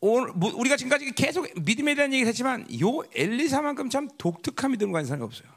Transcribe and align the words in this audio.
오늘 0.00 0.32
뭐 0.32 0.54
우리가 0.54 0.76
지금까지 0.76 1.12
계속 1.12 1.48
믿음에 1.60 1.94
대한 1.94 2.12
얘기를 2.12 2.28
했지만 2.28 2.66
요 2.80 3.02
엘리사만큼 3.14 3.90
참 3.90 4.08
독특한 4.16 4.70
믿음을 4.72 4.92
가진 4.92 5.08
사람이 5.08 5.24
없어요. 5.24 5.48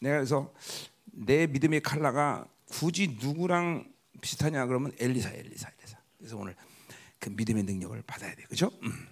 내가 0.00 0.16
그래서 0.16 0.52
내 1.04 1.46
믿음의 1.46 1.80
칼라가 1.80 2.46
굳이 2.68 3.16
누구랑 3.20 3.90
비슷하냐 4.20 4.66
그러면 4.66 4.92
엘리사, 4.98 5.30
엘리사, 5.30 5.70
엘리사. 5.78 5.98
그래서 6.18 6.36
오늘 6.36 6.54
그 7.18 7.30
믿음의 7.30 7.62
능력을 7.64 8.02
받아야 8.02 8.34
돼, 8.34 8.42
그렇죠? 8.44 8.70
음. 8.82 9.08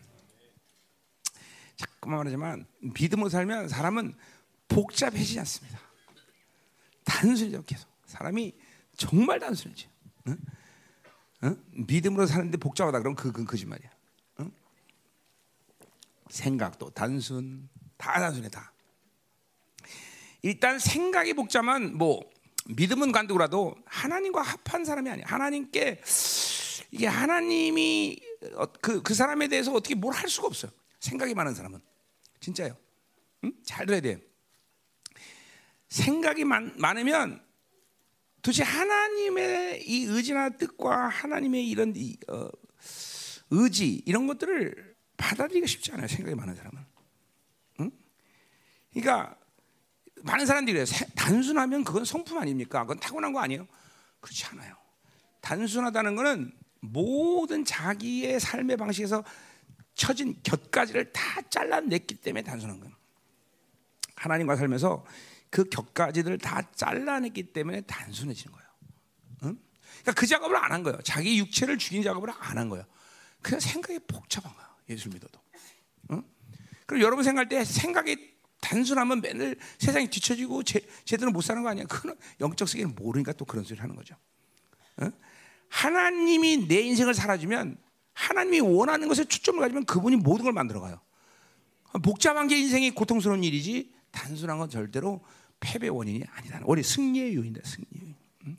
자꾸만 1.76 2.18
말하지만 2.18 2.66
믿음으로 2.80 3.28
살면 3.28 3.68
사람은 3.68 4.14
복잡해지지 4.68 5.38
않습니다. 5.40 5.80
단순해져 7.04 7.62
계속. 7.62 7.88
사람이 8.06 8.54
정말 8.96 9.38
단순해져. 9.40 9.88
응? 10.28 10.38
응? 11.44 11.56
믿음으로 11.72 12.26
사는데 12.26 12.58
복잡하다 12.58 12.98
그러면 12.98 13.16
그건 13.16 13.44
거짓말이야. 13.44 13.90
응? 14.40 14.50
생각도 16.28 16.90
단순, 16.90 17.68
다 17.96 18.20
단순해 18.20 18.48
다. 18.50 18.72
일단 20.42 20.78
생각이 20.78 21.34
복잡한 21.34 21.96
뭐 21.96 22.28
믿음은 22.66 23.12
간두고라도 23.12 23.76
하나님과 23.86 24.42
합한 24.42 24.84
사람이 24.84 25.10
아니야. 25.10 25.24
하나님께 25.28 26.00
이게 26.92 27.06
하나님이 27.06 28.20
그그 28.80 29.02
그 29.02 29.14
사람에 29.14 29.48
대해서 29.48 29.72
어떻게 29.72 29.94
뭘 29.94 30.14
할 30.14 30.28
수가 30.28 30.46
없어요. 30.46 30.70
생각이 31.00 31.34
많은 31.34 31.54
사람은 31.54 31.80
진짜요. 32.40 32.76
응? 33.44 33.52
잘 33.64 33.86
들어야 33.86 34.00
돼. 34.00 34.20
생각이 35.88 36.44
많, 36.44 36.72
많으면 36.76 37.42
도대체 38.42 38.62
하나님의 38.62 39.82
이 39.86 40.04
의지나 40.04 40.50
뜻과 40.50 41.08
하나님의 41.08 41.68
이런 41.68 41.92
이, 41.96 42.16
어, 42.28 42.48
의지 43.50 44.02
이런 44.06 44.26
것들을 44.26 44.96
받아들이기가 45.16 45.66
쉽지 45.66 45.92
않아요. 45.92 46.08
생각이 46.08 46.34
많은 46.34 46.54
사람은. 46.54 46.78
응? 47.80 47.90
그러니까 48.92 49.36
많은 50.22 50.46
사람들이 50.46 50.78
그래요. 50.78 50.86
단순하면 51.14 51.84
그건 51.84 52.04
성품 52.04 52.38
아닙니까? 52.38 52.80
그건 52.82 52.98
타고난 52.98 53.32
거 53.32 53.40
아니에요? 53.40 53.66
그렇지 54.20 54.46
않아요. 54.46 54.74
단순하다는 55.40 56.16
것은 56.16 56.52
모든 56.80 57.64
자기의 57.64 58.40
삶의 58.40 58.76
방식에서 58.76 59.22
처진 59.94 60.38
곁가지를 60.42 61.12
다 61.12 61.42
잘라냈기 61.42 62.16
때문에 62.16 62.42
단순한 62.42 62.80
거예요. 62.80 62.94
하나님과 64.16 64.56
살면서 64.56 65.04
그 65.50 65.64
격가지들을 65.64 66.38
다 66.38 66.62
잘라냈기 66.72 67.52
때문에 67.52 67.80
단순해지는 67.82 68.52
거예요. 68.54 68.68
응? 69.44 69.58
그러니까 70.02 70.12
그 70.12 70.26
작업을 70.26 70.56
안 70.56 70.70
한 70.72 70.82
거예요. 70.82 70.98
자기 71.02 71.38
육체를 71.38 71.78
죽인 71.78 72.02
작업을 72.02 72.30
안 72.30 72.56
한 72.58 72.68
거예요. 72.68 72.84
그냥 73.42 73.60
생각이 73.60 73.98
복잡한 74.06 74.52
거예요. 74.54 74.68
예수를 74.88 75.14
믿어도. 75.14 75.40
응? 76.12 76.22
그럼 76.86 77.02
여러분 77.02 77.24
생각할 77.24 77.48
때 77.48 77.64
생각이 77.64 78.30
단순하면 78.60 79.20
맨날 79.22 79.56
세상이 79.78 80.08
뒤처지고 80.08 80.62
제, 80.64 80.80
제대로 81.04 81.30
못 81.30 81.40
사는 81.40 81.62
거 81.62 81.70
아니야? 81.70 81.84
그건 81.86 82.16
영적 82.40 82.68
세계는 82.68 82.94
모르니까 82.94 83.32
또 83.32 83.44
그런 83.44 83.64
소리를 83.64 83.82
하는 83.82 83.96
거죠. 83.96 84.14
응? 85.02 85.10
하나님이 85.68 86.68
내 86.68 86.80
인생을 86.80 87.14
살아주면 87.14 87.78
하나님이 88.12 88.60
원하는 88.60 89.08
것에 89.08 89.24
초점을 89.24 89.60
가지면 89.60 89.86
그분이 89.86 90.16
모든 90.16 90.44
걸 90.44 90.52
만들어가요. 90.52 91.00
복잡한 92.02 92.48
게 92.48 92.58
인생이 92.58 92.90
고통스러운 92.90 93.42
일이지 93.42 93.92
단순한 94.10 94.58
건 94.58 94.68
절대로 94.68 95.24
패배 95.60 95.88
원인이 95.88 96.24
아니다. 96.32 96.60
원래 96.64 96.82
승리의 96.82 97.34
요인이다. 97.36 97.68
승리 97.68 97.86
요인. 98.00 98.16
응? 98.46 98.58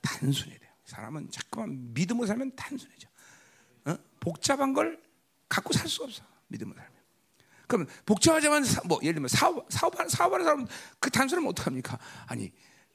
단순해야 0.00 0.58
돼요. 0.58 0.70
사람은 0.84 1.30
자꾸만 1.30 1.92
믿음으로 1.92 2.26
살면 2.26 2.56
단순해져. 2.56 3.08
어? 3.86 3.96
복잡한 4.20 4.72
걸 4.72 5.02
갖고 5.48 5.72
살 5.72 5.88
수가 5.88 6.06
없어. 6.06 6.22
믿음으로 6.46 6.78
살면. 6.78 6.98
그럼 7.66 7.86
복잡하지만 8.06 8.64
뭐 8.86 8.98
예를 9.02 9.14
들면 9.14 9.28
사업 9.28 9.70
사업하는 9.70 10.08
사업하는 10.08 10.44
사람 10.44 10.66
그 10.98 11.10
단순하면 11.10 11.50
어떡 11.50 11.66
합니까? 11.66 11.98
아니 12.26 12.50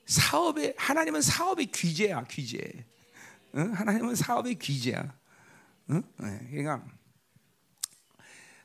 사업의 0.07 0.73
하나님은 0.77 1.21
사업의 1.21 1.67
귀재야 1.67 2.23
귀재. 2.23 2.85
응? 3.55 3.71
하나님은 3.73 4.15
사업의 4.15 4.55
귀재야. 4.55 5.13
응? 5.91 6.01
네, 6.17 6.47
그러니까 6.49 6.83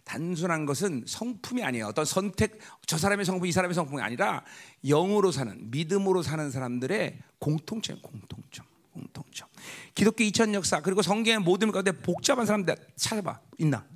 단순한 0.09 0.65
것은 0.65 1.05
성품이 1.07 1.63
아니에요. 1.63 1.87
어떤 1.89 2.07
선택, 2.07 2.59
저 2.87 2.97
사람의 2.97 3.27
성품, 3.27 3.47
이 3.47 3.53
사람의 3.53 3.75
성품이 3.75 4.01
아니라 4.01 4.43
영으로 4.83 5.31
사는, 5.31 5.71
믿음으로 5.71 6.23
사는 6.23 6.51
사람들의 6.51 7.19
공통점, 7.39 8.01
공통점, 8.01 8.65
공통점. 8.91 9.47
기독교 9.95 10.25
2000 10.25 10.55
역사, 10.55 10.81
그리고 10.81 11.03
성경의 11.03 11.41
모든 11.41 11.71
가운데 11.71 11.93
복잡한 11.93 12.47
사람들 12.47 12.75
찾아봐. 12.97 13.39
있나? 13.59 13.87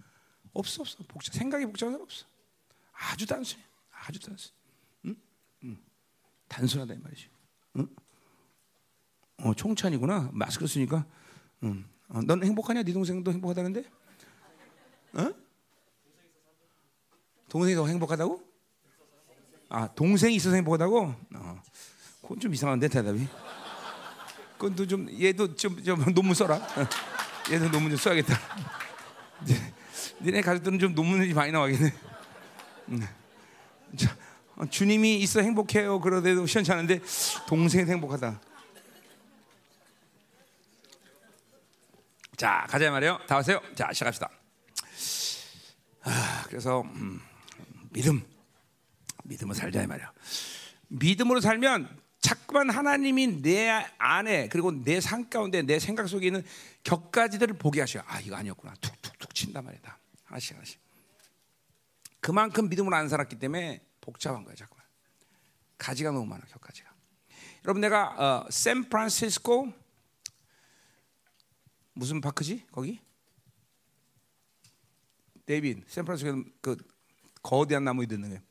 없어, 0.52 0.82
없어. 0.82 0.98
복잡, 1.08 1.32
생각이 1.32 1.64
복잡한 1.64 1.92
사람 1.92 2.02
없어. 2.02 2.26
아주 2.92 3.26
단순해. 3.26 3.64
아주 3.90 4.20
단순. 4.20 4.52
응? 5.06 5.16
응. 5.64 5.78
단순하다, 6.46 6.92
이 6.92 6.98
말이지. 6.98 7.28
응? 7.78 7.88
어, 9.38 9.54
총찬이구나. 9.54 10.28
마스크 10.34 10.66
쓰니까. 10.66 11.06
응. 11.62 11.86
어, 12.08 12.20
넌 12.20 12.44
행복하냐? 12.44 12.82
네 12.82 12.92
동생도 12.92 13.32
행복하다는데? 13.32 13.84
어? 15.14 15.41
동생이 17.52 17.76
더 17.76 17.86
행복하다고? 17.86 18.42
아 19.68 19.86
동생이 19.88 20.34
있어서 20.36 20.56
행복하다고? 20.56 21.14
어. 21.34 21.62
그건 22.22 22.40
좀 22.40 22.54
이상한데 22.54 22.88
대답이. 22.88 23.28
그건 24.56 24.88
좀 24.88 25.06
얘도 25.20 25.54
좀, 25.54 25.84
좀 25.84 26.14
논문 26.14 26.34
써라. 26.34 26.54
어. 26.54 27.52
얘도 27.52 27.70
논문 27.70 27.90
좀 27.90 27.98
써야겠다. 27.98 28.34
니네 30.22 30.40
가족들은 30.40 30.78
좀 30.78 30.94
논문이 30.94 31.34
많이 31.34 31.52
나와겠네. 31.52 31.92
음. 32.88 33.06
자, 33.98 34.16
어, 34.56 34.64
주님이 34.64 35.18
있어 35.18 35.40
행복해요. 35.40 36.00
그러대도 36.00 36.46
시원찮은데 36.46 37.00
동생이 37.48 37.84
행복하다. 37.84 38.40
자 42.38 42.66
가자 42.70 42.90
말이요. 42.90 43.18
다 43.28 43.34
왔어요. 43.36 43.60
자 43.74 43.92
시작합시다. 43.92 44.30
아, 46.04 46.44
그래서 46.48 46.80
음. 46.80 47.20
믿음. 47.92 48.22
믿음으로 49.24 49.54
살자 49.54 49.82
이 49.82 49.86
말이야. 49.86 50.12
믿음으로 50.88 51.40
살면 51.40 52.00
자꾸만 52.20 52.70
하나님이 52.70 53.42
내 53.42 53.68
안에 53.98 54.48
그리고 54.48 54.70
내삶 54.72 55.28
가운데 55.28 55.62
내 55.62 55.78
생각 55.78 56.08
속에 56.08 56.26
있는 56.26 56.44
격가지들을 56.84 57.58
보게 57.58 57.80
하셔. 57.80 58.02
아 58.06 58.20
이거 58.20 58.36
아니었구나. 58.36 58.74
툭툭툭 58.80 59.34
친단 59.34 59.64
말이다. 59.64 59.98
하나씩 60.24 60.54
하나씩. 60.54 60.80
그만큼 62.20 62.68
믿음으로 62.68 62.94
안 62.94 63.08
살았기 63.08 63.38
때문에 63.38 63.84
복잡한 64.00 64.44
거야 64.44 64.54
자꾸만. 64.54 64.84
가지가 65.78 66.12
너무 66.12 66.26
많아 66.26 66.44
곁가지가. 66.46 66.92
여러분 67.64 67.80
내가 67.80 68.44
어, 68.44 68.50
샌프란시스코 68.50 69.72
무슨 71.94 72.20
park지 72.20 72.66
거기? 72.70 73.00
데이빈 75.46 75.84
샌프란시스코 75.88 76.44
그 76.60 76.76
거대한 77.42 77.84
나무 77.84 78.02
있는 78.02 78.30
게. 78.30 78.42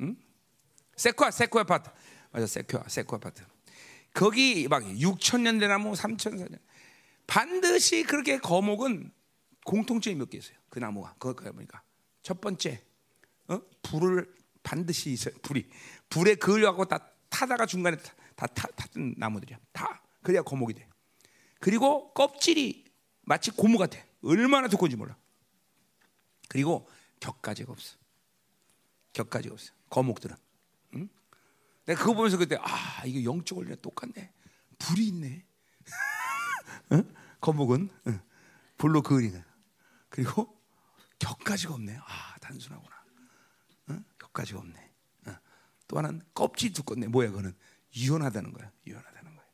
응? 0.00 0.16
Sequoia, 0.96 1.30
Sequoia 1.30 1.62
park. 1.62 1.90
맞아, 2.32 2.46
Sequoia, 2.46 2.84
Sequoia 2.88 3.16
park. 3.16 3.42
거기 4.14 4.66
막 4.68 4.82
6천 4.82 5.40
년 5.42 5.55
된 5.55 5.66
나무, 5.68 5.92
3천 5.92 6.36
년. 6.36 6.48
반드시 7.26 8.02
그렇게 8.02 8.38
거목은 8.38 9.12
공통점이 9.64 10.16
몇 10.16 10.30
개 10.30 10.38
있어요. 10.38 10.56
그 10.68 10.78
나무가. 10.78 11.14
그거 11.18 11.34
보니까. 11.52 11.82
첫 12.22 12.40
번째, 12.40 12.82
어? 13.48 13.60
불을 13.82 14.34
반드시 14.62 15.10
있어요. 15.10 15.34
불이. 15.42 15.68
불에 16.08 16.34
그을려갖고 16.34 16.86
다 16.86 17.10
타다가 17.28 17.66
중간에 17.66 17.96
다 18.34 18.46
타, 18.46 18.66
탔던 18.68 19.14
나무들이야. 19.16 19.58
다. 19.72 20.02
그래야 20.22 20.42
거목이 20.42 20.74
돼. 20.74 20.88
그리고 21.60 22.12
껍질이 22.14 22.84
마치 23.22 23.50
고무 23.50 23.78
같아. 23.78 23.98
얼마나 24.22 24.66
두꺼운지 24.68 24.96
몰라. 24.96 25.16
그리고 26.48 26.88
격가지가 27.20 27.72
없어. 27.72 27.96
격가지가 29.12 29.54
없어. 29.54 29.72
거목들은. 29.90 30.36
응? 30.94 31.08
내가 31.84 32.00
그거 32.00 32.14
보면서 32.14 32.36
그때 32.36 32.56
아 32.60 33.04
이게 33.04 33.24
영적 33.24 33.58
원리랑 33.58 33.80
똑같네. 33.80 34.32
불이 34.78 35.08
있네. 35.08 35.44
응? 36.92 37.14
거목은 37.40 37.90
응. 38.08 38.20
불로 38.76 39.02
그으리는. 39.02 39.42
그리고 40.08 40.60
격가지가 41.18 41.74
없네. 41.74 41.98
아 42.02 42.36
단순하구나. 42.40 43.04
응? 43.90 44.04
격가지가 44.18 44.58
없네. 44.58 44.90
또 45.86 45.98
하나는 45.98 46.22
껍질 46.32 46.72
두껍네. 46.72 47.08
뭐야 47.08 47.32
그는 47.32 47.52
유연하다는 47.96 48.52
거야. 48.52 48.70
유연하다는 48.86 49.34
거야. 49.34 49.46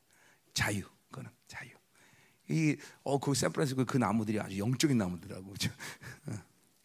자유. 0.53 0.83
그거는 1.09 1.31
자유. 1.47 1.71
이어그 2.49 3.33
샌프란시스코 3.33 3.85
그 3.85 3.97
나무들이 3.97 4.39
아주 4.39 4.59
영적인 4.59 4.97
나무들하고 4.97 5.51
그죠. 5.51 5.71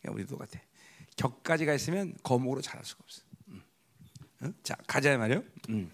우리 0.09 0.27
똑같아. 0.27 0.59
격까지가 1.17 1.75
있으면 1.75 2.15
거목으로 2.23 2.61
자랄 2.61 2.85
수가 2.85 3.01
없어. 3.05 3.23
음. 3.49 3.63
어? 4.43 4.53
자 4.63 4.77
가자 4.87 5.17
말이요. 5.17 5.43
음. 5.71 5.91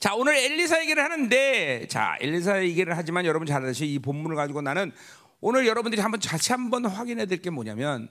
자 0.00 0.14
오늘 0.14 0.34
엘리사 0.36 0.80
얘기를 0.82 1.02
하는데 1.02 1.86
자 1.88 2.16
엘리사 2.20 2.62
얘기를 2.64 2.96
하지만 2.96 3.26
여러분 3.26 3.46
잘 3.46 3.64
아시이 3.64 3.98
본문을 3.98 4.34
가지고 4.36 4.62
나는 4.62 4.92
오늘 5.40 5.66
여러분들이 5.66 6.00
한번 6.00 6.20
같이 6.20 6.52
한번 6.52 6.86
확인해야 6.86 7.26
될 7.26 7.38
게 7.38 7.50
뭐냐면 7.50 8.08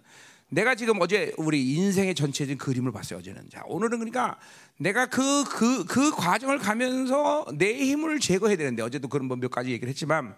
내가 0.50 0.76
지금 0.76 1.00
어제 1.02 1.34
우리 1.38 1.74
인생의 1.74 2.14
전체적인 2.14 2.58
그림을 2.58 2.92
봤어요 2.92 3.20
어제는 3.20 3.50
자 3.50 3.64
오늘은 3.66 4.00
그러니까 4.00 4.38
내가 4.78 5.06
그 5.08 5.46
그, 5.46 5.86
그 5.86 6.12
과정을 6.12 6.60
가면서 6.60 7.46
내 7.56 7.74
힘을 7.74 8.20
제거해야 8.20 8.58
되는데 8.58 8.84
어제도 8.84 9.08
그런 9.08 9.28
뭐몇 9.28 9.50
가지 9.50 9.72
얘기를 9.72 9.90
했지만 9.90 10.36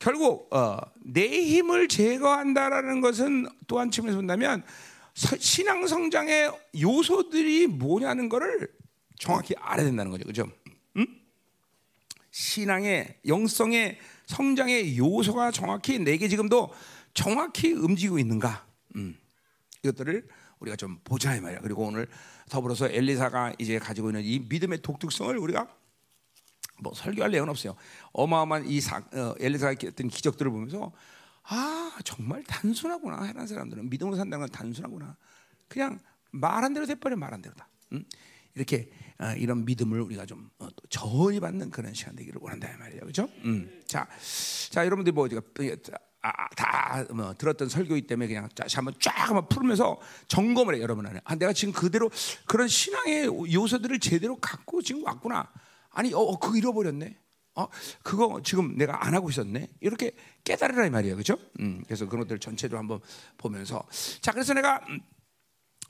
결국 0.00 0.52
어, 0.52 0.78
내 1.04 1.28
힘을 1.28 1.86
제거한다라는 1.86 3.00
것은 3.02 3.46
또한 3.68 3.90
측면에서 3.90 4.16
본다면 4.16 4.64
신앙 5.14 5.86
성장의 5.86 6.50
요소들이 6.80 7.66
뭐냐는 7.66 8.30
것을 8.30 8.72
정확히 9.18 9.54
알아야 9.60 9.84
된다는 9.84 10.10
거죠, 10.10 10.24
그죠? 10.24 10.50
음? 10.96 11.06
신앙의 12.30 13.18
영성의 13.26 13.98
성장의 14.26 14.96
요소가 14.96 15.50
정확히 15.50 15.98
내게 15.98 16.28
지금도 16.28 16.72
정확히 17.12 17.72
움직이고 17.72 18.18
있는가? 18.18 18.64
음. 18.96 19.18
이것들을 19.82 20.26
우리가 20.60 20.76
좀 20.76 20.98
보자 21.04 21.36
이 21.36 21.40
말이야. 21.40 21.60
그리고 21.60 21.84
오늘 21.84 22.06
더불어서 22.48 22.88
엘리사가 22.88 23.54
이제 23.58 23.78
가지고 23.78 24.08
있는 24.08 24.22
이 24.24 24.38
믿음의 24.48 24.80
독특성을 24.80 25.36
우리가 25.36 25.68
뭐 26.80 26.92
설교할 26.94 27.30
내용은 27.30 27.48
없어요. 27.50 27.76
어마어마한 28.12 28.66
이 28.66 28.80
사, 28.80 28.98
어, 28.98 29.34
엘리사가 29.38 29.74
했던 29.82 30.08
기적들을 30.08 30.50
보면서 30.50 30.92
아 31.44 31.92
정말 32.04 32.42
단순하구나 32.44 33.24
해란 33.24 33.46
사람들은 33.46 33.90
믿음으로 33.90 34.16
산다는 34.16 34.46
건 34.46 34.50
단순하구나. 34.50 35.16
그냥 35.68 35.98
말한 36.30 36.74
대로 36.74 36.86
돼버려 36.86 37.16
말한 37.16 37.42
대로다. 37.42 37.68
음? 37.92 38.04
이렇게 38.54 38.90
어, 39.18 39.32
이런 39.36 39.64
믿음을 39.64 40.00
우리가 40.00 40.26
좀 40.26 40.50
어, 40.58 40.68
전이 40.88 41.40
받는 41.40 41.70
그런 41.70 41.94
시간 41.94 42.16
되기를 42.16 42.40
원한다 42.42 42.68
말이죠, 42.78 43.00
그렇죠? 43.00 43.28
음. 43.44 43.82
자, 43.86 44.08
자 44.70 44.84
여러분들 44.84 45.12
뭐 45.12 45.24
우리가 45.24 45.42
아, 46.22 46.48
다 46.54 46.80
뭐 47.12 47.34
들었던 47.34 47.68
설교이기 47.68 48.06
때문에 48.06 48.28
그냥 48.28 48.48
다시 48.54 48.76
한번 48.76 48.94
쫙 49.00 49.28
한번 49.28 49.48
풀면서 49.48 49.98
점검을 50.28 50.76
해 50.76 50.80
여러분 50.80 51.06
안에. 51.06 51.20
아, 51.24 51.34
내가 51.34 51.52
지금 51.52 51.72
그대로 51.72 52.10
그런 52.46 52.68
신앙의 52.68 53.26
요소들을 53.52 53.98
제대로 54.00 54.36
갖고 54.36 54.82
지금 54.82 55.04
왔구나. 55.04 55.48
아니, 55.90 56.12
어, 56.14 56.18
어 56.18 56.38
그거 56.38 56.56
잃어버렸네. 56.56 57.16
어, 57.56 57.68
그거 58.02 58.40
지금 58.44 58.76
내가 58.76 59.04
안 59.04 59.14
하고 59.14 59.30
있었네. 59.30 59.68
이렇게 59.80 60.12
깨달으라 60.44 60.86
이 60.86 60.90
말이에요, 60.90 61.14
그렇죠? 61.16 61.36
음, 61.60 61.82
그래서 61.84 62.06
그런 62.06 62.22
것들 62.22 62.38
전체도 62.38 62.78
한번 62.78 63.00
보면서 63.36 63.84
자, 64.20 64.32
그래서 64.32 64.54
내가 64.54 64.80
음, 64.88 65.00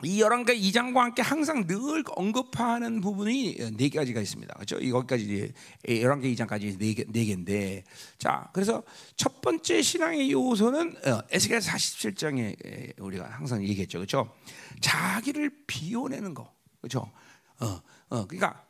이 0.03 0.21
열왕기 0.21 0.55
2장과 0.55 0.97
함께 0.97 1.21
항상 1.21 1.67
늘 1.67 2.03
언급하는 2.17 3.03
부분이 3.03 3.77
네 3.77 3.89
가지가 3.91 4.21
있습니다. 4.21 4.55
그렇죠? 4.55 4.79
이거까지 4.79 5.53
열왕기 5.87 6.35
2장까지 6.35 6.79
네, 6.79 6.95
개, 6.95 7.05
네 7.07 7.25
개인데 7.27 7.85
자, 8.19 8.49
그래서 8.55 8.83
첫 9.17 9.43
번째 9.43 9.83
신앙의 9.83 10.33
요소는 10.33 10.97
어, 11.07 11.23
에스겔 11.31 11.59
47장에 11.59 12.99
우리가 12.99 13.29
항상 13.29 13.63
얘기했죠. 13.63 13.99
그렇죠? 13.99 14.35
자기를 14.81 15.51
비워내는 15.67 16.33
거. 16.33 16.51
그렇죠? 16.81 17.13
어, 17.61 17.81
어, 18.11 18.27
그러니까 18.27 18.65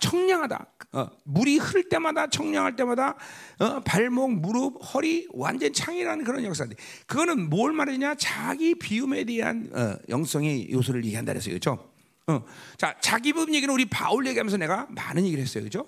청량하다. 0.00 0.66
어, 0.92 1.08
물이 1.24 1.58
흐를 1.58 1.88
때마다 1.88 2.26
청량할 2.26 2.74
때마다 2.74 3.16
어, 3.58 3.80
발목, 3.80 4.32
무릎, 4.32 4.82
허리 4.94 5.28
완전 5.32 5.72
창이라는 5.72 6.24
그런 6.24 6.44
역사인데 6.44 6.76
그거는 7.06 7.48
뭘 7.48 7.72
말하냐? 7.72 8.16
자기 8.16 8.74
비움에 8.74 9.24
대한 9.24 9.70
어, 9.72 9.96
영성의 10.08 10.72
요소를 10.72 11.04
얘기한다 11.04 11.32
그랬어요. 11.32 11.52
그렇죠? 11.52 11.92
어, 12.26 12.44
자, 12.76 12.96
자기 13.00 13.32
비움 13.32 13.54
얘기는 13.54 13.72
우리 13.72 13.84
바울 13.84 14.26
얘기하면서 14.26 14.56
내가 14.56 14.86
많은 14.90 15.24
얘기를 15.24 15.42
했어요. 15.42 15.62
그렇죠? 15.62 15.86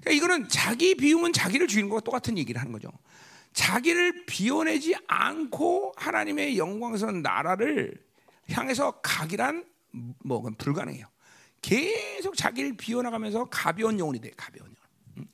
그러니까 0.00 0.12
이거는 0.12 0.48
자기 0.48 0.94
비움은 0.94 1.32
자기를 1.32 1.68
죽이는 1.68 1.88
것과 1.88 2.00
똑같은 2.00 2.38
얘기를 2.38 2.60
하는 2.60 2.72
거죠. 2.72 2.88
자기를 3.52 4.26
비워내지 4.26 4.94
않고 5.06 5.94
하나님의 5.96 6.58
영광스러운 6.58 7.22
나라를 7.22 7.94
향해서 8.50 9.00
가기란 9.02 9.64
뭐 10.24 10.42
불가능해요. 10.58 11.06
계속 11.62 12.36
자기를 12.36 12.76
비워나가면서 12.76 13.46
가벼운 13.46 13.98
영혼이 13.98 14.20
돼. 14.20 14.30
가벼운 14.36 14.66
영혼. 14.68 14.76
음? 15.18 15.26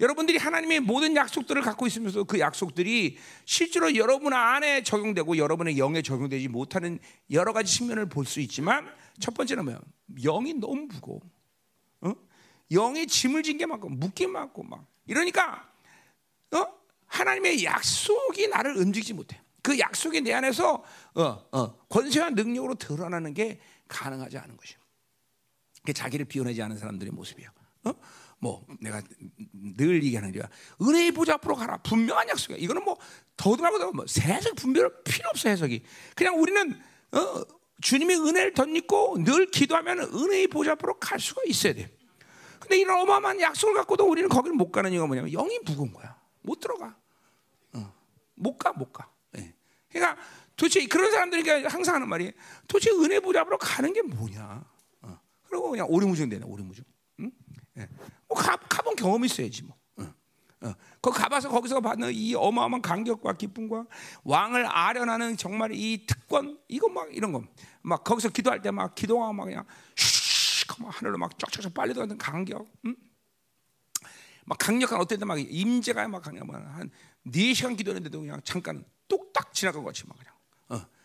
여러분들이 0.00 0.38
하나님의 0.38 0.80
모든 0.80 1.14
약속들을 1.14 1.62
갖고 1.62 1.86
있으면서 1.86 2.24
그 2.24 2.38
약속들이 2.40 3.16
실제로 3.44 3.94
여러분 3.94 4.32
안에 4.32 4.82
적용되고 4.82 5.36
여러분의 5.36 5.78
영에 5.78 6.02
적용되지 6.02 6.48
못하는 6.48 6.98
여러 7.30 7.52
가지 7.52 7.72
측면을 7.76 8.08
볼 8.08 8.24
수 8.26 8.40
있지만 8.40 8.88
첫 9.20 9.34
번째는 9.34 9.64
뭐야? 9.64 9.80
영이 10.22 10.54
너무 10.54 10.86
무거워. 10.86 11.20
어? 12.00 12.12
영이 12.70 13.06
짐을 13.06 13.42
진 13.42 13.58
게 13.58 13.66
많고 13.66 13.88
묶임 13.88 14.32
많고 14.32 14.62
막 14.64 14.84
이러니까 15.06 15.68
어? 16.52 16.66
하나님의 17.06 17.62
약속이 17.64 18.48
나를 18.48 18.76
움직이지 18.76 19.12
못해. 19.14 19.40
그 19.62 19.78
약속이 19.78 20.20
내 20.22 20.32
안에서 20.32 20.82
어, 21.14 21.22
어, 21.52 21.76
권세와 21.88 22.30
능력으로 22.30 22.74
드러나는 22.74 23.32
게 23.32 23.60
가능하지 23.88 24.38
않은 24.38 24.56
것이요. 24.56 24.78
그게 25.84 25.92
자기를 25.92 26.24
비워내지 26.24 26.62
않은 26.62 26.78
사람들의 26.78 27.12
모습이에요. 27.12 27.50
어? 27.84 27.92
뭐 28.38 28.66
내가 28.80 29.02
늘 29.52 30.02
얘기하는 30.02 30.32
게 30.32 30.40
은혜의 30.80 31.12
보좌 31.12 31.34
앞으로 31.34 31.54
가라 31.56 31.76
분명한 31.78 32.30
약속이야. 32.30 32.56
이거는 32.56 32.82
뭐 32.82 32.96
더더라도 33.36 33.92
뭐 33.92 34.06
세상 34.08 34.54
분별 34.54 35.02
필요 35.04 35.28
없어 35.28 35.50
해석이. 35.50 35.82
그냥 36.16 36.40
우리는 36.40 36.80
어, 37.12 37.44
주님의 37.82 38.16
은혜를 38.16 38.54
덧입고 38.54 39.24
늘 39.24 39.50
기도하면 39.50 40.00
은혜의 40.00 40.48
보좌 40.48 40.72
앞으로 40.72 40.98
갈 40.98 41.20
수가 41.20 41.42
있어야 41.46 41.74
돼. 41.74 41.94
근데 42.58 42.78
이런 42.78 42.98
어마어마한 43.00 43.42
약속을 43.42 43.74
갖고도 43.74 44.08
우리는 44.08 44.26
거기를 44.30 44.56
못 44.56 44.72
가는 44.72 44.90
이유가 44.90 45.06
뭐냐면 45.06 45.30
영이 45.32 45.58
무거운 45.66 45.92
거야. 45.92 46.18
못 46.40 46.60
들어가. 46.60 46.96
어. 47.74 47.94
못 48.36 48.56
가, 48.56 48.72
못 48.72 48.90
가. 48.90 49.10
네. 49.32 49.54
그러니까 49.90 50.18
도대체 50.56 50.86
그런 50.86 51.10
사람들이 51.10 51.64
항상 51.64 51.96
하는 51.96 52.08
말이 52.08 52.32
도대체 52.66 52.90
은혜 52.90 53.20
보좌 53.20 53.42
앞으로 53.42 53.58
가는 53.58 53.92
게 53.92 54.00
뭐냐? 54.00 54.64
그리고 55.54 55.70
그냥 55.70 55.86
오리무중 55.88 56.28
되네, 56.28 56.44
오리무중. 56.44 56.84
응? 57.20 57.30
예. 57.78 57.88
뭐 58.28 58.36
가, 58.36 58.56
가본 58.56 58.96
경험이 58.96 59.26
있어야지 59.26 59.62
뭐. 59.62 59.76
응. 60.00 60.12
어. 60.62 60.74
가봐서 61.10 61.48
거기서 61.48 61.80
받는 61.80 62.12
이 62.12 62.34
어마어마한 62.34 62.82
감격과 62.82 63.34
기쁨과 63.34 63.86
왕을 64.24 64.66
아련하는 64.66 65.36
정말 65.36 65.70
이 65.72 66.06
특권 66.06 66.58
이거 66.68 66.88
막 66.88 67.14
이런 67.14 67.32
거 67.32 67.44
막 67.84 68.02
거기서 68.02 68.30
기도할 68.30 68.62
때 68.62 68.70
막 68.70 68.94
기도하고 68.94 69.32
막 69.32 69.44
그냥 69.44 69.64
슉 69.94 70.84
하늘로 70.86 71.18
막 71.18 71.38
쫙쫙쫙 71.38 71.72
빨리 71.72 71.92
들어가는 71.92 72.18
감격. 72.18 72.66
응? 72.86 72.96
막 74.46 74.58
강력한 74.58 74.98
어떤 75.00 75.18
때막 75.18 75.38
임재가 75.38 76.08
막 76.08 76.22
강력 76.22 76.48
한 76.52 76.90
4 77.26 77.54
시간 77.54 77.76
기도했는데도 77.76 78.20
그냥 78.20 78.40
잠깐 78.44 78.84
뚝딱 79.08 79.54
지나간 79.54 79.82
것 79.82 79.88
같이 79.88 80.06
막 80.08 80.18
그냥 80.18 80.33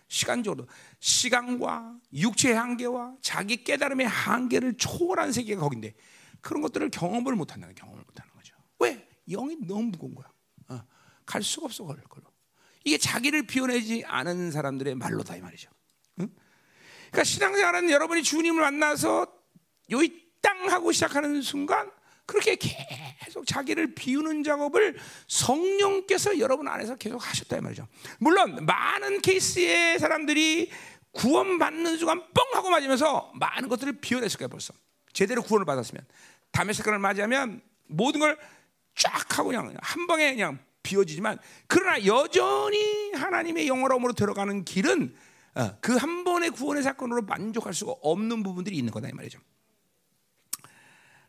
시간적으로 0.09 0.67
시간과 0.99 1.97
육체의 2.13 2.55
한계와 2.55 3.15
자기 3.21 3.63
깨달음의 3.63 4.07
한계를 4.07 4.75
초월한 4.77 5.31
세계가 5.31 5.61
거긴데 5.61 5.93
그런 6.41 6.61
것들을 6.61 6.89
경험을 6.89 7.35
못 7.35 7.53
한다는 7.53 7.75
경험을 7.75 8.03
못 8.03 8.19
하는 8.19 8.33
거죠. 8.33 8.55
왜? 8.79 9.07
영이 9.29 9.57
너무 9.67 9.83
무거운 9.83 10.15
거야. 10.15 10.27
어, 10.69 10.83
갈 11.25 11.43
수가 11.43 11.65
없어 11.65 11.85
걸 11.85 12.01
걸로. 12.09 12.25
이게 12.83 12.97
자기를 12.97 13.43
비워내지 13.43 14.03
않은 14.05 14.51
사람들의 14.51 14.95
말로다 14.95 15.35
이 15.35 15.41
말이죠. 15.41 15.69
응? 16.21 16.29
그러니까 17.11 17.23
신앙생활은 17.23 17.91
여러분이 17.91 18.23
주님을 18.23 18.61
만나서 18.61 19.27
요이 19.91 20.11
땅 20.41 20.71
하고 20.71 20.91
시작하는 20.91 21.41
순간 21.43 21.91
그렇게 22.29 22.55
계속 22.55 23.45
자기를 23.45 23.95
비우는 23.95 24.43
작업을 24.43 24.97
성령께서 25.27 26.39
여러분 26.39 26.67
안에서 26.67 26.95
계속 26.95 27.17
하셨다 27.27 27.57
이 27.57 27.61
말이죠. 27.61 27.87
물론 28.19 28.65
많은 28.65 29.21
케이스의 29.21 29.99
사람들이 29.99 30.71
구원받는 31.11 31.97
순간 31.97 32.21
뻥 32.33 32.45
하고 32.53 32.69
맞으면서 32.69 33.31
많은 33.35 33.67
것들을 33.67 33.99
비워냈을 33.99 34.37
거예요 34.37 34.49
벌써. 34.49 34.73
제대로 35.11 35.41
구원을 35.41 35.65
받았으면 35.65 36.05
담의 36.51 36.73
사건을 36.73 36.99
맞이하면 36.99 37.61
모든 37.87 38.19
걸 38.19 38.37
쫙 38.99 39.39
하고 39.39 39.49
그냥 39.49 39.73
한 39.81 40.07
방에 40.07 40.31
그냥 40.33 40.59
비워지지만 40.83 41.39
그러나 41.67 42.05
여전히 42.05 43.11
하나님의 43.13 43.67
영어로움으로 43.67 44.13
들어가는 44.13 44.65
길은 44.65 45.15
어, 45.55 45.77
그한 45.81 46.23
번의 46.25 46.51
구원의 46.51 46.83
사건으로 46.83 47.23
만족할 47.23 47.73
수가 47.73 47.93
없는 48.01 48.43
부분들이 48.43 48.77
있는 48.77 48.91
거다 48.91 49.07
이 49.07 49.13
말이죠. 49.13 49.39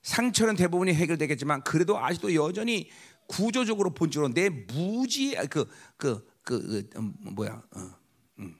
상처는 0.03 0.57
대부분이 0.57 0.95
해결되겠지만 0.95 1.63
그래도 1.63 1.99
아직도 1.99 2.35
여전히 2.35 2.91
구조적으로 3.27 3.95
본질로 3.95 4.33
내 4.35 4.49
무지 4.49 5.35
그그 5.35 5.67
그, 5.97 6.27
그, 6.43 6.89
그, 6.91 6.99
음, 6.99 7.15
뭐야 7.35 7.63
어, 7.77 7.91
음, 8.39 8.57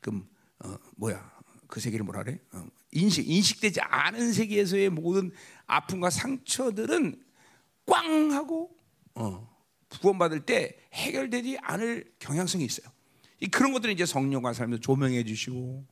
그 0.00 0.10
어, 0.64 0.76
뭐야 0.96 1.30
그 1.66 1.80
세계를 1.80 2.04
뭐라 2.04 2.24
그래 2.24 2.40
어, 2.52 2.66
인식 2.92 3.28
인식되지 3.28 3.80
않은 3.82 4.32
세계에서의 4.32 4.90
모든 4.90 5.30
아픔과 5.66 6.10
상처들은 6.10 7.22
꽝 7.86 8.32
하고 8.32 8.76
어, 9.14 9.48
구원받을 9.88 10.46
때 10.46 10.76
해결되지 10.92 11.58
않을 11.62 12.12
경향성이 12.18 12.64
있어요. 12.64 12.90
이 13.40 13.48
그런 13.48 13.72
것들은 13.72 13.94
이제 13.94 14.06
성령과 14.06 14.52
살면서 14.52 14.80
조명해 14.80 15.24
주시고 15.24 15.86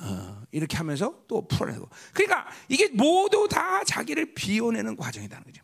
어, 0.00 0.42
이렇게 0.52 0.76
하면서 0.76 1.24
또 1.28 1.46
풀어내고. 1.48 1.88
그러니까 2.12 2.48
이게 2.68 2.88
모두 2.88 3.48
다 3.50 3.82
자기를 3.84 4.34
비워내는 4.34 4.96
과정이라는 4.96 5.44
거죠. 5.44 5.62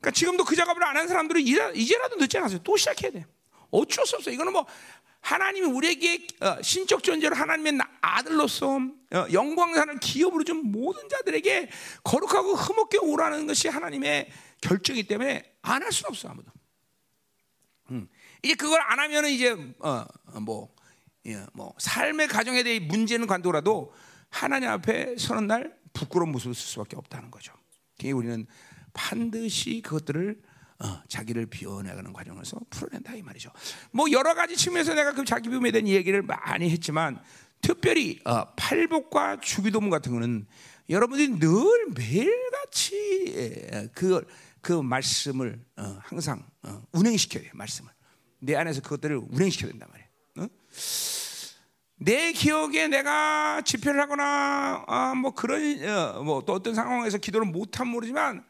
그러니까 0.00 0.10
지금도 0.12 0.44
그 0.44 0.56
작업을 0.56 0.82
안 0.84 0.96
한 0.96 1.08
사람들은 1.08 1.42
이제라도 1.42 2.16
늦지 2.16 2.38
않았어요. 2.38 2.60
또 2.62 2.76
시작해야 2.76 3.10
돼. 3.10 3.26
어쩔 3.70 4.06
수 4.06 4.16
없어. 4.16 4.30
이거는 4.30 4.52
뭐 4.52 4.66
하나님이 5.20 5.66
우리에게 5.66 6.26
어, 6.40 6.62
신적 6.62 7.02
존재로 7.02 7.34
하나님의 7.34 7.78
아들로서 8.00 8.76
어, 8.76 9.26
영광산을 9.32 9.98
기업으로 9.98 10.44
준 10.44 10.70
모든 10.70 11.08
자들에게 11.08 11.68
거룩하고 12.04 12.54
흠없게 12.54 12.98
오라는 12.98 13.46
것이 13.46 13.68
하나님의 13.68 14.30
결정이기 14.60 15.08
때문에 15.08 15.52
안 15.62 15.82
할 15.82 15.90
수는 15.92 16.10
없어 16.10 16.28
아무도. 16.28 16.50
음. 17.90 18.08
이제 18.42 18.54
그걸 18.54 18.80
안 18.80 19.00
하면은 19.00 19.30
이제 19.30 19.50
어뭐 19.80 20.68
예, 20.70 20.75
뭐 21.52 21.74
삶의 21.78 22.28
가정에 22.28 22.62
대해 22.62 22.80
문제는 22.80 23.26
관두라도 23.26 23.92
하나님 24.28 24.68
앞에 24.68 25.16
서는 25.18 25.46
날 25.46 25.76
부끄러운 25.92 26.32
모습을 26.32 26.54
쓸 26.54 26.64
수밖에 26.64 26.96
없다는 26.96 27.30
거죠. 27.30 27.52
그게 27.96 28.12
우리는 28.12 28.46
반드시 28.92 29.80
그것들을 29.82 30.40
어, 30.78 31.02
자기를 31.08 31.46
비워내가는 31.46 32.12
과정에서 32.12 32.60
풀어낸다 32.68 33.14
이 33.14 33.22
말이죠. 33.22 33.50
뭐 33.92 34.10
여러 34.12 34.34
가지 34.34 34.56
측면에서 34.56 34.94
내가 34.94 35.14
그 35.14 35.24
자기 35.24 35.48
비움에 35.48 35.70
대한 35.70 35.88
얘기를 35.88 36.22
많이 36.22 36.68
했지만 36.70 37.18
특별히 37.62 38.20
어, 38.24 38.44
팔복과 38.54 39.40
주기도문 39.40 39.88
같은 39.88 40.12
거는 40.12 40.46
여러분들이 40.90 41.38
늘 41.38 41.50
매일같이 41.96 43.90
그그 43.94 44.26
그 44.60 44.72
말씀을 44.72 45.64
어, 45.76 45.98
항상 46.00 46.46
어, 46.62 46.82
운행시켜야 46.92 47.42
돼요. 47.42 47.52
말씀을 47.54 47.90
내 48.38 48.54
안에서 48.54 48.82
그것들을 48.82 49.16
운행시켜야 49.30 49.70
된단 49.70 49.88
말이에요. 49.90 50.05
어? 50.76 51.46
내 51.98 52.32
기억에 52.32 52.88
내가 52.88 53.62
집회를 53.62 54.00
하거나 54.00 54.84
아, 54.86 55.14
뭐 55.14 55.32
그런 55.32 55.82
어, 55.88 56.22
뭐또 56.22 56.52
어떤 56.52 56.74
상황에서 56.74 57.18
기도를 57.18 57.46
못하면 57.46 57.92
모르지만 57.92 58.44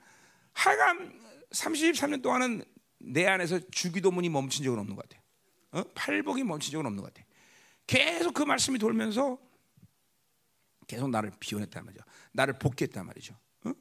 하여간 0.52 1.20
33년 1.52 2.22
동안은 2.22 2.64
내 2.98 3.26
안에서 3.26 3.60
주기도문이 3.70 4.28
멈춘 4.28 4.64
적은 4.64 4.78
없는 4.80 4.96
것 4.96 5.08
같아요. 5.08 5.22
어? 5.72 5.82
팔복이 5.94 6.42
멈춘 6.42 6.72
적은 6.72 6.86
없는 6.86 7.02
것 7.02 7.12
같아요. 7.12 7.26
계속 7.86 8.34
그 8.34 8.42
말씀이 8.42 8.78
돌면서 8.78 9.38
계속 10.88 11.08
나를 11.10 11.30
비워냈단 11.38 11.84
말이죠. 11.84 12.04
나를 12.32 12.58
복귀했단 12.58 13.06
말이죠. 13.06 13.34
어? 13.64 13.72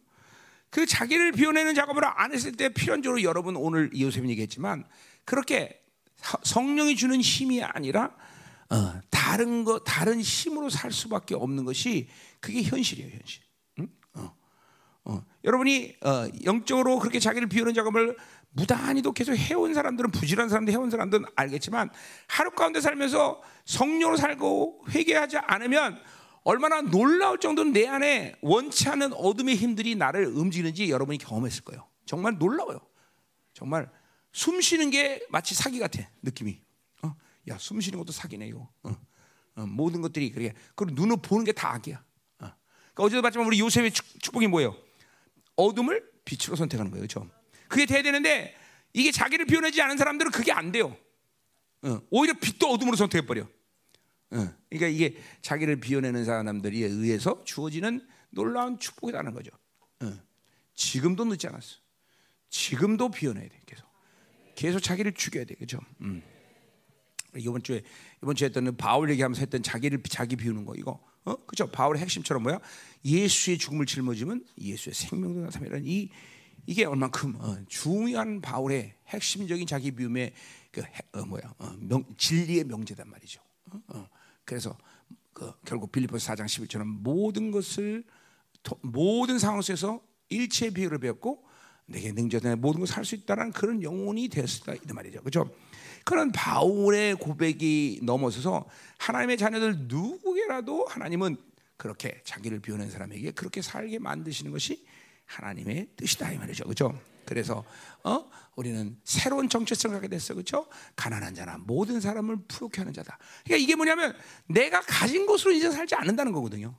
그 0.70 0.86
자기를 0.86 1.32
비워내는 1.32 1.74
작업을 1.74 2.04
안 2.06 2.34
했을 2.34 2.52
때 2.52 2.70
필연적으로 2.70 3.24
여러분 3.24 3.56
오늘 3.56 3.90
이호셉이 3.94 4.30
얘기했지만 4.30 4.86
그렇게 5.24 5.82
성령이 6.44 6.96
주는 6.96 7.20
힘이 7.20 7.64
아니라 7.64 8.16
어, 8.70 9.00
다른 9.10 9.64
거 9.64 9.80
다른 9.80 10.20
힘으로 10.20 10.70
살 10.70 10.92
수밖에 10.92 11.36
없는 11.36 11.66
것이 11.66 12.08
그게 12.40 12.64
현실이에요, 12.64 13.10
현실. 13.10 13.42
응? 13.80 13.88
어. 14.14 14.36
어. 15.06 15.26
여러분이 15.44 15.96
어, 16.02 16.28
영적으로 16.44 17.00
그렇게 17.00 17.20
자기를 17.20 17.48
비우는 17.48 17.74
작업을 17.74 18.18
무단히도 18.52 19.12
계속 19.12 19.36
해온 19.36 19.74
사람들은 19.74 20.12
부지런한 20.12 20.50
사람들 20.50 20.74
해온 20.74 20.90
사람들은 20.90 21.26
알겠지만 21.36 21.90
하루 22.28 22.52
가운데 22.52 22.80
살면서 22.80 23.42
성령으로 23.66 24.18
살고 24.18 24.86
회개하지 24.90 25.38
않으면 25.38 26.00
얼마나 26.44 26.82
놀라울 26.82 27.40
정도로 27.40 27.70
내 27.70 27.88
안에 27.88 28.36
원치 28.42 28.88
않은 28.88 29.14
어둠의 29.14 29.56
힘들이 29.56 29.96
나를 29.96 30.28
움직이는지 30.28 30.90
여러분이 30.90 31.18
경험했을 31.18 31.64
거예요. 31.64 31.88
정말 32.06 32.38
놀라워요. 32.38 32.80
정말 33.54 33.90
숨 34.32 34.62
쉬는 34.62 34.90
게 34.92 35.26
마치 35.30 35.56
사기 35.56 35.80
같아 35.80 36.08
느낌이. 36.22 36.65
야, 37.50 37.58
숨 37.58 37.80
쉬는 37.82 37.98
것도 38.00 38.12
사기네 38.12 38.48
이거. 38.48 38.70
어. 38.84 38.96
어, 39.56 39.66
모든 39.66 40.02
것들이 40.02 40.32
그래. 40.32 40.54
그리고 40.76 40.94
눈을 41.02 41.18
보는 41.22 41.46
게 41.46 41.52
다 41.54 41.74
악이야. 41.74 41.98
어. 41.98 42.04
그러니까 42.40 43.04
어제도 43.04 43.22
봤지만 43.22 43.48
우리 43.48 43.60
요셉의 43.60 43.92
축, 43.92 44.06
복이 44.34 44.48
뭐예요? 44.48 44.76
어둠을 45.56 46.04
빛으로 46.26 46.56
선택하는 46.56 46.92
거예요, 46.92 47.08
그렇죠? 47.08 47.30
그게 47.68 47.86
돼야 47.86 48.02
되는데 48.02 48.56
이게 48.94 49.12
자기를 49.12 49.46
비워내지 49.46 49.82
않은 49.82 49.98
사람들은 49.98 50.32
그게 50.32 50.52
안 50.52 50.72
돼요. 50.72 50.98
어. 51.84 52.02
오히려 52.10 52.34
빛도 52.40 52.68
어둠으로 52.70 52.96
선택해 52.98 53.26
버려. 53.26 53.44
어. 53.44 54.54
그러니까 54.70 54.88
이게 54.88 55.18
자기를 55.42 55.80
비워내는 55.80 56.26
사람들에 56.26 56.76
의해서 56.78 57.44
주어지는 57.46 58.06
놀라운 58.32 58.80
축복이라는 58.80 59.34
거죠. 59.34 59.52
어. 60.02 60.14
지금도 60.74 61.24
늦지 61.26 61.48
않았어. 61.48 61.78
지금도 62.50 63.12
비워내야 63.12 63.48
돼. 63.48 63.60
계속. 63.66 63.86
계속 64.56 64.80
자기를 64.80 65.14
죽여야 65.14 65.46
돼. 65.46 65.56
그렇죠? 65.56 65.80
음. 66.02 66.22
이번 67.40 67.64
주에 67.64 67.82
이번 68.22 68.36
주에 68.36 68.48
했던 68.48 68.76
바울 68.78 69.10
얘기하면서 69.12 69.40
했던 69.40 69.64
자기를 69.64 70.02
자기 70.10 70.36
비우는 70.36 70.66
거 70.66 70.74
이거. 70.76 71.00
어? 71.26 71.36
그죠? 71.46 71.68
바울의 71.68 72.02
핵심처럼 72.02 72.44
뭐야? 72.44 72.60
예수의 73.04 73.58
죽음을 73.58 73.86
짊어지면 73.86 74.46
예수의 74.60 74.94
생명도 74.94 75.42
나타나는 75.42 75.86
이 75.86 76.10
이게 76.68 76.86
얼만큼 76.86 77.36
어, 77.40 77.58
중요한 77.68 78.42
바울의 78.42 78.94
핵심적인 79.08 79.68
자기 79.68 79.92
비움의 79.92 80.34
그 80.72 80.82
어, 81.14 81.26
뭐야? 81.26 81.54
어, 81.58 81.76
명, 81.80 82.06
진리의 82.18 82.66
명제단 82.66 83.10
말이죠. 83.10 83.42
어, 83.72 83.80
어. 83.88 84.10
그래서 84.44 84.78
그, 85.34 85.52
결국 85.66 85.92
빌리포스 85.92 86.28
4장 86.28 86.46
11처럼 86.46 86.86
모든 86.86 87.52
것을 87.52 88.04
도, 88.64 88.78
모든 88.82 89.38
상황 89.40 89.62
속에서 89.62 90.02
일체 90.30 90.70
비유를 90.70 91.00
배웠고 91.00 91.44
내게 91.88 92.12
능자된 92.12 92.62
모든 92.62 92.80
것을 92.80 92.98
할 92.98 93.06
수 93.06 93.16
있다는 93.16 93.52
그런 93.52 93.82
영혼이 93.84 94.28
되었다. 94.30 94.74
이 94.74 94.80
말이죠. 94.94 95.20
그렇죠? 95.22 95.54
그런 96.06 96.32
바울의 96.32 97.16
고백이 97.16 98.00
넘어서서 98.04 98.66
하나님의 99.00 99.38
자녀들 99.38 99.76
누구에게라도 99.88 100.86
하나님은 100.86 101.36
그렇게 101.78 102.22
자기를 102.24 102.60
비워낸 102.60 102.90
사람에게 102.90 103.32
그렇게 103.32 103.62
살게 103.62 104.00
만드시는 104.00 104.52
것이 104.52 104.86
하나님의 105.26 105.90
뜻이다 105.98 106.32
이 106.32 106.38
말이죠. 106.38 106.64
그렇죠? 106.64 106.98
그래서 107.26 107.66
어? 108.04 108.30
우리는 108.56 108.96
새로운 109.04 109.50
정체성을 109.50 109.96
갖게 109.96 110.08
됐어. 110.08 110.36
그렇죠? 110.36 110.68
가난한 110.96 111.34
자나 111.34 111.58
모든 111.58 112.00
사람을 112.00 112.38
부욕해 112.48 112.78
하는 112.78 112.94
자다. 112.94 113.18
그러니까 113.44 113.64
이게 113.64 113.76
뭐냐면 113.76 114.16
내가 114.46 114.82
가진 114.82 115.26
것으로 115.26 115.52
이제 115.52 115.70
살지 115.72 115.96
않는다는 115.96 116.32
거거든요. 116.32 116.76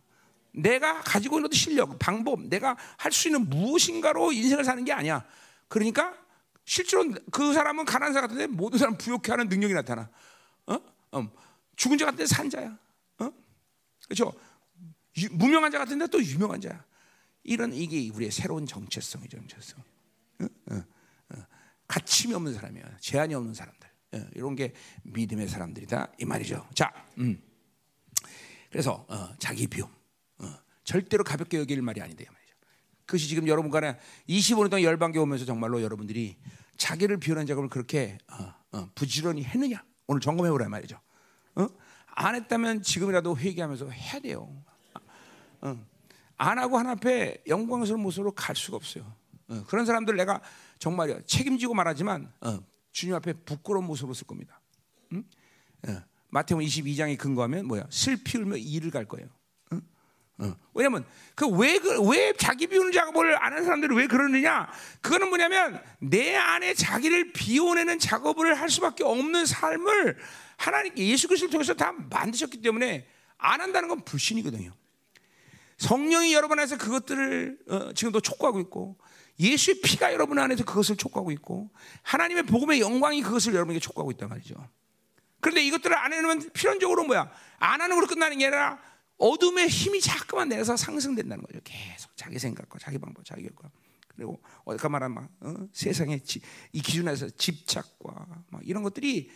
내가 0.53 1.01
가지고 1.01 1.39
있는 1.39 1.51
실력, 1.53 1.99
방법, 1.99 2.41
내가 2.47 2.77
할 2.97 3.13
수 3.13 3.29
있는 3.29 3.51
무엇인가로 3.51 4.33
인생을 4.33 4.65
사는 4.65 4.83
게 4.85 4.93
아니야. 4.93 5.25
그러니까 5.69 6.15
실제로 6.67 7.09
그 7.31 7.55
사람은 7.55 7.85
가난한 7.85 8.13
사람 8.13 8.29
같은데 8.29 8.49
모든 8.49 8.79
사람 8.79 8.99
부욕해 8.99 9.31
하는 9.31 9.49
능력이 9.49 9.73
나타나. 9.73 10.11
어? 10.67 10.75
어. 11.13 11.33
죽은 11.77 11.97
자 11.97 12.07
같은데 12.07 12.27
산 12.27 12.51
자야. 12.51 12.77
어? 13.19 13.33
그렇죠? 14.05 14.33
유, 15.19 15.29
무명한 15.31 15.71
자 15.71 15.79
같은데 15.79 16.09
또 16.09 16.23
유명한 16.23 16.61
자야. 16.61 16.85
이런 17.45 17.73
이게 17.73 18.11
우리의 18.11 18.33
새로운 18.33 18.67
정체성이죠, 18.67 19.39
정체성. 19.39 19.81
어? 20.41 20.45
어? 20.73 20.85
어. 21.31 21.47
가침이 21.87 22.35
없는 22.35 22.53
사람이야. 22.53 22.99
제한이 22.99 23.33
없는 23.35 23.55
사람들. 23.55 23.89
어, 24.15 24.27
이런 24.35 24.57
게 24.57 24.75
믿음의 25.05 25.49
사람들이다 25.49 26.15
이 26.19 26.25
말이죠. 26.25 26.69
자, 26.75 26.93
음. 27.19 27.41
그래서 28.71 29.07
어, 29.09 29.37
자기 29.39 29.69
비움 29.69 29.89
어, 30.39 30.53
절대로 30.83 31.23
가볍게 31.23 31.59
여길 31.59 31.81
말이 31.81 32.03
말이죠. 32.03 32.36
그것이 33.07 33.29
지금 33.29 33.47
여러분 33.49 33.71
간에 33.71 33.97
25년 34.29 34.71
동안 34.71 34.83
열방교 34.83 35.23
오면서 35.23 35.45
정말로 35.45 35.81
여러분들이 35.81 36.37
자기를 36.77 37.19
비워낸 37.19 37.47
작업을 37.47 37.69
그렇게 37.69 38.19
어, 38.31 38.53
어, 38.73 38.91
부지런히 38.95 39.45
했느냐? 39.45 39.83
오늘 40.09 40.21
점검해 40.21 40.51
보라 40.51 40.69
말이죠. 40.69 41.01
어? 41.55 41.69
안 42.07 42.35
했다면 42.35 42.83
지금이라도 42.83 43.39
회개하면서 43.39 43.91
해야 43.91 44.21
돼요. 44.21 44.53
어. 45.61 45.87
안 46.37 46.59
하고 46.59 46.79
하나 46.79 46.91
앞에 46.93 47.43
영광스러운 47.47 48.03
모습으로 48.03 48.33
갈 48.33 48.55
수가 48.57 48.77
없어요. 48.77 49.15
어, 49.49 49.65
그런 49.69 49.87
사람들 49.87 50.17
내가 50.17 50.43
정말 50.79 51.23
책임지고 51.27 51.75
말하지만 51.75 52.33
어, 52.41 52.59
주님 52.91 53.15
앞에 53.15 53.33
부끄러운 53.45 53.87
모습으로 53.87 54.15
쓸 54.15 54.27
겁니다. 54.27 54.61
응? 55.13 55.25
어, 55.89 56.03
마태복음 56.31 56.67
22장에 56.67 57.17
근거하면 57.17 57.67
뭐야? 57.67 57.87
슬피 57.91 58.39
울며 58.39 58.57
이를 58.57 58.91
갈 58.91 59.07
거예요. 59.07 59.29
어. 60.39 60.55
왜냐면 60.75 61.05
그왜왜 61.35 61.79
그, 61.79 62.03
왜 62.09 62.33
자기 62.37 62.67
비우는 62.67 62.93
작업을 62.93 63.43
안 63.43 63.53
하는 63.53 63.65
사람들이 63.65 63.95
왜 63.95 64.07
그러느냐? 64.07 64.69
그거는 65.01 65.29
뭐냐면 65.29 65.83
내 65.99 66.35
안에 66.37 66.75
자기를 66.75 67.33
비워내는 67.33 67.99
작업을 67.99 68.55
할 68.55 68.69
수밖에 68.69 69.05
없는 69.05 69.47
삶을 69.47 70.17
하나님께 70.57 71.07
예수 71.09 71.29
그리스도를 71.29 71.51
통해서 71.51 71.75
다 71.75 71.93
만드셨기 72.11 72.61
때문에 72.61 73.07
안 73.39 73.61
한다는 73.61 73.89
건 73.89 74.05
불신이거든요. 74.05 74.73
성령이 75.79 76.33
여러분 76.33 76.59
안에서 76.59 76.77
그것들을 76.79 77.59
어, 77.69 77.93
지금도 77.93 78.21
촉구하고 78.21 78.61
있고 78.61 78.97
예수의 79.39 79.81
피가 79.83 80.13
여러분 80.13 80.39
안에서 80.39 80.65
그것을 80.65 80.97
촉구하고 80.97 81.31
있고 81.33 81.71
하나님의 82.03 82.45
복음의 82.45 82.81
영광이 82.81 83.23
그것을 83.23 83.55
여러분에게 83.55 83.81
촉구하고 83.81 84.11
있단 84.13 84.29
말이죠. 84.29 84.55
그런데 85.41 85.63
이것들을 85.63 85.97
안 85.97 86.13
해놓으면 86.13 86.51
필연적으로 86.53 87.05
뭐야? 87.05 87.31
안 87.59 87.81
하는 87.81 87.95
걸로 87.95 88.07
끝나는 88.07 88.39
게 88.39 88.47
아니라 88.47 88.79
어둠의 89.19 89.69
힘이 89.69 90.01
자꾸만 90.01 90.49
내서 90.49 90.77
상승된다는 90.77 91.45
거죠. 91.45 91.61
계속 91.65 92.17
자기 92.17 92.39
생각과 92.39 92.79
자기 92.79 92.99
방법, 92.99 93.25
자기 93.25 93.43
결과. 93.43 93.71
그리고 94.15 94.41
어디까 94.65 94.89
말하면 94.89 95.15
막, 95.15 95.31
어? 95.41 95.69
세상의 95.73 96.21
지, 96.25 96.41
이 96.73 96.81
기준에서 96.81 97.31
집착과 97.31 98.45
막 98.51 98.63
이런 98.65 98.83
것들이 98.83 99.31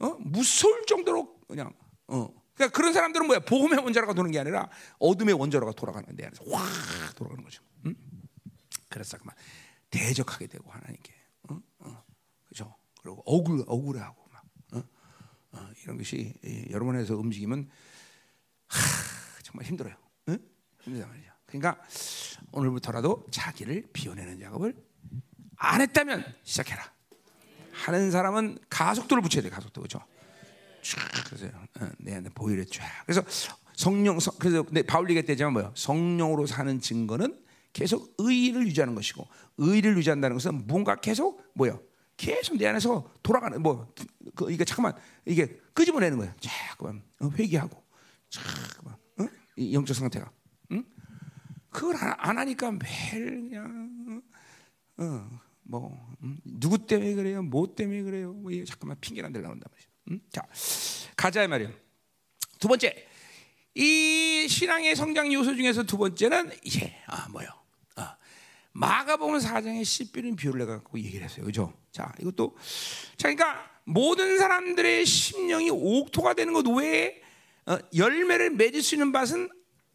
어? 0.00 0.16
무서울 0.20 0.84
정도로 0.86 1.38
그냥 1.46 1.72
어, 2.08 2.32
그러니까 2.54 2.76
그런 2.76 2.92
사람들은 2.92 3.26
뭐야? 3.26 3.40
복음의 3.40 3.78
원자로가 3.80 4.14
도는 4.14 4.30
게 4.30 4.38
아니라 4.38 4.68
어둠의 4.98 5.34
원자로가 5.34 5.72
돌아가는 5.72 6.14
데 6.16 6.26
안에서 6.26 6.44
확 6.50 7.14
돌아가는 7.14 7.42
거죠. 7.44 7.62
응? 7.86 7.94
그래서 8.88 9.10
잠깐만 9.10 9.34
대적하게 9.90 10.46
되고 10.46 10.70
하나님께, 10.70 11.12
어? 11.50 11.60
어. 11.80 12.04
그죠? 12.48 12.74
그리고 13.00 13.22
억울 13.26 13.64
억울해하고 13.66 14.28
막 14.30 14.44
어? 14.72 14.82
어, 15.52 15.70
이런 15.82 15.98
것이 15.98 16.34
이, 16.44 16.66
여러분에서 16.70 17.16
움직이면 17.16 17.68
하, 18.68 18.78
정말 19.52 19.66
힘들어요. 19.66 19.94
응? 20.28 20.38
힘들단 20.80 21.08
말이죠. 21.10 21.30
그러니까 21.46 21.78
오늘부터라도 22.52 23.26
자기를 23.30 23.88
비워내는 23.92 24.40
작업을 24.40 24.74
안 25.56 25.80
했다면 25.80 26.24
시작해라. 26.42 26.90
하는 27.72 28.10
사람은 28.10 28.58
가속도를 28.68 29.22
붙여야 29.22 29.42
돼, 29.42 29.50
가속도 29.50 29.82
그죠? 29.82 30.00
쫙 30.82 31.24
그래서 31.26 31.46
어, 31.80 31.90
내 31.98 32.14
안에 32.14 32.28
보혈에 32.30 32.64
쫙. 32.64 32.84
그래서 33.04 33.22
성령, 33.76 34.18
성, 34.20 34.34
그래서 34.38 34.64
내 34.70 34.82
바울 34.82 35.08
얘기했지만 35.10 35.52
뭐요? 35.52 35.72
성령으로 35.76 36.46
사는 36.46 36.80
증거는 36.80 37.40
계속 37.72 38.14
의를 38.18 38.66
유지하는 38.66 38.94
것이고 38.94 39.26
의를 39.58 39.96
유지한다는 39.96 40.36
것은 40.36 40.66
뭔가 40.66 40.96
계속 40.96 41.42
뭐요? 41.54 41.80
계속 42.16 42.56
내 42.56 42.66
안에서 42.66 43.10
돌아가는 43.22 43.60
뭐 43.62 43.92
그, 44.34 44.50
이게 44.50 44.64
잠깐만 44.64 44.94
이게 45.24 45.60
끄집어내는 45.74 46.18
거예요. 46.18 46.34
자꾸만 46.40 47.02
어, 47.20 47.30
회개하고 47.30 47.82
자꾸만 48.28 49.01
영적 49.58 49.96
상태가. 49.96 50.30
응? 50.72 50.84
그걸 51.70 51.96
안, 51.96 52.14
안 52.18 52.38
하니까 52.38 52.72
매일 52.72 53.48
그냥 53.48 54.22
어, 54.98 55.40
뭐 55.62 56.14
음? 56.22 56.38
누구 56.44 56.86
때문에 56.86 57.14
그래요? 57.14 57.42
뭐 57.42 57.74
때문에 57.74 58.02
그래요? 58.02 58.32
뭐 58.32 58.50
이게 58.50 58.64
잠깐만 58.64 58.96
핑계란 59.00 59.32
데 59.32 59.40
나온단 59.40 59.64
말이죠. 59.70 59.88
음? 60.10 60.20
자 60.30 60.42
가자 61.16 61.46
말이에요. 61.46 61.72
두 62.58 62.68
번째 62.68 63.06
이 63.74 64.46
신앙의 64.48 64.94
성장 64.96 65.32
요소 65.32 65.56
중에서 65.56 65.82
두 65.84 65.96
번째는 65.96 66.52
이제 66.62 66.94
아 67.06 67.28
뭐요? 67.30 67.48
아, 67.96 68.16
마가복음 68.72 69.38
4장의 69.38 69.84
씨뿌린 69.84 70.36
비유를 70.36 70.66
갖고 70.66 70.98
얘기를 70.98 71.24
했어요. 71.24 71.44
그죠? 71.44 71.72
자, 71.90 72.12
이것도 72.20 72.56
자 73.16 73.28
그러니까 73.28 73.70
모든 73.84 74.38
사람들의 74.38 75.06
심령이 75.06 75.70
옥토가 75.70 76.34
되는 76.34 76.52
것 76.52 76.66
외에 76.68 77.21
어, 77.66 77.78
열매를 77.96 78.50
맺을 78.50 78.82
수 78.82 78.94
있는 78.94 79.12
밭은 79.12 79.48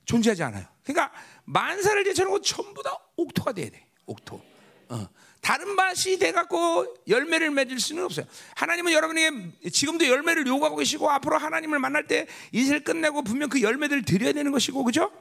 존재하지 0.05 0.43
않아요. 0.43 0.65
그러니까 0.83 1.11
만사를 1.45 2.03
제쳐놓고 2.05 2.41
전부 2.41 2.81
다 2.81 2.97
옥토가 3.17 3.51
돼야 3.51 3.69
돼. 3.69 3.87
옥토. 4.05 4.41
어. 4.89 5.09
다른 5.41 5.75
밭이 5.75 6.17
돼갖고 6.19 6.97
열매를 7.07 7.51
맺을 7.51 7.79
수는 7.79 8.03
없어요. 8.03 8.25
하나님은 8.55 8.91
여러분에게 8.91 9.69
지금도 9.69 10.07
열매를 10.07 10.45
요구하고 10.47 10.77
계시고 10.77 11.09
앞으로 11.09 11.37
하나님을 11.37 11.79
만날 11.79 12.07
때 12.07 12.27
인생을 12.51 12.83
끝내고 12.83 13.21
분명 13.21 13.47
그 13.47 13.61
열매들을 13.61 14.03
드려야 14.03 14.33
되는 14.33 14.51
것이고, 14.51 14.83
그죠? 14.83 15.11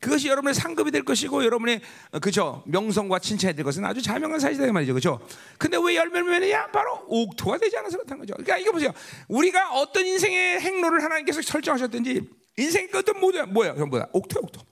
그것이 0.00 0.28
여러분의 0.28 0.54
상급이 0.54 0.90
될 0.90 1.04
것이고 1.04 1.44
여러분의 1.44 1.80
어, 2.12 2.18
그죠 2.18 2.62
명성과 2.66 3.18
칭찬이 3.18 3.54
될 3.54 3.64
것은 3.64 3.84
아주 3.84 4.00
자명한 4.00 4.40
사실이다 4.40 4.72
말이죠, 4.72 4.94
그죠? 4.94 5.20
근데 5.58 5.76
왜 5.76 5.94
맺느냐? 6.02 6.68
바로 6.68 7.04
옥토가 7.06 7.58
되지 7.58 7.76
않아서 7.76 7.98
그렇다는 7.98 8.20
거죠. 8.20 8.32
그러니까 8.34 8.56
이거 8.56 8.72
보세요. 8.72 8.92
우리가 9.28 9.74
어떤 9.74 10.06
인생의 10.06 10.60
행로를 10.60 11.04
하나님께서 11.04 11.42
설정하셨든지 11.42 12.22
인생의 12.56 12.88
끝은 12.88 13.20
뭐야? 13.20 13.44
뭐야? 13.46 13.74
뭐야? 13.74 14.06
옥토야, 14.12 14.40
옥토. 14.42 14.62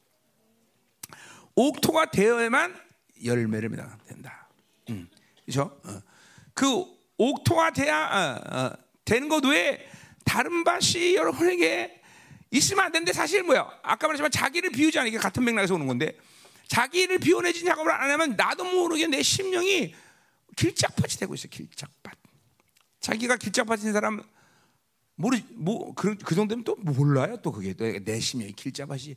옥토가 1.54 2.10
되어야만 2.10 2.74
열매를 3.24 3.68
맺어야 3.68 3.98
된다. 4.08 4.48
음, 4.88 5.08
그렇죠? 5.44 5.78
어. 5.84 6.02
그 6.54 6.84
옥토가 7.18 7.72
돼야 7.72 8.06
어, 8.06 8.56
어, 8.56 8.72
되는 9.04 9.28
것 9.28 9.44
외에 9.44 9.86
다른 10.24 10.64
밭이 10.64 11.16
여러분에게 11.16 11.97
있으면 12.50 12.84
안 12.84 12.92
되는데 12.92 13.12
사실 13.12 13.42
뭐야? 13.42 13.68
아까 13.82 14.06
말했지만 14.06 14.30
자기를 14.30 14.70
비우지 14.70 14.98
않으니까 14.98 15.20
같은 15.20 15.44
맥락에서 15.44 15.74
오는 15.74 15.86
건데 15.86 16.16
자기를 16.68 17.18
비워내지 17.18 17.64
작업을 17.64 17.90
안 17.92 18.10
하면 18.10 18.36
나도 18.36 18.64
모르게 18.64 19.06
내 19.06 19.22
심령이 19.22 19.94
길짝밭이 20.56 21.18
되고 21.18 21.34
있어. 21.34 21.48
길짝밭. 21.48 22.14
자기가 23.00 23.36
길짝밭인 23.36 23.92
사람 23.92 24.22
모르 25.14 25.38
뭐그 25.54 26.16
그 26.24 26.34
정도면 26.34 26.64
또 26.64 26.76
몰라요. 26.76 27.38
또 27.42 27.52
그게 27.52 27.74
내 27.74 28.20
심령이 28.20 28.52
길짝밭이. 28.52 29.16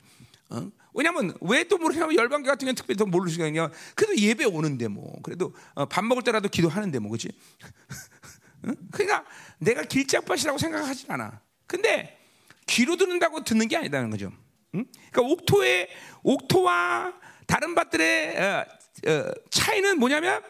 어? 0.50 0.70
왜냐면 0.94 1.34
왜 1.42 1.64
또 1.64 1.78
모르냐면 1.78 2.16
열방교 2.16 2.46
같은 2.48 2.66
경우는 2.66 2.76
특별히 2.76 2.98
더 2.98 3.06
모를 3.06 3.32
수가 3.32 3.48
있냐. 3.48 3.70
그래도 3.96 4.18
예배 4.18 4.46
오는데 4.46 4.88
뭐 4.88 5.20
그래도 5.24 5.54
어, 5.74 5.86
밥 5.86 6.04
먹을 6.04 6.24
때라도 6.24 6.50
기도하는데 6.50 7.00
뭐 7.00 7.12
그렇지. 7.12 7.30
응? 8.66 8.76
그러니까 8.92 9.26
내가 9.60 9.84
길짝밭이라고 9.84 10.58
생각하지 10.58 11.06
않아. 11.10 11.42
근데 11.66 12.21
귀로 12.68 12.96
듣는다고 12.96 13.44
듣는 13.44 13.68
게 13.68 13.78
아니다는 13.78 14.10
거죠. 14.10 14.32
응? 14.76 14.86
그러니까 15.12 15.34
옥토의 15.34 15.90
옥토와 16.24 17.14
다른 17.46 17.76
밭들의 17.76 18.38
어, 18.38 18.66
어, 19.08 19.32
차이는 19.50 20.00
뭐냐면 20.00 20.44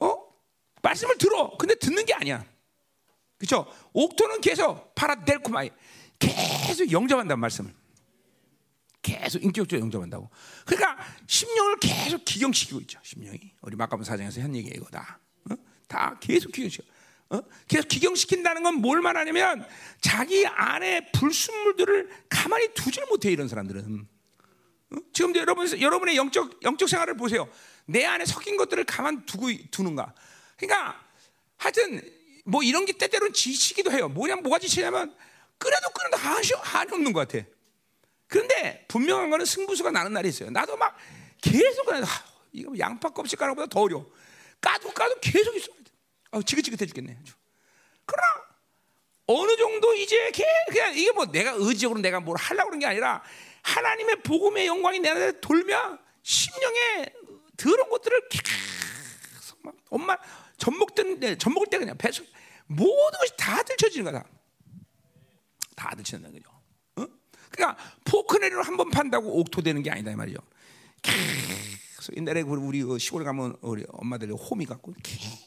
어 0.00 0.22
말씀을 0.82 1.16
들어. 1.18 1.56
근데 1.56 1.74
듣는 1.74 2.04
게 2.04 2.14
아니야. 2.14 2.44
그렇죠? 3.38 3.66
옥토는 3.92 4.40
계속 4.40 4.94
παραδέχομαι 4.94 5.70
계속 6.18 6.90
영접한다는 6.90 7.40
말씀을. 7.40 7.74
계속 9.02 9.44
인격적으로 9.44 9.84
영접한다고. 9.84 10.28
그러니까 10.64 10.98
심령을 11.26 11.78
계속 11.78 12.24
기경시키고 12.24 12.80
있죠. 12.80 12.98
심령이 13.02 13.52
우리 13.60 13.76
마가복음 13.76 14.04
4장에서 14.04 14.42
한 14.42 14.54
얘기 14.56 14.68
이거다. 14.68 15.20
어? 15.50 15.54
다 15.86 16.18
계속 16.20 16.50
기경시켜. 16.50 16.84
어? 17.30 17.40
계속 17.66 17.88
기경시킨다는 17.88 18.62
건 18.62 18.76
뭘 18.76 19.00
말하냐면 19.00 19.66
자기 20.00 20.46
안에 20.46 21.10
불순물들을 21.12 22.08
가만히 22.28 22.72
두질 22.74 23.04
못해 23.06 23.30
이런 23.30 23.48
사람들은. 23.48 24.06
어? 24.90 24.96
지금 25.12 25.34
여러분 25.34 25.80
여러분의 25.80 26.16
영적 26.16 26.60
영적 26.62 26.88
생활을 26.88 27.16
보세요. 27.16 27.48
내 27.86 28.04
안에 28.04 28.24
섞인 28.24 28.56
것들을 28.56 28.84
가만 28.84 29.26
두고 29.26 29.48
두는가. 29.70 30.14
그러니까 30.56 31.00
하여튼 31.56 32.00
뭐 32.44 32.62
이런 32.62 32.84
게 32.84 32.92
때때로는 32.92 33.32
지치기도 33.32 33.90
해요. 33.90 34.08
뭐냐 34.08 34.36
뭐가 34.36 34.58
지치냐면 34.58 35.14
끓여도 35.58 35.88
끓여도 35.90 36.16
한이 36.16 36.46
한이 36.62 36.92
없는 36.92 37.12
것 37.12 37.28
같아. 37.28 37.44
그런데 38.28 38.84
분명한 38.88 39.30
거는 39.30 39.46
승부수가 39.46 39.90
나는 39.90 40.12
날이 40.12 40.28
있어요. 40.28 40.50
나도 40.50 40.76
막 40.76 40.96
계속 41.40 41.86
그냥 41.86 42.04
아, 42.04 42.24
이거 42.52 42.70
뭐 42.70 42.78
양파 42.78 43.08
껍질 43.08 43.38
까는 43.38 43.54
것보다 43.54 43.68
더 43.72 43.80
어려워. 43.80 44.10
까도 44.60 44.90
까도 44.92 45.14
계속 45.20 45.54
있어. 45.56 45.68
아, 46.36 46.42
지긋지긋해 46.42 46.86
죽겠네. 46.86 47.18
그러나 48.04 48.28
어느 49.26 49.56
정도 49.56 49.94
이제 49.94 50.30
그냥 50.68 50.94
이게 50.96 51.10
뭐 51.12 51.26
내가 51.26 51.52
의지적으로 51.52 52.00
내가 52.00 52.20
뭘 52.20 52.36
하려고 52.38 52.68
그런 52.70 52.78
게 52.80 52.86
아니라 52.86 53.22
하나님의 53.62 54.22
복음의 54.22 54.66
영광이 54.66 55.00
내 55.00 55.08
안에 55.08 55.40
돌면 55.40 55.98
심령에 56.22 57.06
더러운 57.56 57.88
것들을 57.90 58.28
계속 58.28 59.58
막 59.62 59.74
엄마 59.90 60.16
젖먹던 60.58 61.20
네, 61.20 61.36
젖먹을 61.38 61.66
때 61.68 61.78
그냥 61.78 61.96
배속 61.96 62.26
모든 62.66 63.18
것이 63.18 63.32
다 63.36 63.62
들춰지는 63.62 64.12
거다. 64.12 64.24
다 65.74 65.90
들춰진다는 65.96 66.40
거죠. 66.42 66.54
그러니까 67.50 67.82
포크네리로 68.04 68.62
한 68.62 68.76
번 68.76 68.90
판다고 68.90 69.40
옥토되는 69.40 69.82
게 69.82 69.90
아니다 69.90 70.10
이 70.10 70.14
말이죠. 70.14 70.38
계속 71.02 72.16
옛날에 72.16 72.42
우리 72.42 72.82
그 72.82 72.98
시골에 72.98 73.24
가면 73.24 73.56
우리 73.62 73.84
엄마들이 73.88 74.32
호미 74.32 74.66
갖고 74.66 74.92
계속 75.02 75.45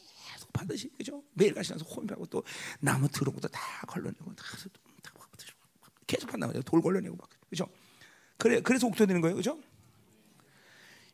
파듯이 0.60 0.90
그죠? 0.96 1.22
매일 1.32 1.54
가시면서 1.54 1.84
호미 1.84 2.06
하고 2.10 2.26
또 2.26 2.42
나무 2.80 3.08
것도 3.32 3.48
다 3.48 3.60
걸러내고 3.86 4.34
다 4.34 4.44
계속 6.06 6.28
말이죠. 6.46 6.62
돌 6.62 6.82
걸러내고 6.82 7.16
막 7.16 7.28
그죠? 7.48 7.66
그래 8.36 8.60
그래서 8.60 8.86
옥토되는 8.88 9.20
거예요, 9.20 9.36
그죠? 9.36 9.58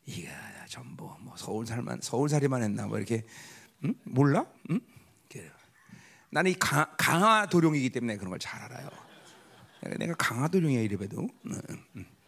이게 0.06 0.30
전부 0.68 1.14
뭐 1.20 1.36
서울 1.36 1.66
살만 1.66 2.00
서울 2.02 2.28
살이만 2.28 2.62
했나 2.62 2.86
뭐 2.86 2.98
이렇게 2.98 3.26
응? 3.84 3.94
몰라? 4.04 4.46
응? 4.70 4.80
나는 6.30 6.50
이 6.50 6.54
강, 6.58 6.86
강화 6.98 7.46
도룡이기 7.46 7.90
때문에 7.90 8.16
그런 8.16 8.30
걸 8.30 8.38
잘 8.38 8.60
알아요. 8.60 8.90
내가 9.98 10.14
강화도령이야 10.14 10.80
이래봬도. 10.80 11.28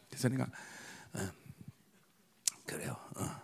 그래서 0.08 0.28
내가 0.28 0.46
어, 1.14 1.30
그래요. 2.64 2.96
어, 3.16 3.40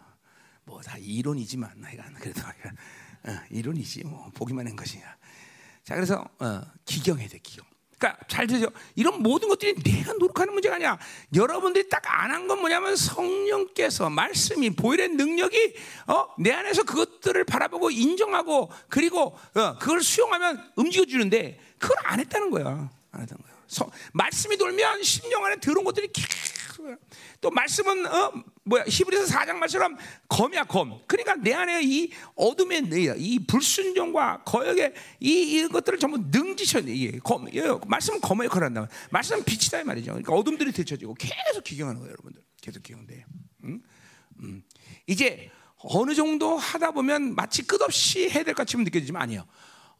뭐다 0.64 0.96
이론이지만 0.98 1.80
나이가 1.80 2.04
그래도 2.14 2.40
어, 2.40 2.52
이론이지 3.50 4.04
뭐 4.04 4.30
보기만 4.34 4.66
한 4.66 4.76
것이야. 4.76 5.02
자 5.84 5.94
그래서 5.94 6.24
어, 6.38 6.60
기경해야 6.84 7.28
돼 7.28 7.38
기경. 7.38 7.64
그러니까 7.98 8.22
잘 8.28 8.46
들으세요. 8.46 8.68
이런 8.96 9.22
모든 9.22 9.48
것들이 9.48 9.74
내가 9.82 10.12
노력하는 10.14 10.52
문제가 10.52 10.74
아니야. 10.76 10.98
여러분들이 11.34 11.88
딱 11.88 12.02
안 12.06 12.30
한 12.32 12.46
건 12.48 12.60
뭐냐면 12.60 12.96
성령께서 12.96 14.10
말씀이 14.10 14.70
보일의 14.70 15.10
능력이 15.10 15.74
어, 16.08 16.26
내 16.38 16.52
안에서 16.52 16.82
그것들을 16.82 17.42
바라보고 17.44 17.90
인정하고 17.90 18.70
그리고 18.88 19.38
어, 19.54 19.78
그걸 19.78 20.02
수용하면 20.02 20.72
움직여 20.76 21.04
주는데 21.06 21.58
그걸 21.78 21.96
안 22.04 22.20
했다는 22.20 22.50
거야. 22.50 22.66
안 23.12 23.20
했다는 23.22 23.42
거야. 23.42 23.54
서, 23.68 23.90
말씀이 24.12 24.56
돌면 24.58 25.02
심령 25.02 25.44
안에 25.44 25.56
들어온 25.56 25.84
것들이 25.84 26.08
또 27.40 27.50
말씀은 27.50 28.06
어 28.06 28.32
뭐야 28.64 28.84
히브리서 28.86 29.24
4장 29.34 29.56
말처럼 29.56 29.96
검이야 30.28 30.64
검. 30.64 31.00
그러니까 31.06 31.34
내 31.36 31.52
안에 31.52 31.82
이 31.82 32.10
어둠의 32.34 32.88
이 33.18 33.38
불순종과 33.46 34.42
거역의 34.44 34.94
이 35.20 35.58
이것들을 35.58 35.98
전부 35.98 36.18
능지셔 36.18 36.80
이게 36.80 37.18
검. 37.18 37.46
말씀은 37.86 38.20
검의 38.20 38.46
역할을 38.46 38.66
한다. 38.66 38.88
말씀은 39.10 39.44
빛이다 39.44 39.80
이 39.80 39.84
말이죠. 39.84 40.12
그러니까 40.12 40.32
어둠들이 40.32 40.72
되쳐지고 40.72 41.14
계속 41.14 41.64
기경하는 41.64 42.00
거예요, 42.00 42.12
여러분들. 42.12 42.42
계속 42.60 42.82
기경돼. 42.82 43.24
응? 43.64 43.82
음. 44.40 44.62
이제 45.06 45.50
어느 45.76 46.14
정도 46.14 46.56
하다 46.56 46.92
보면 46.92 47.34
마치 47.34 47.66
끝없이 47.66 48.30
해야 48.30 48.42
될 48.42 48.54
것처럼 48.54 48.84
느껴지지만 48.84 49.22
아니에요. 49.22 49.46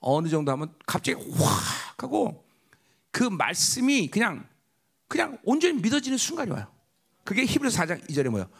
어느 0.00 0.28
정도 0.28 0.52
하면 0.52 0.74
갑자기 0.86 1.22
확 1.38 2.02
하고 2.02 2.44
그 3.10 3.24
말씀이 3.24 4.08
그냥 4.08 4.46
그냥 5.14 5.38
온전히 5.44 5.80
믿어지는 5.80 6.18
순간이 6.18 6.50
와요. 6.50 6.66
그게 7.22 7.44
히브리서 7.44 7.80
4장 7.84 8.10
2절에 8.10 8.30
뭐예요? 8.30 8.50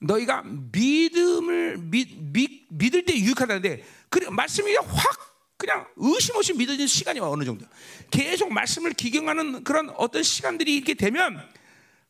너희가 0.00 0.42
믿음을 0.42 1.78
믿, 1.78 2.18
믿, 2.32 2.66
믿을 2.68 3.04
때 3.04 3.16
유익하다는데 3.16 3.84
그 4.08 4.18
말씀이 4.28 4.74
확 4.74 5.56
그냥 5.56 5.86
의심 5.94 6.34
없이 6.34 6.52
믿어지는 6.52 6.88
시간이 6.88 7.20
와 7.20 7.30
어느 7.30 7.44
정도. 7.44 7.64
계속 8.10 8.52
말씀을 8.52 8.92
기경하는 8.94 9.62
그런 9.62 9.88
어떤 9.90 10.24
시간들이 10.24 10.74
이렇게 10.74 10.94
되면 10.94 11.40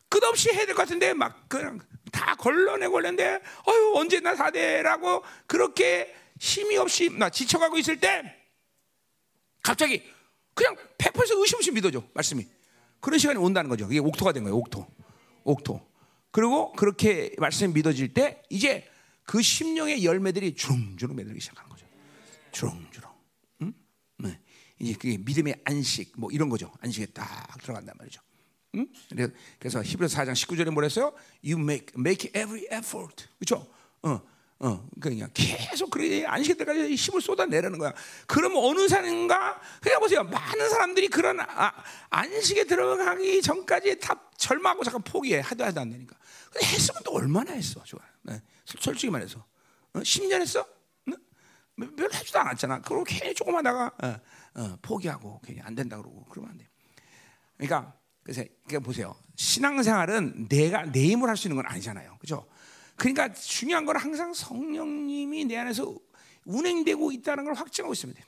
끝없이 0.08 0.48
해야 0.48 0.64
될 0.64 0.74
것 0.74 0.84
같은데 0.84 1.12
막 1.12 1.46
그냥 1.50 1.78
다 2.10 2.34
걸러내고 2.36 2.90
걸렸는데 2.90 3.42
어유 3.68 3.92
언제 3.96 4.18
나 4.20 4.34
사대라고 4.34 5.22
그렇게 5.46 6.16
힘이 6.40 6.78
없이 6.78 7.10
나 7.10 7.28
지쳐가고 7.28 7.76
있을 7.76 8.00
때 8.00 8.34
갑자기 9.62 10.02
그냥 10.54 10.74
100% 10.96 11.38
의심 11.38 11.56
없이 11.58 11.70
믿어줘 11.70 12.02
말씀이 12.14 12.46
그런 13.04 13.18
시간이 13.18 13.38
온다는 13.38 13.68
거죠. 13.68 13.86
이게 13.90 13.98
옥토가 13.98 14.32
된 14.32 14.44
거예요. 14.44 14.56
옥토, 14.56 14.86
옥토. 15.44 15.78
그리고 16.30 16.72
그렇게 16.72 17.34
말씀이 17.36 17.74
믿어질 17.74 18.14
때 18.14 18.42
이제 18.48 18.88
그 19.24 19.42
심령의 19.42 20.06
열매들이 20.06 20.54
주렁주렁 20.54 21.14
맺기 21.14 21.38
시작하는 21.38 21.68
거죠. 21.68 21.86
주렁주렁. 22.52 23.12
응? 23.60 23.74
네. 24.20 24.40
이제 24.80 24.94
그게 24.94 25.18
믿음의 25.18 25.60
안식 25.64 26.14
뭐 26.16 26.30
이런 26.32 26.48
거죠. 26.48 26.72
안식에 26.80 27.06
딱 27.12 27.58
들어간단 27.60 27.94
말이죠. 27.98 28.22
응? 28.76 28.88
그래서 29.58 29.82
히브리서 29.82 30.22
4장 30.22 30.32
19절에 30.32 30.70
뭐랬어요? 30.70 31.12
You 31.44 31.60
make 31.60 31.88
make 31.98 32.30
every 32.34 32.64
effort. 32.72 33.26
그렇죠? 33.38 33.66
어. 34.02 34.18
어, 34.60 34.88
그냥 35.00 35.28
계속 35.34 35.90
그래 35.90 36.24
안식 36.24 36.56
때까지 36.58 36.94
힘을 36.94 37.20
쏟아내라는 37.20 37.78
거야. 37.78 37.92
그럼 38.26 38.52
어느 38.56 38.88
사람인가? 38.88 39.60
그냥 39.80 40.00
보세요. 40.00 40.22
많은 40.24 40.70
사람들이 40.70 41.08
그런 41.08 41.40
아, 41.40 41.72
안식에 42.10 42.64
들어가기 42.64 43.42
전까지 43.42 43.98
다 43.98 44.20
절망하고 44.38 44.84
잠깐 44.84 45.02
포기해. 45.02 45.40
하도 45.40 45.64
하도 45.64 45.80
안 45.80 45.90
되니까. 45.90 46.16
근데 46.50 46.66
했으면 46.66 47.02
또 47.04 47.12
얼마나 47.14 47.52
했어, 47.52 47.82
좋아. 47.84 48.00
네. 48.22 48.40
솔직히 48.64 49.10
말해서 49.10 49.44
어? 49.92 49.98
10년 49.98 50.40
했어? 50.40 50.66
네? 51.06 51.16
별로 51.96 52.08
하지도 52.12 52.38
않았잖아. 52.38 52.80
그리고 52.82 53.04
괜히 53.04 53.34
조금 53.34 53.56
하다가 53.56 53.92
어, 54.02 54.16
어, 54.54 54.78
포기하고 54.80 55.40
괜히 55.44 55.60
안 55.62 55.74
된다 55.74 55.96
그러고 55.96 56.24
그러면 56.30 56.52
안 56.52 56.58
돼. 56.58 56.68
그러니까 57.56 57.92
그래서 58.22 58.42
그러니까 58.66 58.86
보세요. 58.86 59.14
신앙생활은 59.36 60.48
내가 60.48 60.84
내 60.90 61.08
힘으로 61.08 61.28
할 61.28 61.36
수 61.36 61.48
있는 61.48 61.56
건 61.56 61.66
아니잖아요. 61.70 62.16
그죠? 62.20 62.46
그러니까 62.96 63.32
중요한 63.32 63.84
건 63.84 63.96
항상 63.96 64.32
성령님이 64.32 65.44
내 65.44 65.56
안에서 65.56 65.96
운행되고 66.44 67.12
있다는 67.12 67.44
걸 67.44 67.54
확증하고 67.54 67.92
있으면 67.92 68.14
돼. 68.14 68.22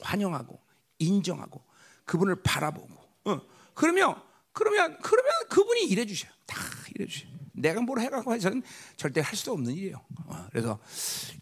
환영하고 0.00 0.60
인정하고 0.98 1.62
그분을 2.04 2.42
바라보고. 2.42 2.94
어. 3.24 3.40
그러면 3.74 4.22
그러면 4.52 4.98
그러면 5.02 5.32
그분이 5.48 5.84
일해 5.84 6.06
주셔. 6.06 6.28
다 6.46 6.56
일해 6.94 7.06
주셔. 7.06 7.26
내가 7.52 7.80
뭘 7.80 8.00
해갖고 8.00 8.34
해서는 8.34 8.62
절대 8.96 9.20
할 9.20 9.34
수도 9.34 9.52
없는 9.52 9.72
일이에요. 9.72 10.04
어. 10.26 10.46
그래서 10.50 10.78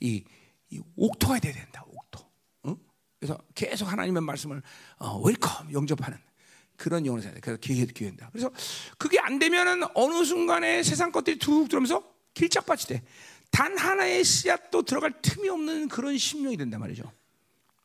이, 0.01 0.25
이 0.71 0.81
옥토가 0.97 1.39
돼야 1.41 1.53
된다. 1.53 1.85
옥토. 1.87 2.21
어? 2.65 2.77
그래서 3.19 3.39
계속 3.55 3.91
하나님의 3.91 4.23
말씀을 4.23 4.63
어, 4.99 5.21
welcome 5.21 5.73
영접하는. 5.73 6.19
그런 6.77 7.07
영혼을 7.07 7.23
살아야 7.23 7.35
돼. 7.35 7.41
그래서 7.41 7.59
기회 7.61 7.85
기회다. 7.87 8.29
그래서 8.33 8.51
그게 8.99 9.19
안 9.21 9.39
되면은 9.39 9.87
어느 9.95 10.25
순간에 10.25 10.83
세상 10.83 11.13
것들이 11.13 11.39
툭 11.39 11.69
들어오면서 11.69 12.03
길짝밭이 12.35 12.83
돼. 12.89 13.03
단 13.51 13.79
하나의 13.79 14.25
씨앗도 14.25 14.83
들어갈 14.83 15.13
틈이 15.23 15.49
없는 15.49 15.89
그런 15.89 16.19
심령이 16.19 16.57
된단 16.57 16.81
말이죠. 16.81 17.05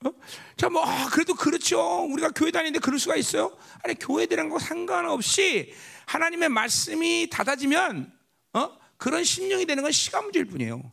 어? 0.06 0.12
자, 0.56 0.70
뭐, 0.70 0.84
아, 0.84 1.10
그래도 1.10 1.36
그렇죠. 1.36 2.06
우리가 2.06 2.32
교회 2.32 2.52
다니는데 2.52 2.80
그럴 2.80 2.98
수가 3.00 3.18
있어요? 3.18 3.56
아니, 3.84 3.96
교회 3.96 4.26
되는 4.26 4.50
거 4.50 4.58
상관없이 4.58 5.74
하나님의 6.06 6.50
말씀이 6.50 7.28
닫아지면, 7.30 8.12
어? 8.54 8.80
그런 8.98 9.24
심령이 9.24 9.66
되는 9.66 9.84
건 9.84 9.92
시간 9.92 10.24
문제일 10.24 10.46
뿐이에요. 10.46 10.92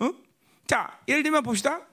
어? 0.00 0.10
자, 0.66 0.98
예를 1.08 1.22
들면 1.22 1.42
봅시다. 1.42 1.86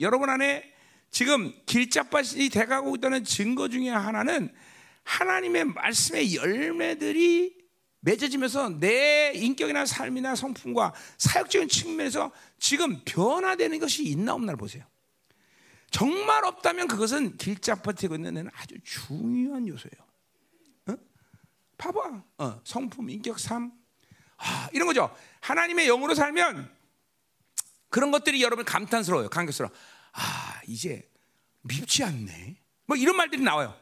여러분 0.00 0.28
안에 0.28 0.72
지금 1.10 1.52
길짝밭이 1.66 2.48
돼가고 2.48 2.96
있다는 2.96 3.22
증거 3.22 3.68
중에 3.68 3.88
하나는 3.88 4.52
하나님의 5.04 5.66
말씀의 5.66 6.34
열매들이 6.34 7.64
맺어지면서 8.00 8.80
내 8.80 9.32
인격이나 9.34 9.86
삶이나 9.86 10.34
성품과 10.34 10.92
사역적인 11.16 11.68
측면에서 11.68 12.32
지금 12.58 13.00
변화되는 13.04 13.78
것이 13.78 14.04
있나 14.04 14.34
없나를 14.34 14.58
보세요. 14.58 14.84
정말 15.90 16.44
없다면 16.44 16.88
그것은 16.88 17.36
길잡아지고 17.36 18.16
있는 18.16 18.48
아주 18.52 18.76
중요한 18.82 19.66
요소예요. 19.66 19.92
어? 20.88 20.96
봐봐, 21.78 22.22
어, 22.38 22.60
성품, 22.64 23.08
인격, 23.10 23.38
삶, 23.38 23.72
아, 24.36 24.68
이런 24.72 24.86
거죠. 24.86 25.14
하나님의 25.40 25.86
영으로 25.86 26.14
살면 26.14 26.70
그런 27.88 28.10
것들이 28.10 28.42
여러분 28.42 28.64
감탄스러워요, 28.64 29.30
감격스러워. 29.30 29.72
아, 30.12 30.60
이제 30.66 31.08
밉지 31.62 32.02
않네. 32.02 32.56
뭐 32.86 32.96
이런 32.96 33.16
말들이 33.16 33.42
나와요. 33.42 33.78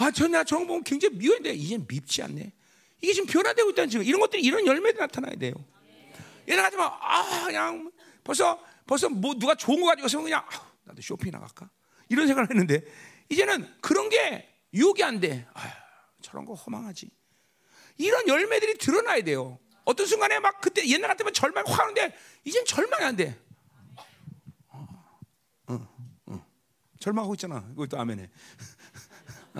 아, 0.00 0.10
저 0.10 0.26
내가 0.26 0.44
저런 0.44 0.66
보면 0.66 0.82
굉장히 0.82 1.16
미워했는데 1.16 1.54
이제 1.56 1.78
밉지 1.86 2.22
않네. 2.22 2.52
이게 3.02 3.12
지금 3.12 3.26
변화되고 3.26 3.70
있다는 3.70 3.90
지금 3.90 4.04
이런 4.04 4.18
것들이 4.18 4.42
이런 4.42 4.66
열매들이 4.66 4.98
나타나야 4.98 5.34
돼요. 5.36 5.52
얘는 6.48 6.62
하지만 6.64 6.90
아 6.90 7.44
그냥 7.44 7.92
벌써 8.24 8.58
벌써 8.86 9.10
뭐 9.10 9.34
누가 9.34 9.54
좋은 9.54 9.78
거 9.80 9.88
가지고 9.88 10.06
있으면 10.06 10.24
그냥 10.24 10.44
아, 10.46 10.72
나도 10.84 11.02
쇼핑 11.02 11.30
나갈까 11.30 11.68
이런 12.08 12.26
생각을 12.26 12.48
했는데 12.50 12.82
이제는 13.28 13.70
그런 13.82 14.08
게 14.08 14.48
유혹이 14.72 15.04
안 15.04 15.20
돼. 15.20 15.46
아, 15.52 15.70
저런 16.22 16.46
거 16.46 16.54
허망하지. 16.54 17.10
이런 17.98 18.26
열매들이 18.26 18.78
드러나야 18.78 19.22
돼요. 19.22 19.58
어떤 19.84 20.06
순간에 20.06 20.38
막 20.38 20.62
그때 20.62 20.86
옛날 20.88 21.08
같으면 21.08 21.34
절망 21.34 21.64
확 21.66 21.78
하는데 21.78 22.16
이젠 22.44 22.64
절망이 22.64 23.04
안 23.04 23.16
돼. 23.16 23.38
어, 24.68 24.88
어, 25.66 25.88
어. 26.26 26.46
절망하고 26.98 27.34
있잖아. 27.34 27.66
그것도 27.68 27.98
아멘해. 27.98 28.30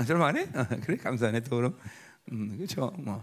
아, 0.00 0.04
절망 0.04 0.28
안 0.28 0.36
해? 0.38 0.48
아, 0.54 0.64
그래? 0.64 0.96
감사하네 0.96 1.40
또 1.40 1.56
그럼. 1.56 1.78
음, 2.32 2.56
그렇죠. 2.56 2.90
뭐. 2.96 3.22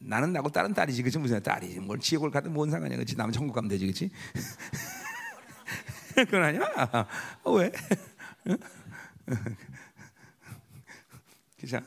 나는 0.00 0.32
나고 0.32 0.48
다른 0.50 0.72
딸이지 0.72 1.02
그치? 1.02 1.18
무슨 1.18 1.42
딸이지? 1.42 1.80
뭘 1.80 1.98
지옥을 1.98 2.30
가든 2.30 2.52
뭔 2.52 2.70
상관이야 2.70 2.98
그치? 2.98 3.16
남은 3.16 3.32
천국 3.32 3.52
가면 3.52 3.68
되지 3.68 3.86
그치? 3.86 4.10
그건 6.14 6.44
아니야. 6.44 6.62
어, 7.42 7.52
왜? 7.52 7.72
그죠? 11.58 11.80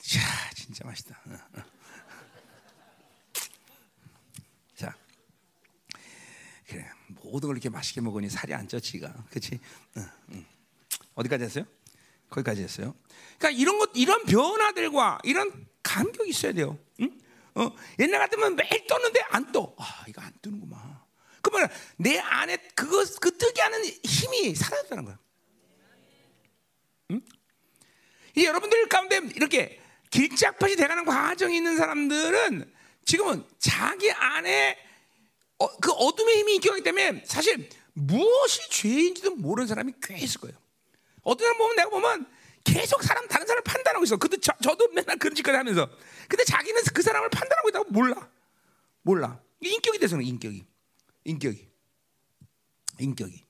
자 0.00 0.20
진짜 0.54 0.84
맛있다 0.86 1.18
자 4.74 4.94
그래 6.66 6.86
모든 7.30 7.48
걸 7.48 7.56
이렇게 7.56 7.68
맛있게 7.68 8.00
먹으니 8.00 8.28
살이 8.30 8.54
안 8.54 8.68
쪄 8.68 8.78
지가 8.80 9.12
그치 9.30 9.58
응, 9.96 10.06
응. 10.32 10.46
어디까지 11.14 11.44
했어요? 11.44 11.64
거기까지 12.30 12.62
했어요. 12.62 12.94
그러니까 13.38 13.60
이런 13.60 13.78
것, 13.78 13.90
이런 13.94 14.24
변화들과 14.26 15.18
이런 15.24 15.66
감격이 15.82 16.30
있어야 16.30 16.52
돼요. 16.52 16.78
응? 17.00 17.18
어, 17.54 17.72
옛날 17.98 18.20
같으면 18.20 18.54
매일 18.54 18.86
떴는데 18.86 19.20
안 19.30 19.50
떠. 19.50 19.74
아, 19.78 20.04
이거 20.06 20.20
안 20.20 20.32
뜨는구만. 20.42 20.98
그러면 21.40 21.68
내 21.96 22.18
안에 22.18 22.56
그거 22.74 23.04
그 23.20 23.36
뜨게 23.36 23.62
하는 23.62 23.82
힘이 24.04 24.54
사라졌다는 24.54 25.04
거야. 25.06 25.18
응? 27.12 27.20
이 28.36 28.44
여러분들 28.44 28.88
가운데 28.88 29.20
이렇게 29.34 29.80
길짝밭이 30.10 30.76
돼가는 30.76 31.04
과정이 31.06 31.56
있는 31.56 31.76
사람들은 31.76 32.74
지금은 33.06 33.44
자기 33.58 34.10
안에 34.12 34.76
어, 35.58 35.76
그 35.78 35.90
어둠의 35.92 36.38
힘이 36.38 36.54
있기 36.56 36.68
때문에 36.82 37.22
사실 37.26 37.68
무엇이 37.92 38.70
죄인지도 38.70 39.36
모르는 39.36 39.66
사람이 39.66 39.92
꽤 40.02 40.16
있을 40.18 40.40
거예요. 40.40 40.56
어떤 41.22 41.46
사람 41.46 41.58
보면 41.58 41.76
내가 41.76 41.90
보면 41.90 42.26
계속 42.64 43.02
사람 43.02 43.26
다른 43.28 43.46
사람을 43.46 43.64
판단하고 43.64 44.04
있어. 44.04 44.16
근데 44.16 44.36
저, 44.40 44.52
저도 44.62 44.88
맨날 44.88 45.16
그런 45.18 45.34
짓까지 45.34 45.56
하면서. 45.56 45.88
근데 46.28 46.44
자기는 46.44 46.82
그 46.94 47.02
사람을 47.02 47.28
판단하고 47.30 47.68
있다고 47.70 47.90
몰라. 47.90 48.30
몰라. 49.02 49.40
인격이 49.60 49.98
돼서는 49.98 50.24
인격이. 50.24 50.64
인격이. 51.24 51.68
인격이. 53.00 53.44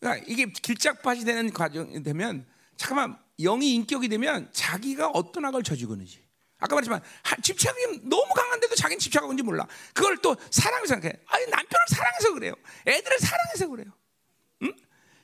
그러니까 0.00 0.26
이게 0.28 0.46
길짝밭이 0.46 1.24
되는 1.24 1.52
과정이 1.52 2.02
되면 2.02 2.46
잠깐만 2.76 3.18
영이 3.38 3.74
인격이 3.74 4.08
되면 4.08 4.50
자기가 4.52 5.08
어떤 5.08 5.44
악을 5.46 5.62
저지고 5.62 5.94
있는지. 5.94 6.20
아까 6.62 6.76
말했지만 6.76 7.02
하- 7.24 7.36
집착이 7.36 8.02
너무 8.04 8.24
강한데도 8.34 8.76
자기는 8.76 9.00
집착하고 9.00 9.32
있는지 9.32 9.42
몰라. 9.44 9.66
그걸 9.92 10.16
또 10.18 10.36
사랑해서 10.50 10.94
생각해. 10.94 11.12
아니 11.26 11.44
남편을 11.46 11.86
사랑해서 11.88 12.32
그래요. 12.32 12.54
애들을 12.86 13.18
사랑해서 13.18 13.66
그래요. 13.68 13.86
응? 14.62 14.72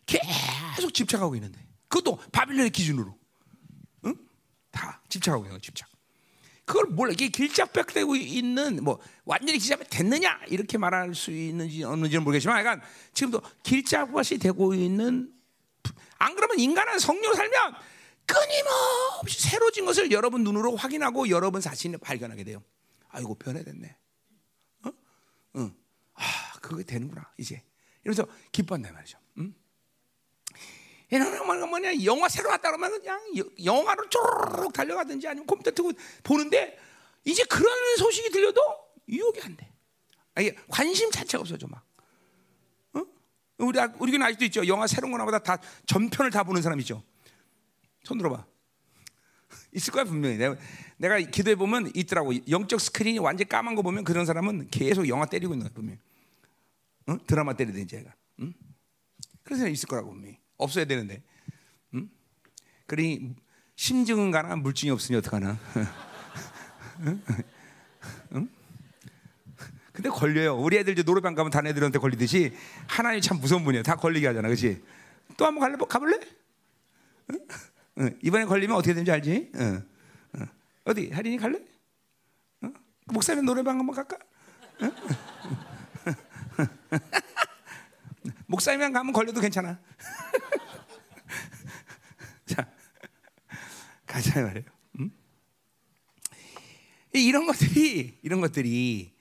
계속 0.05 0.93
집착하고 0.93 1.37
있는데. 1.37 1.65
그것도 1.87 2.17
바빌론의 2.33 2.71
기준으로. 2.71 3.17
응? 4.07 4.15
다 4.73 5.01
집착하고 5.09 5.45
있는 5.45 5.57
거 5.57 5.63
집착. 5.63 5.89
그걸 6.65 6.87
몰라. 6.87 7.13
이게 7.13 7.29
길잡백되고 7.29 8.17
있는 8.17 8.83
뭐 8.83 8.99
완전히 9.25 9.59
길잡백 9.59 9.89
됐느냐 9.89 10.41
이렇게 10.49 10.77
말할 10.77 11.15
수 11.15 11.31
있는지 11.31 11.85
없는지는 11.85 12.25
모르겠지만, 12.25 12.59
약간 12.59 12.83
지금도 13.15 13.41
길잡밭이 13.63 14.39
되고 14.41 14.75
있는. 14.75 15.33
안 16.19 16.35
그러면 16.35 16.59
인간은 16.59 16.99
성령으로 16.99 17.35
살면 17.37 17.75
끊임없이 18.29 19.41
새로진 19.49 19.85
것을 19.87 20.13
여러분 20.13 20.45
눈으로 20.45 20.77
확인하고 20.77 21.29
여러분 21.31 21.61
자신을 21.61 21.99
발견하게 21.99 22.45
돼요. 22.45 22.63
아이고 23.09 23.35
변해됐네. 23.35 23.97
어? 24.85 24.91
응. 25.57 25.75
아 26.15 26.23
그게 26.61 26.85
되는구나 26.85 27.33
이제. 27.39 27.63
이러면서 28.05 28.27
기뻐한다 28.53 28.93
말이죠. 28.93 29.19
응? 29.39 29.55
얘는 31.13 31.47
뭐냐, 31.47 32.05
영화 32.05 32.29
새로 32.29 32.51
왔다 32.51 32.71
그러면 32.71 33.01
그냥 33.01 33.21
여- 33.39 33.45
영화로 33.65 34.09
쪼르륵 34.11 34.73
달려가든지 34.73 35.27
아니면 35.27 35.47
컴퓨터 35.47 35.71
틀고 35.71 35.93
보는데 36.23 36.79
이제 37.25 37.43
그런 37.45 37.97
소식이 37.97 38.31
들려도 38.31 38.61
유혹이 39.09 39.41
안 39.43 39.57
돼. 39.57 39.73
아니 40.35 40.55
관심 40.69 41.11
자체가 41.11 41.41
없어져 41.41 41.67
막. 41.67 41.83
어? 42.95 43.03
우리 43.59 43.81
아- 43.81 43.93
우리 43.99 44.13
교회 44.13 44.23
아직도 44.27 44.45
있죠. 44.47 44.67
영화 44.67 44.87
새로운 44.87 45.13
거나보다 45.13 45.39
다 45.39 45.59
전편을 45.87 46.31
다 46.31 46.43
보는 46.45 46.61
사람 46.63 46.79
있죠. 46.81 47.03
손 48.09 48.17
들어봐. 48.17 48.47
있을 49.73 49.93
거야 49.93 50.05
분명히. 50.05 50.39
내가, 50.39 50.57
내가 50.97 51.19
기도해 51.19 51.57
보면 51.57 51.93
있더라고. 51.95 52.33
영적 52.49 52.81
스크린이 52.81 53.19
완전 53.19 53.47
까만 53.47 53.75
거 53.75 53.83
보면 53.83 54.03
그런 54.05 54.25
사람은 54.25 54.69
계속 54.71 55.09
영화 55.09 55.27
때리고 55.27 55.53
있는 55.53 55.67
거야 55.67 55.75
분명. 55.75 55.99
응? 57.11 57.19
드라마 57.27 57.53
때리든지 57.55 57.97
얘가. 57.97 58.15
응? 58.41 58.55
그래서 59.45 59.69
있을 59.69 59.87
거라고 59.89 60.11
분명히. 60.11 60.39
없어야 60.57 60.87
되는데. 60.87 61.23
응? 61.95 62.09
그러니 62.87 63.35
심증은 63.77 64.31
가나 64.31 64.57
물증이 64.57 64.91
없으니 64.91 65.19
어떡하나. 65.19 65.59
응? 67.01 67.23
응? 68.33 68.49
근데 69.93 70.09
걸려요. 70.09 70.57
우리 70.57 70.79
애들 70.79 70.95
이제 70.95 71.03
노래방 71.03 71.35
가면 71.35 71.51
단 71.51 71.67
애들한테 71.67 71.99
걸리듯이 71.99 72.57
하나님 72.87 73.21
참 73.21 73.39
무서운 73.39 73.65
분이야. 73.65 73.83
다 73.83 73.97
걸리게 73.97 74.29
하잖아, 74.29 74.49
그렇지? 74.49 74.83
또 75.37 75.45
한번 75.45 75.61
갈래? 75.61 75.77
가볼래? 75.77 76.19
응? 77.33 77.41
응. 77.99 78.19
이번에 78.23 78.45
걸리면 78.45 78.77
어떻게 78.77 78.95
되는지 78.95 79.11
알지? 79.11 79.53
응. 79.57 79.89
응. 80.37 80.47
어디? 80.85 81.11
하린이 81.11 81.37
갈래? 81.37 81.59
응? 82.65 82.75
목사님 83.07 83.45
노래방 83.45 83.79
한번 83.79 83.95
갈까? 83.95 84.17
응? 84.83 84.93
목사님이랑 88.47 88.93
가면 88.93 89.13
걸려도 89.13 89.41
괜찮아. 89.41 89.79
자, 92.47 92.67
가자 94.07 94.43
말이에요. 94.43 94.65
음? 95.01 95.11
이- 97.15 97.27
이런 97.27 97.47
것들이 97.47 98.19
이런 98.23 98.41
것들이 98.41 99.15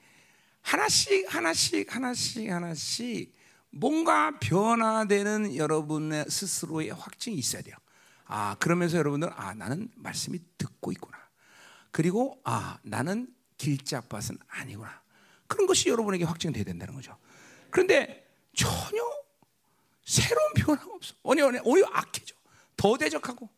하나씩 0.62 1.34
하나씩 1.34 1.94
하나씩 1.94 2.50
하나씩 2.50 3.36
뭔가 3.70 4.38
변화되는 4.38 5.56
여러분의 5.56 6.26
스스로의 6.28 6.90
확증이 6.90 7.36
있어야 7.36 7.62
돼요. 7.62 7.76
아 8.28 8.54
그러면서 8.60 8.98
여러분들 8.98 9.30
아 9.34 9.54
나는 9.54 9.90
말씀이 9.96 10.38
듣고 10.58 10.92
있구나. 10.92 11.18
그리고 11.90 12.40
아 12.44 12.78
나는 12.82 13.34
길잡밭은 13.56 14.38
아니구나. 14.46 15.02
그런 15.46 15.66
것이 15.66 15.88
여러분에게 15.88 16.24
확증돼야 16.24 16.62
된다는 16.62 16.94
거죠. 16.94 17.16
그런데 17.70 18.30
전혀 18.54 19.02
새로운 20.04 20.52
변화가 20.54 20.92
없어. 20.94 21.14
오히려 21.22 21.50
오히려 21.64 21.88
악해져. 21.92 22.36
더 22.76 22.96
대적하고 22.98 23.48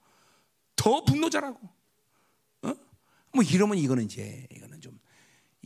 더 0.76 1.04
분노자라고. 1.04 1.58
어? 2.62 2.74
뭐 3.32 3.42
이러면 3.42 3.76
이거는 3.76 4.04
이제 4.04 4.46
이거는 4.52 4.80
좀 4.80 4.98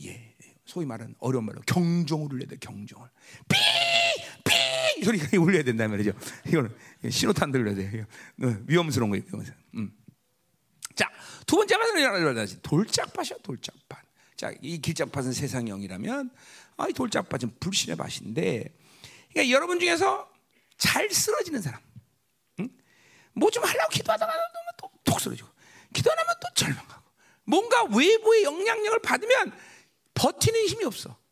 예. 0.03 0.35
소위 0.65 0.87
말하는 0.87 1.13
어려운 1.19 1.45
말로 1.45 1.61
경종을 1.67 2.33
울려야 2.33 2.47
돼. 2.47 2.57
경종을. 2.57 3.07
삐 3.47 3.55
삐 4.43 4.51
이 4.97 5.03
소리가 5.03 5.27
울려야 5.39 5.63
된단 5.63 5.89
말이죠. 5.91 6.11
이거는 6.47 6.75
신호탄 7.09 7.51
들려야 7.51 7.75
돼. 7.75 7.91
이거 7.93 8.47
어, 8.47 8.57
위험스러운 8.67 9.11
거예요. 9.11 9.23
음. 9.75 9.91
자, 10.95 11.11
두 11.45 11.57
번째 11.57 11.77
말은 11.77 12.47
돌짝밭이야, 12.61 13.37
돌짝밭. 13.43 13.99
자, 14.37 14.53
이 14.61 14.79
길짝밭은 14.79 15.33
세상 15.33 15.65
영이라면, 15.65 16.29
아, 16.77 16.87
이 16.87 16.93
돌짝밭은 16.93 17.57
불신의 17.59 17.95
밭인데, 17.95 18.73
그러니까 19.31 19.53
여러분 19.53 19.79
중에서 19.79 20.29
잘 20.77 21.09
쓰러지는 21.09 21.61
사람, 21.61 21.79
뭐좀 23.33 23.63
하려고 23.63 23.89
기도하다가 23.89 24.31
또, 24.77 24.89
톡 25.03 25.19
쓰러지고, 25.19 25.47
기도 25.93 26.11
안 26.11 26.19
하면 26.19 26.35
또 26.41 26.47
절망하고, 26.53 27.03
뭔가 27.45 27.83
외부의 27.83 28.43
영향력을 28.43 28.99
받으면 28.99 29.51
버티는 30.13 30.67
힘이 30.67 30.85
없어. 30.85 31.09
어? 31.11 31.24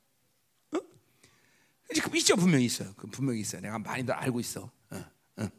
이제 1.94 2.02
그 2.02 2.18
있죠, 2.18 2.36
분명히 2.36 2.66
있어요. 2.66 2.94
그 2.98 3.08
분명히 3.08 3.40
있어요. 3.42 3.62
내가 3.62 3.78
많이들 3.80 4.14
알고 4.14 4.40
있어. 4.40 4.64
어, 4.64 4.96
어. 4.96 5.06
그러니까 5.36 5.50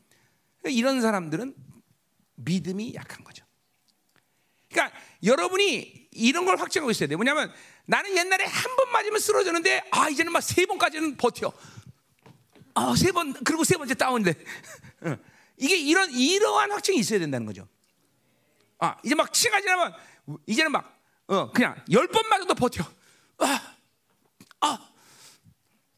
이런 0.71 1.01
사람들은 1.01 1.55
믿음이 2.37 2.95
약한 2.95 3.23
거죠. 3.25 3.45
그러니까 4.71 4.97
여러분이 5.23 6.09
이런 6.11 6.45
걸 6.45 6.59
확증하고 6.61 6.91
있어야 6.91 7.09
돼요. 7.09 7.17
뭐냐면 7.19 7.53
나는 7.87 8.17
옛날에 8.17 8.45
한 8.45 8.77
번 8.77 8.91
맞으면 8.93 9.21
쓰러졌는데 9.21 9.85
아 9.93 10.09
이제는 10.09 10.33
막 10.33 10.41
세 10.43 10.67
번까지는 10.67 11.17
버텨. 11.17 11.53
아세 12.75 13.13
번 13.13 13.33
그리고 13.45 13.63
세 13.65 13.77
번째 13.77 13.95
다운돼. 13.95 14.35
어. 15.03 15.17
이게 15.59 15.77
이런 15.77 16.11
이러한 16.11 16.73
확증이 16.73 16.99
있어야 16.99 17.21
된다는 17.21 17.47
거죠. 17.47 17.69
아 18.79 18.97
이제 19.05 19.15
막 19.15 19.33
시간 19.35 19.63
지나면 19.63 19.95
이제는 20.47 20.73
막 20.73 20.99
어, 21.29 21.51
그냥 21.53 21.77
열 21.93 22.09
번 22.09 22.29
맞아도 22.29 22.55
버텨. 22.55 22.85
아, 23.39 23.77
아, 24.61 24.89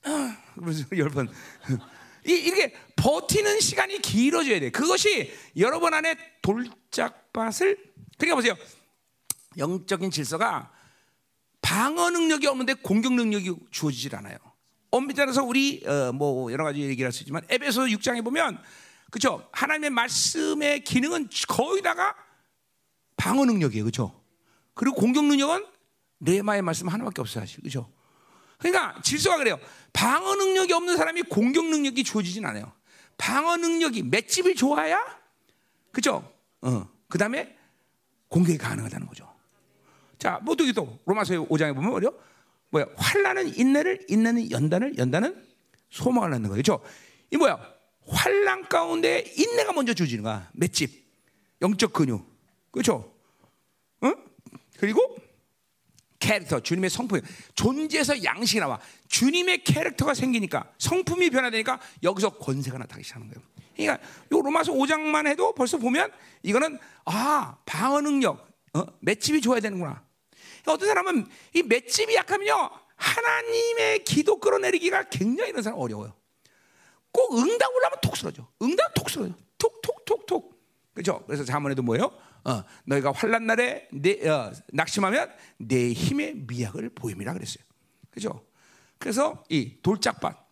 열 0.96 1.10
번. 1.10 1.28
이, 2.26 2.32
이렇게 2.32 2.74
버티는 2.96 3.60
시간이 3.60 4.00
길어져야 4.00 4.60
돼. 4.60 4.70
그것이 4.70 5.32
여러분 5.56 5.94
안에 5.94 6.16
돌짝밭을 6.42 7.76
그러니까 8.18 8.34
보세요. 8.34 8.56
영적인 9.58 10.10
질서가 10.10 10.72
방어 11.62 12.10
능력이 12.10 12.46
없는데 12.46 12.74
공격 12.74 13.14
능력이 13.14 13.54
주어지질 13.70 14.14
않아요. 14.16 14.36
엄밀히 14.90 15.14
따라서 15.14 15.42
우리 15.42 15.84
어, 15.86 16.12
뭐 16.12 16.50
여러 16.52 16.64
가지 16.64 16.80
얘기를 16.80 17.06
할 17.06 17.12
수 17.12 17.22
있지만 17.22 17.42
에베소 17.48 17.82
6장에 17.82 18.24
보면 18.24 18.58
그렇죠. 19.10 19.48
하나님의 19.52 19.90
말씀의 19.90 20.84
기능은 20.84 21.28
거의 21.48 21.82
다가 21.82 22.14
방어 23.16 23.44
능력이에요. 23.44 23.84
그렇죠? 23.84 24.20
그리고 24.74 24.96
공격 24.96 25.24
능력은 25.24 25.64
레마의 26.20 26.62
말씀 26.62 26.88
하나밖에 26.88 27.20
없어요. 27.20 27.44
사실. 27.44 27.60
그렇죠? 27.60 27.90
그러니까 28.58 29.00
질서가 29.02 29.38
그래요. 29.38 29.58
방어 29.92 30.34
능력이 30.34 30.72
없는 30.72 30.96
사람이 30.96 31.22
공격 31.22 31.66
능력이 31.66 32.04
주어지진 32.04 32.44
않아요. 32.46 32.72
방어 33.18 33.56
능력이 33.56 34.02
맷집이 34.04 34.54
좋아야 34.54 35.00
그죠? 35.92 36.30
어. 36.60 36.88
그다음에 37.08 37.56
공격이 38.28 38.58
가능하다는 38.58 39.06
거죠. 39.06 39.32
자, 40.18 40.40
뭐 40.42 40.52
어떻게 40.52 40.72
또 40.72 40.98
로마서 41.06 41.34
5장에 41.34 41.74
보면 41.74 41.90
뭐요? 41.90 42.12
뭐야? 42.70 42.86
환란은 42.96 43.56
인내를, 43.56 44.06
인내는 44.08 44.50
연단을, 44.50 44.98
연단은 44.98 45.46
소망을 45.90 46.30
낳는 46.30 46.48
거예요. 46.48 46.62
그렇죠? 46.62 46.82
이 47.30 47.36
뭐야? 47.36 47.58
환란 48.08 48.68
가운데 48.68 49.24
인내가 49.36 49.72
먼저 49.72 49.94
주어지는 49.94 50.24
거야. 50.24 50.48
맷집, 50.52 51.06
영적 51.62 51.92
근육, 51.92 52.26
그렇죠? 52.70 53.14
응? 54.04 54.14
그리고 54.78 55.16
캐릭터, 56.18 56.60
주님의 56.60 56.90
성품, 56.90 57.20
존재에서 57.54 58.22
양식이 58.22 58.60
나와. 58.60 58.78
주님의 59.08 59.64
캐릭터가 59.64 60.14
생기니까 60.14 60.72
성품이 60.78 61.30
변화되니까 61.30 61.80
여기서 62.02 62.30
권세가 62.38 62.78
나타나기 62.78 63.04
시작하는 63.04 63.28
거예요. 63.28 63.46
그러니까 63.76 64.06
요 64.32 64.40
로마서 64.40 64.72
5장만 64.72 65.26
해도 65.26 65.54
벌써 65.54 65.76
보면 65.78 66.10
이거는 66.42 66.78
아 67.04 67.56
방어 67.66 68.00
능력, 68.00 68.48
어? 68.72 68.84
맷집이 69.00 69.40
좋아야 69.42 69.60
되는구나. 69.60 70.02
그러니까 70.62 70.72
어떤 70.72 70.88
사람은 70.88 71.26
이 71.54 71.62
맷집이 71.62 72.14
약하면요 72.14 72.70
하나님의 72.96 74.04
기도 74.04 74.40
끌어내리기가 74.40 75.04
굉장히 75.10 75.50
이런 75.50 75.62
사람 75.62 75.78
어려워요. 75.78 76.14
꼭 77.12 77.38
응답 77.38 77.74
올라면 77.74 77.98
톡 78.02 78.16
쓰러져. 78.16 78.46
응답 78.62 78.94
톡 78.94 79.08
쓰러져. 79.10 79.34
톡톡톡톡. 79.58 80.56
그렇죠? 80.94 81.22
그래서 81.26 81.44
자문에도 81.44 81.82
뭐예요? 81.82 82.10
어, 82.48 82.64
너희가 82.84 83.12
환란 83.12 83.46
날에 83.46 83.88
내, 83.92 84.26
어, 84.28 84.52
낙심하면 84.72 85.32
내 85.58 85.92
힘의 85.92 86.34
미약을 86.46 86.90
보임이라 86.90 87.32
그랬어요. 87.32 87.64
그죠? 88.10 88.46
그래서 88.98 89.44
이 89.48 89.76
돌짝밭 89.82 90.46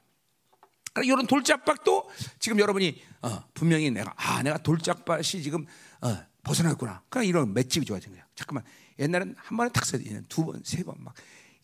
그러니까 0.93 1.13
이런 1.13 1.27
돌짝박도 1.27 2.11
지금 2.39 2.59
여러분이 2.59 3.03
어, 3.23 3.45
분명히 3.55 3.91
내가 3.91 4.13
아 4.17 4.43
내가 4.43 4.59
돌짝밭이 4.59 5.43
지금 5.43 5.67
어, 6.03 6.17
벗어났구나. 6.43 7.03
그냥 7.09 7.27
이런 7.27 7.55
맷집이 7.55 7.87
좋아진 7.87 8.13
거야. 8.13 8.25
잠깐만 8.35 8.65
옛날엔 8.99 9.35
한 9.39 9.57
번에 9.57 9.71
탁 9.71 9.85
써야 9.87 10.03
돼. 10.03 10.21
두 10.29 10.45
번, 10.45 10.63
세 10.65 10.83
번 10.85 10.97
막. 10.99 11.15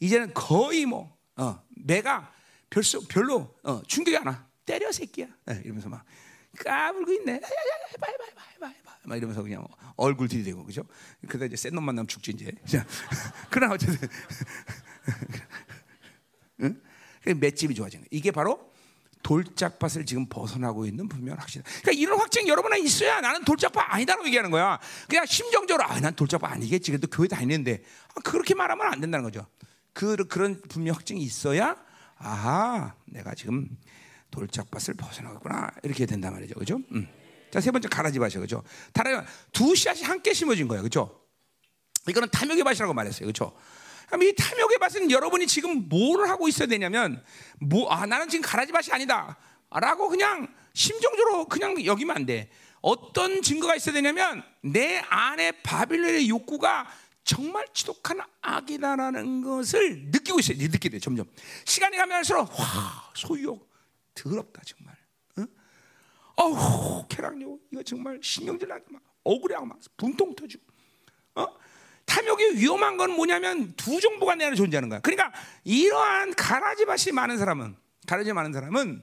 이제는 0.01 0.33
거의 0.33 0.87
뭐 0.87 1.17
어, 1.37 1.61
내가 1.77 2.33
별로 2.71 2.85
별로 3.09 3.55
어, 3.63 3.83
충격이 3.87 4.17
안 4.17 4.27
와. 4.27 4.47
때려 4.65 4.91
새끼야. 4.93 5.27
네, 5.47 5.61
이러면서 5.65 5.89
막 5.89 6.05
까불고 6.59 7.13
있네. 7.13 7.33
해봐 7.35 7.43
해봐 7.43 8.07
해봐 8.07 8.43
해봐 8.55 8.67
해봐. 8.67 8.91
막 9.05 9.17
이러면서 9.17 9.43
그냥 9.43 9.67
얼굴 9.97 10.29
들이대고 10.29 10.65
그죠? 10.65 10.83
그러다 11.29 11.47
이제 11.47 11.57
센놈 11.57 11.85
만나면 11.85 12.09
죽지 12.09 12.33
이제. 12.33 12.53
그러나 13.51 13.75
어쨌든 13.75 14.09
응? 16.63 16.81
맷집이 17.25 17.75
좋아진 17.75 18.01
거야. 18.01 18.09
이게 18.11 18.31
바로 18.31 18.71
돌짝밭을 19.23 20.07
지금 20.07 20.27
벗어나고 20.27 20.87
있는 20.87 21.09
분명 21.09 21.39
확신. 21.39 21.63
그러니까 21.83 21.93
이런 21.93 22.19
확증 22.19 22.49
여러분 22.49 22.73
안에 22.73 22.83
있어야 22.83 23.21
나는 23.21 23.45
돌짝밭 23.45 23.85
아니다라고 23.95 24.27
얘기하는 24.27 24.51
거야. 24.51 24.79
그냥 25.09 25.27
심정적으로 25.27 25.87
아, 25.87 26.01
난 26.01 26.15
돌짝밭 26.15 26.51
아니겠지. 26.51 26.91
그래도 26.91 27.07
교회 27.07 27.29
다니는데 27.29 27.83
아, 28.15 28.21
그렇게 28.23 28.55
말하면 28.55 28.87
안 28.93 29.01
된다는 29.01 29.25
거죠. 29.25 29.47
그 29.93 30.17
그런 30.27 30.61
분명 30.69 30.95
확증이 30.95 31.21
있어야 31.23 31.77
아, 32.17 32.95
내가 33.07 33.35
지금 33.35 33.69
돌짝밭을 34.31 34.95
벗어나겠구나 34.95 35.71
이렇게 35.83 36.07
된단 36.07 36.33
말이죠, 36.33 36.55
그죠? 36.55 36.81
음. 36.93 37.09
자세 37.51 37.71
번째 37.71 37.89
가라지 37.89 38.19
밭이요, 38.19 38.41
그죠? 38.41 38.63
다른 38.93 39.25
두 39.53 39.75
씨앗이 39.75 40.03
함께 40.03 40.33
심어진 40.33 40.69
거예요, 40.69 40.83
그죠? 40.83 41.21
이거는 42.09 42.29
탐욕의 42.31 42.65
밭이라고 42.65 42.95
말했어요, 42.95 43.27
그죠? 43.27 43.53
이 44.13 44.35
탐욕의 44.35 44.79
밭은 44.79 45.11
여러분이 45.11 45.47
지금 45.47 45.89
뭘 45.89 46.29
하고 46.29 46.49
있어야 46.49 46.67
되냐면, 46.67 47.23
뭐, 47.61 47.91
아, 47.91 48.07
나는 48.07 48.29
지금 48.29 48.43
가라지 48.43 48.73
밭이 48.73 48.89
아니다. 48.93 49.37
라고 49.71 50.09
그냥 50.09 50.49
심정적으로 50.75 51.47
그냥 51.47 51.85
여기면 51.85 52.17
안 52.17 52.27
돼. 52.27 52.51
어떤 52.81 53.43
증거가 53.43 53.77
있어야 53.77 53.95
되냐면, 53.95 54.43
내 54.63 54.99
안에 54.99 55.53
바빌론의 55.63 56.29
욕구가 56.29 56.89
정말 57.23 57.67
지독한 57.73 58.21
악이다라는 58.41 59.43
것을 59.43 60.07
느끼고 60.07 60.41
있어요. 60.41 60.57
느끼게 60.59 60.89
돼, 60.89 60.99
점점. 60.99 61.31
시간이 61.65 61.97
가면 61.97 62.17
할수록, 62.17 62.51
와, 62.59 63.11
소유욕, 63.15 63.70
더럽다, 64.23 64.63
정말. 64.65 64.97
어? 65.39 65.45
어우, 66.37 67.07
쾌락욕, 67.09 67.69
이거 67.73 67.83
정말 67.83 68.19
신경질 68.23 68.69
나게 68.69 68.85
막, 68.91 69.03
억울해하고 69.25 69.67
막, 69.67 69.79
분통 69.97 70.35
터지고. 70.35 70.63
어? 71.37 71.47
탐욕이 72.05 72.57
위험한 72.57 72.97
건 72.97 73.13
뭐냐면 73.13 73.73
두 73.77 74.01
정보가 74.01 74.35
내 74.35 74.45
안에 74.45 74.57
존재하는 74.57 74.89
거야. 74.89 75.01
그러니까 75.01 75.33
이러한 75.65 76.35
가라지밭이 76.35 77.13
많은 77.13 77.39
사람은 77.39 77.77
가라지 78.07 78.33
많은 78.33 78.53
사람은 78.53 79.03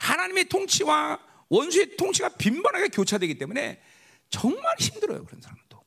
하나님의 0.00 0.48
통치와 0.48 1.20
원수의 1.48 1.96
통치가 1.96 2.30
빈번하게 2.30 2.88
교차되기 2.88 3.38
때문에 3.38 3.80
정말 4.28 4.76
힘들어요. 4.80 5.24
그런 5.24 5.40
사람은 5.40 5.62
또. 5.68 5.84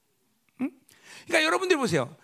응? 0.62 0.72
그러니까 1.26 1.46
여러분들 1.46 1.76
보세요. 1.76 2.16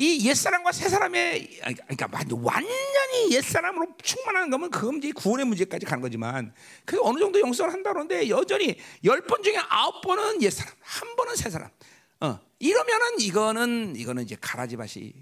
이 0.00 0.24
옛사람과 0.28 0.70
새사람의 0.70 1.60
그러니까 1.88 2.08
완전히 2.40 3.32
옛사람으로 3.32 3.88
충만한 4.00 4.48
거면 4.48 4.70
그건 4.70 4.98
이제 4.98 5.10
구원의 5.10 5.44
문제까지 5.46 5.86
가는 5.86 6.00
거지만 6.00 6.54
그 6.84 6.98
어느 7.02 7.18
정도 7.18 7.40
영성을 7.40 7.72
한다 7.72 7.92
그러는데 7.92 8.28
여전히 8.28 8.78
열 9.04 9.20
번 9.26 9.42
중에 9.42 9.56
아홉 9.68 10.00
번은 10.00 10.40
옛사람, 10.40 10.72
한 10.80 11.16
번은 11.16 11.34
새사람. 11.34 11.68
어, 12.20 12.38
이러면은 12.60 13.20
이거는 13.20 13.96
이거는 13.96 14.22
이제 14.22 14.36
가라지밭이 14.40 15.12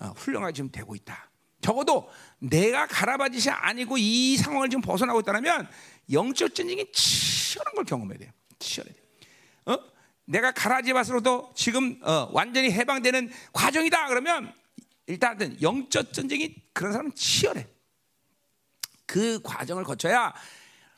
어, 0.00 0.12
훌륭하게 0.16 0.54
지금 0.54 0.70
되고 0.72 0.94
있다. 0.96 1.30
적어도 1.60 2.08
내가 2.38 2.86
가라바짓이 2.86 3.50
아니고 3.50 3.96
이 3.98 4.36
상황을 4.38 4.70
지금 4.70 4.80
벗어나고 4.80 5.20
있다면 5.20 5.68
영적 6.10 6.54
전쟁이 6.54 6.90
치열한 6.90 7.74
걸 7.74 7.84
경험해야 7.84 8.18
돼요. 8.18 8.30
치열해. 8.58 8.90
어? 8.90 9.03
내가 10.26 10.52
가라지밭으로도 10.52 11.52
지금 11.54 11.98
어, 12.02 12.28
완전히 12.32 12.70
해방되는 12.70 13.30
과정이다. 13.52 14.08
그러면 14.08 14.52
일단은 15.06 15.60
영적 15.60 16.12
전쟁이 16.12 16.54
그런 16.72 16.92
사람은 16.92 17.14
치열해. 17.14 17.66
그 19.06 19.40
과정을 19.42 19.84
거쳐야 19.84 20.32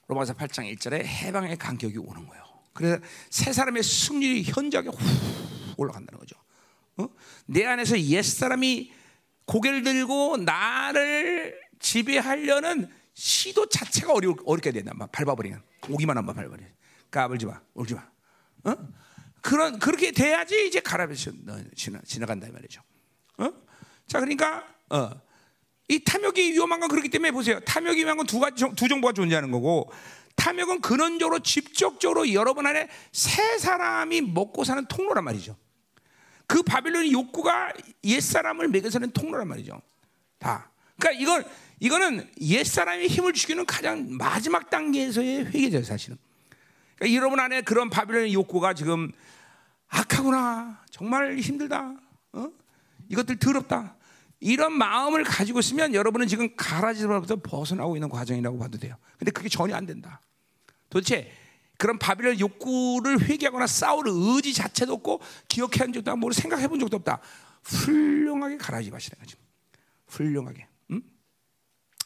로마서 0.06 0.34
8장 0.34 0.72
1절에 0.76 1.04
해방의 1.04 1.56
간격이 1.56 1.98
오는 1.98 2.26
거예요. 2.26 2.44
그래서 2.72 3.02
세 3.30 3.52
사람의 3.52 3.82
승률이 3.82 4.44
현저하게 4.44 4.90
후 4.90 4.96
올라간다는 5.76 6.18
거죠. 6.20 6.36
어? 6.98 7.08
내 7.46 7.64
안에서 7.64 7.98
옛 8.00 8.22
사람이 8.22 8.92
고개를 9.46 9.82
들고 9.82 10.36
나를 10.38 11.60
지배하려는 11.80 12.90
시도 13.14 13.68
자체가 13.68 14.12
어려 14.12 14.34
어렵게 14.44 14.72
된다. 14.72 14.92
막 14.94 15.10
밟아버리면 15.10 15.62
오기만 15.88 16.16
한번 16.16 16.34
밟아버려. 16.34 16.64
까불지 17.10 17.46
마, 17.46 17.60
울지 17.74 17.94
마. 17.94 18.08
어? 18.64 18.76
그런 19.46 19.78
그렇게 19.78 20.10
돼야지 20.10 20.66
이제 20.66 20.80
가라비서 20.80 21.30
지나 21.76 22.00
지나간다 22.04 22.48
이 22.48 22.50
말이죠. 22.50 22.82
어? 23.38 23.52
자, 24.08 24.18
그러니까 24.18 24.66
어. 24.90 25.10
이 25.88 26.02
탐욕이 26.02 26.50
위험한 26.50 26.80
건 26.80 26.88
그렇기 26.88 27.08
때문에 27.10 27.30
보세요. 27.30 27.60
탐욕이 27.60 27.98
위험한 27.98 28.16
건 28.16 28.26
두 28.26 28.40
가지 28.40 28.64
두 28.74 28.88
정보가 28.88 29.12
존재하는 29.12 29.52
거고 29.52 29.92
탐욕은 30.34 30.80
근원적으로 30.80 31.38
직접적으로 31.38 32.32
여러분 32.32 32.66
안에 32.66 32.88
새 33.12 33.56
사람이 33.58 34.20
먹고 34.22 34.64
사는 34.64 34.84
통로란 34.86 35.22
말이죠. 35.22 35.56
그 36.48 36.64
바빌론의 36.64 37.12
욕구가 37.12 37.72
옛 38.02 38.20
사람을 38.20 38.66
먹여서는 38.66 39.12
통로란 39.12 39.46
말이죠. 39.46 39.80
다. 40.40 40.72
그러니까 40.98 41.22
이건 41.22 41.44
이거는 41.78 42.28
옛 42.40 42.64
사람의 42.64 43.06
힘을 43.06 43.32
죽이는 43.32 43.64
가장 43.64 44.08
마지막 44.10 44.70
단계에서의 44.70 45.46
회개죠, 45.46 45.84
사실은. 45.84 46.18
그러니까 46.96 47.16
여러분 47.16 47.38
안에 47.38 47.60
그런 47.62 47.90
바빌론의 47.90 48.34
욕구가 48.34 48.74
지금 48.74 49.12
악하구나, 49.88 50.84
정말 50.90 51.38
힘들다, 51.38 51.94
어? 52.32 52.48
이것들 53.08 53.38
더럽다. 53.38 53.96
이런 54.40 54.72
마음을 54.76 55.24
가지고 55.24 55.60
있으면 55.60 55.94
여러분은 55.94 56.26
지금 56.26 56.54
가라지로부터 56.56 57.36
벗어나고 57.36 57.96
있는 57.96 58.08
과정이라고 58.08 58.58
봐도 58.58 58.78
돼요. 58.78 58.96
근데 59.18 59.30
그게 59.30 59.48
전혀 59.48 59.74
안 59.74 59.86
된다. 59.86 60.20
도대체 60.90 61.32
그런 61.78 61.98
바빌론 61.98 62.38
욕구를 62.38 63.22
회개하거나 63.22 63.66
싸울 63.66 64.06
의지 64.08 64.52
자체도 64.54 64.94
없고 64.94 65.20
기억해 65.48 65.78
한 65.78 65.92
적도 65.92 66.10
없고 66.10 66.32
생각해 66.32 66.68
본 66.68 66.80
적도 66.80 66.96
없다. 66.96 67.20
훌륭하게 67.64 68.56
가라지 68.56 68.90
마시는 68.90 69.18
거죠. 69.18 69.38
훌륭하게. 70.06 70.68
응? 70.92 71.02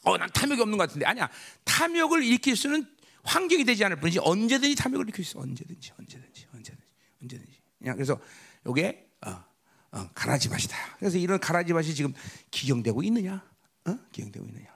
어, 0.03 0.17
난 0.17 0.29
탐욕이 0.33 0.61
없는 0.61 0.79
것 0.79 0.89
같은데 0.89 1.07
아니야. 1.07 1.29
탐욕을 1.65 2.25
일으킬 2.25 2.57
수는 2.57 2.87
환경이 3.23 3.65
되지 3.65 3.85
않을 3.85 4.01
뿐이지 4.01 4.21
언제든지 4.21 4.75
탐욕을 4.77 5.07
일으킬 5.07 5.25
수 5.25 5.33
있어. 5.33 5.41
언제든지, 5.41 5.93
언제든지, 5.99 6.47
언제든지, 6.55 6.87
언제든지. 7.23 7.60
그냥 7.81 7.97
그래서 7.97 8.21
요게 8.67 9.09
어, 9.27 9.45
어, 9.93 10.11
가라지 10.15 10.49
밭이다. 10.49 10.77
그래서 10.99 11.19
이런 11.19 11.41
가라지 11.41 11.73
밭이 11.73 11.95
지금 11.95 12.15
기경되고 12.51 13.03
있느냐? 13.03 13.43
어? 13.87 13.99
기경되고 14.13 14.47
있느냐? 14.47 14.67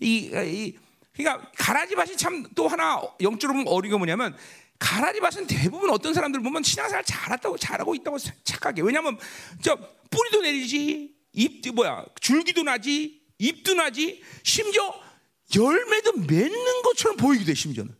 이, 0.00 0.30
이 0.34 0.78
그러니까 1.14 1.50
가라지 1.56 1.94
밭이 1.94 2.16
참 2.16 2.44
또 2.54 2.68
하나 2.68 3.00
영적으로 3.20 3.58
보면 3.58 3.72
어리가 3.72 3.96
뭐냐면 3.98 4.36
가라지 4.78 5.20
밭은 5.20 5.46
대부분 5.46 5.90
어떤 5.90 6.12
사람들 6.12 6.42
보면 6.42 6.62
신앙생활 6.64 7.04
잘했다고 7.04 7.56
잘하고 7.56 7.94
있다고 7.94 8.18
착각해. 8.18 8.82
왜냐하면 8.82 9.16
저 9.62 9.78
뿌리도 10.10 10.42
내리지, 10.42 11.14
잎 11.32 11.72
뭐야 11.72 12.04
줄기도 12.20 12.64
나지, 12.64 13.22
잎도 13.38 13.74
나지, 13.74 14.22
심지어 14.42 14.92
열매도 15.54 16.12
맺는 16.14 16.82
것처럼 16.82 17.16
보이기도 17.16 17.50
해 17.50 17.54
심지어는. 17.54 17.94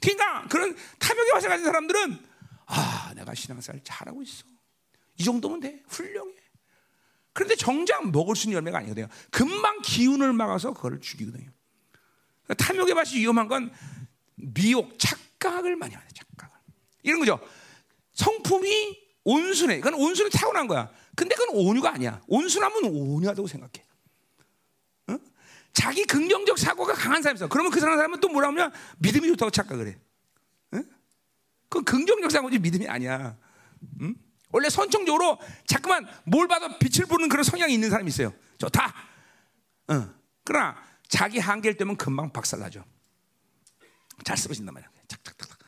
그러니까 0.00 0.46
그런 0.48 0.76
탐욕의 0.98 1.32
밭을 1.34 1.48
가진 1.48 1.64
사람들은 1.64 2.18
아 2.66 2.93
내가 3.14 3.34
신앙생활 3.34 3.82
잘하고 3.84 4.22
있어. 4.22 4.44
이 5.16 5.24
정도면 5.24 5.60
돼. 5.60 5.82
훌륭해. 5.88 6.34
그런데 7.32 7.56
정작 7.56 8.10
먹을 8.10 8.36
수 8.36 8.46
있는 8.46 8.56
열매가 8.56 8.78
아니거든요. 8.78 9.08
금방 9.30 9.80
기운을 9.82 10.32
막아서 10.32 10.72
그걸 10.72 11.00
죽이거든요. 11.00 11.50
탐욕의 12.56 12.94
맛이 12.94 13.18
위험한 13.18 13.48
건 13.48 13.72
미혹, 14.36 14.98
착각을 14.98 15.76
많이 15.76 15.94
하는 15.94 16.08
착각을. 16.14 16.54
이런 17.02 17.18
거죠. 17.20 17.40
성품이 18.12 19.04
온순해. 19.24 19.80
그건 19.80 19.94
온순히 19.94 20.30
타고난 20.30 20.66
거야. 20.66 20.90
근데 21.16 21.34
그건 21.34 21.56
온유가 21.56 21.92
아니야. 21.92 22.20
온순하면 22.28 22.84
온유하다고 22.84 23.48
생각해. 23.48 23.84
어? 25.08 25.18
자기 25.72 26.04
긍정적 26.04 26.58
사고가 26.58 26.92
강한 26.94 27.22
사람이 27.22 27.38
있어. 27.38 27.48
그러면 27.48 27.72
그 27.72 27.80
사람은 27.80 28.20
또 28.20 28.28
뭐라 28.28 28.48
하면 28.48 28.72
믿음이 28.98 29.26
좋다고 29.28 29.50
착각을 29.50 29.88
해. 29.88 29.98
어? 31.64 31.68
그건 31.68 31.84
긍정적 31.84 32.30
사고지 32.30 32.58
믿음이 32.58 32.88
아니야. 32.88 33.36
응? 34.00 34.14
원래 34.50 34.70
선천적으로 34.70 35.38
자꾸만 35.66 36.06
뭘 36.24 36.46
봐도 36.46 36.78
빛을 36.78 37.06
보는 37.08 37.28
그런 37.28 37.42
성향이 37.42 37.74
있는 37.74 37.90
사람이 37.90 38.08
있어요. 38.08 38.32
좋다. 38.58 38.94
어. 39.88 40.14
그러나 40.44 40.76
자기 41.08 41.38
한계를 41.38 41.76
때면 41.76 41.96
금방 41.96 42.32
박살나죠. 42.32 42.84
잘 44.24 44.36
쓰러진단 44.36 44.72
말이야. 44.72 44.88
착착착착. 45.08 45.58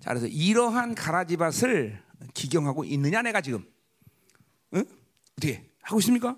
자, 0.00 0.10
그래서 0.10 0.26
이러한 0.26 0.94
가라지밭을 0.94 2.02
기경하고 2.34 2.84
있느냐 2.84 3.22
내가 3.22 3.40
지금? 3.40 3.64
응? 4.74 4.84
어떻게 5.38 5.70
하고 5.82 6.00
있습니까? 6.00 6.36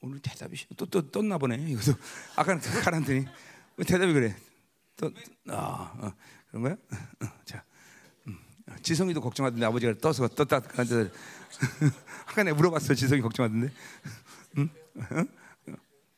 오늘 0.00 0.20
대답이 0.20 0.66
또 0.76 0.84
또 0.84 1.10
떴나 1.10 1.38
보네. 1.38 1.56
이것도 1.70 1.96
아까 2.36 2.58
가란더니 2.58 3.24
왜 3.76 3.84
대답이 3.84 4.12
그래? 4.12 4.36
또 4.96 5.10
아, 5.48 5.94
어, 5.98 6.12
그런 6.54 6.62
거야? 6.62 6.74
어, 7.20 7.32
자, 7.44 7.64
음, 8.28 8.38
지성이도 8.80 9.20
걱정하던데 9.20 9.66
아버지가 9.66 9.94
떠서 10.00 10.28
떴다 10.28 10.60
그런데 10.60 11.10
아까 12.26 12.44
내가 12.44 12.56
물어봤어 12.56 12.94
지성이 12.94 13.20
걱정하던데. 13.22 13.72
응? 14.58 14.70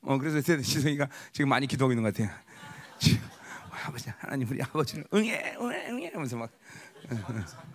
어, 0.02 0.18
그래서 0.18 0.42
지성이가 0.42 1.08
지금 1.32 1.48
많이 1.48 1.66
기도하고 1.66 1.92
있는 1.92 2.02
것 2.02 2.12
같아요. 2.14 2.30
아버지 3.86 4.10
하나님 4.18 4.50
우리 4.50 4.62
아버지를 4.62 5.06
응해 5.14 5.56
응해 5.58 5.88
응해 5.88 6.10
하면서 6.12 6.36
막. 6.36 6.50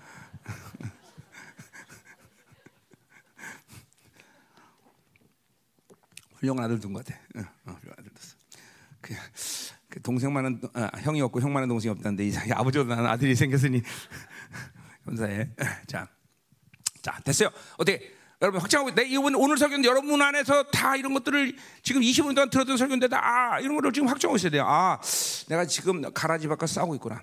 훌륭한 6.36 6.66
아들 6.66 6.80
둔 6.80 6.93
것 6.93 7.03
같아. 7.03 7.20
어, 7.36 7.39
어, 7.66 7.72
훌륭한 7.74 7.95
아들 7.97 8.12
뒀어. 8.12 8.36
그, 9.01 9.16
그 9.16 9.61
동생만은 10.00 10.62
아, 10.74 10.89
형이 11.02 11.22
없고 11.22 11.42
형만은 11.42 11.68
동생이 11.68 11.92
없다는데 11.92 12.26
이 12.28 12.34
아버지보다 12.52 12.96
나는 12.96 13.10
아들이 13.10 13.36
생겼으니 13.36 13.82
감사해. 15.06 15.50
자, 15.88 16.08
자 17.02 17.20
됐어요. 17.24 17.50
어떻게 17.78 18.14
여러분 18.42 18.60
확장하고 18.62 18.96
내 18.96 19.04
이번 19.04 19.36
오늘 19.36 19.58
설교는 19.58 19.86
여러분 19.86 20.20
안에서 20.22 20.64
다 20.72 20.96
이런 20.96 21.14
것들을 21.14 21.56
지금 21.84 22.02
20분 22.02 22.34
동안 22.36 22.50
들었던 22.50 22.76
설교인데 22.78 23.08
다 23.08 23.20
아 23.22 23.60
이런 23.60 23.76
거를 23.76 23.92
지금 23.92 24.08
확정하고 24.08 24.38
있어야 24.38 24.50
돼요. 24.52 24.66
아 24.66 25.00
내가 25.50 25.66
지금 25.66 26.02
가라지 26.14 26.48
바꿔 26.48 26.66
싸우고 26.66 26.96
있구나. 26.96 27.22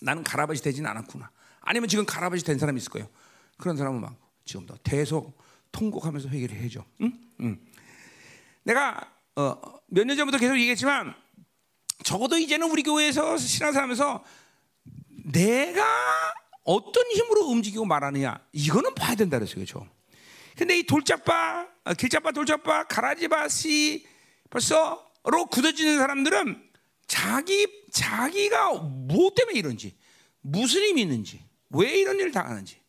나는 0.00 0.24
가라바지 0.24 0.62
되지는 0.62 0.90
않았구나. 0.90 1.30
아니면 1.60 1.88
지금 1.88 2.04
가라바지 2.04 2.44
된 2.44 2.58
사람이 2.58 2.78
있을 2.78 2.90
거예요. 2.90 3.08
그런 3.56 3.76
사람은 3.76 4.00
막 4.00 4.16
지금도 4.44 4.76
대속 4.82 5.38
통곡하면서 5.70 6.28
회개를 6.28 6.56
해줘. 6.56 6.84
응? 7.00 7.12
응. 7.40 7.60
내가 8.64 9.08
어, 9.36 9.54
몇 9.86 10.04
년 10.04 10.16
전부터 10.16 10.38
계속 10.38 10.56
얘기했지만 10.56 11.14
적어도 12.02 12.38
이제는 12.38 12.70
우리 12.70 12.82
교회에서 12.82 13.36
신앙생활하면서 13.36 14.24
내가 15.32 15.84
어떤 16.64 17.04
힘으로 17.12 17.46
움직이고 17.46 17.84
말하느냐 17.84 18.40
이거는 18.52 18.94
봐야 18.94 19.14
된다 19.14 19.38
그랬어요, 19.38 19.56
그렇죠? 19.56 19.86
근데 20.56 20.78
이 20.78 20.82
돌짝바, 20.84 21.68
어, 21.84 21.94
길짝바, 21.94 22.32
돌짝바, 22.32 22.84
가라지바시 22.84 24.06
벌써로 24.50 25.46
굳어지는 25.50 25.98
사람들은 25.98 26.70
자기 27.06 27.66
자기가 27.90 28.74
뭐 28.74 29.30
때문에 29.34 29.58
이런지 29.58 29.96
무슨 30.40 30.82
힘이 30.82 31.02
있는지 31.02 31.42
왜 31.70 31.98
이런 31.98 32.16
일을 32.16 32.32
당하는지 32.32 32.80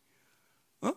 어? 0.81 0.91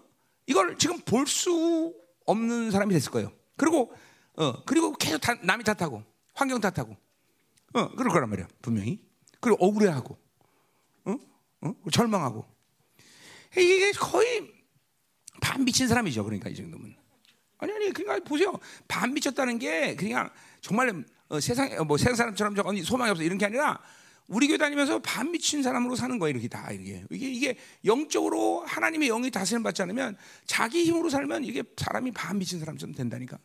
이걸 0.46 0.76
지금 0.78 0.98
볼 1.00 1.26
수 1.26 1.94
없는 2.26 2.70
사람이 2.72 2.92
됐을 2.92 3.10
거예요. 3.12 3.32
그리고 3.56 3.92
어 4.36 4.64
그리고 4.64 4.92
계속 4.92 5.18
다, 5.20 5.34
남이 5.42 5.62
탓하고 5.64 6.02
환경 6.34 6.60
탓하고 6.60 6.96
어 7.76 7.90
그럴 7.94 8.10
거란 8.10 8.30
말이야 8.30 8.48
분명히 8.62 8.98
그리고 9.38 9.64
억울해하고 9.64 10.18
어? 11.04 11.16
어? 11.60 11.74
절망하고 11.92 12.46
이게 13.52 13.92
거의 13.92 14.50
반 15.40 15.64
미친 15.64 15.86
사람이죠. 15.86 16.24
그러니까 16.24 16.48
이 16.48 16.54
정도면 16.54 16.96
아니 17.58 17.72
아니 17.72 17.92
그러니까 17.92 18.24
보세요 18.26 18.58
반 18.88 19.12
미쳤다는 19.12 19.58
게 19.58 19.94
그냥 19.94 20.30
정말 20.62 21.04
어, 21.28 21.38
세상 21.38 21.86
뭐 21.86 21.98
세상 21.98 22.14
사람처럼 22.14 22.54
저 22.54 22.62
소망이 22.84 23.10
없어 23.10 23.22
이런 23.22 23.36
게 23.36 23.44
아니라 23.44 23.78
우리 24.26 24.48
교회 24.48 24.56
다니면서 24.56 24.98
반 25.00 25.30
미친 25.30 25.62
사람으로 25.62 25.96
사는 25.96 26.18
거예요. 26.18 26.30
이렇게 26.30 26.48
다 26.48 26.72
이게 26.72 27.04
이게 27.10 27.28
이게 27.30 27.58
영적으로 27.84 28.64
하나님의 28.64 29.08
영이 29.08 29.30
다스림 29.30 29.62
받지 29.62 29.82
않으면 29.82 30.16
자기 30.46 30.84
힘으로 30.84 31.10
살면 31.10 31.44
이게 31.44 31.62
사람이 31.76 32.12
반 32.12 32.38
미친 32.38 32.58
사람처럼 32.58 32.94
된다니까. 32.94 33.38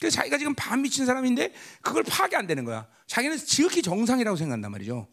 어? 0.00 0.02
그래서 0.02 0.16
자기가 0.16 0.38
지금 0.38 0.54
반 0.54 0.80
미친 0.82 1.04
사람인데 1.06 1.52
그걸 1.82 2.02
파악이 2.02 2.34
안 2.34 2.46
되는 2.46 2.64
거야. 2.64 2.88
자기는 3.06 3.36
지극히 3.36 3.82
정상이라고 3.82 4.36
생각한단 4.36 4.70
말이죠. 4.72 5.06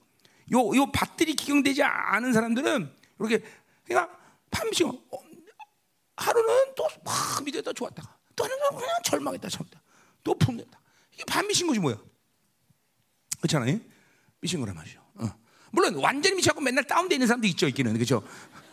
요 0.53 0.75
요 0.75 0.91
밭들이 0.93 1.35
기경되지 1.35 1.83
않은 1.83 2.31
사람들은 2.31 2.95
이렇게 3.19 3.43
그러니까 3.85 4.17
반 4.49 4.69
미친 4.69 4.87
어, 4.87 4.97
하루는 6.15 6.73
또 6.75 6.87
막 7.03 7.43
믿었다 7.43 7.73
좋았다가 7.73 8.17
또 8.35 8.43
하루는 8.45 8.63
그냥 8.69 8.89
절망했다 9.03 9.49
절망했다 9.49 9.81
또 10.23 10.33
품는다. 10.37 10.79
이게 11.13 11.23
반 11.25 11.45
미친 11.47 11.67
거지 11.67 11.79
뭐야? 11.79 11.97
그렇잖아요. 13.39 13.79
미친 14.39 14.59
거란 14.61 14.73
말이죠. 14.75 15.01
어. 15.15 15.29
물론 15.71 15.95
완전히 15.95 16.35
미치고 16.37 16.61
맨날 16.61 16.85
다운돼 16.85 17.15
있는 17.15 17.27
사람도 17.27 17.45
있죠, 17.47 17.67
있기는 17.67 17.93
그렇죠. 17.93 18.25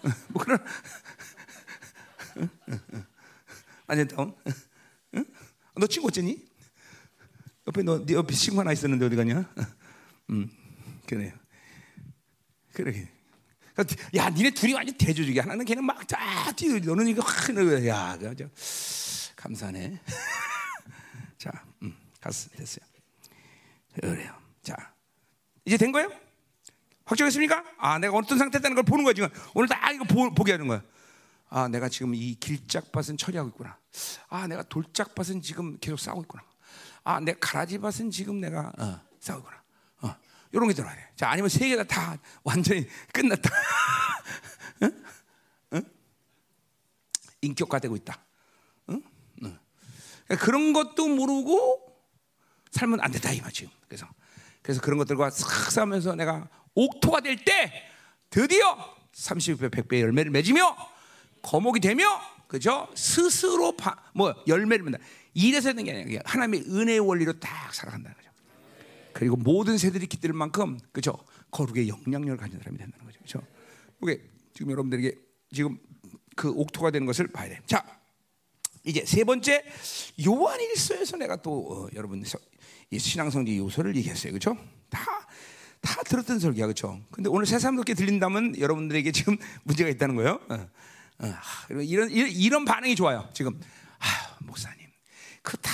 뭐 0.28 0.42
그런 0.44 0.64
완전 3.86 4.08
다운. 4.08 4.34
너 5.76 5.86
친구 5.86 6.08
어쩌니? 6.08 6.38
옆에 7.66 7.82
너 7.82 8.04
네 8.04 8.14
옆에 8.14 8.34
친구 8.34 8.60
하나 8.60 8.72
있었는데 8.72 9.06
어디 9.06 9.16
가냐? 9.16 9.52
음, 10.30 10.50
그래요. 11.06 11.32
그래. 12.72 13.08
야, 14.14 14.30
니네 14.30 14.50
둘이 14.50 14.72
완전 14.74 14.96
대조적이야. 14.96 15.42
하나는 15.42 15.64
걔는 15.64 15.84
막 15.84 16.06
쫙 16.06 16.54
뛰어, 16.54 16.78
너는 16.78 17.08
이거 17.08 17.22
확, 17.22 17.86
야, 17.86 18.16
그죠? 18.18 18.48
감사네. 19.34 20.00
자, 21.38 21.50
음, 21.82 21.94
갔어, 22.20 22.48
됐어요. 22.50 22.84
그래요. 23.94 24.32
자, 24.62 24.74
이제 25.64 25.76
된 25.76 25.90
거예요? 25.92 26.08
확정했습니까? 27.04 27.64
아, 27.78 27.98
내가 27.98 28.14
어떤 28.16 28.38
상태였다는 28.38 28.74
걸 28.76 28.84
보는 28.84 29.04
거야 29.04 29.12
지금. 29.12 29.28
오늘 29.54 29.68
다 29.68 29.90
이거 29.90 30.04
보, 30.04 30.32
보게 30.34 30.52
하는 30.52 30.66
거야. 30.68 30.82
아, 31.48 31.68
내가 31.68 31.88
지금 31.88 32.14
이 32.14 32.34
길짝밭은 32.34 33.16
처리하고 33.16 33.50
있구나. 33.50 33.78
아, 34.28 34.46
내가 34.46 34.62
돌짝밭은 34.64 35.42
지금 35.42 35.78
계속 35.78 35.98
싸우고 35.98 36.22
있구나. 36.22 36.42
아, 37.04 37.20
내 37.20 37.34
가라지밭은 37.38 38.10
지금 38.10 38.40
내가 38.40 38.72
어, 38.78 39.00
싸우고 39.20 39.48
있구나. 39.48 39.62
어, 40.02 40.16
이런 40.52 40.68
게 40.68 40.74
들어야 40.74 40.94
돼. 40.94 41.08
자, 41.16 41.30
아니면 41.30 41.48
세 41.48 41.68
개가 41.68 41.84
다 41.84 42.16
완전히 42.42 42.86
끝났다. 43.12 43.50
응? 44.82 45.04
응? 45.74 45.82
인격화되고 47.42 47.94
있다. 47.96 48.24
응? 48.90 49.02
응. 49.42 49.58
그러니까 50.26 50.44
그런 50.44 50.72
것도 50.72 51.06
모르고 51.08 51.84
살면 52.72 53.00
안 53.00 53.12
된다 53.12 53.30
이 53.30 53.40
말이죠. 53.40 53.68
그래서 53.86 54.08
그래서 54.62 54.80
그런 54.80 54.98
것들과 54.98 55.30
싹 55.30 55.70
싸면서 55.70 56.14
내가 56.16 56.48
옥토가 56.74 57.20
될 57.20 57.36
때 57.44 57.70
드디어 58.30 58.96
30배, 59.12 59.70
100배 59.70 60.00
열매를 60.00 60.32
맺으며 60.32 60.74
거목이 61.44 61.80
되며 61.80 62.04
그죠? 62.48 62.88
스스로 62.94 63.76
바, 63.76 63.96
뭐 64.14 64.34
열매를 64.46 64.84
맺는다. 64.84 65.04
이래서 65.34 65.68
되는 65.70 65.84
게 65.84 65.92
아니라 65.92 66.22
하나님의 66.24 66.64
은혜의 66.68 67.00
원리로 67.00 67.38
딱 67.38 67.72
살아간다는 67.74 68.16
거죠. 68.16 68.30
그리고 69.12 69.36
모든 69.36 69.78
새들이 69.78 70.06
깃들 70.06 70.32
만큼 70.32 70.78
그죠? 70.92 71.16
거룩의 71.50 71.88
영향력을 71.88 72.36
가진 72.36 72.58
사람이 72.58 72.78
된다는 72.78 73.06
거죠. 73.06 73.20
그죠? 73.20 73.42
이게 74.02 74.20
지금 74.54 74.72
여러분들에게 74.72 75.16
지금 75.52 75.78
그 76.36 76.50
옥토가 76.50 76.90
되는 76.90 77.06
것을 77.06 77.28
봐야 77.28 77.48
돼. 77.48 77.60
자, 77.66 77.84
이제 78.84 79.04
세 79.06 79.24
번째 79.24 79.64
요한일서에서 80.24 81.16
내가 81.16 81.36
또 81.36 81.66
어, 81.70 81.88
여러분 81.94 82.22
이 82.90 82.98
신앙성지 82.98 83.56
요소를 83.58 83.96
얘기했어요. 83.96 84.32
그렇죠? 84.32 84.56
다, 84.90 85.00
다 85.80 86.02
들었던 86.02 86.38
설교야. 86.38 86.66
그렇죠? 86.66 87.00
근데 87.10 87.30
오늘 87.30 87.46
새삼스럽게 87.46 87.94
들린다면 87.94 88.58
여러분들에게 88.58 89.10
지금 89.12 89.36
문제가 89.64 89.88
있다는 89.90 90.16
거예요. 90.16 90.40
어, 90.48 90.68
어, 91.18 91.34
이런, 91.80 92.10
이런, 92.10 92.64
반응이 92.64 92.96
좋아요. 92.96 93.28
지금 93.32 93.60
아, 93.98 94.36
목사님 94.40 94.86
그 95.42 95.56
다 95.56 95.70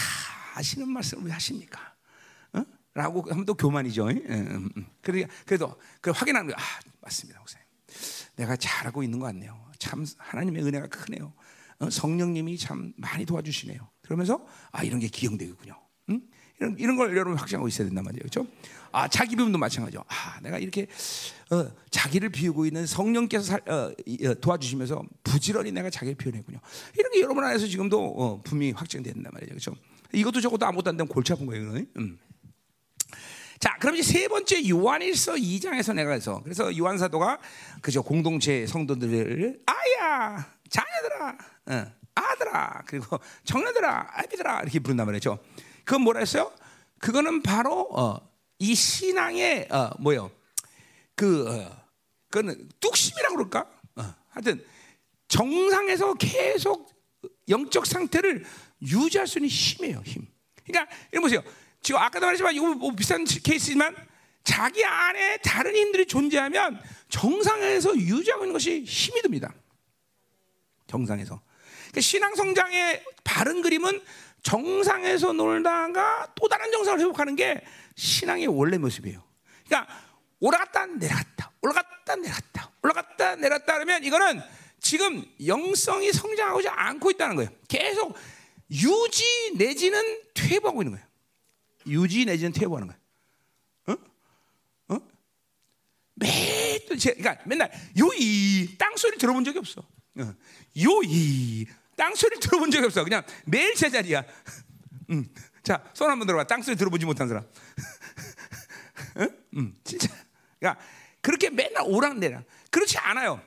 아시는 0.54 0.88
말씀을 0.88 1.24
왜 1.24 1.32
하십니까? 1.32 1.80
어? 2.52 2.64
라고 2.94 3.22
하면 3.30 3.44
또 3.44 3.54
교만이죠. 3.54 4.08
음, 4.08 4.22
음, 4.28 4.68
음. 4.76 4.86
그러니까 5.00 5.32
그래도 5.46 5.78
그 6.00 6.10
확인하는 6.10 6.50
거야. 6.50 6.56
아, 6.62 6.80
맞습니다, 7.00 7.38
목사님. 7.40 7.66
내가 8.36 8.56
잘하고 8.56 9.02
있는 9.02 9.18
것 9.18 9.26
같네요. 9.26 9.70
참 9.78 10.04
하나님의 10.18 10.62
은혜가 10.64 10.88
크네요. 10.88 11.32
어, 11.78 11.90
성령님이 11.90 12.58
참 12.58 12.92
많이 12.96 13.24
도와주시네요. 13.24 13.88
그러면서 14.02 14.46
아 14.70 14.82
이런 14.82 15.00
게 15.00 15.08
기억되겠군요. 15.08 15.80
응? 16.10 16.20
이런, 16.58 16.78
이런 16.78 16.96
걸 16.96 17.16
여러분 17.16 17.38
확신하고 17.38 17.68
있어야 17.68 17.86
된단 17.86 18.04
말이에요. 18.04 18.20
그렇죠? 18.20 18.46
아, 18.92 19.08
자기 19.08 19.36
비움도 19.36 19.58
마찬가지죠. 19.58 20.04
아, 20.08 20.40
내가 20.42 20.58
이렇게 20.58 20.86
어, 21.50 21.68
자기를 21.90 22.30
비우고 22.30 22.66
있는 22.66 22.86
성령께서 22.86 23.44
살, 23.44 23.60
어, 23.68 23.92
어, 23.92 24.34
도와주시면서 24.40 25.02
부지런히 25.24 25.72
내가 25.72 25.90
자기를 25.90 26.16
비워내군요. 26.16 26.58
이런 26.98 27.12
게 27.12 27.20
여러분 27.20 27.44
안에서 27.44 27.66
지금도 27.66 28.14
어, 28.16 28.42
분명히 28.42 28.72
확정된단 28.72 29.30
말이죠. 29.32 29.50
그렇죠? 29.50 29.74
이것도 30.12 30.40
저것도 30.40 30.66
아무것도 30.66 30.90
안 30.90 30.96
되면 30.96 31.08
골치 31.08 31.32
아픈 31.32 31.46
거예요. 31.46 31.72
음. 31.96 32.18
자, 33.60 33.76
그럼 33.78 33.96
이제 33.96 34.12
세 34.12 34.26
번째 34.26 34.68
요한일서 34.68 35.34
2장에서 35.34 35.94
내가 35.94 36.12
해서 36.12 36.40
그래서 36.42 36.76
요한 36.78 36.96
사도가 36.96 37.38
그죠 37.82 38.02
공동체 38.02 38.66
성도들을 38.66 39.60
아야 39.66 40.46
자녀들아, 40.68 41.36
어, 41.66 41.92
아들아 42.14 42.82
그리고 42.86 43.18
청년들아, 43.44 44.12
아비들아 44.14 44.62
이렇게 44.62 44.78
부른단 44.78 45.06
말이죠. 45.06 45.38
그건 45.84 46.02
뭐라 46.02 46.20
했어요? 46.20 46.52
그거는 47.00 47.42
바로 47.42 47.88
어, 47.92 48.29
이 48.60 48.74
신앙의 48.74 49.68
어, 49.70 49.90
뭐요? 49.98 50.30
그 51.16 51.48
어, 51.48 51.84
그거는 52.28 52.68
뚝심이라고 52.78 53.36
그럴까? 53.36 53.66
어, 53.96 54.14
하여튼 54.28 54.64
정상에서 55.28 56.14
계속 56.14 56.92
영적 57.48 57.86
상태를 57.86 58.44
유지할 58.82 59.26
수 59.26 59.38
있는 59.38 59.48
힘이에요, 59.48 60.02
힘. 60.04 60.26
그러니까 60.64 60.94
이런 61.10 61.22
보세요. 61.22 61.42
지금 61.82 62.00
아까도 62.00 62.26
말했지만 62.26 62.54
이거 62.54 62.74
뭐 62.74 62.92
비슷한 62.92 63.24
케이스지만 63.24 63.96
자기 64.44 64.84
안에 64.84 65.38
다른 65.38 65.74
힘들이 65.74 66.06
존재하면 66.06 66.80
정상에서 67.08 67.96
유지하고 67.96 68.44
있는 68.44 68.52
것이 68.52 68.84
힘이 68.84 69.22
듭니다. 69.22 69.54
정상에서. 70.86 71.40
그러니까 71.88 72.00
신앙 72.00 72.34
성장의 72.34 73.04
바른 73.24 73.62
그림은 73.62 74.02
정상에서 74.42 75.32
놀다가 75.32 76.32
또 76.34 76.48
다른 76.48 76.70
정상을 76.72 77.00
회복하는 77.00 77.36
게 77.36 77.62
신앙의 78.00 78.46
원래 78.46 78.78
모습이에요. 78.78 79.22
그러니까 79.66 79.94
올라갔다 80.40 80.86
내려갔다 80.86 81.52
올라갔다 81.60 82.16
내려갔다 82.16 82.72
올라갔다 82.82 83.36
내려갔다 83.36 83.74
하면 83.80 84.02
이거는 84.02 84.40
지금 84.80 85.22
영성이 85.44 86.10
성장하지 86.10 86.68
않고 86.68 87.10
있다는 87.10 87.36
거예요. 87.36 87.50
계속 87.68 88.16
유지 88.70 89.52
내지는 89.58 90.00
퇴보하고 90.32 90.80
있는 90.82 90.92
거예요. 90.92 91.06
유지 91.86 92.24
내지는 92.24 92.52
퇴보하는 92.52 92.88
거예요. 92.88 93.00
어? 94.88 94.94
어? 94.94 95.00
매일 96.14 96.86
그러니까 96.86 97.36
맨날 97.44 97.70
요이 97.98 98.78
땅 98.78 98.96
소리 98.96 99.18
들어본 99.18 99.44
적이 99.44 99.58
없어. 99.58 99.82
어. 99.82 100.34
요이 100.74 101.66
땅 101.96 102.14
소리 102.14 102.40
들어본 102.40 102.70
적이 102.70 102.86
없어. 102.86 103.04
그냥 103.04 103.22
매일 103.44 103.74
제자리야. 103.74 104.24
음. 105.10 105.28
자, 105.62 105.84
손 105.94 106.10
한번 106.10 106.26
들어봐. 106.26 106.44
땅 106.44 106.62
소리 106.62 106.76
들어보지 106.76 107.06
못한 107.06 107.28
사람. 107.28 107.44
응? 109.18 109.28
음, 109.56 109.74
진짜. 109.84 110.08
그러니까 110.58 110.82
그렇게 111.20 111.50
맨날 111.50 111.84
오락내락. 111.86 112.44
그렇지 112.70 112.98
않아요. 112.98 113.42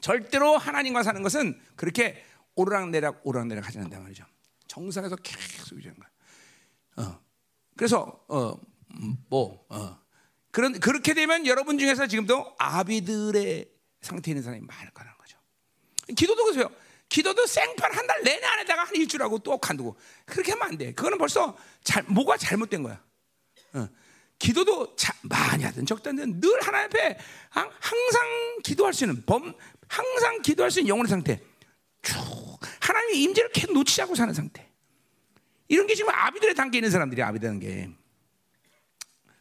절대로 0.00 0.58
하나님과 0.58 1.02
사는 1.02 1.22
것은 1.22 1.60
그렇게 1.76 2.24
오르락내락 2.54 3.20
오르락내락 3.24 3.66
하지 3.66 3.78
않는다 3.78 4.00
말이죠. 4.00 4.24
정상에서 4.66 5.16
계속 5.16 5.76
유지하는 5.76 6.00
거야. 6.00 7.06
어. 7.08 7.20
그래서 7.76 8.24
어뭐 8.28 8.60
음, 9.00 9.16
어. 9.30 9.98
그런 10.50 10.78
그렇게 10.80 11.14
되면 11.14 11.46
여러분 11.46 11.78
중에서 11.78 12.06
지금도 12.06 12.54
아비들의 12.58 13.70
상태에 14.02 14.32
있는 14.32 14.42
사람이 14.42 14.64
많을 14.66 14.90
거라는 14.92 15.16
거죠. 15.18 15.38
기도도 16.14 16.44
그러세요. 16.44 16.70
기도도 17.12 17.46
생판 17.46 17.92
한 17.92 18.06
달 18.06 18.22
내내 18.22 18.44
안에다가 18.44 18.84
한 18.84 18.94
일주일하고 18.96 19.38
또 19.40 19.58
간두고 19.58 19.96
그렇게 20.24 20.52
하면 20.52 20.68
안 20.68 20.78
돼. 20.78 20.94
그거는 20.94 21.18
벌써 21.18 21.54
잘 21.84 22.02
뭐가 22.04 22.38
잘못된 22.38 22.82
거야. 22.82 23.04
어. 23.74 23.88
기도도 24.38 24.96
자, 24.96 25.12
많이 25.22 25.62
하든 25.62 25.84
적든 25.84 26.16
늘 26.40 26.62
하나님 26.62 26.86
앞에 26.86 27.18
항상 27.50 28.58
기도할 28.64 28.94
수 28.94 29.04
있는 29.04 29.22
범 29.26 29.54
항상 29.88 30.40
기도할 30.40 30.70
수 30.70 30.80
있는 30.80 30.88
영혼의 30.88 31.10
상태. 31.10 31.40
쭉 32.00 32.16
하나님의 32.80 33.22
임재를 33.22 33.52
계속 33.52 33.74
놓치지 33.74 34.00
않고 34.02 34.14
사는 34.14 34.32
상태. 34.32 34.66
이런 35.68 35.86
게 35.86 35.94
지금 35.94 36.10
아비들의 36.14 36.54
단계에 36.54 36.78
있는 36.78 36.90
사람들이 36.90 37.22
아비들 37.22 37.46
단계. 37.46 37.90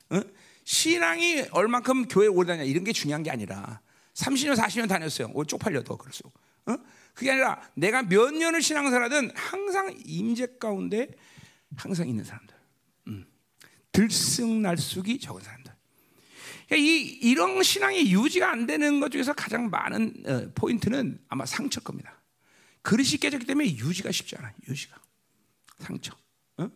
어? 0.09 0.21
신앙이 0.65 1.45
얼만큼 1.51 2.09
교회 2.09 2.27
오래 2.27 2.47
다냐 2.47 2.63
이런 2.63 2.83
게 2.83 2.91
중요한 2.91 3.23
게 3.23 3.31
아니라 3.31 3.79
30년 4.13 4.57
40년 4.57 4.89
다녔어요. 4.89 5.31
오 5.33 5.45
쪽팔려 5.45 5.83
더 5.83 5.95
그럴수록. 5.95 6.33
어? 6.67 6.75
그게 7.21 7.33
아니라 7.33 7.61
내가 7.75 8.01
몇 8.01 8.33
년을 8.33 8.63
신앙생활하든 8.63 9.29
항상 9.35 9.95
임재 10.05 10.57
가운데 10.59 11.07
항상 11.75 12.09
있는 12.09 12.23
사람들. 12.23 12.55
들쑥날쑥이 13.91 15.19
적은 15.19 15.43
사람들. 15.43 15.71
그러니까 16.67 16.75
이 16.77 16.99
이런 17.21 17.61
신앙이 17.61 18.11
유지가 18.11 18.49
안 18.49 18.65
되는 18.65 18.99
것 18.99 19.11
중에서 19.11 19.33
가장 19.33 19.69
많은 19.69 20.23
어, 20.25 20.51
포인트는 20.55 21.19
아마 21.27 21.45
상처 21.45 21.79
겁니다. 21.81 22.19
그릇이 22.81 23.17
깨졌기 23.21 23.45
때문에 23.45 23.67
유지가 23.77 24.11
쉽지 24.11 24.35
않아. 24.37 24.51
유지가 24.67 24.99
상처. 25.77 26.17
어? 26.57 26.71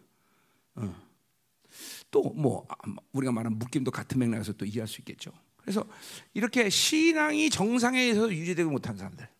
어. 0.75 1.05
또뭐 2.11 2.67
아, 2.69 2.75
우리가 3.13 3.31
말하는 3.31 3.57
묶임도 3.57 3.89
같은 3.89 4.19
맥락에서 4.19 4.53
또 4.53 4.63
이해할 4.63 4.87
수 4.87 5.01
있겠죠. 5.01 5.31
그래서 5.55 5.89
이렇게 6.35 6.69
신앙이 6.69 7.49
정상에서 7.49 8.31
유지되고 8.31 8.69
못한 8.69 8.95
사람들, 8.95 9.25
어? 9.25 9.34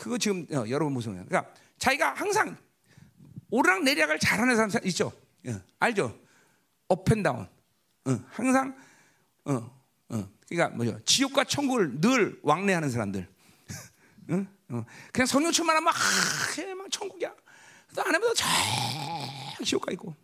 그거 0.00 0.16
지금 0.16 0.46
어, 0.52 0.64
여러분 0.68 0.94
무슨 0.94 1.12
그러니까 1.12 1.52
자기가 1.78 2.14
항상 2.14 2.56
오르락 3.50 3.82
내리락을 3.84 4.18
잘하는 4.18 4.56
사람 4.56 4.70
있죠. 4.86 5.12
예, 5.46 5.60
알죠? 5.78 6.18
업앤다운. 6.88 7.46
어, 8.06 8.20
항상 8.30 8.76
어, 9.44 9.52
어. 10.08 10.28
그러니까 10.48 10.76
뭐죠? 10.76 10.98
지옥과 11.04 11.44
천국을 11.44 12.00
늘 12.00 12.40
왕래하는 12.42 12.90
사람들. 12.90 13.28
어? 14.30 14.46
어. 14.70 14.84
그냥 15.12 15.26
성령충만 15.26 15.76
하면 15.76 15.84
막, 15.84 15.94
막 16.76 16.90
천국이야. 16.90 17.34
또 17.94 18.02
안에보다 18.02 18.34
쫙 18.34 19.64
지옥 19.64 19.84
가 19.84 19.92
있고. 19.92 20.14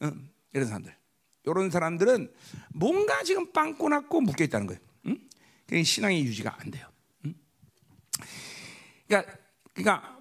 어, 0.00 0.12
이런 0.52 0.66
사람들. 0.66 0.94
이런 1.44 1.70
사람들은 1.70 2.32
뭔가 2.74 3.22
지금 3.22 3.52
빵꾸 3.52 3.88
났고 3.88 4.20
묶여 4.20 4.44
있다는 4.44 4.66
거예요. 4.66 4.80
응? 5.06 5.18
그러니까 5.66 5.86
신앙의 5.86 6.24
유지가 6.24 6.56
안 6.60 6.70
돼요. 6.70 6.93
응? 9.14 9.22
그러니까, 9.22 9.38
그러니까 9.74 10.18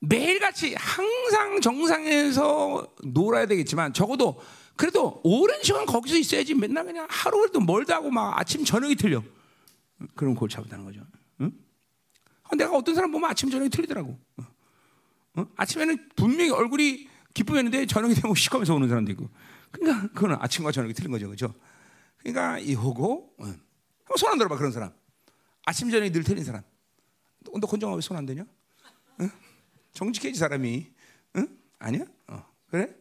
매일같이 0.00 0.74
항상 0.74 1.60
정상에서 1.60 2.94
놀아야 3.04 3.46
되겠지만 3.46 3.92
적어도 3.92 4.40
그래도 4.76 5.20
오랜 5.22 5.62
시간 5.62 5.86
거기서 5.86 6.16
있어야지 6.16 6.54
맨날 6.54 6.84
그냥 6.84 7.06
하루에도 7.08 7.60
멀다 7.60 7.96
하고 7.96 8.10
막 8.10 8.38
아침 8.38 8.64
저녁이 8.64 8.96
틀려. 8.96 9.22
그럼 10.16 10.34
골치 10.34 10.56
아프다는 10.56 10.84
거죠. 10.84 11.00
응? 11.40 11.52
아, 12.44 12.56
내가 12.56 12.76
어떤 12.76 12.94
사람 12.94 13.12
보면 13.12 13.30
아침 13.30 13.50
저녁이 13.50 13.70
틀리더라고. 13.70 14.18
어? 14.38 14.42
어? 15.36 15.46
아침에는 15.56 16.08
분명히 16.16 16.50
얼굴이 16.50 17.08
기쁨했는데 17.34 17.86
저녁이 17.86 18.14
되면 18.14 18.34
시커면서 18.34 18.74
오는 18.74 18.88
사람도 18.88 19.12
있고. 19.12 19.28
그러니까 19.70 20.08
그거는 20.08 20.36
아침과 20.40 20.72
저녁이 20.72 20.94
틀린 20.94 21.10
거죠, 21.12 21.26
그렇죠? 21.26 21.54
그러니까 22.18 22.58
이호고 22.58 23.34
어. 23.38 23.44
한번 23.44 24.16
손 24.16 24.30
안 24.32 24.38
들어봐 24.38 24.56
그런 24.56 24.72
사람. 24.72 24.90
아침 25.64 25.90
저녁이 25.90 26.10
늘 26.10 26.24
틀린 26.24 26.42
사람. 26.44 26.62
너, 27.44 27.52
너 27.58 27.66
건정하고 27.66 28.00
손안 28.00 28.26
되냐? 28.26 28.44
응? 29.20 29.30
정직해지 29.92 30.38
사람이. 30.38 30.92
응? 31.36 31.58
아니야? 31.78 32.04
어. 32.28 32.46
그래? 32.70 32.94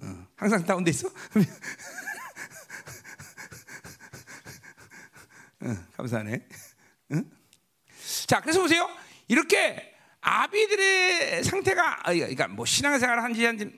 어, 0.00 0.26
항상 0.36 0.64
다운돼 0.64 0.90
있어? 0.90 1.08
어, 5.60 5.76
감사하네. 5.96 6.46
응? 7.12 7.30
자, 8.26 8.40
그래서 8.40 8.60
보세요. 8.60 8.88
이렇게 9.26 9.94
아비들의 10.20 11.44
상태가 11.44 12.02
그러니까 12.04 12.48
뭐 12.48 12.64
신앙생활 12.66 13.22
한지 13.22 13.44
한몇 13.44 13.72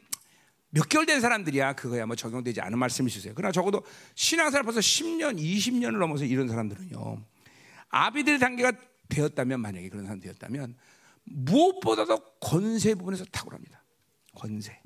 개월 0.88 1.06
된 1.06 1.20
사람들이야 1.20 1.74
그거야 1.74 2.06
뭐 2.06 2.16
적용되지 2.16 2.60
않은 2.60 2.78
말씀을 2.78 3.10
주세요. 3.10 3.32
그러나 3.34 3.52
적어도 3.52 3.84
신앙생활 4.14 4.64
벌써 4.64 4.80
10년, 4.80 5.38
20년을 5.38 5.98
넘어서 5.98 6.24
이런 6.24 6.48
사람들은요. 6.48 7.22
아비들의 7.88 8.38
단계가 8.38 8.72
되었다면 9.10 9.60
만약에 9.60 9.90
그런 9.90 10.04
사람 10.06 10.20
되었다면 10.20 10.76
무엇보다도 11.24 12.38
권세 12.40 12.94
부분에서 12.94 13.24
탁월합니다. 13.26 13.84
권세. 14.34 14.80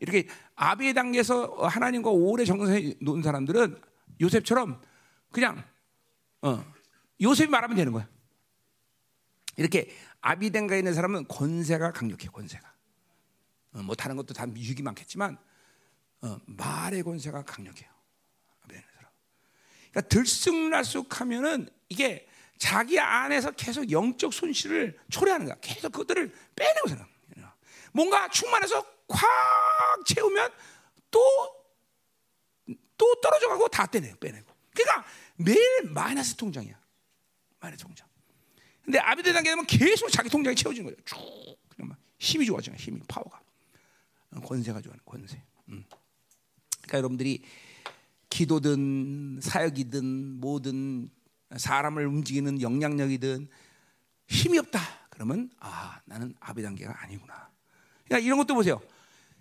이렇게 0.00 0.26
아비의 0.56 0.94
단계에서 0.94 1.46
하나님과 1.66 2.10
오래 2.10 2.44
정성에 2.44 2.94
놓은 3.00 3.22
사람들은 3.22 3.80
요셉처럼 4.20 4.82
그냥 5.30 5.62
어, 6.42 6.64
요셉이 7.20 7.48
말하면 7.48 7.76
되는 7.76 7.92
거야. 7.92 8.08
이렇게 9.56 9.88
아비 10.20 10.50
단계에 10.50 10.78
있는 10.78 10.94
사람은 10.94 11.28
권세가 11.28 11.92
강력해 11.92 12.26
권세가. 12.28 12.74
어, 13.74 13.82
뭐 13.82 13.94
다른 13.94 14.16
것도 14.16 14.34
다 14.34 14.48
유익이 14.48 14.82
많겠지만 14.82 15.38
어, 16.22 16.40
말의 16.46 17.04
권세가 17.04 17.44
강력해요. 17.44 17.98
그러니까 19.90 20.08
들쑥날쑥하면은 20.08 21.68
이게 21.88 22.27
자기 22.58 22.98
안에서 22.98 23.52
계속 23.52 23.90
영적 23.90 24.32
손실을 24.32 24.98
초래하는 25.10 25.46
거야. 25.46 25.56
계속 25.60 25.92
그것들을 25.92 26.34
빼내고 26.56 26.88
살아. 26.88 27.06
뭔가 27.92 28.28
충만해서 28.28 28.84
콱 29.08 30.06
채우면 30.06 30.52
또, 31.10 31.20
또 32.96 33.14
떨어져 33.22 33.48
가고 33.48 33.68
다 33.68 33.86
떼내고, 33.86 34.18
빼내고. 34.18 34.54
그러니까 34.74 35.08
매일 35.36 35.84
마이너스 35.90 36.34
통장이야. 36.36 36.78
마이너스 37.60 37.82
통장. 37.82 38.06
근데 38.84 38.98
아비들 38.98 39.32
단계 39.32 39.50
되면 39.50 39.66
계속 39.66 40.10
자기 40.10 40.28
통장이 40.28 40.56
채워지는 40.56 40.90
거예요. 40.90 40.96
쭉. 41.04 41.58
그냥 41.68 41.90
막 41.90 41.98
힘이 42.18 42.46
좋아져, 42.46 42.72
힘이, 42.72 43.00
파워가. 43.08 43.40
권세가 44.44 44.80
좋아하는 44.80 45.02
권세. 45.04 45.42
음. 45.68 45.84
그러니까 46.82 46.98
여러분들이 46.98 47.42
기도든 48.30 49.40
사역이든 49.42 50.40
뭐든 50.40 51.10
사람을 51.56 52.06
움직이는 52.06 52.60
영향력이든 52.60 53.48
힘이 54.26 54.58
없다. 54.58 54.80
그러면 55.10 55.50
아 55.58 56.00
나는 56.04 56.34
아비 56.40 56.62
단계가 56.62 57.02
아니구나. 57.02 57.50
그러니까 58.04 58.24
이런 58.24 58.38
것도 58.38 58.54
보세요. 58.54 58.80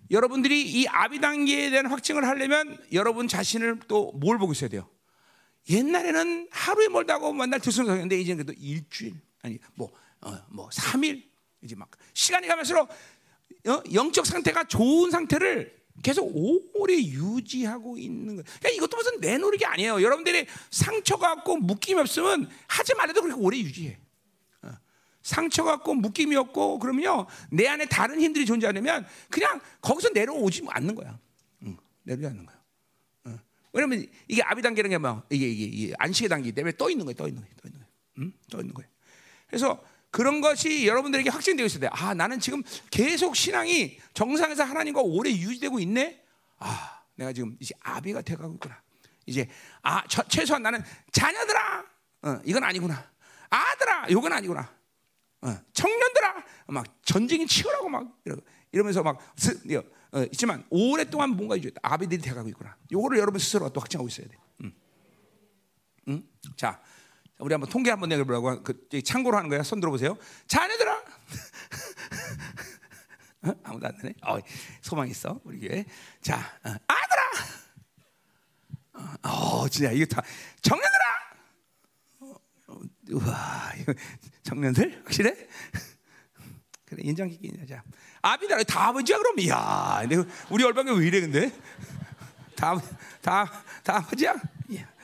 여러분들이 0.09 0.61
이 0.63 0.87
아비 0.87 1.19
단계에 1.19 1.69
대한 1.69 1.87
확증을 1.87 2.25
하려면 2.25 2.77
여러분 2.93 3.27
자신을 3.27 3.79
또 3.87 4.11
뭘 4.13 4.37
보고 4.37 4.53
있어야 4.53 4.69
돼요. 4.69 4.89
옛날에는 5.69 6.47
하루에 6.51 6.87
멀다고 6.87 7.33
만날 7.33 7.59
들썩했는데 7.59 8.17
이제는 8.19 8.45
그래도 8.45 8.59
일주일 8.61 9.15
아니 9.41 9.59
뭐뭐 9.75 9.91
어, 10.21 10.37
뭐 10.49 10.69
3일 10.69 11.23
이제 11.61 11.75
막 11.75 11.91
시간이 12.13 12.47
가면서 12.47 12.83
어? 12.83 13.83
영적 13.93 14.25
상태가 14.25 14.63
좋은 14.63 15.11
상태를 15.11 15.76
계속 16.03 16.31
오래 16.75 16.93
유지하고 16.93 17.97
있는 17.97 18.35
거예요. 18.35 18.43
그러니까 18.43 18.69
이것도 18.69 18.97
무슨 18.97 19.19
내 19.19 19.37
노력이 19.37 19.65
아니에요. 19.65 20.01
여러분들이 20.01 20.45
상처가 20.69 21.33
없고 21.33 21.57
묶임이 21.57 21.99
없으면 21.99 22.49
하지 22.67 22.93
말아도 22.95 23.21
그렇게 23.21 23.41
오래 23.41 23.57
유지해. 23.57 23.97
어. 24.61 24.71
상처가 25.23 25.73
없고 25.73 25.95
묶임이 25.95 26.35
없고 26.35 26.79
그러면요 26.79 27.25
내 27.51 27.67
안에 27.67 27.85
다른 27.85 28.21
힘들이 28.21 28.45
존재하려면 28.45 29.05
그냥 29.29 29.59
거기서 29.81 30.09
내려오지 30.09 30.65
않는 30.69 30.95
거야. 30.95 31.19
응, 31.63 31.77
내려오지 32.03 32.27
않는 32.27 32.45
거야. 32.45 32.57
어. 33.25 33.39
왜냐면 33.73 34.05
이게 34.27 34.43
아비 34.43 34.61
단계라는 34.61 34.97
게뭐 34.97 35.23
이게, 35.29 35.47
이게, 35.47 35.63
이게 35.65 35.93
안식의 35.97 36.29
단계 36.29 36.51
때문에 36.51 36.75
떠 36.77 36.89
있는 36.89 37.05
거예요. 37.05 37.15
떠 37.15 37.27
있는 37.27 37.41
거예요. 37.41 37.55
떠 37.61 37.67
있는 37.67 37.79
거예요. 37.79 37.91
응? 38.19 38.33
떠 38.51 38.59
있는 38.59 38.73
거예요. 38.73 38.89
그래서 39.47 39.83
그런 40.11 40.41
것이 40.41 40.87
여러분들에게 40.87 41.29
확신되어 41.29 41.65
있어야 41.65 41.81
돼. 41.81 41.89
아, 41.91 42.13
나는 42.13 42.39
지금 42.39 42.63
계속 42.89 43.35
신앙이 43.35 43.99
정상에서 44.13 44.63
하나님과 44.63 45.01
오래 45.01 45.29
유지되고 45.29 45.79
있네. 45.79 46.23
아, 46.59 47.01
내가 47.15 47.33
지금 47.33 47.55
이제 47.59 47.75
아비가 47.81 48.21
돼가고 48.21 48.53
있구나. 48.55 48.81
이제 49.25 49.47
아, 49.81 50.03
저, 50.07 50.23
최소한 50.27 50.63
나는 50.63 50.81
자녀들아, 51.11 51.85
어, 52.23 52.39
이건 52.45 52.63
아니구나. 52.63 53.11
아들아, 53.49 54.07
이건 54.07 54.31
아니구나. 54.33 54.73
어, 55.41 55.57
청년들아, 55.73 56.43
막 56.67 56.85
전쟁이 57.03 57.45
치열하고 57.45 57.89
막 57.89 58.17
이러면서 58.71 59.03
막 59.03 59.19
스, 59.35 59.59
어, 60.13 60.23
있지만 60.31 60.65
오랫동안 60.69 61.31
뭔가 61.31 61.55
이제 61.55 61.69
아비들이 61.81 62.21
돼가고 62.21 62.47
있구나. 62.49 62.75
요거를 62.91 63.19
여러분 63.19 63.39
스스로가 63.39 63.71
또 63.73 63.81
확증하고 63.81 64.07
있어야 64.07 64.27
돼. 64.27 64.37
음. 64.63 64.73
음? 66.07 66.29
자. 66.55 66.81
우리 67.39 67.53
한번 67.53 67.69
통계 67.69 67.91
한번 67.91 68.09
내보라고 68.09 68.63
그 68.63 68.87
참고로 69.03 69.37
하는 69.37 69.47
거야. 69.49 69.61
손 69.63 69.79
들어보세요. 69.79 70.17
자녀들아. 70.47 70.97
어? 73.43 73.53
아무도 73.63 73.87
안 73.87 73.95
되네. 73.97 74.13
어, 74.23 74.39
소망 74.81 75.07
있어 75.07 75.39
우리 75.43 75.59
교회. 75.59 75.85
자, 76.21 76.39
어, 76.63 76.69
아들아. 76.87 77.21
어, 78.93 79.13
어, 79.29 79.69
진짜 79.69 79.91
이거 79.91 80.05
다 80.05 80.23
청년들아. 80.61 81.05
어, 82.21 82.35
우와, 83.11 83.73
이거 83.79 83.93
청년들 84.41 85.03
확실해? 85.05 85.35
그래 86.85 87.01
인정 87.03 87.27
깊게 87.27 87.67
자, 87.67 87.83
아비들 88.21 88.63
다 88.63 88.87
아버지야 88.87 89.17
그럼. 89.17 89.35
야, 89.47 90.01
우리 90.49 90.63
얼방에 90.63 90.89
왜 90.91 91.05
이래 91.05 91.21
근데? 91.21 91.51
다다다 92.55 93.63
아버지야. 93.85 94.31
야. 94.31 94.96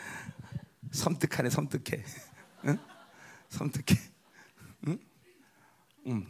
섬뜩하네, 0.94 1.50
섬뜩해. 1.50 2.04
응? 2.66 2.80
섬뜩해. 3.50 4.00
응? 4.88 5.00
음. 6.08 6.28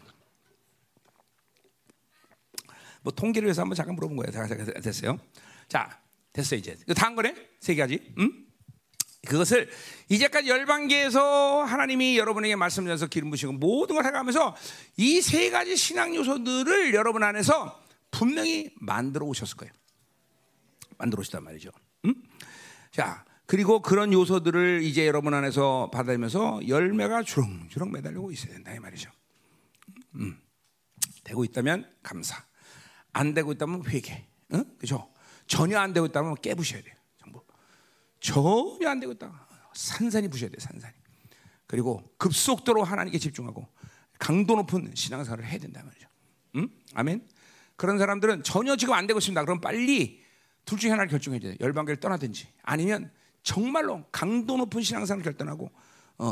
뭐 3.02 3.12
통계를 3.14 3.48
위해서 3.48 3.62
한번 3.62 3.76
잠깐 3.76 3.96
물어본 3.96 4.18
거예요. 4.18 4.32
자, 4.32 4.48
됐어요. 4.82 5.20
자, 5.68 6.00
됐어요 6.32 6.60
이제. 6.60 6.78
그 6.88 6.94
다음 6.94 7.16
거네 7.16 7.36
세 7.60 7.76
가지. 7.76 8.14
음? 8.18 8.48
그것을 9.28 9.70
이제까지 10.10 10.50
열방계에서 10.50 11.64
하나님이 11.64 12.18
여러분에게 12.18 12.56
말씀하셔서 12.58 13.08
기름 13.08 13.30
부시고 13.30 13.54
모든 13.54 13.96
걸 13.96 14.06
해가면서 14.06 14.56
이 14.98 15.22
세 15.22 15.50
가지 15.50 15.76
신앙 15.78 16.14
요소들을 16.16 16.94
여러분 16.94 17.24
안에서 17.24 17.82
분명히 18.12 18.74
만들어 18.80 19.26
오셨을 19.26 19.58
거예요. 19.58 19.74
만들어 20.98 21.22
오시단 21.22 21.44
말이죠. 21.44 21.72
음? 22.06 22.14
자, 22.92 23.26
그리고 23.46 23.82
그런 23.82 24.14
요소들을 24.14 24.84
이제 24.84 25.06
여러분 25.06 25.34
안에서 25.34 25.90
받아들면서 25.92 26.68
열매가 26.68 27.24
주렁주렁 27.24 27.92
매달리고 27.92 28.32
있어야 28.32 28.54
된다 28.54 28.74
이 28.74 28.80
말이죠. 28.80 29.12
음. 30.16 30.40
되고 31.24 31.44
있다면 31.44 31.90
감사. 32.02 32.44
안 33.12 33.34
되고 33.34 33.52
있다면 33.52 33.86
회개. 33.88 34.26
응? 34.54 34.66
그죠? 34.78 35.12
전혀 35.48 35.80
안 35.80 35.94
되고 35.94 36.06
있다면 36.06 36.36
깨부셔야 36.36 36.82
돼요. 36.82 36.96
전부. 37.18 37.44
전혀 38.20 38.90
안 38.90 39.00
되고 39.00 39.12
있다. 39.12 39.48
산산이 39.74 40.30
부셔야 40.30 40.50
돼, 40.50 40.60
산산이. 40.60 40.94
그리고 41.68 42.04
급속도로 42.18 42.84
하나님께 42.84 43.18
집중하고 43.20 43.68
강도 44.20 44.56
높은 44.56 44.92
신앙생활을 44.94 45.46
해야 45.46 45.60
된다 45.60 45.82
말이죠. 45.84 46.08
응? 46.56 46.70
아멘. 46.94 47.28
그런 47.76 47.98
사람들은 47.98 48.44
전혀 48.44 48.76
지금 48.76 48.94
안 48.94 49.08
되고 49.08 49.18
있습니다. 49.18 49.44
그럼 49.44 49.60
빨리 49.60 50.22
둘 50.66 50.80
중에 50.80 50.92
하나를 50.92 51.10
결정해야 51.10 51.40
돼요. 51.42 51.56
열방계를 51.60 52.00
떠나든지 52.00 52.48
아니면 52.62 53.12
정말로 53.44 54.06
강도 54.12 54.58
높은 54.58 54.82
신앙생활을 54.82 55.24
결단하고 55.24 55.70
어, 56.18 56.28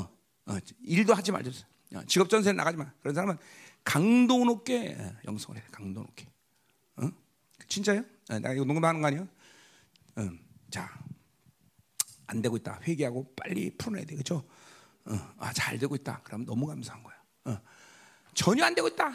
어, 0.46 0.58
일도 0.84 1.14
하지 1.14 1.32
말자. 1.32 1.52
어, 1.96 2.04
직업 2.08 2.30
전세 2.30 2.52
나가지 2.54 2.78
마. 2.78 2.92
그런 3.02 3.14
사람은 3.14 3.38
강도 3.84 4.44
높게 4.46 4.98
영성을 5.26 5.60
해. 5.60 5.64
강도 5.72 6.02
높게. 6.02 6.28
어? 6.96 7.10
진짜요? 7.68 8.04
어, 8.30 8.40
나 8.40 8.54
이거 8.54 8.64
농담하는 8.64 9.02
거 9.02 9.08
아니야? 9.08 9.28
어, 10.16 10.30
자, 10.70 10.90
안 12.28 12.42
되고 12.42 12.56
있다. 12.56 12.80
회개하고 12.88 13.34
빨리 13.36 13.70
풀어내야 13.78 14.06
돼, 14.06 14.16
그렇죠? 14.16 14.48
어, 15.06 15.34
아, 15.38 15.52
잘 15.54 15.78
되고 15.78 15.94
있다. 15.96 16.22
그럼 16.24 16.46
너무 16.46 16.66
감사한 16.66 17.04
거야. 17.04 17.16
어, 17.46 17.62
전혀 18.34 18.64
안 18.64 18.74
되고 18.74 18.88
있다. 18.88 19.12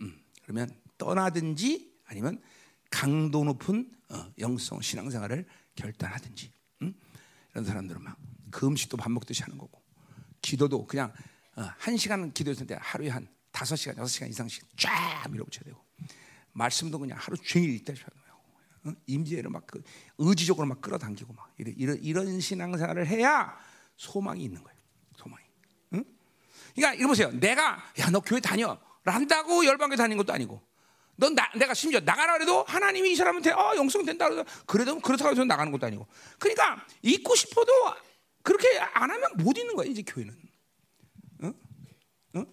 음, 0.00 0.22
그러면 0.42 0.70
떠나든지 0.98 1.92
아니면 2.06 2.40
강도 2.90 3.42
높은 3.42 3.90
어, 4.08 4.32
영성 4.38 4.80
신앙생활을 4.80 5.46
결단하든지. 5.74 6.52
이런 7.52 7.64
사람들은 7.64 8.02
막 8.02 8.16
금식도 8.50 8.96
밥 8.96 9.10
먹듯이 9.10 9.42
하는 9.42 9.58
거고 9.58 9.82
기도도 10.42 10.86
그냥 10.86 11.12
어, 11.56 11.62
한 11.78 11.96
시간 11.96 12.32
기도했을 12.32 12.66
때 12.66 12.76
하루에 12.80 13.08
한 13.08 13.28
다섯 13.52 13.76
시간 13.76 13.96
여섯 13.98 14.08
시간 14.08 14.28
이상씩 14.28 14.64
쫙 14.76 15.26
밀어붙여야 15.30 15.64
되고 15.64 15.84
말씀도 16.52 16.98
그냥 16.98 17.18
하루 17.20 17.36
종일 17.36 17.70
읽다시피 17.70 18.04
하는 18.04 18.20
거예요. 18.22 18.40
어? 18.84 19.00
임재를 19.06 19.50
막 19.50 19.66
그 19.66 19.82
의지적으로 20.18 20.66
막 20.66 20.80
끌어당기고 20.80 21.32
막 21.34 21.52
이런 21.58 21.74
이런, 21.76 21.98
이런 22.02 22.40
신앙생활을 22.40 23.06
해야 23.06 23.56
소망이 23.96 24.42
있는 24.44 24.62
거예요. 24.62 24.78
소망이. 25.16 25.44
응? 25.94 26.04
그러니까 26.74 26.94
이거 26.98 27.08
보세요. 27.08 27.30
내가 27.30 27.82
야 27.98 28.10
너 28.10 28.20
교회 28.20 28.40
다녀. 28.40 28.78
한다고 29.04 29.64
열방교 29.64 29.96
다니는 29.96 30.16
것도 30.18 30.32
아니고 30.32 30.62
넌 31.20 31.34
나, 31.34 31.50
내가 31.54 31.74
심지어 31.74 32.00
나가라 32.00 32.32
그래도 32.32 32.64
하나님이 32.64 33.12
이 33.12 33.14
사람한테 33.14 33.52
어, 33.52 33.74
영성 33.76 34.06
된다 34.06 34.26
그래서 34.26 34.44
그래도 34.66 34.98
그렇다고 34.98 35.32
해서 35.32 35.44
나가는 35.44 35.70
것도 35.70 35.86
아니고. 35.86 36.06
그러니까 36.38 36.84
있고 37.02 37.36
싶어도 37.36 37.70
그렇게 38.42 38.78
안 38.78 39.10
하면 39.10 39.30
못 39.36 39.58
있는 39.58 39.76
거야 39.76 39.86
이제 39.86 40.02
교회는. 40.02 40.34
어? 41.42 41.52
어? 42.38 42.46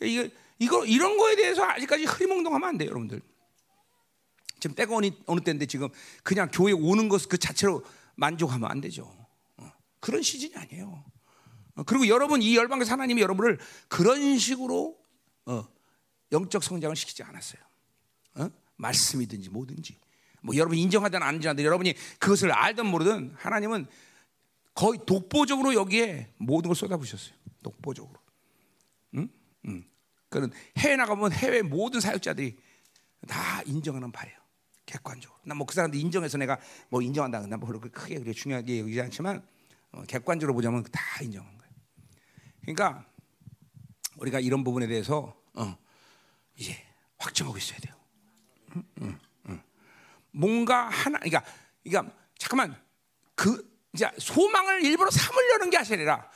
이거 0.00 0.28
이거 0.60 0.86
이런 0.86 1.16
거에 1.16 1.34
대해서 1.34 1.64
아직까지 1.64 2.04
흐리멍덩하면 2.04 2.68
안 2.68 2.78
돼요, 2.78 2.90
여러분들. 2.90 3.20
지금 4.60 4.76
때가 4.76 4.94
어느, 4.94 5.10
어느 5.26 5.40
때인데 5.40 5.66
지금 5.66 5.88
그냥 6.22 6.48
교회 6.52 6.70
오는 6.70 7.08
것 7.08 7.26
그 7.28 7.36
자체로 7.36 7.84
만족하면 8.14 8.70
안 8.70 8.80
되죠. 8.80 9.12
어. 9.56 9.72
그런 9.98 10.22
시즌이 10.22 10.54
아니에요. 10.54 11.04
어, 11.74 11.82
그리고 11.82 12.06
여러분 12.06 12.42
이 12.42 12.56
열방에서 12.56 12.92
하나님이 12.92 13.22
여러분을 13.22 13.58
그런 13.88 14.38
식으로 14.38 14.96
어, 15.46 15.66
영적 16.30 16.62
성장을 16.62 16.94
시키지 16.94 17.24
않았어요. 17.24 17.71
어? 18.34 18.48
말씀이든지 18.76 19.50
뭐든지 19.50 19.96
뭐 20.42 20.56
여러분 20.56 20.76
인정하든 20.76 21.22
안 21.22 21.36
인정하든 21.36 21.64
여러분이 21.64 21.94
그것을 22.18 22.52
알든 22.52 22.86
모르든 22.86 23.34
하나님은 23.36 23.86
거의 24.74 24.98
독보적으로 25.06 25.74
여기에 25.74 26.32
모든 26.38 26.68
걸 26.68 26.76
쏟아부으셨어요. 26.76 27.34
독보적으로. 27.62 28.18
응? 29.14 29.28
응. 29.66 29.84
그는 30.28 30.50
해외 30.78 30.96
나가면 30.96 31.32
해외 31.32 31.62
모든 31.62 32.00
사역자들이 32.00 32.58
다 33.28 33.62
인정하는 33.62 34.10
바예요. 34.10 34.36
객관적으로. 34.86 35.38
난뭐그 35.44 35.74
사람들 35.74 35.98
인정해서 36.00 36.38
내가 36.38 36.58
뭐 36.88 37.02
인정한다. 37.02 37.46
난 37.46 37.60
별로 37.60 37.80
크게 37.80 38.18
그게 38.18 38.32
중요하게 38.32 38.80
여기지 38.80 39.00
않지만 39.02 39.46
어, 39.92 40.02
객관적으로 40.04 40.54
보자면 40.54 40.82
다 40.90 41.00
인정한 41.22 41.56
거예요. 41.58 41.72
그러니까 42.62 43.06
우리가 44.16 44.40
이런 44.40 44.64
부분에 44.64 44.86
대해서 44.86 45.36
어, 45.54 45.76
이제 46.56 46.76
확정하고 47.18 47.58
있어야 47.58 47.78
돼요. 47.78 47.94
뭔가 50.32 50.88
하나, 50.88 51.18
그러니까, 51.18 51.44
그러니까 51.84 52.14
잠깐만 52.38 52.76
그 53.34 53.70
이제 53.92 54.10
소망을 54.18 54.82
일부러 54.84 55.10
삼으려는 55.10 55.70
게 55.70 55.76
아니라 55.76 56.30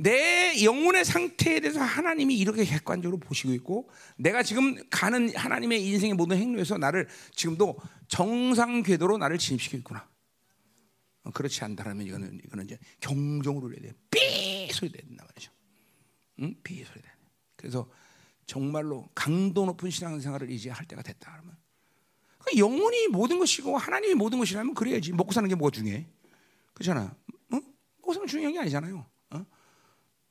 내 0.00 0.62
영혼의 0.62 1.04
상태에 1.04 1.58
대해서 1.58 1.80
하나님이 1.80 2.36
이렇게 2.36 2.64
객관적으로 2.64 3.18
보시고 3.18 3.52
있고 3.54 3.90
내가 4.16 4.42
지금 4.42 4.76
가는 4.90 5.34
하나님의 5.34 5.84
인생의 5.84 6.14
모든 6.14 6.36
행로에서 6.36 6.78
나를 6.78 7.08
지금도 7.34 7.78
정상 8.06 8.82
궤도로 8.82 9.18
나를 9.18 9.38
진입시키고 9.38 9.78
있구나. 9.78 10.08
어, 11.24 11.30
그렇지 11.32 11.64
않다면 11.64 12.06
이거는 12.06 12.40
이거는 12.44 12.66
이제 12.66 12.78
경종으로 13.00 13.72
해야 13.72 13.80
돼. 13.80 13.92
삐 14.10 14.72
소리 14.72 14.92
된단 14.92 15.26
말이죠. 15.26 15.50
응? 16.40 16.54
삐 16.62 16.84
소리 16.84 17.02
돼. 17.02 17.08
그래서 17.56 17.90
정말로 18.46 19.08
강도 19.16 19.66
높은 19.66 19.90
신앙생활을 19.90 20.50
이제 20.50 20.70
할 20.70 20.86
때가 20.86 21.02
됐다 21.02 21.32
그러면 21.32 21.56
영혼이 22.56 23.08
모든 23.08 23.38
것이고 23.38 23.76
하나님이 23.76 24.14
모든 24.14 24.38
것이라면 24.38 24.74
그래야지 24.74 25.12
먹고 25.12 25.32
사는 25.32 25.48
게 25.48 25.54
뭐가 25.54 25.70
중요해? 25.74 26.06
그렇잖아. 26.74 27.14
어? 27.52 27.60
먹고 27.98 28.12
사는 28.14 28.26
중요한 28.26 28.52
게 28.54 28.60
아니잖아요. 28.60 29.06
어? 29.30 29.46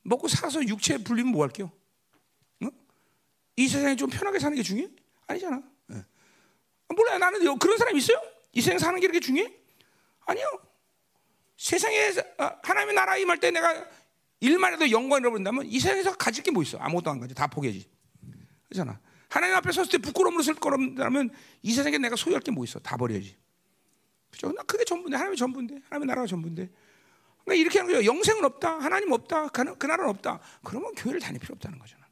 먹고 0.02 0.28
살아서 0.28 0.66
육체 0.66 0.98
불리면 0.98 1.32
뭐 1.32 1.42
할게요? 1.44 1.70
어? 2.64 2.68
이 3.56 3.68
세상에 3.68 3.96
좀 3.96 4.08
편하게 4.10 4.38
사는 4.38 4.56
게 4.56 4.62
중요해? 4.62 4.88
아니잖아. 5.26 5.62
몰라요. 6.96 7.18
나는 7.18 7.44
요- 7.44 7.56
그런 7.56 7.76
사람 7.76 7.94
있어요? 7.98 8.18
이 8.52 8.62
세상 8.62 8.78
사는 8.78 8.98
게 8.98 9.04
이렇게 9.04 9.20
중요해? 9.20 9.52
아니요. 10.26 10.44
세상에 11.58 12.10
어, 12.38 12.50
하나님의 12.62 12.94
나라 12.94 13.16
임할 13.18 13.38
때 13.40 13.50
내가 13.50 13.84
일만 14.40 14.72
해도 14.72 14.90
영광을 14.90 15.20
잃어버린다면 15.22 15.66
이 15.66 15.78
세상에서 15.80 16.16
가질 16.16 16.42
게 16.44 16.50
뭐 16.50 16.62
있어? 16.62 16.78
아무것도 16.78 17.10
안 17.10 17.20
가지. 17.20 17.34
다 17.34 17.46
포기하지. 17.46 17.86
그렇잖아. 18.68 18.98
하나님 19.28 19.54
앞에 19.56 19.72
섰을 19.72 19.88
때 19.90 19.98
부끄러움으로 19.98 20.42
쓸 20.42 20.54
거라면 20.54 21.30
이 21.62 21.72
세상에 21.72 21.98
내가 21.98 22.16
소유할 22.16 22.40
게 22.42 22.50
뭐 22.50 22.64
있어? 22.64 22.78
다 22.78 22.96
버려야지. 22.96 23.36
그죠? 24.30 24.52
나 24.52 24.62
그게 24.62 24.84
전부인데 24.84 25.16
하나님의 25.16 25.36
전부인데 25.36 25.74
하나님의 25.88 26.06
나라가 26.06 26.26
전부인데. 26.26 26.70
그러니까 27.44 27.60
이렇게 27.60 27.78
하는 27.78 27.92
거죠. 27.94 28.04
영생은 28.04 28.44
없다. 28.44 28.78
하나님 28.78 29.12
없다. 29.12 29.48
그, 29.48 29.76
그 29.76 29.86
나라는 29.86 30.10
없다. 30.10 30.40
그러면 30.62 30.94
교회를 30.94 31.20
다닐 31.20 31.40
필요 31.40 31.54
없다는 31.54 31.78
거잖아. 31.78 32.06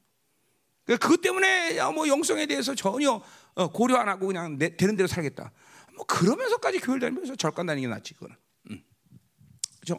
그러니까 0.85 1.07
그것 1.07 1.21
때문에 1.21 1.77
야, 1.77 1.91
뭐 1.91 2.07
영성에 2.09 2.47
대해서 2.47 2.75
전혀 2.75 3.21
어, 3.55 3.69
고려 3.73 3.97
안 3.97 4.09
하고 4.09 4.27
그냥 4.29 4.57
내, 4.59 4.77
되는 4.77 4.97
대로 4.97 5.07
살겠다. 5.07 5.53
뭐 5.95 6.07
그러면서까지 6.07 6.79
교회를 6.81 7.01
다니면서 7.01 7.37
절간 7.37 7.67
다니는 7.67 7.89
게 7.89 7.95
낫지 7.95 8.15
그거는. 8.15 8.37
음. 8.71 8.83
그죠? 9.81 9.99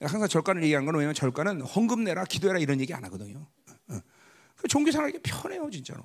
항상 0.00 0.28
절간을 0.28 0.62
얘기하는 0.62 0.86
건 0.86 0.94
왜냐면 0.96 1.14
절간은 1.14 1.62
헌금 1.62 2.04
내라 2.04 2.24
기도해라 2.24 2.58
이런 2.60 2.80
얘기 2.80 2.94
안 2.94 3.04
하거든요. 3.04 3.46
어, 3.68 3.94
어. 3.94 4.00
그 4.56 4.68
종교 4.68 4.90
생활이 4.92 5.18
편해요 5.22 5.68
진짜로. 5.70 6.02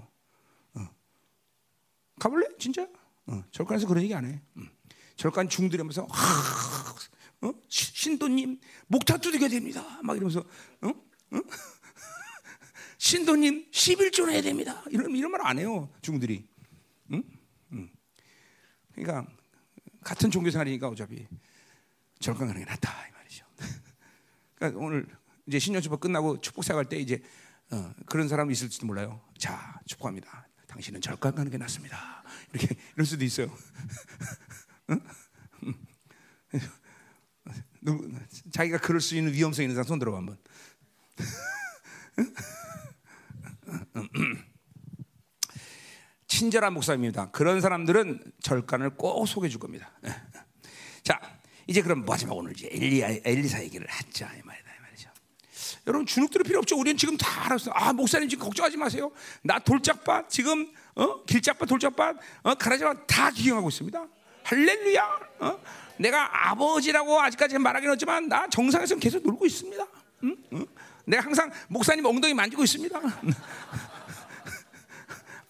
어. 2.15 2.19
가볼래? 2.19 2.47
진짜? 2.59 2.87
어. 3.27 3.43
절간에서 3.51 3.87
그런 3.87 4.03
얘기 4.03 4.13
안 4.13 4.25
해. 4.25 4.41
음. 4.57 4.69
절간 5.15 5.47
중들이면서 5.49 6.03
어? 7.41 7.53
시- 7.69 7.93
신도님 7.95 8.59
목타 8.87 9.17
두드려야 9.17 9.49
됩니다. 9.49 9.99
막 10.03 10.15
이러면서 10.15 10.39
어? 10.81 10.87
어? 10.87 11.39
신도님 12.97 13.69
11조 13.71 14.29
해야 14.29 14.41
됩니다. 14.41 14.83
이런 14.89 15.13
이런 15.15 15.31
말 15.31 15.41
안 15.45 15.59
해요 15.59 15.89
중들이. 16.01 16.47
응? 17.11 17.23
응. 17.73 17.89
그러니까 18.95 19.29
같은 20.01 20.31
종교 20.31 20.49
생활이니까 20.51 20.87
어차피 20.87 21.27
절간 22.19 22.47
가는 22.47 22.61
게 22.63 22.65
낫다 22.69 23.07
이 23.07 23.11
말이죠. 23.11 23.45
그러니까 24.55 24.79
오늘 24.79 25.05
이제 25.47 25.59
신년 25.59 25.81
축복 25.81 25.99
끝나고 25.99 26.39
축복 26.41 26.63
생활 26.63 26.85
때 26.87 26.97
이제 26.97 27.21
어, 27.71 27.93
그런 28.05 28.27
사람 28.29 28.51
있을지도 28.51 28.85
몰라요. 28.85 29.21
자 29.37 29.79
축복합니다. 29.85 30.47
당신은 30.73 30.99
절간 31.01 31.35
가는 31.35 31.51
게 31.51 31.59
낫습니다. 31.59 32.23
이렇게 32.51 32.75
이럴 32.95 33.05
수도 33.05 33.23
있어요. 33.23 33.45
응? 34.89 34.99
응. 35.63 35.75
누구, 37.81 38.11
자기가 38.51 38.79
그럴 38.79 38.99
수 38.99 39.15
있는 39.15 39.31
위험성 39.33 39.63
있는 39.63 39.75
사람 39.75 39.87
손 39.87 39.99
들어봐 39.99 40.17
한번. 40.17 40.39
친절한 46.27 46.73
목사입니다. 46.73 47.29
그런 47.29 47.61
사람들은 47.61 48.33
절간을 48.41 48.95
꼭 48.95 49.27
소개해 49.27 49.51
줄 49.51 49.59
겁니다. 49.59 49.91
자, 51.03 51.21
이제 51.67 51.83
그럼 51.83 52.03
마지막 52.05 52.33
오늘 52.33 52.53
이제 52.53 52.67
엘리야 52.71 53.19
엘리사 53.23 53.63
얘기를 53.63 53.85
하자 53.87 54.37
이 54.37 54.41
말이죠. 54.43 54.62
여러분 55.85 56.05
주눅 56.05 56.29
들을 56.31 56.43
필요 56.43 56.59
없죠. 56.59 56.77
우리는 56.77 56.95
지금 56.97 57.17
다 57.17 57.45
알았어. 57.45 57.71
아 57.71 57.91
목사님 57.91 58.29
지금 58.29 58.45
걱정하지 58.45 58.77
마세요. 58.77 59.11
나 59.41 59.59
돌짝밭 59.59 60.29
지금 60.29 60.71
어 60.95 61.23
길짝밭 61.25 61.67
돌짝밭 61.67 62.17
어 62.43 62.55
가라지밭 62.55 63.07
다 63.07 63.29
기경하고 63.31 63.67
있습니다. 63.69 64.07
할렐루야. 64.43 65.19
어? 65.39 65.59
내가 65.97 66.49
아버지라고 66.49 67.19
아직까지 67.21 67.57
말하기는 67.57 67.93
없지만 67.93 68.29
나 68.29 68.47
정상에서 68.47 68.95
계속 68.95 69.23
놀고 69.23 69.45
있습니다. 69.45 69.85
응? 70.23 70.37
응? 70.53 70.65
내가 71.05 71.25
항상 71.25 71.51
목사님 71.67 72.05
엉덩이 72.05 72.33
만지고 72.33 72.63
있습니다. 72.63 72.99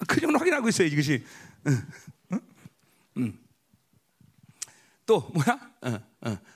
그 0.07 0.19
정도 0.19 0.39
확인하고 0.39 0.67
있어요 0.69 0.87
이것이. 0.87 1.23
응, 1.67 1.87
응, 2.33 2.41
응. 3.17 3.39
또 5.05 5.31
뭐야? 5.33 5.59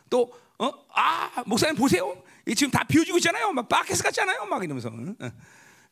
또 0.10 0.34
어? 0.60 0.72
아 0.94 1.44
목사님 1.46 1.76
보세요. 1.76 2.22
이 2.48 2.56
지금 2.56 2.72
다 2.72 2.84
비워지고 2.84 3.18
있잖아요. 3.18 3.52
막 3.54 3.68
바켓스 3.70 4.04
같잖아요. 4.04 4.46
막 4.46 4.64
이러면서. 4.64 4.92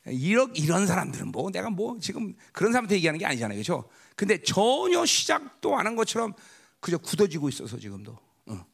이런 0.07 0.55
이런 0.55 0.85
사람들은 0.85 1.29
뭐 1.31 1.49
내가 1.49 1.69
뭐 1.71 1.97
지금 1.99 2.35
그런 2.51 2.71
사람한테 2.71 2.95
얘기하는 2.95 3.17
게 3.17 3.25
아니잖아요, 3.25 3.55
그렇죠? 3.57 3.89
근데 4.15 4.39
전혀 4.41 5.03
시작도 5.05 5.75
안 5.77 5.87
한 5.87 5.95
것처럼 5.95 6.33
그저 6.79 6.97
굳어지고 6.99 7.49
있어서 7.49 7.77
지금도. 7.77 8.15
어, 8.47 8.65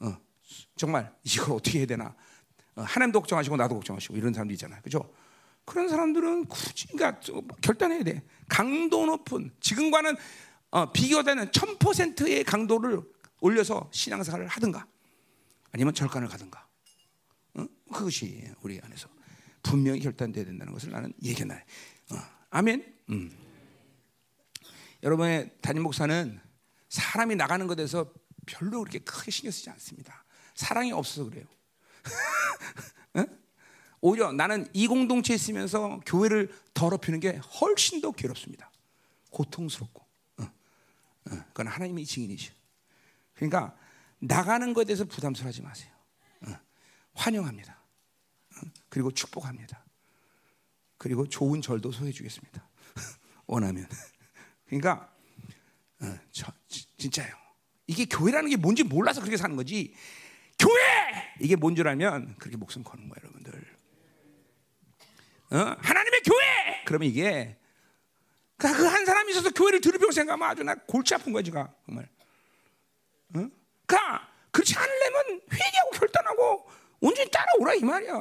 어. 0.00 0.16
정말 0.76 1.12
이걸 1.24 1.56
어떻게 1.56 1.80
해야 1.80 1.86
되나? 1.86 2.14
어, 2.76 2.82
하나님도 2.82 3.18
걱정하시고 3.20 3.56
나도 3.56 3.74
걱정하시고 3.74 4.16
이런 4.16 4.32
사람들 4.32 4.54
있잖아요, 4.54 4.80
그렇죠? 4.82 5.12
그런 5.64 5.88
사람들은 5.88 6.44
굳이 6.46 6.86
그러니까 6.88 7.18
좀 7.20 7.46
결단해야 7.60 8.04
돼. 8.04 8.22
강도 8.48 9.04
높은 9.04 9.50
지금과는 9.60 10.16
어, 10.70 10.92
비교되는 10.92 11.50
1000%의 11.50 12.44
강도를 12.44 13.02
올려서 13.40 13.88
신앙생활을 13.92 14.46
하든가 14.46 14.86
아니면 15.72 15.94
절간을 15.94 16.28
가든가. 16.28 16.66
어? 17.54 17.66
그것이 17.92 18.50
우리 18.62 18.80
안에서 18.82 19.08
분명히 19.62 20.00
결단돼야 20.00 20.44
된다는 20.44 20.72
것을 20.72 20.90
나는 20.90 21.12
얘기나. 21.22 21.54
어. 21.54 22.16
아멘. 22.50 22.96
음. 23.10 23.30
여러분의 25.02 25.56
담임 25.60 25.82
목사는 25.82 26.40
사람이 26.88 27.36
나가는 27.36 27.66
것에 27.66 27.76
대해서 27.76 28.12
별로 28.46 28.80
그렇게 28.80 28.98
크게 29.00 29.30
신경 29.30 29.52
쓰지 29.52 29.70
않습니다. 29.70 30.24
사랑이 30.54 30.92
없어서 30.92 31.28
그래요. 31.28 31.44
어? 33.14 33.24
오히려 34.00 34.32
나는 34.32 34.66
이 34.72 34.86
공동체에 34.86 35.36
있으면서 35.36 36.00
교회를 36.06 36.52
더럽히는 36.72 37.20
게 37.20 37.36
훨씬 37.60 38.00
더 38.00 38.12
괴롭습니다. 38.12 38.70
고통스럽고. 39.30 40.06
어, 40.38 40.42
어, 40.42 41.30
그건 41.48 41.66
하나님의 41.66 42.06
증인이죠. 42.06 42.54
그러니까 43.34 43.76
나가는 44.20 44.72
것에 44.74 44.86
대해서 44.86 45.04
부담스러워하지 45.04 45.62
마세요. 45.62 45.92
어, 46.46 46.54
환영합니다. 47.14 47.72
어, 47.72 48.60
그리고 48.88 49.10
축복합니다. 49.12 49.84
그리고 50.96 51.28
좋은 51.28 51.62
절도 51.62 51.92
소해 51.92 52.10
주겠습니다. 52.12 52.68
원하면. 53.46 53.88
그러니까 54.66 55.12
어, 56.00 56.18
저, 56.32 56.52
지- 56.68 56.86
진짜요. 56.96 57.34
이게 57.86 58.04
교회라는 58.04 58.50
게 58.50 58.56
뭔지 58.56 58.82
몰라서 58.82 59.20
그렇게 59.20 59.36
사는 59.36 59.54
거지. 59.56 59.94
교회 60.58 60.74
이게 61.40 61.54
뭔 61.56 61.74
줄 61.76 61.86
알면 61.88 62.36
그렇게 62.38 62.56
목숨 62.56 62.82
거는 62.82 63.08
거예요, 63.08 63.16
여러분들. 63.22 63.76
어? 65.50 65.56
하나님의 65.80 66.20
교회! 66.24 66.84
그러면 66.84 67.08
이게 67.08 67.56
그 68.58 68.66
한 68.66 69.06
사람이 69.06 69.30
있어서 69.30 69.50
교회를 69.50 69.80
들으려고 69.80 70.10
생각하면 70.10 70.48
아주 70.48 70.64
나 70.64 70.74
골치 70.74 71.14
아픈 71.14 71.32
거야 71.32 71.42
지가 71.44 71.72
정말. 71.86 72.08
어? 73.36 73.48
그러니까 73.88 74.28
그렇지 74.52 74.76
않으려면 74.76 75.40
회개하고 75.50 75.90
결단하고 75.92 76.70
온전히 77.00 77.30
따라오라 77.30 77.74
이 77.74 77.80
말이야. 77.80 78.12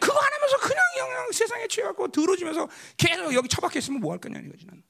그거 0.00 0.18
안 0.18 0.32
하면서 0.32 0.58
그냥 0.58 0.82
그냥 0.94 1.32
세상에 1.32 1.66
취해갖고 1.68 2.08
더러지면서 2.08 2.68
계속 2.96 3.32
여기 3.34 3.48
처박혀 3.48 3.78
있으면 3.78 4.00
뭐 4.00 4.12
할 4.12 4.20
거냐 4.20 4.40
이거지 4.40 4.66
나는. 4.66 4.82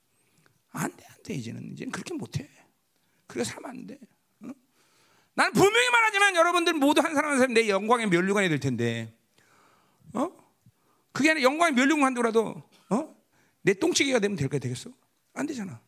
안 0.71 0.95
돼, 0.97 1.05
안 1.09 1.23
돼, 1.23 1.35
이제는. 1.35 1.73
이제는 1.73 1.93
그렇게 1.93 2.15
못 2.15 2.39
해. 2.39 2.49
그렇게 3.27 3.45
살면 3.49 3.71
안 3.71 3.87
돼. 3.87 3.99
어? 4.43 4.49
나는 5.35 5.53
분명히 5.53 5.91
말하지만 5.91 6.35
여러분들 6.37 6.73
모두 6.75 7.01
한 7.01 7.15
사람 7.15 7.33
한 7.33 7.39
사람 7.39 7.55
내 7.55 7.69
영광의 7.69 8.09
면류관이 8.09 8.49
될 8.49 8.59
텐데, 8.59 9.13
어? 10.15 10.31
그게 11.13 11.31
아니라 11.31 11.45
영광의 11.45 11.75
면류관 11.75 12.05
한도라도, 12.07 12.63
어? 12.91 13.17
내 13.63 13.73
똥치기가 13.75 14.19
되면 14.19 14.37
될까 14.37 14.59
되겠어? 14.59 14.91
안 15.35 15.47
되잖아. 15.47 15.81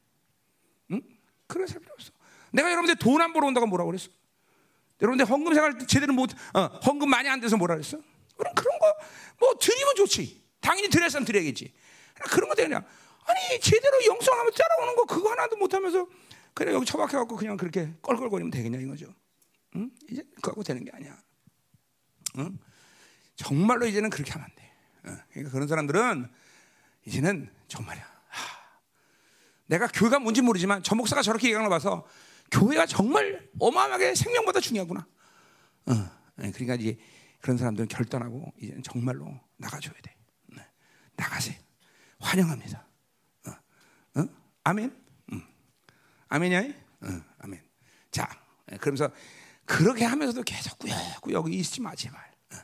응? 0.92 1.02
그런 1.48 1.66
살 1.66 1.80
필요 1.80 1.92
없어. 1.94 2.12
내가 2.56 2.70
여러분들 2.70 2.96
돈 2.96 3.20
안 3.20 3.32
벌어 3.32 3.46
온다고 3.46 3.66
뭐라 3.66 3.84
그랬어? 3.84 4.08
여러분들 5.02 5.28
헌금 5.28 5.52
생활 5.54 5.78
제대로 5.86 6.14
못, 6.14 6.30
어, 6.54 6.60
헌금 6.86 7.08
많이 7.10 7.28
안 7.28 7.38
돼서 7.40 7.56
뭐라 7.56 7.74
그랬어? 7.74 7.98
그럼 8.36 8.54
그런 8.54 8.78
거, 8.78 8.94
뭐 9.40 9.54
드리면 9.60 9.94
좋지. 9.96 10.42
당연히 10.60 10.88
드렸으면 10.88 11.24
드려야겠지. 11.26 11.72
그런 12.30 12.48
거 12.48 12.54
되냐? 12.54 12.78
아니, 12.78 13.60
제대로 13.60 14.04
영성하면 14.06 14.52
따라오는 14.54 14.96
거 14.96 15.04
그거 15.04 15.30
하나도 15.32 15.56
못 15.56 15.74
하면서 15.74 16.06
그래, 16.54 16.72
여기 16.72 16.86
처박혀갖고 16.86 17.36
그냥 17.36 17.58
그렇게 17.58 17.92
껄껄거리면 18.00 18.50
되겠냐 18.50 18.78
이거죠. 18.78 19.14
응? 19.74 19.90
이제 20.10 20.22
그거하고 20.36 20.62
되는 20.62 20.82
게 20.82 20.90
아니야. 20.94 21.14
응? 22.38 22.58
정말로 23.36 23.84
이제는 23.86 24.08
그렇게 24.08 24.32
하면 24.32 24.48
안 24.48 24.56
돼. 24.56 24.72
어, 25.10 25.24
그러니까 25.30 25.52
그런 25.52 25.68
사람들은 25.68 26.26
이제는 27.04 27.50
정말이야. 27.68 28.02
하, 28.28 28.58
내가 29.66 29.88
교회가 29.88 30.20
뭔지 30.20 30.40
모르지만 30.40 30.82
저 30.82 30.94
목사가 30.94 31.20
저렇게 31.20 31.48
얘기하는 31.48 31.68
거 31.68 31.74
봐서 31.74 32.06
교회가 32.50 32.86
정말 32.86 33.48
어마어마하게 33.58 34.14
생명보다 34.14 34.60
중요하구나. 34.60 35.06
어, 35.86 35.92
네, 36.36 36.50
그러니까 36.52 36.74
이제 36.74 36.98
그런 37.40 37.56
사람들은 37.56 37.88
결단하고 37.88 38.52
이제 38.60 38.76
정말로 38.82 39.38
나가줘야 39.56 39.94
돼. 40.02 40.16
네, 40.46 40.66
나가세요. 41.16 41.56
환영합니다. 42.18 42.86
어, 43.46 44.20
어? 44.20 44.28
아멘. 44.64 45.04
음. 45.32 45.42
아멘이야? 46.28 46.60
어, 46.60 47.22
아멘. 47.38 47.62
자, 48.10 48.28
예, 48.72 48.76
그러면서 48.76 49.10
그렇게 49.64 50.04
하면서도 50.04 50.42
계속 50.42 50.78
꾸역꾸역 50.78 51.52
있지 51.52 51.80
마 51.80 51.94
제발. 51.94 52.20
어, 52.52 52.56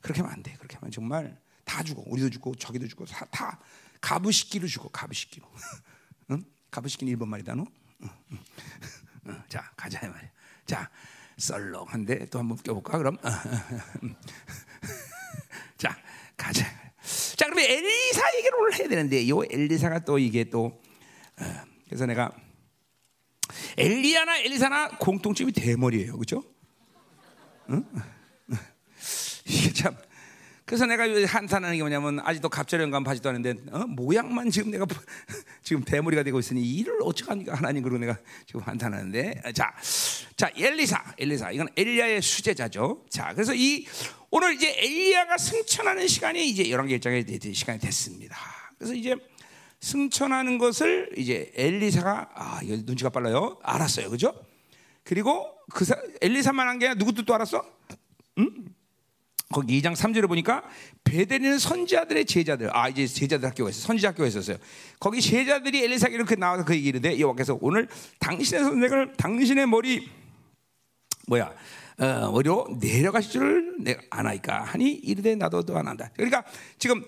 그렇게 0.00 0.20
하면 0.20 0.32
안 0.32 0.42
돼. 0.42 0.54
그렇게 0.54 0.76
하면 0.76 0.90
정말 0.90 1.40
다 1.64 1.82
주고 1.82 2.04
우리도 2.10 2.30
주고 2.30 2.54
저기도 2.54 2.86
주고 2.86 3.04
다, 3.04 3.24
다 3.30 3.60
가부식기로 4.00 4.66
주고 4.66 4.88
가부식기로. 4.88 5.50
응? 6.30 6.44
가부시킨 6.70 7.08
일본 7.08 7.28
말이다 7.28 7.54
너. 7.54 7.64
응, 8.02 8.08
응. 8.32 8.38
어, 9.26 9.42
자 9.48 9.70
가자 9.76 10.06
말이야. 10.08 10.30
자 10.66 10.90
썰렁한데 11.38 12.26
또 12.26 12.38
한번 12.38 12.56
껴볼까 12.58 12.98
그럼? 12.98 13.16
자 15.78 15.96
가자. 16.36 16.64
자 17.36 17.46
그러면 17.46 17.64
엘리사 17.64 18.36
얘기를 18.36 18.58
오늘 18.60 18.74
해야 18.74 18.88
되는데 18.88 19.28
요 19.28 19.42
엘리사가 19.50 20.00
또 20.00 20.18
이게 20.18 20.44
또 20.44 20.80
어, 21.40 21.64
그래서 21.86 22.06
내가 22.06 22.30
엘리야나 23.76 24.38
엘리사나 24.38 24.88
공통점이 24.98 25.52
대머리예요, 25.52 26.14
그렇죠? 26.14 26.42
응? 27.70 27.84
이게 29.46 29.72
참 29.72 29.96
그래서 30.66 30.86
내가 30.86 31.04
한탄하는 31.26 31.76
게 31.76 31.82
뭐냐면 31.82 32.20
아직도 32.20 32.48
갑자기 32.48 32.90
감 32.90 33.04
바지도 33.04 33.28
않는데 33.28 33.54
어? 33.70 33.80
모양만 33.86 34.50
지금 34.50 34.70
내가 34.70 34.86
지금 35.62 35.84
대머리가 35.84 36.22
되고 36.22 36.38
있으니 36.38 36.62
이를 36.62 36.98
어찌합니까 37.02 37.54
하나님 37.54 37.82
그러고 37.82 37.98
내가 37.98 38.16
지금 38.46 38.62
한탄하는데 38.62 39.42
자, 39.54 39.74
자 40.36 40.50
엘리사, 40.56 41.14
엘리사 41.18 41.50
이건 41.50 41.68
엘리야의 41.76 42.22
수제자죠. 42.22 43.04
자, 43.10 43.32
그래서 43.34 43.54
이 43.54 43.86
오늘 44.30 44.54
이제 44.54 44.74
엘리야가 44.78 45.36
승천하는 45.36 46.08
시간이 46.08 46.48
이제 46.48 46.70
열왕기 46.70 46.94
일장의 46.94 47.26
시간이 47.52 47.78
됐습니다. 47.80 48.36
그래서 48.78 48.94
이제 48.94 49.14
승천하는 49.80 50.56
것을 50.56 51.10
이제 51.18 51.52
엘리사가 51.54 52.30
아 52.34 52.60
이거 52.62 52.76
눈치가 52.86 53.10
빨라요. 53.10 53.58
알았어요, 53.62 54.08
그죠? 54.08 54.34
그리고 55.02 55.46
그 55.70 55.84
엘리사만 56.22 56.66
한 56.66 56.78
게 56.78 56.86
아니라 56.86 56.98
누구도 56.98 57.22
또 57.26 57.34
알았어? 57.34 57.62
응? 58.38 58.50
거기 59.50 59.80
2장 59.80 59.94
3절에 59.94 60.26
보니까 60.26 60.62
베델리는 61.04 61.58
선지자들의 61.58 62.24
제자들. 62.24 62.76
아 62.76 62.88
이제 62.88 63.06
제자들 63.06 63.48
학교가 63.48 63.70
있어. 63.70 63.86
선지자 63.86 64.08
학교가 64.08 64.26
있었어요. 64.28 64.56
거기 64.98 65.20
제자들이 65.20 65.84
엘리사에게 65.84 66.16
이렇게 66.16 66.34
나와서 66.34 66.64
그 66.64 66.74
얘기를 66.74 67.04
해. 67.04 67.18
여호와께서 67.20 67.58
오늘 67.60 67.88
당신의 68.18 68.64
선생을 68.64 69.12
당신의 69.16 69.66
머리 69.66 70.08
뭐야? 71.28 71.52
어, 71.98 72.30
머리로 72.32 72.78
내려가실 72.80 73.30
줄을 73.30 73.74
내가 73.78 74.02
아나이까 74.10 74.64
하니 74.64 74.90
이르되 74.90 75.36
나도 75.36 75.62
또안 75.62 75.86
한다. 75.86 76.10
그러니까 76.16 76.42
지금 76.78 77.04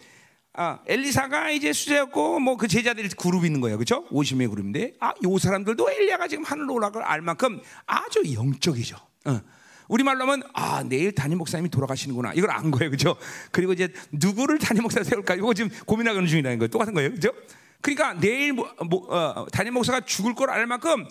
아, 0.59 0.78
엘리사가 0.87 1.51
이제 1.51 1.72
수제였고 1.72 2.39
뭐 2.41 2.57
그 2.57 2.68
제자들이 2.68 3.09
그룹 3.11 3.45
있는 3.45 3.61
거예요. 3.61 3.76
그렇죠? 3.76 4.07
50명의 4.09 4.49
그룹인데 4.49 4.95
아, 5.01 5.12
요 5.24 5.39
사람들도 5.39 5.91
엘리야가 5.91 6.28
지금 6.28 6.45
하늘로 6.45 6.74
올라갈 6.74 7.03
알 7.03 7.20
만큼 7.20 7.61
아주 7.87 8.22
영적이죠. 8.32 8.97
어. 9.26 9.41
우리말로 9.89 10.22
하면 10.22 10.43
아 10.55 10.82
내일 10.82 11.14
담임 11.14 11.39
목사님이 11.39 11.68
돌아가시는구나. 11.70 12.32
이걸 12.34 12.51
안 12.51 12.70
거예요. 12.70 12.91
그죠? 12.91 13.16
그리고 13.53 13.72
이제 13.72 13.93
누구를 14.12 14.59
담임 14.59 14.82
목사 14.82 15.03
세울까 15.03 15.34
이거 15.34 15.53
지금 15.55 15.70
고민하는 15.87 16.26
중이라는 16.26 16.59
거예요. 16.59 16.68
똑같은 16.68 16.95
거예요. 16.95 17.11
그죠? 17.11 17.32
그러니까 17.80 18.14
내일 18.14 18.53
뭐, 18.53 18.72
뭐, 18.89 19.07
어, 19.14 19.47
담임 19.53 19.74
목사가 19.74 20.01
죽을 20.01 20.34
걸 20.34 20.51
알 20.51 20.66
만큼 20.66 21.07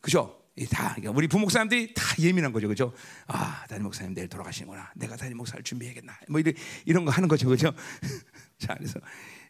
그죠? 0.00 0.38
다 0.70 0.94
우리 1.12 1.26
부목사님들이 1.26 1.94
다 1.94 2.02
예민한 2.20 2.52
거죠. 2.52 2.68
그죠? 2.68 2.92
아 3.26 3.64
담임 3.68 3.84
목사님 3.84 4.14
내일 4.14 4.28
돌아가시는구나. 4.28 4.92
내가 4.94 5.16
담임 5.16 5.36
목사를 5.36 5.62
준비해야겠나. 5.64 6.12
뭐 6.28 6.38
이런 6.40 6.54
이런 6.84 7.04
거 7.04 7.10
하는 7.10 7.28
거죠. 7.28 7.48
그죠? 7.48 7.72
자 8.58 8.74
그래서 8.74 9.00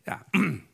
야 0.09 0.25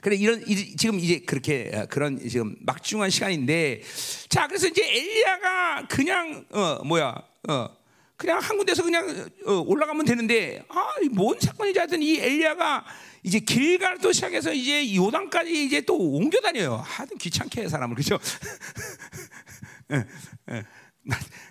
그래 0.00 0.16
이런 0.16 0.44
지금 0.76 0.98
이제 0.98 1.20
그렇게 1.20 1.70
어, 1.74 1.86
그런 1.86 2.18
지금 2.28 2.56
막중한 2.60 3.10
시간인데 3.10 3.82
자 4.28 4.46
그래서 4.46 4.66
이제 4.68 4.82
엘리야가 4.82 5.88
그냥 5.88 6.44
어 6.50 6.82
뭐야 6.84 7.14
어 7.48 7.68
그냥 8.16 8.38
한 8.38 8.56
군데서 8.56 8.82
그냥 8.82 9.30
어, 9.46 9.52
올라가면 9.66 10.04
되는데 10.04 10.64
아뭔 10.68 11.38
사건이지 11.40 11.78
하여튼 11.78 12.02
이 12.02 12.18
엘리야가 12.18 12.84
이제 13.22 13.38
길갈도 13.38 14.12
시작해서 14.12 14.52
이제 14.52 14.94
요단까지 14.94 15.64
이제 15.64 15.80
또 15.82 15.96
옮겨 15.96 16.40
다녀요. 16.40 16.82
하여튼 16.84 17.18
귀찮게 17.18 17.62
해 17.62 17.68
사람을 17.68 17.96
그죠? 17.96 18.18
예, 19.92 20.04
예. 20.50 20.64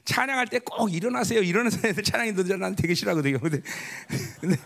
찬양할 0.06 0.48
때 0.48 0.60
꼭 0.60 0.94
일어나세요. 0.94 1.42
일어나서 1.42 1.80
찬양이 2.04 2.32
늦어난 2.32 2.76
되게 2.76 2.94
싫어하거든요. 2.94 3.40
근데, 3.40 3.62
근데 4.42 4.58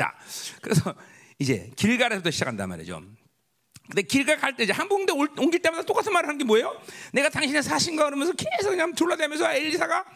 자, 0.00 0.14
그래서 0.62 0.94
이제 1.38 1.70
길가에서부터 1.76 2.30
시작한단 2.30 2.70
말이죠. 2.70 3.02
근데 3.86 4.00
길가 4.00 4.34
갈 4.36 4.56
때 4.56 4.64
이제 4.64 4.72
한 4.72 4.88
군데 4.88 5.12
옮길 5.12 5.60
때마다 5.60 5.82
똑같은 5.82 6.10
말을 6.10 6.26
하는 6.26 6.38
게 6.38 6.44
뭐예요? 6.44 6.74
내가 7.12 7.28
당신의 7.28 7.62
사신가 7.62 8.04
그러면서 8.06 8.32
계속 8.32 8.70
그냥 8.70 8.94
둘러대면서 8.94 9.52
엘리사가 9.52 10.06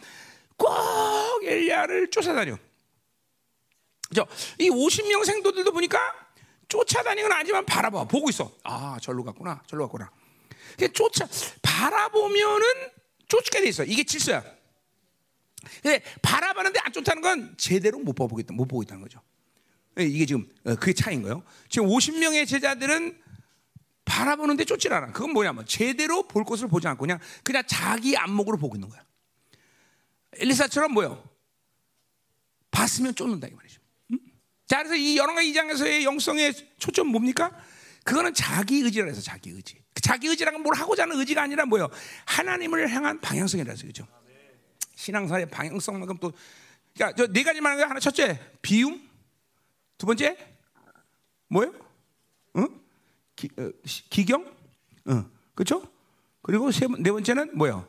꼭 0.57 1.43
엘리야를 1.43 2.09
쫓아다녀. 2.09 2.57
그죠? 4.09 4.25
이 4.57 4.71
50명 4.71 5.23
생도들도 5.23 5.71
보니까 5.71 5.99
쫓아다니는 6.67 7.29
건 7.29 7.37
아니지만 7.37 7.63
바라봐 7.67 8.05
보고 8.05 8.27
있어. 8.31 8.51
아, 8.63 8.97
절로 9.03 9.23
갔구나. 9.23 9.61
절로 9.67 9.83
갔구나. 9.87 10.09
쫓아 10.95 11.27
바라보면은 11.61 12.65
쫓게 13.27 13.61
돼 13.61 13.67
있어. 13.67 13.83
이게 13.83 14.03
질서야. 14.03 14.43
근데 15.83 16.01
바라보는데 16.23 16.79
안 16.81 16.91
쫓다는 16.91 17.21
건 17.21 17.55
제대로 17.57 17.99
못 17.99 18.13
보고 18.13 18.39
있다. 18.39 18.51
못 18.55 18.65
보고 18.65 18.81
있다는 18.81 19.03
거죠. 19.03 19.21
예, 19.99 20.03
이게 20.03 20.25
지금 20.25 20.49
어, 20.65 20.75
그게 20.75 20.93
차인 20.93 21.21
거예요. 21.21 21.43
지금 21.69 21.87
50명의 21.87 22.47
제자들은 22.47 23.21
바라보는데 24.05 24.65
쫓질 24.65 24.93
않아. 24.93 25.11
그건 25.11 25.31
뭐냐면 25.31 25.65
제대로 25.65 26.27
볼 26.27 26.43
것을 26.43 26.67
보지 26.67 26.87
않고 26.87 27.01
그냥 27.01 27.19
그냥 27.43 27.63
자기 27.67 28.15
안목으로 28.15 28.57
보고 28.57 28.75
있는 28.75 28.89
거야. 28.89 29.03
엘리사처럼 30.37 30.93
뭐요? 30.93 31.27
봤으면 32.71 33.15
쫓는다 33.15 33.47
이 33.47 33.51
말이죠. 33.51 33.81
응? 34.11 34.19
자 34.67 34.77
그래서 34.79 34.95
이 34.95 35.17
열왕가 35.17 35.41
2장에서의 35.41 36.03
영성의 36.03 36.53
초점 36.77 37.07
뭡니까? 37.07 37.51
그거는 38.03 38.33
자기 38.33 38.81
의지라 38.81 39.07
해서 39.07 39.21
자기 39.21 39.49
의지. 39.49 39.81
그 39.93 40.01
자기 40.01 40.27
의지라는 40.27 40.61
뭘 40.61 40.75
하고자 40.75 41.03
하는 41.03 41.17
의지가 41.19 41.41
아니라 41.41 41.65
뭐요? 41.65 41.89
하나님을 42.25 42.89
향한 42.91 43.19
방향성이라서 43.21 43.87
그죠. 43.87 44.05
신앙사의 44.95 45.49
방향성만큼 45.49 46.17
또 46.19 46.31
그러니까 46.95 47.15
저 47.15 47.31
네 47.31 47.43
가지 47.43 47.59
말하는 47.61 47.83
거 47.83 47.89
하나 47.89 47.99
첫째 47.99 48.39
비움, 48.61 49.04
두 49.97 50.05
번째 50.05 50.37
뭐요? 51.47 51.73
응? 52.57 52.67
기, 53.35 53.49
어, 53.57 53.71
기경, 54.09 54.45
어, 55.05 55.29
그렇죠? 55.53 55.87
그리고 56.41 56.71
세, 56.71 56.87
네 56.99 57.11
번째는 57.11 57.57
뭐요? 57.57 57.87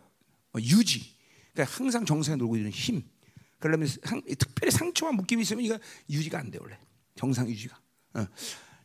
어, 0.53 0.59
유지. 0.61 1.15
그러니까 1.53 1.77
항상 1.77 2.05
정상에 2.05 2.37
놀고 2.37 2.57
있는 2.57 2.71
힘. 2.71 3.03
그러면 3.59 3.89
상, 3.89 4.21
특별히 4.39 4.71
상처와 4.71 5.13
묶임이 5.13 5.43
있으면 5.43 5.65
이거 5.65 5.79
유지가 6.11 6.39
안 6.39 6.51
돼 6.51 6.59
원래 6.61 6.79
정상 7.17 7.49
유지가. 7.49 7.79
어. 8.15 8.27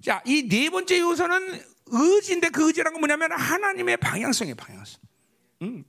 자, 0.03 0.21
이 0.25 0.47
네 0.47 0.69
번째 0.69 0.99
요소는 0.99 1.61
의지인데 1.87 2.49
그 2.49 2.67
의지라는 2.67 2.93
건 2.93 3.01
뭐냐면 3.01 3.31
하나님의 3.33 3.97
방향성이에요, 3.97 4.55
방향성. 4.55 5.01
음. 5.63 5.83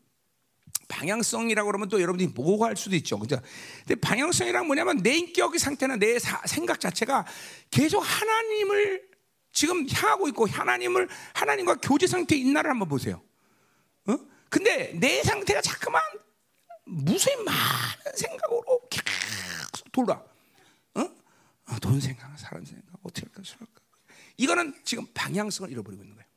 방향성이라고 0.92 1.66
그러면 1.66 1.88
또 1.88 2.00
여러분들이 2.00 2.30
모호할 2.34 2.76
수도 2.76 2.94
있죠. 2.96 3.18
그죠? 3.18 3.40
근데 3.86 3.94
방향성이란 3.94 4.66
뭐냐면 4.66 4.98
내 5.02 5.16
인격의 5.16 5.58
상태나 5.58 5.96
내 5.96 6.18
사, 6.18 6.40
생각 6.46 6.80
자체가 6.80 7.26
계속 7.70 8.00
하나님을 8.00 9.10
지금 9.52 9.86
향하고 9.88 10.28
있고 10.28 10.46
하나님을 10.46 11.08
하나님과 11.32 11.76
교제 11.76 12.06
상태에 12.06 12.38
있나를 12.38 12.70
한번 12.70 12.88
보세요. 12.88 13.22
어? 14.06 14.18
근데 14.50 14.92
내 14.98 15.22
상태가 15.22 15.62
자꾸만 15.62 16.02
무수히 16.84 17.36
많은 17.36 18.16
생각으로 18.16 18.80
계속 18.90 19.90
돌아. 19.92 20.22
어? 20.94 21.00
어? 21.00 21.78
돈 21.80 22.00
생각, 22.00 22.38
사람 22.38 22.64
생각, 22.66 22.84
어떻게 23.02 23.26
할까, 23.26 23.42
할까. 23.58 23.82
이거는 24.36 24.74
지금 24.84 25.06
방향성을 25.14 25.70
잃어버리고 25.70 26.02
있는 26.02 26.16
거예요. 26.16 26.28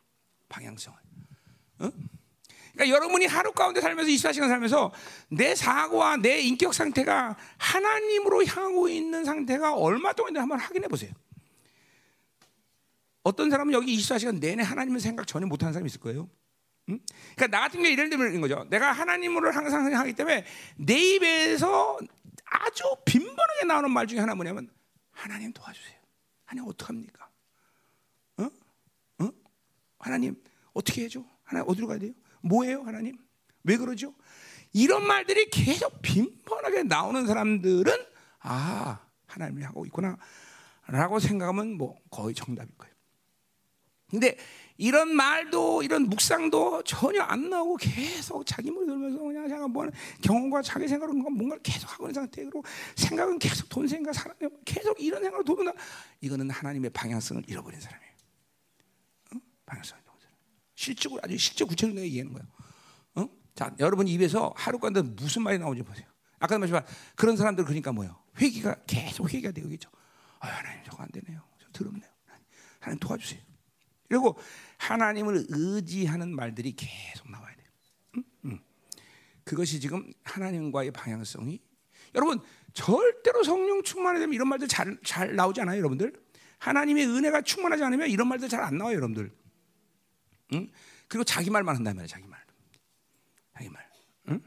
방향성을. 0.48 0.98
어? 1.80 1.92
그러니까 2.76 2.96
여러분이 2.96 3.26
하루 3.26 3.52
가운데 3.54 3.80
살면서 3.80 4.12
24시간 4.12 4.48
살면서 4.50 4.92
내 5.30 5.56
사고와 5.56 6.18
내 6.18 6.42
인격 6.42 6.74
상태가 6.74 7.38
하나님으로 7.58 8.46
향하고 8.46 8.90
있는 8.90 9.24
상태가 9.24 9.74
얼마 9.76 10.12
동안인지 10.14 10.40
한번 10.40 10.60
확인해 10.60 10.88
보세요. 10.88 11.12
어떤 13.24 13.50
사람은 13.50 13.74
여기 13.74 13.98
24시간 13.98 14.40
내내 14.40 14.62
하나님의 14.62 15.00
생각 15.00 15.26
전혀 15.26 15.48
못하는 15.48 15.74
사람이 15.74 15.88
있을 15.88 16.00
거예요. 16.02 16.30
응? 16.90 17.00
그러니까 17.36 17.48
나 17.48 17.62
같은 17.62 17.80
경우 17.80 17.92
이런 17.92 18.10
데인 18.10 18.42
거죠. 18.42 18.66
내가 18.70 18.92
하나님으로 18.92 19.52
항상 19.52 19.92
하기 19.96 20.14
때문에 20.14 20.46
내 20.76 21.00
입에서 21.16 21.98
아주 22.46 22.84
빈번하게 23.06 23.66
나오는 23.68 23.90
말 23.90 24.06
중에 24.06 24.20
하나 24.20 24.36
뭐냐면 24.36 24.70
하나님 25.12 25.52
도와주세요. 25.54 25.96
하나님 26.44 26.70
어떡합니까? 26.70 27.30
어? 28.38 28.50
어? 29.20 29.30
하나님 29.98 30.36
어떻게 30.74 31.06
해줘? 31.06 31.24
하나님 31.44 31.70
어디로 31.70 31.88
가야 31.88 31.98
돼요? 31.98 32.14
뭐예요, 32.46 32.84
하나님? 32.84 33.18
왜 33.64 33.78
그러죠? 33.78 34.14
이런 34.72 35.08
말들이 35.08 35.50
계속 35.50 36.02
빈번하게 36.02 36.84
나오는 36.84 37.26
사람들은 37.26 37.94
아 38.40 39.00
하나님이 39.26 39.64
하고 39.64 39.86
있구나 39.86 40.18
라고 40.88 41.20
생각하면 41.20 41.78
뭐 41.78 41.96
거의 42.12 42.36
정답일 42.36 42.70
거예요. 42.78 42.94
근데 44.10 44.38
이런 44.78 45.16
말도 45.16 45.82
이런 45.82 46.04
묵상도 46.04 46.84
전혀 46.84 47.22
안 47.22 47.50
나오고 47.50 47.78
계속 47.78 48.46
자기 48.46 48.70
머리 48.70 48.86
들면서 48.86 49.18
그냥 49.18 49.48
제가 49.48 49.68
뭐 49.68 49.88
경험과 50.22 50.62
자기 50.62 50.88
생각으로 50.88 51.18
뭔가 51.18 51.58
계속 51.64 51.92
하고 51.92 52.06
있는 52.06 52.14
상태로 52.14 52.64
생각은 52.96 53.40
계속 53.40 53.68
돈 53.70 53.88
생각 53.88 54.14
사람 54.14 54.38
계속 54.64 55.02
이런 55.02 55.22
생각으로 55.24 55.44
도는다 55.44 55.72
이거는 56.22 56.50
하나님의 56.50 56.92
방향성을 56.92 57.44
잃어버린 57.48 57.80
사람이에요. 57.80 58.14
어? 59.36 59.40
사람. 59.84 60.05
실적으로 60.76 61.22
아주 61.24 61.38
실적 61.38 61.66
구체적으로 61.68 61.96
내가 61.96 62.06
얘기하는 62.06 62.34
거예요. 62.34 62.48
어? 63.16 63.30
자 63.56 63.74
여러분 63.80 64.08
입에서 64.08 64.54
하루간데 64.56 65.02
무슨 65.02 65.42
말이 65.44 65.58
나오는지 65.58 65.84
보세요. 65.88 66.08
아까 66.40 66.58
말씀한 66.58 66.86
그런 67.16 67.38
사람들 67.38 67.64
그러니까 67.64 67.92
뭐예요? 67.92 68.20
회기가 68.38 68.76
계속 68.86 69.30
회기가 69.34 69.52
되겠죠. 69.52 69.90
아 70.40 70.48
하나님 70.48 70.84
저거 70.84 71.02
안 71.04 71.10
되네요. 71.10 71.42
저 71.60 71.68
더럽네요. 71.72 72.10
하나님 72.80 73.00
도와주세요. 73.00 73.42
그리고 74.08 74.38
하나님을 74.78 75.46
의지하는 75.50 76.36
말들이 76.36 76.74
계속 76.74 77.32
나와야 77.32 77.56
돼요. 77.56 77.68
응? 78.18 78.24
응. 78.46 78.60
그것이 79.44 79.80
지금 79.80 80.12
하나님과의 80.24 80.92
방향성이 80.92 81.60
여러분 82.14 82.40
절대로 82.74 83.44
성령 83.44 83.82
충만이 83.82 84.20
되면 84.20 84.34
이런 84.34 84.48
말들 84.48 84.68
잘, 84.68 84.98
잘 85.04 85.36
나오지 85.36 85.62
않아요, 85.62 85.80
여러분들? 85.80 86.14
하나님의 86.60 87.08
은혜가 87.08 87.42
충만하지 87.42 87.84
않으면 87.84 88.10
이런 88.10 88.28
말들 88.28 88.48
잘 88.50 88.62
안 88.62 88.78
나와요, 88.78 88.98
여러분들. 88.98 89.32
응? 90.54 90.70
그리고 91.08 91.24
자기 91.24 91.50
말만 91.50 91.76
한단 91.76 91.96
말이에요, 91.96 92.08
자기 92.08 92.26
말. 92.28 92.40
자기 93.54 93.70
말. 93.70 93.88
응? 94.30 94.42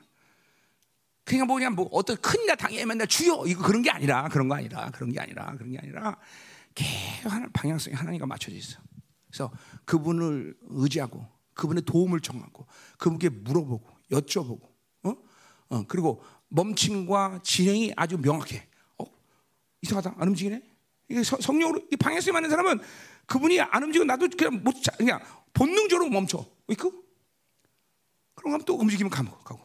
그냥 1.25 1.47
뭐 1.47 1.57
그냥 1.57 1.75
뭐 1.75 1.89
어떤 1.93 2.17
큰일 2.17 2.57
당해 2.57 2.85
맨날 2.87 3.07
주여 3.07 3.45
이거 3.47 3.63
그런 3.63 3.83
게 3.83 3.91
아니라 3.91 4.29
그런 4.29 4.49
거 4.49 4.55
아니라 4.55 4.91
그런 4.91 5.13
게 5.13 5.21
아니라 5.21 5.55
그런 5.57 5.73
게 5.73 5.79
아니라 5.79 6.17
계속 6.75 7.31
하나 7.31 7.47
방향성이 7.53 7.95
하나님과 7.95 8.27
맞춰져 8.27 8.57
있어. 8.57 8.81
그래서 9.27 9.53
그분을 9.85 10.57
의지하고 10.63 11.27
그분의 11.55 11.83
도움을 11.85 12.21
청하고 12.21 12.67
그분께 12.99 13.29
물어보고 13.29 13.87
여쭤보고 14.11 14.63
어? 15.03 15.15
어 15.69 15.85
그리고 15.87 16.23
멈춤과 16.49 17.41
진행이 17.43 17.93
아주 17.97 18.17
명확해. 18.17 18.67
어? 18.99 19.05
이상하다. 19.83 20.15
안 20.19 20.29
움직이네. 20.29 20.63
이게 21.11 21.23
성령으로 21.23 21.83
이 21.93 21.97
방향성이 21.97 22.33
맞는 22.33 22.51
사람은 22.51 22.81
그분이 23.29 23.61
안 23.61 23.85
움직이고 23.85 24.05
나도 24.05 24.29
그냥 24.37 24.65
못 24.65 24.75
그냥 24.97 25.21
본능적으로 25.53 26.09
멈춰. 26.11 26.45
있고 26.71 26.93
그럼 28.35 28.55
하면 28.55 28.65
또 28.65 28.75
움직이면 28.77 29.11
가고 29.11 29.39
가고. 29.45 29.61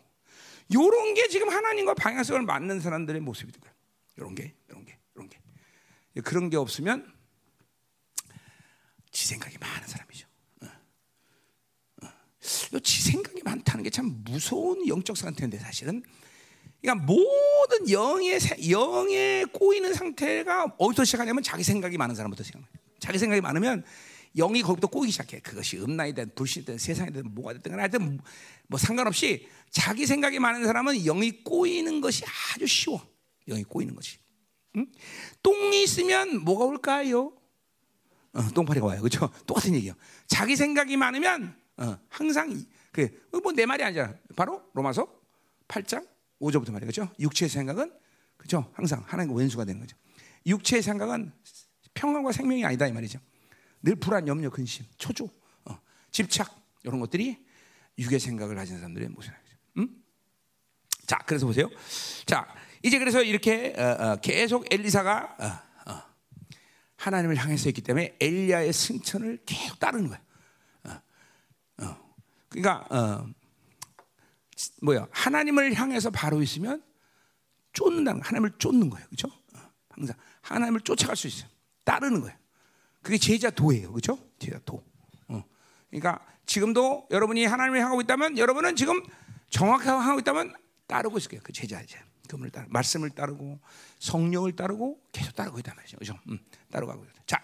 요런 0.74 1.14
게 1.16 1.28
지금 1.28 1.50
하나님과 1.50 1.96
방향성을 1.96 2.42
맞는 2.44 2.80
사람들의 2.82 3.20
거예요. 3.60 3.76
요런 4.20 4.36
게, 4.36 4.54
요런 4.70 4.86
게, 4.86 4.98
요런 5.16 5.30
게. 5.30 5.40
그런 6.22 6.50
게 6.50 6.58
없으면 6.58 7.12
지 9.12 9.28
생각이 9.28 9.58
많은 9.60 9.88
사람이죠. 9.88 10.28
어. 10.62 10.68
어. 12.04 12.80
지 12.80 13.02
생각이 13.02 13.42
많다는 13.44 13.84
게 13.84 13.90
참 13.90 14.22
무서운 14.24 14.88
영적 14.88 15.16
상태인데 15.18 15.60
사실은 15.60 16.04
그러니까 16.82 17.06
모든 17.06 17.90
영의 17.90 18.40
영에 18.70 19.46
꼬이는 19.54 19.94
상태가 19.94 20.76
어디서 20.78 21.06
시작하냐면 21.06 21.44
자기 21.44 21.64
생각이 21.64 21.98
많은 21.98 22.16
사람부터 22.16 22.44
시작해요. 22.44 22.83
자기 23.04 23.20
생각이 23.20 23.42
많으면 23.42 23.84
영이 24.38 24.62
거기부터 24.62 24.88
꼬이기 24.88 25.12
시작해. 25.12 25.42
그것이 25.42 25.78
음란이 25.78 26.14
든 26.14 26.32
불신이 26.34 26.66
든 26.66 26.78
세상이 26.78 27.12
든 27.12 27.36
뭐가 27.36 27.52
됐든 27.52 27.78
하여튼 27.78 28.22
뭐 28.70 28.80
상관없이 28.80 29.46
자기 29.72 30.06
생각이 30.06 30.40
많은 30.40 30.64
사람은 30.64 31.04
영이 31.04 31.44
꼬이는 31.44 32.00
것이 32.00 32.24
아주 32.56 32.66
쉬워. 32.66 33.06
영이 33.50 33.66
꼬이는 33.66 33.94
것이. 33.94 34.20
응? 34.78 34.88
똥이 35.44 35.84
있으면 35.84 36.46
뭐가 36.46 36.64
올까요? 36.64 37.34
어, 38.32 38.50
똥파리가 38.56 38.86
와요. 38.86 39.02
그렇죠? 39.02 39.30
똑같은 39.46 39.76
얘기예요. 39.76 39.96
자기 40.28 40.56
생각이 40.56 40.96
많으면 40.96 41.54
어, 41.76 41.98
항상 42.08 42.58
그뭐내 42.94 43.66
말이 43.66 43.84
아니잖아. 43.84 44.16
바로 44.38 44.64
로마서 44.74 45.14
8장 45.68 46.08
5절부터 46.40 46.72
말이에요. 46.72 46.90
그렇죠? 46.90 47.10
육체의 47.20 47.50
생각은 47.50 47.92
그렇죠? 48.38 48.72
항상 48.74 49.04
하나님과 49.06 49.38
원수가 49.38 49.66
되는 49.66 49.82
거죠. 49.82 49.98
육체의 50.46 50.82
생각은 50.82 51.34
평안과 51.94 52.32
생명이 52.32 52.66
아니다 52.66 52.88
이 52.88 52.92
말이죠. 52.92 53.20
늘 53.82 53.96
불안, 53.96 54.28
염려, 54.28 54.50
근심, 54.50 54.86
초조, 54.98 55.30
어, 55.66 55.78
집착 56.12 56.56
이런 56.84 57.00
것들이 57.00 57.38
육의 57.98 58.20
생각을 58.20 58.56
가진 58.56 58.78
사람들의 58.78 59.10
모습이죠. 59.10 59.58
음? 59.78 60.04
자, 61.06 61.18
그래서 61.26 61.46
보세요. 61.46 61.70
자, 62.26 62.48
이제 62.82 63.00
그래서 63.00 63.22
이렇게 63.22 63.74
어, 63.78 63.84
어, 63.84 64.16
계속 64.18 64.66
엘리사가 64.72 65.38
어, 65.40 65.92
어, 65.92 66.02
하나님을 66.98 67.36
향해서 67.36 67.70
있기 67.70 67.82
때문에 67.82 68.18
엘리야의 68.20 68.74
승천을 68.74 69.40
계속 69.46 69.80
따르는 69.80 70.08
거예요. 70.10 70.24
어, 71.82 72.14
그러니까 72.50 73.26
뭐야? 74.82 75.08
하나님을 75.12 75.74
향해서 75.74 76.10
바로 76.10 76.42
있으면 76.42 76.84
쫓는다는 77.74 78.22
거, 78.22 78.28
하나님을 78.28 78.52
쫓는 78.58 78.90
거예요, 78.90 79.06
그렇죠? 79.08 79.30
항상 79.90 80.16
하나님을 80.42 80.82
쫓아갈 80.82 81.16
수 81.16 81.28
있어요. 81.28 81.50
따르는 81.84 82.22
거예요. 82.22 82.38
그게 83.02 83.18
제자 83.18 83.50
도예요. 83.50 83.92
그렇죠? 83.92 84.18
제자 84.40 84.60
도. 84.66 84.84
어. 85.28 85.44
그러니까 85.90 86.20
지금도 86.46 87.08
여러분이 87.12 87.46
하나님을 87.46 87.84
하고 87.84 88.02
있다면 88.02 88.38
여러분은 88.38 88.76
지금 88.76 89.02
정확하게 89.50 89.90
하고 89.90 90.20
있다면 90.20 90.54
따르고 90.88 91.18
있을 91.18 91.30
거예요. 91.32 91.42
그 91.44 91.52
제자 91.54 91.82
이제. 91.82 91.98
그분을 92.30 92.52
따르 92.52 92.66
말씀을 92.70 93.10
따르고 93.12 93.60
성령을 94.00 94.56
따르고 94.56 95.00
계속 95.12 95.36
따르고 95.36 95.60
있단 95.60 95.76
말이죠. 95.76 95.98
그렇죠? 95.98 96.18
음, 96.30 96.40
따르고 96.72 96.94
있다. 97.04 97.22
자. 97.28 97.44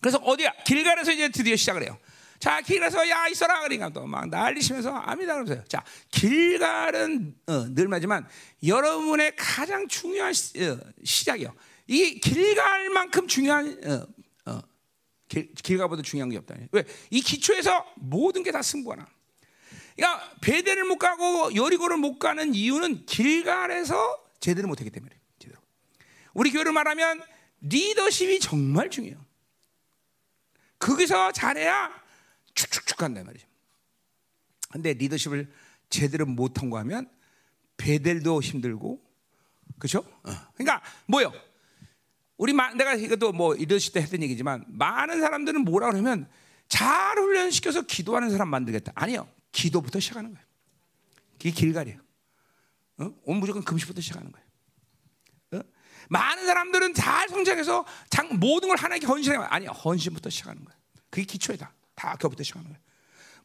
그래서 0.00 0.18
어디야? 0.18 0.52
길갈에서 0.64 1.12
이제 1.12 1.28
드디어 1.28 1.54
시작을 1.54 1.82
해요. 1.84 1.96
자, 2.40 2.60
길에서 2.60 3.08
야 3.08 3.28
있어라 3.28 3.60
그러니까 3.60 3.88
또 3.90 4.04
막 4.06 4.28
난리시면서 4.28 4.92
아니다 4.92 5.34
그러세요. 5.34 5.62
자, 5.68 5.84
길갈은 6.10 7.36
어, 7.46 7.66
늘 7.74 7.86
말지만 7.86 8.26
여러분의 8.66 9.36
가장 9.36 9.86
중요한 9.86 10.32
시, 10.32 10.60
어, 10.64 10.76
시작이요. 11.04 11.54
이 11.92 12.18
길갈만큼 12.20 13.28
중요한 13.28 14.06
어, 14.46 14.60
길, 15.28 15.52
길가보다 15.54 16.02
중요한 16.02 16.30
게 16.30 16.38
없다. 16.38 16.54
왜? 16.72 16.84
이 17.10 17.20
기초에서 17.20 17.86
모든 17.96 18.42
게 18.42 18.50
다 18.50 18.62
승부하나. 18.62 19.06
그러니까 19.94 20.34
베델을 20.40 20.84
못 20.84 20.96
가고 20.98 21.54
여리고를 21.54 21.98
못 21.98 22.18
가는 22.18 22.54
이유는 22.54 23.04
길갈에서 23.04 24.24
제대로 24.40 24.68
못했기 24.68 24.90
때문에. 24.90 25.14
제대로. 25.38 25.60
우리 26.32 26.50
교회를 26.50 26.72
말하면 26.72 27.22
리더십이 27.60 28.40
정말 28.40 28.88
중요해요. 28.90 29.22
거기서 30.78 31.32
잘해야 31.32 31.92
축축축 32.54 32.96
간단 32.96 33.26
말이죠. 33.26 33.46
근데 34.70 34.94
리더십을 34.94 35.52
제대로 35.90 36.24
못 36.24 36.54
통과하면 36.54 37.10
베델도 37.76 38.40
힘들고, 38.40 38.98
그렇죠? 39.78 39.98
어. 40.22 40.32
그러니까 40.54 40.82
뭐요? 41.06 41.32
우리 42.42 42.52
마, 42.52 42.74
내가 42.74 42.94
이것도 42.94 43.30
뭐 43.30 43.54
이러실 43.54 43.92
때 43.92 44.00
했던 44.00 44.20
얘기지만 44.20 44.64
많은 44.66 45.20
사람들은 45.20 45.64
뭐라 45.64 45.92
그러면 45.92 46.28
잘 46.66 47.16
훈련시켜서 47.16 47.82
기도하는 47.82 48.30
사람 48.30 48.48
만들겠다. 48.48 48.90
아니요. 48.96 49.28
기도부터 49.52 50.00
시작하는 50.00 50.32
거예요. 50.32 50.44
그게 51.34 51.52
길갈이에요. 51.52 52.00
어? 52.98 53.14
온 53.26 53.36
무조건 53.36 53.62
금식부터 53.62 54.00
시작하는 54.00 54.32
거예요. 54.32 54.46
어? 55.52 55.68
많은 56.08 56.44
사람들은 56.44 56.94
잘 56.94 57.28
성장해서 57.28 57.84
장, 58.10 58.28
모든 58.40 58.70
걸 58.70 58.76
하나님께 58.76 59.06
헌신해. 59.06 59.36
아니요. 59.36 59.70
헌신부터 59.70 60.28
시작하는 60.28 60.64
거예요. 60.64 60.76
그게 61.10 61.24
기초이다. 61.24 61.72
다 61.94 62.12
그것부터 62.16 62.42
시작하는 62.42 62.70
거예요. 62.70 62.82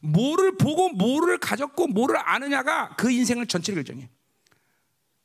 뭐를 0.00 0.56
보고 0.56 0.88
뭐를 0.88 1.38
가졌고 1.38 1.86
뭐를 1.86 2.16
아느냐가 2.18 2.96
그 2.96 3.12
인생을 3.12 3.46
전체를 3.46 3.84
결정해. 3.84 4.10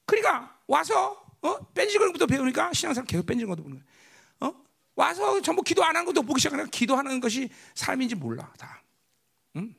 그러니까 0.05 0.59
와서 0.67 1.22
어? 1.43 1.59
뺀질거리는 1.73 2.13
것도 2.13 2.27
배우니까 2.27 2.73
신앙생활 2.73 3.05
계속 3.05 3.25
뺀질거리는 3.25 3.55
것도 3.55 3.63
보는 3.63 3.77
거야. 3.77 4.49
어? 4.49 4.63
와서 4.95 5.41
전부 5.41 5.61
기도 5.61 5.83
안 5.83 5.95
하는 5.95 6.05
것도 6.05 6.23
보기 6.23 6.39
시작하니까 6.39 6.69
기도하는 6.71 7.19
것이 7.19 7.49
삶인지 7.75 8.15
몰라 8.15 8.51
다. 8.57 8.81
응? 9.57 9.75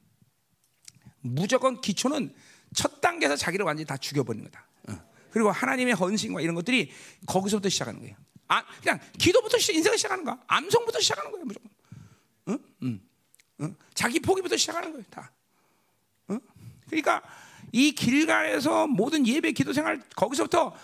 무조건 1.21 1.81
기초는 1.81 2.35
첫 2.75 3.01
단계에서 3.01 3.37
자기를 3.37 3.65
완전히 3.65 3.87
다 3.87 3.97
죽여버리는 3.97 4.45
거다. 4.51 4.67
어. 4.89 5.11
그리고 5.31 5.51
하나님의 5.51 5.95
헌신과 5.95 6.41
이런 6.43 6.55
것들이 6.55 6.93
거기서부터 7.27 7.69
시작하는 7.69 8.01
거예요. 8.01 8.17
아, 8.49 8.65
그냥 8.83 9.01
기도부터 9.19 9.59
시작, 9.59 9.75
인생을 9.75 9.97
시작하는 9.97 10.25
거야. 10.25 10.39
암송부터 10.47 11.01
시작하는 11.01 11.31
거예요, 11.31 11.47
무조건. 11.47 11.71
응? 12.49 12.59
응. 12.83 13.01
응? 13.61 13.77
자기 13.95 14.21
포기부터 14.21 14.57
시작하는 14.57 14.93
거예요, 14.93 15.05
다. 15.11 15.33
응? 16.31 16.41
그러니까 16.87 17.23
이 17.73 17.93
길가에서 17.93 18.87
모든 18.87 19.27
예배 19.27 19.53
기도 19.53 19.73
생활 19.73 20.03
거기서부터 20.15 20.77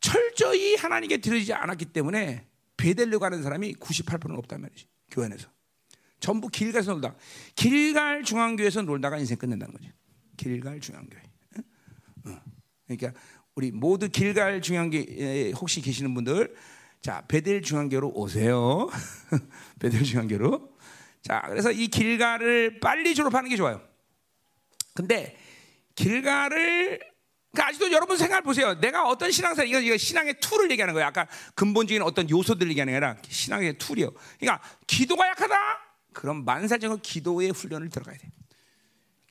철저히 0.00 0.74
하나님께 0.76 1.18
드려지지 1.18 1.52
않았기 1.52 1.86
때문에 1.86 2.46
베델로 2.76 3.18
가는 3.18 3.42
사람이 3.42 3.74
98%는 3.74 4.36
없단 4.36 4.60
말이지 4.60 4.86
교회 5.10 5.26
안에서. 5.26 5.48
전부 6.20 6.48
길가에서 6.48 6.92
놀다. 6.92 7.14
길갈 7.54 8.24
중앙교회에서 8.24 8.82
놀다가 8.82 9.18
인생 9.18 9.36
끝낸다는 9.36 9.72
거지. 9.72 9.92
길갈 10.36 10.80
중앙교회. 10.80 11.22
그러니까 12.86 13.20
우리 13.54 13.70
모두 13.70 14.08
길갈 14.08 14.62
중앙교회 14.62 15.52
혹시 15.52 15.80
계시는 15.80 16.14
분들 16.14 16.54
자 17.00 17.24
베델 17.28 17.62
중앙교회로 17.62 18.10
오세요. 18.14 18.88
베델 19.78 20.02
중앙교회로. 20.02 20.78
자, 21.22 21.42
그래서 21.48 21.70
이 21.70 21.88
길갈을 21.88 22.80
빨리 22.80 23.14
졸업하는 23.14 23.50
게 23.50 23.56
좋아요. 23.56 23.80
근데 24.94 25.36
길갈을 25.94 27.00
그러니까 27.52 27.68
아직도 27.68 27.92
여러분 27.92 28.16
생각해 28.16 28.42
보세요. 28.42 28.74
내가 28.80 29.08
어떤 29.08 29.30
신앙사 29.30 29.64
이거 29.64 29.80
이거 29.80 29.96
신앙의 29.96 30.38
tool을 30.40 30.70
얘기하는 30.70 30.94
거예요. 30.94 31.06
아까 31.06 31.26
근본적인 31.54 32.02
어떤 32.02 32.28
요소들을 32.28 32.70
얘기하는 32.70 32.92
게 32.92 32.96
아니라 32.96 33.20
신앙의 33.28 33.78
tool이요. 33.78 34.10
그러니까 34.38 34.62
기도가 34.86 35.26
약하다. 35.28 35.54
그럼 36.12 36.44
만사적으로 36.44 37.00
기도의 37.02 37.50
훈련을 37.50 37.88
들어가야 37.90 38.16
돼. 38.18 38.30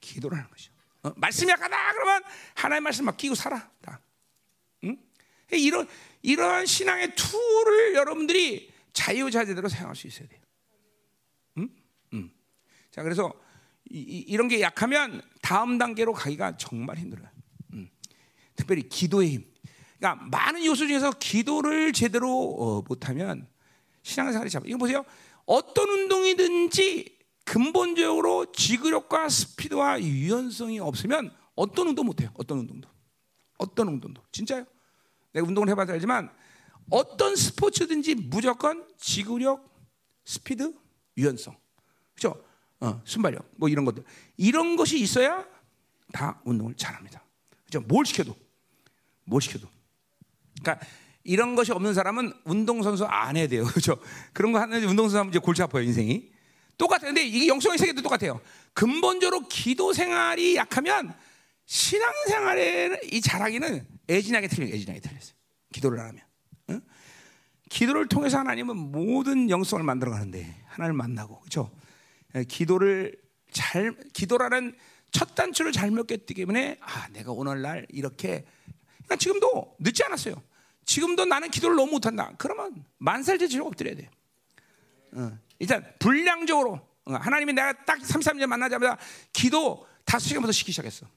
기도를 0.01 0.37
하는 0.37 0.49
거죠. 0.49 0.71
어? 1.03 1.11
말씀이 1.15 1.51
약하다. 1.51 1.93
그러면 1.93 2.23
하나의 2.55 2.81
말씀 2.81 3.05
막 3.05 3.17
끼고 3.17 3.35
살아. 3.35 3.69
다. 3.81 3.99
응? 4.83 4.97
이런 5.51 5.87
이러한 6.21 6.65
신앙의 6.65 7.13
tool을 7.15 7.93
여러분들이 7.93 8.73
자유자재대로 8.93 9.69
사용할 9.69 9.95
수 9.95 10.07
있어야 10.07 10.27
돼요. 10.27 10.41
자, 12.91 13.03
그래서 13.03 13.31
이, 13.85 14.35
런 14.35 14.47
게 14.47 14.59
약하면 14.59 15.21
다음 15.43 15.77
단계로 15.77 16.13
가기가 16.13 16.57
정말 16.57 16.97
힘들어요. 16.97 17.29
음. 18.57 18.67
특별히 18.67 18.89
기도의 18.89 19.29
힘. 19.29 19.45
그러니까 19.99 20.25
많은 20.25 20.65
요소 20.65 20.87
중에서 20.87 21.11
기도를 21.11 21.93
제대로 21.93 22.29
어, 22.29 22.81
못하면 22.87 23.47
신앙생활이 24.03 24.49
잡아. 24.49 24.65
이거 24.67 24.77
보세요. 24.77 25.05
어떤 25.45 25.89
운동이든지 25.89 27.17
근본적으로 27.45 28.51
지구력과 28.51 29.29
스피드와 29.29 30.01
유연성이 30.01 30.79
없으면 30.79 31.33
어떤 31.55 31.87
운동 31.87 32.05
못해요. 32.05 32.29
어떤 32.35 32.59
운동도. 32.59 32.89
어떤 33.57 33.87
운동도. 33.87 34.21
진짜요. 34.31 34.65
내가 35.33 35.47
운동을 35.47 35.69
해봐서 35.69 35.93
알지만 35.93 36.29
어떤 36.89 37.35
스포츠든지 37.35 38.15
무조건 38.15 38.87
지구력, 38.97 39.73
스피드, 40.25 40.73
유연성. 41.17 41.55
그렇죠? 42.13 42.43
어, 42.79 43.01
순발력 43.05 43.49
뭐 43.55 43.69
이런 43.69 43.85
것들 43.85 44.03
이런 44.37 44.75
것이 44.75 44.99
있어야 44.99 45.45
다 46.11 46.39
운동을 46.45 46.75
잘합니다. 46.75 47.23
그죠? 47.65 47.81
뭘 47.81 48.05
시켜도 48.05 48.35
뭘 49.27 49.41
시켜도. 49.41 49.67
그러니까 50.61 50.85
이런 51.23 51.55
것이 51.55 51.71
없는 51.71 51.93
사람은 51.93 52.33
운동 52.45 52.81
선수 52.81 53.05
안 53.05 53.37
해야 53.37 53.47
돼요. 53.47 53.65
그렇죠? 53.69 53.99
그런 54.33 54.51
거 54.51 54.59
하는 54.59 54.83
운동 54.85 55.05
선수 55.05 55.19
하면 55.19 55.29
이제 55.29 55.39
골치 55.39 55.61
아파요 55.61 55.83
인생이. 55.83 56.31
똑같아요. 56.77 57.07
근데 57.07 57.25
이게 57.25 57.47
영성의 57.47 57.77
세계도 57.77 58.01
똑같아요. 58.01 58.39
근본적으로 58.73 59.47
기도 59.47 59.93
생활이 59.93 60.55
약하면 60.55 61.13
신앙 61.65 62.11
생활에 62.27 62.99
이 63.11 63.19
잘하기는 63.19 63.87
애진하게 64.09 64.47
틀려요. 64.47 64.73
애진하게 64.73 64.99
틀렸어요. 65.01 65.35
기도를 65.73 65.99
안 65.99 66.07
하면. 66.09 66.21
응? 66.69 66.81
기도를 67.69 68.07
통해서 68.07 68.37
하나님은 68.37 68.77
모든 68.77 69.49
영성을 69.49 69.83
만들어 69.83 70.11
가는데 70.11 70.55
하나님을 70.67 70.95
만나고 70.97 71.39
그렇죠? 71.41 71.71
예, 72.35 72.43
기도를 72.43 73.15
잘 73.51 73.95
기도라는 74.13 74.75
첫 75.11 75.35
단추를 75.35 75.71
잘못 75.71 76.07
꼈기 76.07 76.33
때문에 76.35 76.77
아 76.79 77.07
내가 77.09 77.31
오늘날 77.31 77.85
이렇게 77.89 78.45
그러니까 79.07 79.15
지금도 79.15 79.75
늦지 79.79 80.03
않았어요. 80.03 80.35
지금도 80.85 81.25
나는 81.25 81.49
기도를 81.49 81.75
너무 81.75 81.91
못한다. 81.93 82.33
그러면 82.37 82.85
만살제 82.97 83.47
지로 83.47 83.65
엎드려야 83.67 83.95
돼요. 83.95 84.09
어, 85.13 85.37
일단 85.59 85.93
불량적으로 85.99 86.79
어, 87.05 87.13
하나님이 87.13 87.53
내가 87.53 87.73
딱 87.85 88.05
3, 88.05 88.21
3년 88.21 88.47
만나자마자 88.47 88.97
기도 89.31 89.87
5시간부터 90.05 90.51
시키기 90.53 90.73
시작했어. 90.73 91.07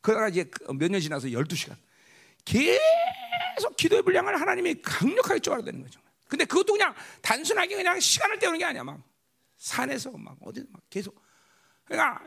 그러다가 0.00 0.28
이제 0.28 0.44
그 0.44 0.72
몇년 0.72 1.00
지나서 1.00 1.28
12시간. 1.28 1.76
계속 2.44 3.76
기도의 3.76 4.02
분량을 4.02 4.40
하나님이 4.40 4.82
강력하게 4.82 5.40
쪼아되는 5.40 5.82
거죠. 5.82 6.00
근데 6.28 6.44
그것도 6.44 6.72
그냥 6.72 6.94
단순하게 7.20 7.76
그냥 7.76 8.00
시간을 8.00 8.38
때우는 8.38 8.58
게 8.58 8.64
아니야. 8.64 8.82
막 8.82 9.00
산에서 9.58 10.10
막 10.12 10.36
어디 10.40 10.64
막 10.70 10.82
계속 10.90 11.20
그러니까 11.84 12.22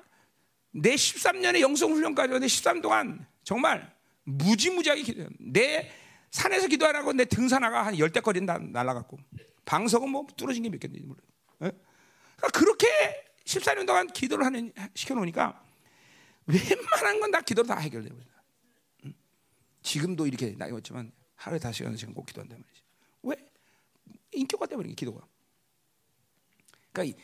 내 0.72 0.96
13년의 0.96 1.62
영성 1.62 1.92
훈련까지 1.94 2.40
내 2.40 2.46
13년 2.46 2.82
동안 2.82 3.26
정말 3.44 3.95
무지무지하게 4.26 5.02
기도해. 5.04 5.28
내 5.40 5.90
산에서 6.32 6.68
기도하라고 6.68 7.14
내 7.14 7.26
등산화가 7.26 7.86
한 7.86 7.98
열대 7.98 8.20
거리는 8.20 8.46
날라갔고 8.72 9.18
방석은 9.66 10.10
뭐 10.10 10.28
뚫어진 10.36 10.64
게 10.64 10.70
몇 10.70 10.80
개인지 10.80 11.00
모르. 11.02 11.20
예? 11.64 11.72
그러니까 12.36 12.60
그렇게 12.60 12.88
14년 13.46 13.88
동안 13.88 14.08
기도를 14.08 14.46
하는 14.46 14.74
시켜 14.94 15.16
놓으니까 15.16 15.64
웬만한 16.48 17.20
건 17.20 17.32
다 17.32 17.42
기도로 17.42 17.68
다 17.68 17.78
해결돼 17.78 18.10
버려. 18.10 18.24
지금도 19.82 20.28
이렇게 20.28 20.56
나이 20.58 20.72
먹지만 20.72 21.12
하루에 21.36 21.60
다시 21.60 21.84
가는 21.84 21.98
꼭 22.14 22.26
기도한단 22.26 22.60
말이지. 22.60 22.82
왜? 23.24 23.36
인격화 24.34 24.66
돼버린 24.66 24.92
게 24.92 24.96
기도가. 24.96 25.26
그러니까 26.92 27.18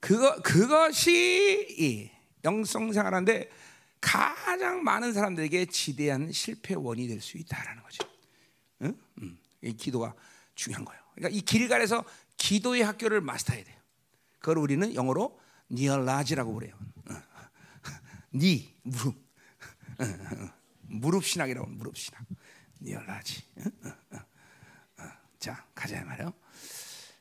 그거 0.00 0.40
그것이 0.42 2.10
영성 2.44 2.92
생활하는데 2.92 3.50
가장 4.00 4.82
많은 4.84 5.12
사람들에게 5.12 5.66
지대한 5.66 6.30
실패 6.32 6.74
원인이 6.74 7.08
될 7.08 7.20
수 7.20 7.36
있다라는 7.36 7.82
거죠. 7.82 8.08
응? 8.82 8.98
응. 9.22 9.38
이 9.62 9.72
기도가 9.76 10.14
중요한 10.54 10.84
거예요. 10.84 11.00
그러니까 11.14 11.36
이 11.36 11.40
길갈에서 11.40 12.04
기도의 12.36 12.82
학교를 12.82 13.20
마스터해야 13.20 13.64
돼요. 13.64 13.76
그걸 14.38 14.58
우리는 14.58 14.94
영어로 14.94 15.38
kneeology라고 15.70 16.54
그래요. 16.54 16.78
knee 18.34 18.72
무릎 18.82 19.16
무릎 20.82 21.24
신학이라고 21.24 21.66
무릎 21.68 21.96
신학 21.96 22.24
kneeology. 22.80 23.42
자 25.38 25.64
가자 25.74 26.04
말이요. 26.04 26.32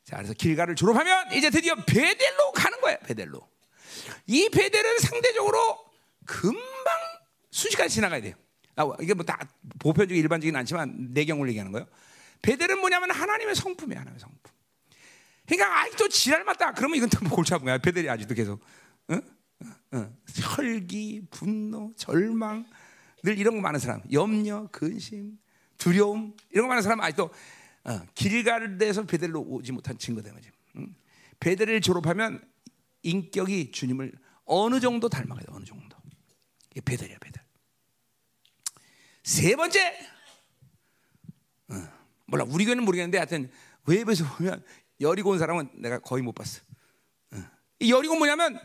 자, 0.04 0.16
그래서 0.16 0.34
길갈을 0.34 0.76
졸업하면 0.76 1.34
이제 1.34 1.50
드디어 1.50 1.76
베델로 1.76 2.54
가는 2.54 2.80
거예요. 2.80 2.98
베델로. 3.00 3.46
이 4.28 4.48
베델은 4.50 5.00
상대적으로 5.00 5.87
금방 6.28 6.62
순식간에 7.50 7.90
지나가야 7.90 8.22
돼요. 8.22 8.36
아, 8.76 8.86
이게 9.02 9.16
뭐 9.16 9.26
다 9.26 9.40
보편적인 9.80 10.22
일반적인 10.22 10.56
않지만 10.56 11.14
내경을 11.14 11.48
얘기하는 11.50 11.72
거예요. 11.72 11.88
베델은 12.44 12.80
뭐냐면 12.80 13.10
하나님의 13.12 13.56
성품이에요. 13.56 14.00
하나님의 14.00 14.20
성품. 14.20 14.40
그러니까 15.48 15.82
아직도 15.82 16.10
지랄 16.10 16.44
맞다. 16.44 16.74
그러면 16.74 16.98
이건 16.98 17.10
또 17.10 17.20
골치 17.30 17.54
아픈 17.54 17.66
거야. 17.66 17.78
베델이 17.80 18.10
아직도 18.10 18.36
계속. 18.36 18.62
응? 19.10 19.22
응. 19.94 20.16
혈기, 20.36 21.24
분노, 21.32 21.94
절망, 21.96 22.66
늘 23.24 23.40
이런 23.40 23.56
거 23.56 23.62
많은 23.62 23.80
사람, 23.80 24.02
염려, 24.12 24.68
근심, 24.72 25.40
두려움 25.78 26.36
이런 26.52 26.66
거 26.66 26.70
많은 26.70 26.84
사람 26.84 27.02
아직도 27.02 27.32
어, 27.86 28.02
길가르에서 28.14 29.06
베델로 29.06 29.42
오지 29.42 29.72
못한 29.72 29.98
친구들 29.98 30.32
말이죠. 30.32 30.52
응? 30.76 30.94
베델을 31.40 31.82
졸업하면 31.82 32.42
인격이 33.04 33.72
주님을 33.72 34.12
어느 34.46 34.80
정도 34.80 35.08
닮아가요. 35.10 35.46
어느 35.50 35.66
정도. 35.66 35.97
이게 36.78 36.82
베델이야 36.82 37.18
베델. 37.18 37.42
세 39.24 39.56
번째, 39.56 39.98
어, 41.70 41.74
몰라 42.28 42.46
우리 42.48 42.66
교회는 42.66 42.86
모르겠는데 42.86 43.18
하여튼 43.18 43.52
웹에서 43.86 44.26
보면 44.36 44.64
여리고 45.02 45.32
온 45.32 45.40
사람은 45.40 45.70
내가 45.74 46.00
거의 46.00 46.22
못 46.22 46.34
봤어. 46.34 46.62
어. 47.32 47.44
이 47.80 47.92
여리고 47.92 48.16
뭐냐면 48.16 48.60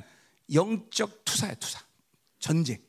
영적 0.53 1.25
투사야 1.25 1.55
투사, 1.55 1.81
전쟁. 2.39 2.83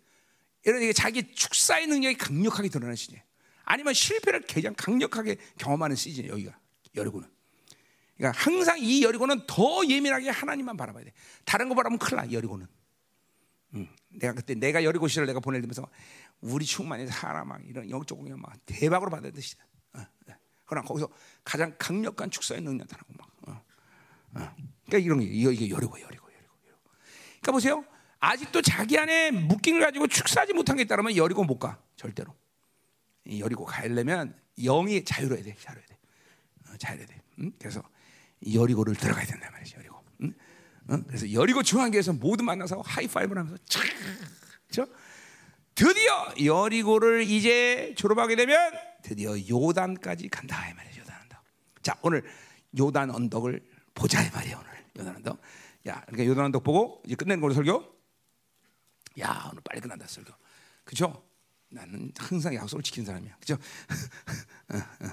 이런 0.66 0.82
게 0.82 0.92
자기 0.92 1.34
축사의 1.34 1.88
능력이 1.88 2.18
강력하게 2.18 2.70
드러나는 2.70 2.96
시이에요 2.96 3.22
아니면 3.66 3.94
실패를 3.94 4.46
가장 4.46 4.74
강력하게 4.76 5.38
경험하는 5.58 5.96
시즌 5.96 6.28
여기가 6.28 6.58
여리고는. 6.96 7.30
그러니까 8.18 8.40
항상 8.40 8.78
이 8.80 9.04
여리고는 9.04 9.46
더 9.48 9.86
예민하게 9.88 10.30
하나님만 10.30 10.76
바라봐야 10.76 11.06
돼. 11.06 11.14
다른 11.46 11.70
거 11.70 11.76
바라보면 11.76 12.00
큰일 12.00 12.18
나 12.18 12.32
여리고는. 12.32 12.68
음, 13.76 13.88
내가 14.10 14.34
그때 14.34 14.54
내가 14.56 14.84
여리고 14.84 15.08
시를 15.08 15.26
내가 15.26 15.40
보내면서 15.40 15.88
우리 16.41 16.66
충만히 16.66 17.08
사람 17.08 17.52
이런 17.66 17.90
영적 17.90 18.18
공연 18.18 18.40
막 18.40 18.54
대박으로 18.66 19.10
받은 19.10 19.32
뜻이다. 19.32 19.66
어, 19.94 20.06
네. 20.28 20.36
그러나 20.66 20.88
거기서 20.88 21.10
가장 21.44 21.74
강력한 21.78 22.30
축사의 22.30 22.62
능력 22.62 22.88
나타나고 22.88 23.14
막. 23.18 23.28
어, 23.48 23.52
어. 24.40 24.56
그러니까 24.86 24.98
이런 24.98 25.20
게 25.20 25.26
이거 25.26 25.52
이게 25.52 25.70
여리고 25.70 26.00
여리고 26.00 26.08
여리고 26.08 26.28
여리고. 26.66 26.90
그러니까 27.41 27.52
보세요. 27.52 27.86
아직도 28.20 28.62
자기 28.62 28.98
안에 28.98 29.32
묶임을 29.32 29.82
가지고 29.82 30.08
축사하지 30.08 30.54
못한 30.54 30.78
게 30.78 30.84
있다면 30.84 31.16
여리고 31.16 31.44
못 31.44 31.60
가. 31.60 31.82
절대로. 31.95 32.34
여리고 33.40 33.66
가려면 33.66 34.38
영이 34.58 35.04
자유로야 35.04 35.44
돼. 35.44 35.56
자유로야 35.60 35.86
돼. 35.86 35.98
어, 36.70 36.78
자유로야 36.78 37.08
돼. 37.08 37.22
응? 37.40 37.52
그래서 37.60 37.82
여리고를 38.54 38.95
들어가야 38.95 39.26
된다 39.26 39.50
말이지. 39.52 39.76
여리고. 39.78 39.93
응? 40.89 40.95
응? 40.95 41.03
그래서 41.07 41.31
여리고 41.31 41.64
중앙교에서 41.64 42.14
모두 42.14 42.43
만나서 42.43 42.81
하이파이브를 42.85 43.41
하면서 43.41 43.57
촥, 43.65 43.81
그렇죠? 44.68 44.91
드디어 45.76 46.34
여리고를 46.43 47.23
이제 47.23 47.93
졸업하게 47.97 48.35
되면 48.35 48.72
드디어 49.01 49.35
요단까지 49.49 50.30
간다 50.30 50.69
이 50.69 50.73
말이죠. 50.73 51.01
요단 51.01 51.22
언덕. 51.22 51.43
자, 51.81 51.97
오늘 52.01 52.23
요단 52.77 53.11
언덕을 53.11 53.61
보자 53.93 54.22
이 54.22 54.30
말이에요. 54.31 54.57
오늘 54.60 54.85
요단 54.99 55.15
언덕. 55.18 55.41
야, 55.88 56.01
그러니까 56.07 56.26
요단 56.26 56.45
언덕 56.45 56.64
보고 56.64 57.01
이제 57.05 57.15
끝낸 57.15 57.41
걸로 57.41 57.53
설교. 57.53 57.84
야, 59.22 59.49
오늘 59.51 59.61
빨리 59.64 59.81
끝난다 59.81 60.05
설교. 60.07 60.31
그죠? 60.84 61.23
나는 61.69 62.11
항상 62.18 62.53
약속을 62.53 62.84
지키는 62.84 63.05
사람이야. 63.05 63.35
그죠? 63.39 63.55
어, 64.69 64.77
어. 64.77 65.10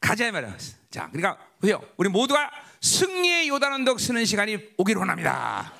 가자 0.00 0.26
이 0.26 0.32
말이야. 0.32 0.56
자, 0.90 1.08
그러니까 1.12 1.38
보세요. 1.60 1.80
우리 1.96 2.08
모두가 2.08 2.50
승리의 2.82 3.48
요단 3.48 3.72
언덕 3.72 4.00
쓰는 4.00 4.24
시간이 4.24 4.74
오기를 4.76 4.98
원합니다. 4.98 5.72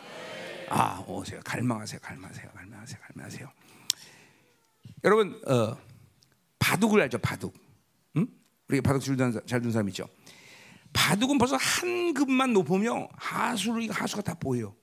아, 0.70 1.04
오세요. 1.06 1.40
갈망하세요. 1.44 2.00
갈망하세요. 2.00 2.50
갈망하세요. 2.54 2.98
갈망하세요. 3.00 3.52
여러분, 5.04 5.42
어, 5.46 5.76
바둑을 6.60 7.02
알죠? 7.02 7.18
바둑. 7.18 7.54
응? 8.16 8.26
우리가 8.68 8.82
바둑 8.82 9.02
잘둔 9.46 9.72
사람 9.72 9.88
있죠? 9.88 10.08
바둑은 10.92 11.38
벌써 11.38 11.56
한 11.56 12.14
급만 12.14 12.52
높으면 12.52 13.08
하수를 13.16 13.90
하수가 13.90 14.22
다 14.22 14.34
보여요. 14.34 14.74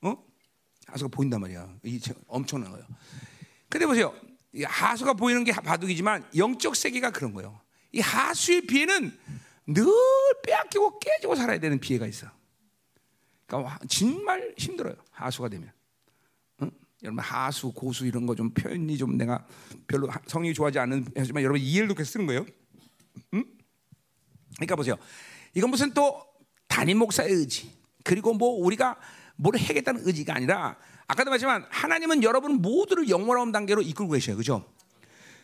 어? 0.00 0.16
하수가 0.86 1.08
보인단 1.08 1.40
말이야. 1.42 1.68
이 1.84 2.00
엄청난 2.26 2.70
거예요. 2.70 2.86
근데 3.68 3.86
보세요. 3.86 4.14
하수가 4.64 5.14
보이는 5.14 5.44
게 5.44 5.52
바둑이지만 5.52 6.26
영적 6.36 6.74
세계가 6.74 7.10
그런 7.10 7.34
거예요. 7.34 7.60
이 7.92 8.00
하수의 8.00 8.62
비에는 8.62 9.18
늘 9.66 9.84
빼앗기고 10.44 10.98
깨지고 10.98 11.34
살아야 11.34 11.58
되는 11.58 11.78
비애가 11.80 12.06
있어. 12.06 12.26
그러니까 13.46 13.78
정말 13.88 14.54
힘들어요. 14.56 14.94
하수가 15.10 15.48
되면. 15.48 15.72
응? 16.62 16.70
여러분 17.02 17.22
하수, 17.22 17.72
고수 17.72 18.06
이런 18.06 18.26
거 18.26 18.34
좀 18.34 18.50
표현이 18.52 18.96
좀 18.96 19.16
내가 19.16 19.46
별로 19.86 20.08
성이 20.26 20.54
좋아하지 20.54 20.78
않는 20.80 21.06
하지만 21.16 21.42
여러분 21.42 21.60
이해를 21.60 21.88
돕게 21.88 22.04
쓰는 22.04 22.26
거예요. 22.26 22.44
응? 23.34 23.44
그러니까 24.56 24.76
보세요. 24.76 24.96
이건 25.54 25.70
무슨 25.70 25.92
또 25.92 26.22
담임 26.68 26.98
목사의 26.98 27.30
의지 27.32 27.70
그리고 28.02 28.32
뭐 28.34 28.50
우리가 28.64 28.98
뭘 29.36 29.56
해겠다는 29.56 30.06
의지가 30.06 30.34
아니라 30.34 30.76
아까도 31.06 31.30
말했지만 31.30 31.66
하나님은 31.70 32.22
여러분 32.22 32.62
모두를 32.62 33.08
영원한 33.08 33.52
단계로 33.52 33.82
이끌고 33.82 34.12
계셔요. 34.12 34.36
그죠? 34.36 34.64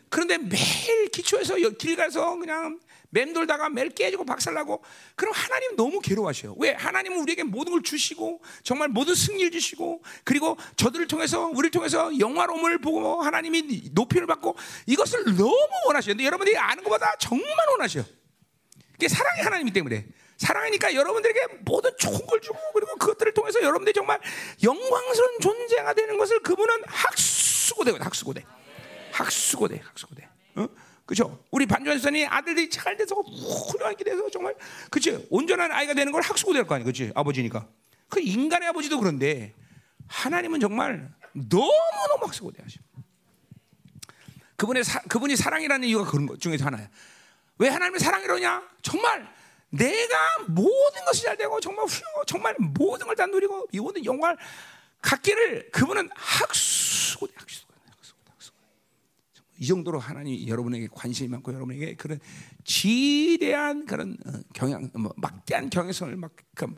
그런데 0.09 0.39
매일 0.39 1.09
기초에서 1.13 1.55
길 1.79 1.97
가서 1.97 2.37
그냥 2.39 2.81
맴돌다가 3.11 3.69
매일 3.69 3.91
깨지고 3.91 4.25
박살나고 4.25 4.83
그럼 5.15 5.35
하나님 5.35 5.77
너무 5.77 6.01
괴로워하셔요. 6.01 6.55
왜? 6.59 6.73
하나님은 6.73 7.19
우리에게 7.21 7.43
모든 7.43 7.73
걸 7.73 7.83
주시고 7.83 8.41
정말 8.63 8.89
모든 8.89 9.15
승리를 9.15 9.51
주시고 9.51 10.03
그리고 10.25 10.57
저들을 10.77 11.07
통해서 11.09 11.47
우리를 11.47 11.71
통해서 11.71 12.17
영화로움을 12.19 12.79
보고 12.79 13.23
하나님이 13.23 13.91
높이를 13.93 14.27
받고 14.27 14.57
이것을 14.87 15.25
너무 15.37 15.57
원하셔요. 15.87 16.13
근데 16.13 16.25
여러분들이 16.25 16.57
아는 16.57 16.83
것보다 16.83 17.15
정말 17.19 17.49
원하셔요. 17.73 18.05
그게 18.93 19.09
사랑의 19.09 19.43
하나님이기 19.43 19.75
때문에 19.75 20.07
사랑하니까 20.37 20.95
여러분들에게 20.95 21.47
모든 21.61 21.91
좋은 21.99 22.27
걸 22.27 22.41
주고 22.41 22.59
그리고 22.73 22.97
그것들을 22.97 23.35
통해서 23.35 23.61
여러분들이 23.61 23.93
정말 23.93 24.21
영광스러운 24.63 25.41
존재가 25.41 25.95
되는 25.95 26.17
것을 26.17 26.41
그분은 26.41 26.83
학수고대 26.87 27.93
학수고대 27.99 28.45
학수고대 29.13 29.83
학수고대 29.85 30.29
어? 30.57 30.69
그죠? 31.11 31.43
우리 31.51 31.67
반주환선이 31.67 32.25
아들들이 32.29 32.71
잘 32.71 32.97
돼서 32.97 33.17
훌륭하게 33.17 34.05
돼서 34.05 34.31
정말 34.31 34.55
그치 34.93 35.27
온전한 35.29 35.73
아이가 35.73 35.93
되는 35.93 36.13
걸 36.13 36.23
학수고 36.23 36.53
될 36.53 36.63
거 36.65 36.77
아니야, 36.77 36.85
그치 36.85 37.11
아버지니까 37.17 37.67
그 38.09 38.21
인간의 38.21 38.69
아버지도 38.69 38.97
그런데 39.01 39.53
하나님은 40.07 40.61
정말 40.61 41.13
너무 41.33 41.73
너무 42.09 42.27
학수고 42.27 42.53
돼하셔. 42.53 42.79
그분의 44.55 44.85
사, 44.85 45.01
그분이 45.09 45.35
사랑이라는 45.35 45.89
이유가 45.89 46.09
그런 46.09 46.27
것 46.27 46.41
중에서 46.41 46.65
하나야. 46.67 46.89
왜 47.59 47.69
하나님의 47.71 47.99
사랑이로냐? 47.99 48.63
정말 48.83 49.29
내가 49.71 50.15
모든 50.47 51.05
것이 51.07 51.25
잘 51.25 51.37
되고 51.37 51.59
정말 51.59 51.87
훌륭하고 51.87 52.25
정말 52.25 52.55
모든 52.61 53.09
걸 53.09 53.17
다 53.17 53.27
누리고 53.27 53.67
이 53.73 53.81
모든 53.81 54.05
영광을 54.05 54.37
갖기를 55.03 55.71
그분은 55.73 56.09
학수고 56.15 57.27
학수. 57.35 57.65
이 59.61 59.67
정도로 59.67 59.99
하나님 59.99 60.49
여러분에게 60.49 60.89
관심이 60.91 61.29
많고 61.29 61.53
여러분에게 61.53 61.95
그런 61.95 62.19
지대한 62.65 63.85
그런 63.85 64.17
어, 64.27 64.33
경향, 64.55 64.91
뭐 64.95 65.13
막대한 65.19 65.69
경향성을 65.69 66.17
막 66.17 66.33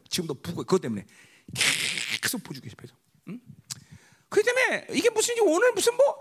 지금도 0.08 0.34
부고 0.42 0.64
그것 0.64 0.80
때문에 0.80 1.06
계속 2.20 2.42
보여주고 2.42 2.66
계세요. 2.66 2.98
응? 3.28 3.40
그 4.28 4.42
때문에 4.42 4.88
이게 4.90 5.10
무슨 5.10 5.36
오늘 5.42 5.72
무슨 5.72 5.96
뭐 5.96 6.18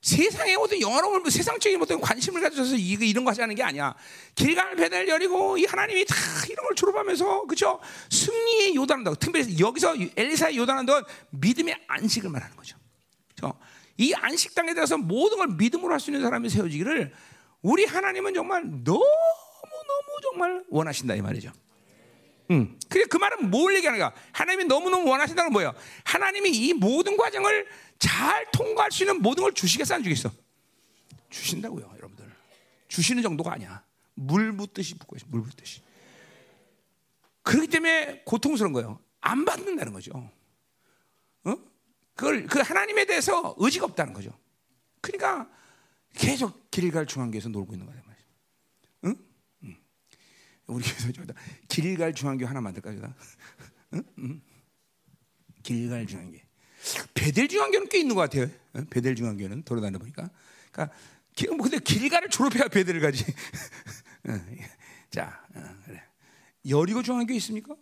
세상에 0.00 0.54
어떤 0.54 0.80
영화로운 0.80 1.20
뭐 1.20 1.30
세상적인 1.30 1.82
어떤 1.82 2.00
관심을 2.00 2.40
가져서 2.40 2.76
이거 2.76 3.04
이런 3.04 3.24
거 3.24 3.30
하자는 3.32 3.54
게 3.54 3.62
아니야. 3.62 3.94
길갈 4.34 4.76
배달 4.76 5.06
열이고 5.06 5.58
이 5.58 5.66
하나님이 5.66 6.06
다 6.06 6.16
이런 6.48 6.64
걸 6.64 6.74
졸업하면서 6.74 7.44
그죠? 7.44 7.80
승리의 8.10 8.76
요단한다. 8.76 9.14
특별히 9.16 9.58
여기서 9.60 9.94
엘리사의 10.16 10.56
요단한다 10.56 11.02
믿음의 11.30 11.84
안식을 11.86 12.30
말하는 12.30 12.56
거죠. 12.56 12.78
그렇죠? 13.36 13.58
이 13.98 14.14
안식당에 14.14 14.74
대해서 14.74 14.96
모든 14.96 15.38
걸 15.38 15.48
믿음으로 15.48 15.92
할 15.92 16.00
수 16.00 16.10
있는 16.10 16.22
사람이 16.22 16.48
세워지기를 16.48 17.12
우리 17.62 17.84
하나님은 17.84 18.32
정말 18.34 18.62
너무 18.62 18.84
너무 18.84 20.20
정말 20.22 20.64
원하신다 20.70 21.14
이 21.16 21.20
말이죠. 21.20 21.52
음. 22.50 22.78
그래 22.88 23.04
그 23.10 23.16
말은 23.18 23.50
뭘 23.50 23.74
얘기하는가? 23.76 24.14
하나님이 24.32 24.64
너무 24.64 24.88
너무 24.88 25.10
원하신다는 25.10 25.52
뭐예요? 25.52 25.74
하나님이 26.04 26.50
이 26.50 26.72
모든 26.72 27.16
과정을 27.16 27.66
잘 27.98 28.48
통과할 28.52 28.90
수 28.92 29.02
있는 29.02 29.20
모든 29.20 29.42
걸 29.42 29.52
주시겠어 29.52 29.96
안 29.96 30.02
주겠어? 30.02 30.30
주신다고요, 31.30 31.92
여러분들. 31.96 32.24
주시는 32.86 33.22
정도가 33.22 33.52
아니야. 33.52 33.82
물 34.14 34.56
붓듯이 34.56 34.94
붓고 34.94 35.16
물 35.26 35.42
붓듯이. 35.42 35.82
그렇기 37.42 37.66
때문에 37.68 38.22
고통스러운 38.24 38.72
거예요. 38.72 39.00
안 39.20 39.44
받는다는 39.44 39.92
거죠. 39.92 40.30
어? 42.18 42.20
그걸 42.20 42.46
그 42.46 42.58
하나님에 42.58 43.04
대해서 43.04 43.54
의지가 43.58 43.86
없다는 43.86 44.12
거죠. 44.12 44.36
그러니까 45.00 45.48
계속 46.14 46.68
길갈 46.70 47.06
중앙교에서 47.06 47.48
놀고 47.48 47.74
있는 47.74 47.86
거예요. 47.86 48.02
응? 49.04 49.16
응. 49.62 49.76
우리 50.66 50.84
교회에서 50.84 51.12
저다 51.12 51.34
길갈 51.68 52.12
중앙교 52.12 52.44
하나 52.44 52.60
만들까 52.60 52.92
저다. 52.92 53.14
응? 53.94 54.02
응? 54.18 54.42
길갈 55.62 56.06
중앙교. 56.06 56.38
베델 57.14 57.48
중앙교는 57.48 57.88
꽤 57.88 58.00
있는 58.00 58.16
것 58.16 58.22
같아요. 58.22 58.50
응? 58.74 58.86
베델 58.90 59.14
중앙교는 59.14 59.62
돌아다녀 59.62 59.98
보니까. 59.98 60.28
그러니까 60.72 60.94
뭐 61.56 61.62
근데 61.62 61.78
길갈을 61.78 62.30
졸업해야 62.30 62.66
베델을 62.66 63.00
가지. 63.00 63.24
자, 65.10 65.46
그래. 65.84 66.02
여리고 66.68 67.02
중앙교 67.02 67.32
있습니까? 67.34 67.76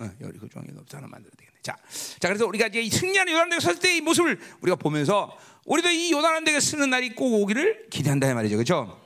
어, 0.00 0.10
여리고 0.20 0.46
없어 0.46 0.96
하나 0.96 1.06
만들어야 1.06 1.32
되겠네. 1.36 1.58
자, 1.62 1.76
자 2.18 2.28
그래서 2.28 2.46
우리가 2.46 2.68
이제 2.68 2.88
승리하는 2.88 3.32
요단대에 3.32 3.60
섰을 3.60 3.78
때이 3.78 4.00
모습을 4.00 4.40
우리가 4.62 4.76
보면서 4.76 5.36
우리도 5.66 5.90
이 5.90 6.10
요단대에 6.12 6.58
쓰는 6.58 6.88
날이 6.88 7.14
꼭 7.14 7.42
오기를 7.42 7.88
기대한다 7.90 8.30
이 8.30 8.34
말이죠, 8.34 8.56
그렇죠? 8.56 9.00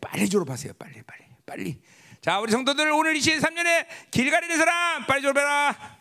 빨리 0.00 0.28
졸업하세요, 0.28 0.72
빨리, 0.78 1.02
빨리, 1.02 1.24
빨리. 1.44 1.80
자, 2.22 2.40
우리 2.40 2.50
성도들 2.52 2.90
오늘 2.90 3.14
23년에 3.14 3.86
길 4.10 4.30
가리 4.30 4.46
있는 4.46 4.56
사람 4.56 5.06
빨리 5.06 5.20
졸업해라. 5.20 5.98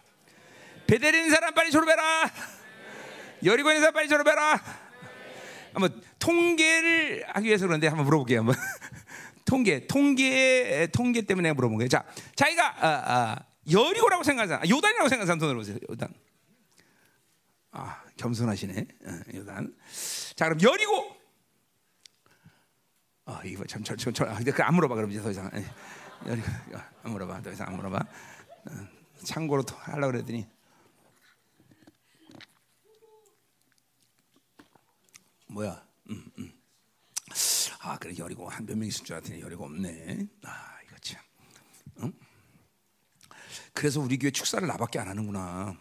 베델 0.88 1.16
있는 1.16 1.30
사람 1.30 1.54
빨리 1.54 1.70
졸업해라. 1.70 2.32
여리고 3.44 3.70
있는 3.70 3.82
사람 3.82 3.94
빨리 3.94 4.08
졸업해라. 4.08 4.62
한번 5.74 6.02
통계를 6.20 7.26
하기 7.28 7.48
위해서 7.48 7.68
그런데 7.68 7.88
한번 7.88 8.06
물어볼게요. 8.06 8.40
한번 8.40 8.56
통계, 9.44 9.86
통계, 9.86 10.88
통계 10.94 11.22
때문에 11.24 11.52
물어본 11.52 11.78
거예요. 11.78 11.90
자, 11.90 12.06
자기가 12.36 12.68
아, 12.80 12.88
아, 12.88 13.36
여리고라고 13.72 14.23
생각하잖아. 14.23 14.61
아, 14.61 14.69
요단이라고 14.69 15.10
생각하는 15.10 15.26
사람 15.26 15.40
손을 15.40 15.56
보세요. 15.56 15.77
요단. 15.90 16.14
아, 17.72 18.03
겸손하시네. 18.18 18.88
어, 19.06 19.19
요단. 19.35 19.76
자, 20.35 20.49
그럼 20.49 20.61
여리고. 20.61 21.15
아, 23.26 23.41
이거 23.45 23.65
참, 23.65 23.84
저, 23.84 23.95
저, 23.95 24.11
저, 24.11 24.26
아, 24.26 24.38
안 24.60 24.76
물어봐, 24.76 24.95
그럼 24.95 25.11
이제 25.11 25.22
더 25.22 25.31
이상. 25.31 25.49
예. 25.56 25.65
여리고, 26.30 26.48
안 27.03 27.11
물어봐, 27.11 27.41
더 27.41 27.52
이상 27.52 27.68
안 27.69 27.76
물어봐. 27.77 27.98
어, 27.98 28.88
참고로 29.23 29.64
또 29.64 29.76
하려고 29.77 30.11
그랬더니. 30.11 30.45
뭐야? 35.48 35.85
음, 36.10 36.31
음. 36.38 36.52
아, 37.81 37.98
그래, 37.98 38.14
여리고 38.18 38.49
한 38.49 38.65
몇 38.65 38.77
명 38.77 38.88
있을 38.88 39.06
줄 39.06 39.15
알았더니 39.15 39.41
여리고 39.41 39.65
없네. 39.65 40.27
아, 40.44 40.77
이거 40.85 40.95
참. 41.02 41.22
응? 42.02 42.14
그래서 43.74 44.00
우리 44.00 44.18
교회 44.18 44.32
축사를 44.32 44.66
나밖에 44.68 45.00
안 45.00 45.08
하는구나. 45.08 45.76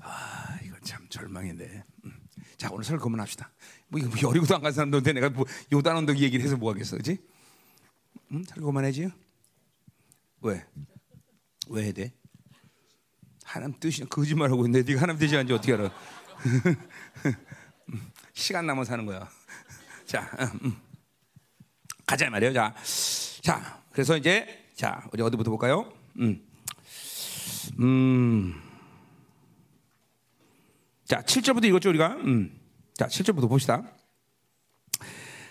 아, 0.00 0.58
이거 0.64 0.76
참 0.82 1.06
절망인데. 1.08 1.84
음. 2.04 2.12
자, 2.56 2.68
오늘 2.72 2.84
설 2.84 2.98
그만합시다. 2.98 3.50
뭐 3.88 4.00
이거 4.00 4.08
뭐 4.08 4.30
여리고도 4.30 4.54
안 4.56 4.62
간 4.62 4.72
사람들한테 4.72 5.12
내가 5.12 5.28
뭐 5.30 5.44
요단 5.72 5.96
언덕 5.96 6.18
얘기를 6.18 6.44
해서 6.44 6.56
뭐 6.56 6.72
하겠어, 6.72 6.96
그렇지? 6.96 7.18
음, 8.32 8.44
설 8.44 8.62
그만해지. 8.62 9.10
왜? 10.40 10.66
왜 11.68 11.84
해야 11.84 11.92
돼? 11.92 12.12
하나님 13.44 13.78
뜻이 13.78 14.04
거짓말하고 14.08 14.64
있는데 14.66 14.90
네가 14.90 15.02
하나님 15.02 15.20
뜻이 15.20 15.36
아닌지 15.36 15.52
어떻게 15.52 15.74
알아? 15.74 15.90
시간 18.32 18.66
남아 18.66 18.84
사는 18.84 19.04
거야. 19.04 19.28
자, 20.06 20.30
음. 20.64 20.76
가자 22.06 22.30
말이에요. 22.30 22.52
자, 22.54 22.74
자, 23.42 23.82
그래서 23.92 24.16
이제 24.16 24.66
자 24.74 25.06
우리 25.12 25.22
어디부터 25.22 25.50
볼까요? 25.50 25.92
음. 26.18 26.40
음. 27.80 28.54
자, 31.04 31.22
7절부터 31.22 31.64
읽었죠, 31.66 31.90
우리가? 31.90 32.16
음. 32.24 32.58
자, 32.94 33.06
7절부터 33.06 33.48
봅시다. 33.48 33.82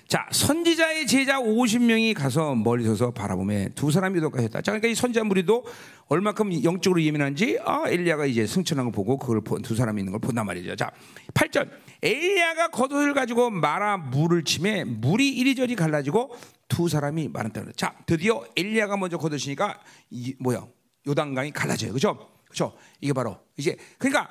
자, 0.08 0.28
선지자의 0.30 1.08
제자 1.08 1.40
50명이 1.40 2.14
가서 2.14 2.54
멀리 2.54 2.84
서서 2.84 3.12
바라보며 3.12 3.70
두 3.76 3.92
사람이 3.92 4.20
독하셨다. 4.20 4.62
자, 4.62 4.72
그러니까 4.72 4.90
이 4.90 4.96
선지자 4.96 5.24
무리도 5.24 5.64
얼마큼 6.08 6.66
영적으로 6.66 7.02
예민한지 7.02 7.58
아, 7.64 7.84
엘리야가 7.88 8.26
이제 8.26 8.46
승천한 8.46 8.86
걸 8.86 8.92
보고 8.92 9.18
그걸 9.18 9.42
두 9.62 9.74
사람이 9.74 10.02
있는 10.02 10.12
걸 10.12 10.20
본단 10.20 10.46
말이죠. 10.46 10.76
자, 10.76 10.92
8절. 11.34 11.70
엘리야가 12.04 12.70
겉옷을 12.70 13.14
가지고 13.14 13.50
말아 13.50 13.98
물을 13.98 14.44
치매 14.44 14.84
물이 14.84 15.30
이리저리 15.30 15.76
갈라지고 15.76 16.36
두 16.68 16.88
사람이 16.88 17.28
말한다. 17.28 17.64
자, 17.76 17.96
드디어 18.06 18.44
엘리야가 18.56 18.98
먼저 18.98 19.18
걷으시니까 19.18 19.80
이 20.10 20.36
뭐야? 20.40 20.66
요단강이 21.08 21.52
갈라져요. 21.52 21.92
그렇죠? 21.92 22.30
그렇죠? 22.46 22.76
이게 23.00 23.14
바로 23.14 23.40
이제 23.58 23.76
그러니까 23.98 24.30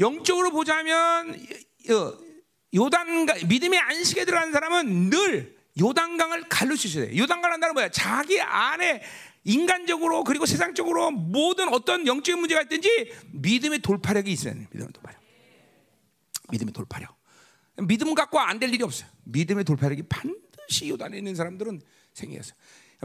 영적으로 0.00 0.50
보자면 0.50 1.34
어, 1.90 2.12
요단 2.74 3.26
믿음의 3.46 3.78
안식에 3.78 4.24
들어간 4.24 4.52
사람은 4.52 5.10
늘 5.10 5.56
요단강을 5.80 6.48
갈릴 6.48 6.76
수 6.76 6.88
있어야 6.88 7.06
돼. 7.06 7.16
요단강 7.16 7.52
한다는 7.52 7.74
뭐야? 7.74 7.88
자기 7.90 8.40
안에 8.40 9.02
인간적으로 9.44 10.24
그리고 10.24 10.44
세상적으로 10.44 11.10
모든 11.10 11.72
어떤 11.72 12.06
영적인 12.06 12.38
문제가 12.38 12.62
있든지 12.62 13.12
믿음의 13.32 13.78
돌파력이 13.78 14.30
있어야 14.30 14.54
돼. 14.54 14.66
믿음의 14.70 14.92
돌파력. 14.92 15.17
믿음의 16.50 16.72
돌파력. 16.72 17.16
믿음 17.86 18.14
갖고 18.14 18.38
안 18.40 18.58
될 18.58 18.72
일이 18.74 18.82
없어요. 18.82 19.08
믿음의 19.24 19.64
돌파력이 19.64 20.04
반드시 20.08 20.88
요단에 20.88 21.16
있는 21.18 21.34
사람들은 21.34 21.80
생겨서 22.14 22.54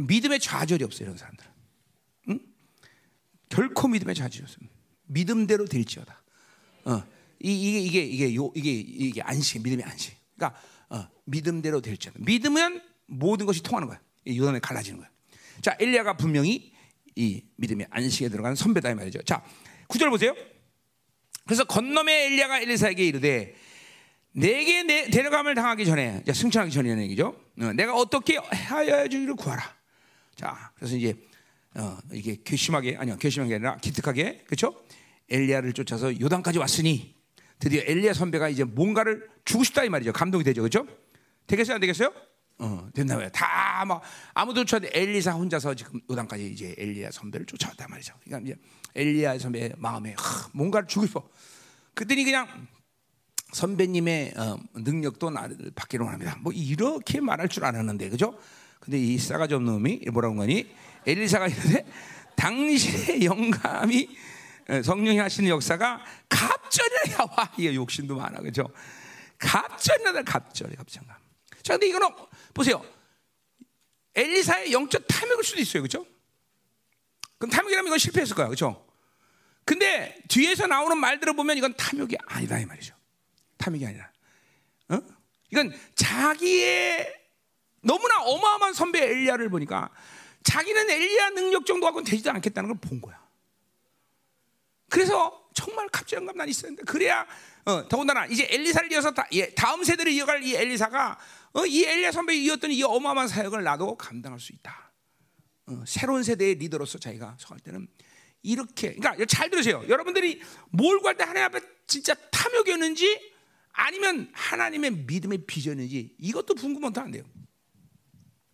믿음의 0.02 0.40
좌절이 0.40 0.84
없어요. 0.84 1.06
이런 1.08 1.18
사람들은. 1.18 1.52
응? 2.30 2.40
결코 3.50 3.88
믿음의 3.88 4.16
좌절이 4.16 4.44
없어요. 4.44 4.68
믿음대로 5.06 5.66
될지어다. 5.66 6.24
어. 6.86 7.04
이 7.40 7.72
게 7.74 7.80
이게 7.82 8.02
이게 8.06 8.36
요 8.36 8.52
이게 8.56 8.72
이게 8.72 9.22
안식 9.22 9.62
믿음의 9.64 9.84
안식. 9.86 10.16
그러니까 10.36 10.60
어, 10.90 11.08
믿음대로 11.26 11.82
될지 11.82 12.10
믿으면 12.16 12.82
모든 13.06 13.46
것이 13.46 13.62
통하는 13.62 13.88
거야. 13.88 14.00
요단에 14.28 14.60
갈라지는 14.60 15.00
거야. 15.00 15.10
자 15.62 15.76
엘리야가 15.80 16.16
분명히 16.18 16.72
이 17.16 17.44
믿음의 17.58 17.88
안식에 17.90 18.30
들어간 18.30 18.56
선배다 18.56 18.90
이 18.92 18.96
말이죠. 18.96 19.22
자 19.24 19.44
구절 19.88 20.10
보세요. 20.10 20.34
그래서 21.46 21.64
건너매 21.66 22.26
엘리야가 22.28 22.62
엘리사에게 22.62 23.06
이르되 23.06 23.56
내게 24.32 24.84
내, 24.84 25.10
데려감을 25.10 25.56
당하기 25.56 25.86
전에 25.86 26.24
승천하기 26.26 26.72
전이라는 26.72 27.04
얘기죠. 27.04 27.40
어, 27.62 27.74
내가 27.74 27.96
어떻게 27.96 28.38
하여야 28.38 29.08
주기를 29.08 29.36
구하라. 29.36 29.62
자 30.36 30.72
그래서 30.76 30.96
이제 30.96 31.16
어, 31.76 31.98
이게 32.12 32.38
괘씸하게 32.44 32.98
아니요 32.98 33.18
괘씸하게 33.18 33.56
아니라 33.56 33.78
기특하게 33.78 34.44
그렇죠? 34.46 34.76
엘리야를 35.30 35.74
쫓아서 35.74 36.20
요단까지 36.20 36.60
왔으니 36.60 37.16
드디어 37.60 37.82
엘리야 37.86 38.14
선배가 38.14 38.50
이제 38.50 38.64
뭔가를 38.64 39.28
주고 39.46 39.64
싶다 39.64 39.84
이 39.84 39.90
말이죠. 39.90 40.12
감동이 40.12 40.44
되죠, 40.44 40.62
그렇죠? 40.62 40.86
되겠어요, 41.48 41.76
안 41.76 41.82
되겠어요? 41.82 42.14
어, 42.60 42.88
된다 42.94 43.16
말이야. 43.16 43.30
다 43.32 43.86
막 43.86 44.02
아무도 44.34 44.64
쫓아 44.64 44.86
엘리사 44.94 45.32
혼자서 45.34 45.76
지금 45.76 46.00
요단까지 46.10 46.48
이제 46.48 46.74
엘리야 46.78 47.12
선배를 47.12 47.46
쫓아왔단 47.46 47.88
말이죠. 47.90 48.14
그러니까 48.24 48.50
이제 48.50 48.62
엘리야 48.96 49.38
선배 49.40 49.74
마음에 49.78 50.16
하, 50.18 50.50
뭔가를 50.54 50.88
주고 50.88 51.06
싶어. 51.06 51.28
그랬더니 51.94 52.24
그냥 52.24 52.68
선배님의 53.52 54.34
어, 54.38 54.58
능력도 54.76 55.30
나를 55.30 55.72
받기로 55.76 56.08
합니다. 56.08 56.38
뭐 56.42 56.52
이렇게 56.54 57.20
말할 57.20 57.50
줄 57.50 57.66
알았는데, 57.66 58.10
그죠? 58.10 58.38
근데 58.80 58.98
이 58.98 59.18
싸가지 59.18 59.54
없는 59.54 59.74
놈이 59.74 60.06
뭐라고 60.12 60.42
하니? 60.42 60.66
엘리사가 61.06 61.48
이러는데 61.48 61.86
당신의 62.36 63.26
영감이 63.26 64.10
예, 64.70 64.82
성령이 64.82 65.18
하시는 65.18 65.50
역사가 65.50 66.04
갑절이야. 66.30 67.18
와, 67.38 67.52
이게 67.58 67.76
욕심도 67.76 68.16
많아. 68.16 68.40
그죠? 68.40 68.66
갑절이다, 69.38 70.24
갑절이, 70.24 70.76
갑절감. 70.78 71.23
자, 71.64 71.74
근데 71.74 71.88
이거는, 71.88 72.10
보세요. 72.54 72.84
엘리사의 74.16 74.72
영적 74.72 75.06
탐욕일 75.08 75.44
수도 75.44 75.60
있어요. 75.62 75.82
그죠? 75.82 76.06
그럼 77.38 77.50
탐욕이라면 77.52 77.88
이건 77.88 77.98
실패했을 77.98 78.36
거야. 78.36 78.48
그죠? 78.48 78.86
근데 79.66 80.22
뒤에서 80.28 80.68
나오는 80.68 80.98
말들을 80.98 81.34
보면 81.36 81.58
이건 81.58 81.74
탐욕이 81.76 82.16
아니다. 82.28 82.60
이 82.60 82.66
말이죠. 82.66 82.96
탐욕이 83.58 83.86
아니라. 83.86 84.12
어? 84.90 85.00
이건 85.52 85.74
자기의 85.96 87.22
너무나 87.82 88.22
어마어마한 88.22 88.74
선배 88.74 89.02
엘리야를 89.04 89.50
보니까 89.50 89.90
자기는 90.44 90.90
엘리야 90.90 91.30
능력 91.32 91.66
정도 91.66 91.86
갖고는 91.86 92.06
되지도 92.06 92.30
않겠다는 92.32 92.70
걸 92.70 92.78
본 92.90 93.02
거야. 93.02 93.22
그래서 94.90 95.48
정말 95.54 95.88
갑질한 95.90 96.26
난 96.36 96.48
있었는데 96.48 96.84
그래야 96.84 97.26
어, 97.66 97.88
더군다나 97.88 98.26
이제 98.28 98.48
엘리사를 98.50 98.92
이어서 98.92 99.12
다, 99.12 99.26
예, 99.32 99.54
다음 99.56 99.84
세대를 99.84 100.12
이어갈 100.12 100.44
이 100.44 100.56
엘리사가 100.56 101.18
어, 101.54 101.66
이 101.66 101.84
엘리야 101.84 102.12
선배 102.12 102.36
이었던 102.36 102.72
이 102.72 102.82
어마어마한 102.84 103.28
사역을 103.28 103.64
나도 103.64 103.96
감당할 103.98 104.40
수 104.40 104.54
있다. 104.54 104.92
어, 105.68 105.84
새로운 105.88 106.24
세대의 106.24 106.56
리더로서 106.56 106.98
자기가 106.98 107.38
서할 107.40 107.60
때는 107.60 107.88
이렇게 108.42 108.94
그러니까 108.96 109.26
잘 109.26 109.50
들으세요. 109.50 109.84
여러분들이 109.88 110.42
뭘 110.70 111.00
구할 111.00 111.16
때 111.16 111.24
하나님 111.24 111.46
앞에 111.46 111.66
진짜 111.88 112.14
탐욕이었는지 112.16 113.32
아니면 113.72 114.30
하나님의 114.34 114.92
믿음의 114.92 115.46
비전인지 115.46 116.16
이것도 116.20 116.56
궁금하면 116.56 116.98
안 116.98 117.12
돼요. 117.12 117.24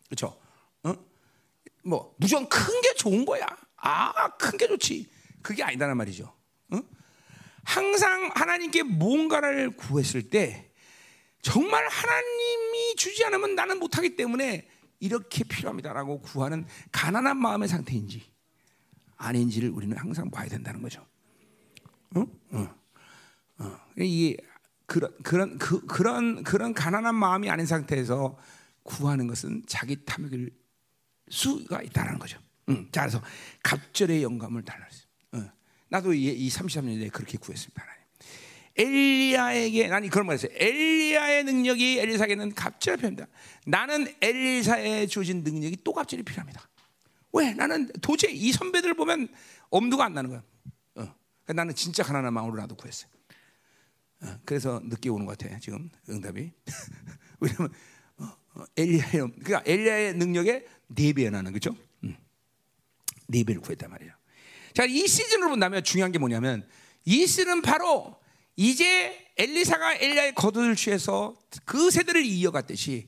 그렇죠? 0.07 0.39
어? 0.83 0.93
뭐 1.83 2.15
무조건 2.19 2.47
큰 2.49 2.81
게 2.81 2.93
좋은 2.95 3.25
거야. 3.25 3.45
아, 3.77 4.35
큰 4.37 4.57
게 4.57 4.67
좋지. 4.67 5.09
그게 5.41 5.63
아니다는 5.63 5.95
말이죠. 5.97 6.35
어? 6.71 6.81
항상 7.63 8.29
하나님께 8.35 8.83
뭔가를 8.83 9.75
구했을 9.75 10.29
때 10.29 10.68
정말 11.41 11.87
하나님이 11.87 12.95
주지 12.95 13.23
않으면 13.25 13.55
나는 13.55 13.79
못하기 13.79 14.15
때문에 14.15 14.67
이렇게 14.99 15.43
필요합니다라고 15.43 16.21
구하는 16.21 16.65
가난한 16.91 17.37
마음의 17.37 17.67
상태인지 17.67 18.29
아닌지를 19.17 19.69
우리는 19.69 19.95
항상 19.97 20.29
봐야 20.29 20.47
된다는 20.47 20.81
거죠. 20.81 21.05
어? 22.15 22.25
어. 22.51 22.75
어. 23.59 23.79
이게 23.97 24.37
그런 24.85 25.13
그런 25.23 25.57
그, 25.57 25.85
그런 25.85 26.43
그런 26.43 26.73
가난한 26.73 27.15
마음이 27.15 27.49
아닌 27.49 27.65
상태에서 27.65 28.37
구하는 28.83 29.27
것은 29.27 29.63
자기 29.67 30.03
탐욕일 30.03 30.51
수가 31.29 31.81
있다는 31.81 32.17
거죠. 32.19 32.39
음. 32.69 32.89
자, 32.91 33.01
그래서 33.01 33.21
갑절의 33.63 34.23
영감을 34.23 34.63
달랐어요. 34.63 35.09
나도 35.89 36.13
이, 36.13 36.25
이 36.25 36.49
33년에 36.49 37.11
그렇게 37.11 37.37
구했습니다. 37.37 37.83
엘리야에게 38.79 39.87
나는 39.89 40.09
그런 40.09 40.25
말했어요. 40.25 40.51
엘리야의 40.55 41.43
능력이 41.43 41.99
엘리사에게는 41.99 42.55
갑절이 42.55 42.97
필요합니다. 42.97 43.27
나는 43.65 44.07
엘리사에 44.21 45.07
주어진 45.07 45.43
능력이 45.43 45.79
또 45.83 45.91
갑절이 45.91 46.23
필요합니다. 46.23 46.67
왜? 47.33 47.53
나는 47.53 47.89
도저히 48.01 48.35
이 48.35 48.51
선배들 48.53 48.93
보면 48.93 49.27
엄두가 49.69 50.05
안 50.05 50.13
나는 50.13 50.29
거야. 50.29 50.39
어. 50.95 51.13
그러니까 51.43 51.53
나는 51.53 51.75
진짜 51.75 52.03
가난한 52.03 52.33
마음으로 52.33 52.55
나도 52.55 52.75
구했어요. 52.75 53.11
어. 54.21 54.39
그래서 54.45 54.81
늦게 54.85 55.09
오는 55.09 55.25
것 55.25 55.37
같아 55.37 55.59
지금 55.59 55.89
응답이. 56.07 56.51
왜냐면 57.41 57.73
어, 58.17 58.25
어, 58.55 58.63
엘리야의 58.77 59.11
그러니까 59.11 59.61
엘리야의 59.65 60.13
능력에 60.15 60.65
네 60.87 61.13
배나 61.13 61.31
나는 61.31 61.51
거죠. 61.51 61.75
음. 62.05 62.15
네 63.27 63.43
배를 63.43 63.61
구했단 63.61 63.89
말이에요. 63.89 64.13
자, 64.73 64.85
이 64.85 65.05
시즌으로 65.05 65.49
본다면 65.49 65.83
중요한 65.83 66.11
게 66.13 66.19
뭐냐면 66.19 66.67
이 67.03 67.27
시즌은 67.27 67.61
바로 67.61 68.18
이제 68.61 69.31
엘리사가 69.37 69.95
엘리야의 69.95 70.35
겉옷을 70.35 70.75
취해서 70.75 71.33
그 71.63 71.89
세대를 71.89 72.25
이어갔듯이 72.25 73.07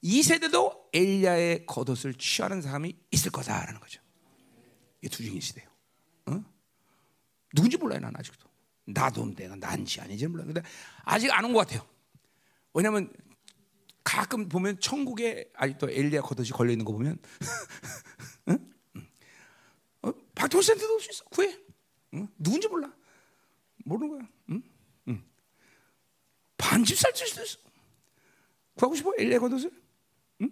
이 0.00 0.22
세대도 0.22 0.90
엘리야의 0.92 1.66
겉옷을 1.66 2.14
취하는 2.14 2.62
사람이 2.62 2.94
있을 3.10 3.32
거다라는 3.32 3.80
거죠. 3.80 4.00
이 5.02 5.08
두중인 5.08 5.40
시대요. 5.40 5.66
어? 6.26 6.44
누군지 7.52 7.76
몰라요, 7.78 7.98
난 7.98 8.12
아직도. 8.14 8.48
나도 8.84 9.34
내가 9.34 9.56
난지 9.56 10.00
아닌지 10.00 10.28
몰라요. 10.28 10.46
근데 10.46 10.62
아직 11.02 11.32
안 11.32 11.44
온 11.46 11.52
것 11.52 11.66
같아요. 11.66 11.84
왜냐면 12.72 13.12
가끔 14.04 14.48
보면 14.48 14.78
천국에 14.78 15.50
아직도 15.56 15.90
엘리야 15.90 16.20
겉옷이 16.22 16.50
걸려 16.50 16.70
있는 16.70 16.84
거 16.84 16.92
보면 16.92 17.18
응? 18.50 18.70
박토센트도 20.36 20.94
올 20.94 21.00
수 21.00 21.10
있어. 21.10 21.24
구해. 21.24 21.58
응? 22.14 22.28
누군지 22.38 22.68
몰라. 22.68 22.92
모르는 23.84 24.08
거야. 24.16 24.28
응? 24.50 24.62
응. 24.64 24.71
반집 26.62 26.96
살 26.96 27.12
수도 27.14 27.42
있어. 27.42 27.58
구하고 28.74 28.94
싶어? 28.94 29.12
엘레 29.18 29.38
겉옷을? 29.38 29.70
응? 30.42 30.50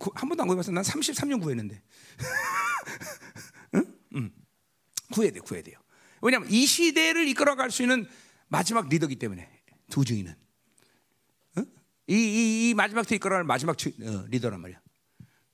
구, 0.00 0.10
한 0.14 0.28
번도 0.28 0.42
안 0.42 0.48
구해봤어. 0.48 0.72
난 0.72 0.82
33년 0.82 1.40
구했는데. 1.40 1.80
응? 3.74 3.98
응. 4.16 4.32
구해야 5.12 5.30
돼, 5.30 5.38
구해야 5.38 5.62
돼요. 5.62 5.78
왜냐하면 6.20 6.50
이 6.50 6.66
시대를 6.66 7.28
이끌어갈 7.28 7.70
수 7.70 7.82
있는 7.82 8.08
마지막 8.48 8.88
리더기 8.88 9.16
때문에 9.16 9.48
두 9.88 10.04
증인은 10.04 10.34
응? 11.58 11.66
이, 12.08 12.14
이, 12.14 12.70
이 12.70 12.74
마지막 12.74 13.06
때 13.06 13.14
이끌어갈 13.14 13.44
마지막 13.44 13.76
어, 13.80 14.26
리더란 14.28 14.60
말이야. 14.60 14.80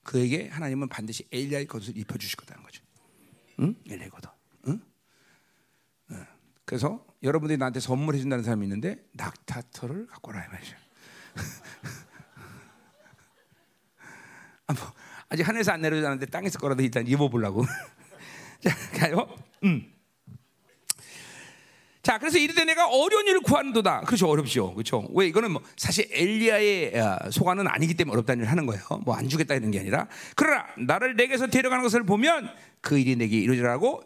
그에게 0.03 0.47
하나님은 0.47 0.89
반드시 0.89 1.27
엘리야의 1.31 1.67
겉을 1.67 1.95
입혀 1.95 2.17
주실 2.17 2.37
거다는 2.37 2.63
거죠. 2.63 2.83
응? 3.59 3.75
엘리야의 3.87 4.09
겉. 4.09 4.23
응? 4.67 4.81
응? 6.11 6.25
그래서 6.65 7.08
여러분들이 7.23 7.57
나한테 7.57 7.79
선물해 7.79 8.19
준다는 8.19 8.43
사람이 8.43 8.65
있는데 8.65 8.97
낙타털을 9.13 10.07
갖고 10.07 10.31
와라 10.31 10.47
말이죠. 10.51 10.75
아, 14.67 14.73
뭐, 14.73 14.93
아직 15.29 15.47
하늘에서 15.47 15.71
안 15.71 15.81
내려졌는데 15.81 16.27
땅에서 16.27 16.59
거라도 16.59 16.83
일단 16.83 17.07
입어보려고. 17.07 17.65
자, 18.61 18.69
가요. 18.99 19.27
음. 19.63 19.91
자, 22.01 22.17
그래서 22.17 22.37
이르되 22.37 22.63
내가 22.63 22.87
어려운 22.87 23.27
일을 23.27 23.41
구하는도다. 23.41 24.01
그렇죠, 24.01 24.29
어렵죠, 24.29 24.73
그렇죠. 24.73 25.05
왜 25.13 25.27
이거는 25.27 25.51
뭐 25.51 25.61
사실 25.75 26.07
엘리야의 26.11 26.99
아, 26.99 27.29
소관은 27.29 27.67
아니기 27.67 27.93
때문에 27.95 28.13
어렵다는 28.13 28.43
일을 28.43 28.51
하는 28.51 28.65
거예요. 28.65 28.81
뭐 29.03 29.15
안 29.15 29.27
주겠다 29.27 29.55
이런 29.55 29.69
게 29.71 29.79
아니라 29.81 30.07
그러나 30.35 30.65
나를 30.77 31.15
내게서 31.17 31.47
데려가는 31.47 31.83
것을 31.83 32.03
보면 32.03 32.49
그 32.81 32.97
일이 32.97 33.15
내게 33.17 33.37
이루어지라고 33.39 34.01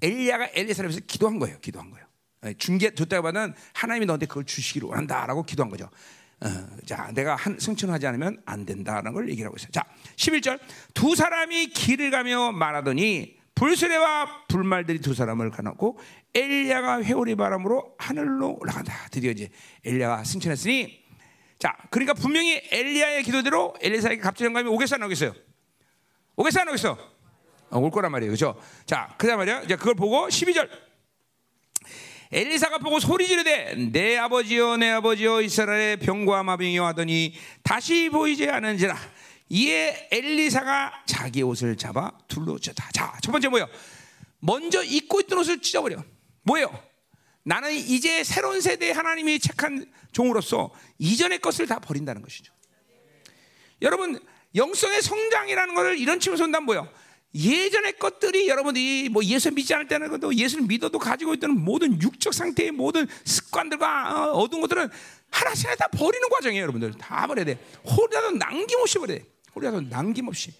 엘리야가 0.00 0.50
엘리사람에서 0.54 1.00
기도한 1.06 1.38
거예요. 1.40 1.58
기도한 1.60 1.90
거예요. 1.90 2.03
예, 2.44 2.54
준게 2.54 2.94
줬다고는 2.94 3.54
하나님이 3.72 4.06
너한테 4.06 4.26
그걸 4.26 4.44
주시기를 4.44 4.88
원한다라고 4.88 5.44
기도한 5.44 5.70
거죠. 5.70 5.88
어, 6.40 6.48
자, 6.84 7.10
내가 7.14 7.36
한 7.36 7.58
승천하지 7.58 8.06
않으면 8.06 8.42
안 8.44 8.66
된다라는 8.66 9.12
걸 9.12 9.30
얘기하고 9.30 9.56
있어요. 9.56 9.70
자, 9.70 9.84
11절 10.16 10.58
두 10.92 11.14
사람이 11.14 11.68
길을 11.68 12.10
가며 12.10 12.52
말하더니 12.52 13.36
불수레와 13.54 14.46
불말들이 14.48 15.00
두 15.00 15.14
사람을 15.14 15.50
가놓고 15.50 15.98
엘리야가 16.34 17.02
회오리 17.02 17.36
바람으로 17.36 17.94
하늘로 17.98 18.58
올라간다. 18.60 19.08
드디어 19.10 19.30
이제 19.30 19.48
엘리야가 19.84 20.24
승천했으니 20.24 21.04
자, 21.58 21.76
그러니까 21.90 22.14
분명히 22.14 22.60
엘리야의 22.70 23.22
기도대로 23.22 23.74
엘리사에게 23.80 24.20
갑자기 24.20 24.46
영감이 24.46 24.68
오겠어 24.68 24.96
안 24.96 25.04
오겠어요? 25.04 25.32
오겠어 26.36 26.60
안 26.60 26.68
오겠어? 26.68 26.98
어, 27.70 27.78
올 27.78 27.90
거란 27.90 28.12
말이에요. 28.12 28.32
그죠? 28.32 28.60
자, 28.86 29.14
그다음 29.16 29.38
말이야. 29.38 29.62
이제 29.62 29.76
그걸 29.76 29.94
보고 29.94 30.28
12절. 30.28 30.68
엘리사가 32.32 32.78
보고 32.78 32.98
소리 33.00 33.26
지르되 33.26 33.74
내 33.92 34.16
아버지여 34.16 34.78
내 34.78 34.90
아버지여 34.90 35.42
이스라엘의 35.42 35.98
병과 35.98 36.42
마병이 36.42 36.78
하더니 36.78 37.34
다시 37.62 38.08
보이지 38.08 38.48
않은지라 38.48 38.96
이에 39.50 40.08
엘리사가 40.10 41.04
자기 41.06 41.42
옷을 41.42 41.76
잡아 41.76 42.12
둘러쳤다. 42.28 42.90
자, 42.92 43.16
첫 43.22 43.30
번째 43.30 43.48
뭐예요? 43.48 43.68
먼저 44.40 44.82
입고 44.82 45.20
있던 45.20 45.38
옷을 45.38 45.60
찢어버려. 45.60 46.02
뭐예요? 46.42 46.82
나는 47.44 47.72
이제 47.72 48.24
새로운 48.24 48.60
세대의 48.60 48.94
하나님이 48.94 49.38
책한 49.38 49.86
종으로서 50.12 50.72
이전의 50.98 51.40
것을 51.40 51.66
다 51.66 51.78
버린다는 51.78 52.22
것이죠. 52.22 52.52
여러분 53.82 54.18
영성의 54.54 55.02
성장이라는 55.02 55.74
것을 55.74 55.98
이런 55.98 56.20
측면에서 56.20 56.44
본다면 56.44 56.66
뭐예요? 56.66 56.88
예전의 57.34 57.98
것들이 57.98 58.48
여러분들이 58.48 59.08
뭐 59.08 59.24
예수 59.24 59.50
믿지 59.50 59.74
않을 59.74 59.88
때는 59.88 60.08
것도 60.08 60.34
예수를 60.34 60.66
믿어도 60.66 60.98
가지고 60.98 61.34
있던 61.34 61.64
모든 61.64 62.00
육적 62.00 62.32
상태의 62.32 62.70
모든 62.70 63.08
습관들과 63.24 64.30
어, 64.30 64.32
어두운 64.34 64.60
것들은 64.62 64.88
하나씩 65.30 65.76
다 65.76 65.88
버리는 65.88 66.28
과정이에요, 66.28 66.62
여러분들. 66.62 66.92
다 66.92 67.26
버려야 67.26 67.44
돼. 67.44 67.58
홀이라도 67.84 68.32
남김없이 68.32 68.98
버려야 68.98 69.18
돼. 69.18 69.24
홀이라도 69.54 69.80
남김없이. 69.82 70.52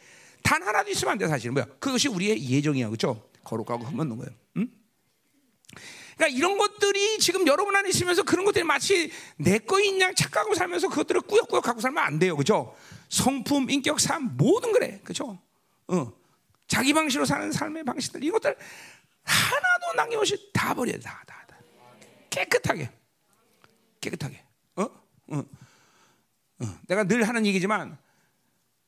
단 0.43 0.63
하나도 0.63 0.91
있으면 0.91 1.13
안 1.13 1.19
돼, 1.19 1.29
사실은. 1.29 1.55
뭐야? 1.55 1.67
그것이 1.79 2.09
우리의 2.09 2.51
예정이야, 2.51 2.89
그렇죠? 2.89 3.23
거룩하고 3.45 3.85
흠없는 3.85 4.17
거예요. 4.17 4.31
응? 4.57 4.69
그러니까 6.17 6.37
이런 6.37 6.59
것들이 6.59 7.19
지금 7.19 7.47
여러분 7.47 7.75
안에 7.77 7.89
있으면서 7.89 8.25
그런 8.25 8.45
것들이 8.45 8.65
마치 8.65 9.13
내 9.37 9.59
거인 9.59 10.01
양 10.01 10.15
착각하고 10.15 10.55
살면서 10.55 10.89
그것들을 10.89 11.21
꾸역꾸역 11.23 11.63
갖고 11.63 11.81
살면 11.81 12.03
안 12.03 12.19
돼요, 12.19 12.35
그렇죠? 12.35 12.75
성품, 13.11 13.71
인격, 13.71 14.01
삶 14.01 14.37
모든 14.37 14.73
그래, 14.73 15.01
그렇죠? 15.05 15.39
어. 15.87 16.24
자기 16.67 16.93
방식으로 16.93 17.25
사는 17.25 17.51
삶의 17.53 17.85
방식들 17.85 18.23
이것들 18.25 18.57
하나도 19.23 19.93
남김없이 19.97 20.51
다 20.53 20.75
버려야 20.75 20.97
돼. 20.97 21.01
다, 21.01 21.23
다, 21.27 21.45
다. 21.47 21.57
깨끗하게. 22.31 22.91
깨끗하게. 24.01 24.45
어? 24.77 24.83
어. 24.83 25.45
어. 26.61 26.79
내가 26.89 27.05
늘 27.05 27.27
하는 27.27 27.47
얘기지만 27.47 27.97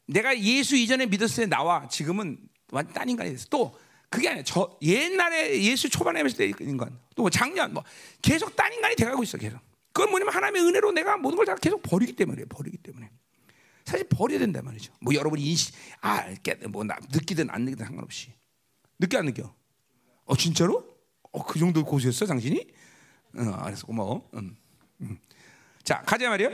내가 0.07 0.39
예수 0.39 0.77
이전에 0.77 1.07
믿었을 1.07 1.45
때 1.45 1.47
나와 1.51 1.89
지금은 1.89 2.39
완전 2.71 2.95
딴 2.95 3.09
인간이 3.09 3.31
됐어. 3.31 3.47
또 3.51 3.79
그게 4.09 4.29
아니야. 4.29 4.43
저 4.45 4.77
옛날에 4.83 5.63
예수 5.63 5.89
초반에 5.89 6.23
했을 6.23 6.37
때 6.37 6.65
인간. 6.65 6.99
또 7.15 7.29
작년 7.31 7.73
뭐 7.75 7.83
계속 8.23 8.55
딴 8.57 8.73
인간이 8.73 8.95
돼가고 8.95 9.23
있어. 9.23 9.37
계속. 9.39 9.59
그건 9.93 10.11
뭐냐면 10.11 10.35
하나님의 10.35 10.63
은혜로 10.63 10.93
내가 10.93 11.17
모든 11.17 11.37
걸 11.37 11.47
다 11.47 11.55
계속 11.57 11.83
버리기 11.83 12.15
때문에 12.15 12.45
버리기 12.45 12.77
때문에. 12.79 13.11
사실 13.87 14.07
버려야 14.09 14.41
된단 14.41 14.65
말이죠. 14.65 14.93
뭐 15.01 15.15
여러분이 15.15 15.43
인식, 15.43 15.73
아, 16.01 16.25
뭐 16.69 16.85
느끼든 16.85 17.49
안 17.51 17.65
느끼든 17.65 17.87
상관없이. 17.87 18.33
느껴 18.99 19.19
안 19.19 19.27
느껴? 19.27 19.55
어 20.25 20.37
진짜로? 20.37 20.85
어 21.33 21.43
그 21.45 21.59
정도 21.59 21.85
고수였어 21.85 22.27
당신이? 22.27 22.67
어, 23.37 23.43
알았어 23.43 23.87
고마워. 23.87 24.29
음, 24.35 24.57
음. 25.03 25.19
자 25.85 26.03
가자 26.03 26.29
말이요. 26.29 26.51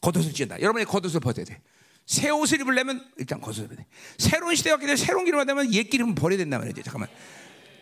겉옷을 0.00 0.32
찢는다. 0.32 0.60
여러분이 0.60 0.84
겉옷을 0.84 1.20
벗어야 1.20 1.44
돼. 1.44 1.62
새 2.06 2.30
옷을 2.30 2.60
입으려면 2.60 3.08
일단 3.18 3.40
겉옷을 3.40 3.68
벗어야 3.68 3.76
돼. 3.78 3.86
새로운 4.18 4.54
시대가 4.56 4.74
왔기 4.74 4.86
때문에 4.86 4.96
새로운 4.96 5.24
기름을 5.24 5.44
받으면 5.44 5.72
옛 5.74 5.84
기름은 5.84 6.14
버려야 6.16 6.38
된단 6.38 6.60
말이죠. 6.60 6.82
잠깐만. 6.82 7.08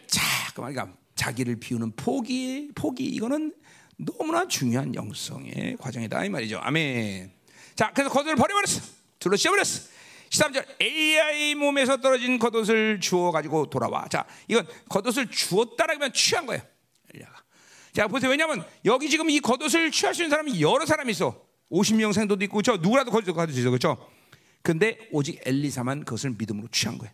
자, 0.06 0.20
그러니까 0.54 0.92
자기를 1.14 1.56
비우는 1.56 1.92
포기, 1.96 2.70
포기 2.74 3.06
이거는 3.06 3.54
너무나 3.96 4.46
중요한 4.48 4.94
영성의 4.94 5.76
과정이다 5.78 6.24
이 6.24 6.28
말이죠. 6.28 6.58
아멘. 6.58 7.32
자, 7.76 7.92
그래서 7.92 8.10
겉옷을 8.10 8.36
버려버렸어. 8.36 8.80
둘러 9.18 9.36
씌워버렸어. 9.36 9.94
13절 10.30 10.80
AI 10.82 11.54
몸에서 11.54 11.96
떨어진 12.00 12.38
겉옷을 12.38 13.00
주워 13.00 13.30
가지고 13.30 13.70
돌아와. 13.70 14.08
자, 14.08 14.24
이건 14.48 14.66
겉옷을 14.88 15.30
주었다라면 15.30 16.12
취한 16.12 16.46
거예요. 16.46 16.62
자, 17.92 18.08
보세요. 18.08 18.30
왜냐하면 18.30 18.66
여기 18.84 19.08
지금 19.08 19.30
이 19.30 19.38
겉옷을 19.38 19.92
취할 19.92 20.14
수 20.14 20.22
있는 20.22 20.30
사람이 20.30 20.60
여러 20.60 20.84
사람이 20.84 21.12
있어. 21.12 21.46
50명 21.70 22.12
생도도 22.12 22.44
있고, 22.46 22.60
저 22.62 22.76
누구라도 22.76 23.12
겉옷 23.12 23.26
가질 23.36 23.54
수 23.54 23.60
있어, 23.60 23.70
그렇죠? 23.70 24.10
근데 24.62 24.98
오직 25.12 25.40
엘리사만 25.44 26.04
그것을 26.04 26.34
믿음으로 26.36 26.66
취한 26.72 26.98
거예요. 26.98 27.12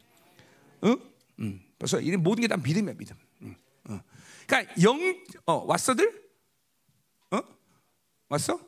응? 0.84 0.96
응. 1.40 1.60
그래서 1.78 2.00
이 2.00 2.10
모든 2.16 2.40
게 2.40 2.48
다 2.48 2.56
믿음이야, 2.56 2.94
믿음. 2.96 3.14
응. 3.42 3.56
응. 3.90 4.00
그러니까 4.46 4.72
영, 4.82 4.98
어, 5.44 5.64
왔어들? 5.66 6.22
어? 7.32 7.40
왔어? 8.30 8.58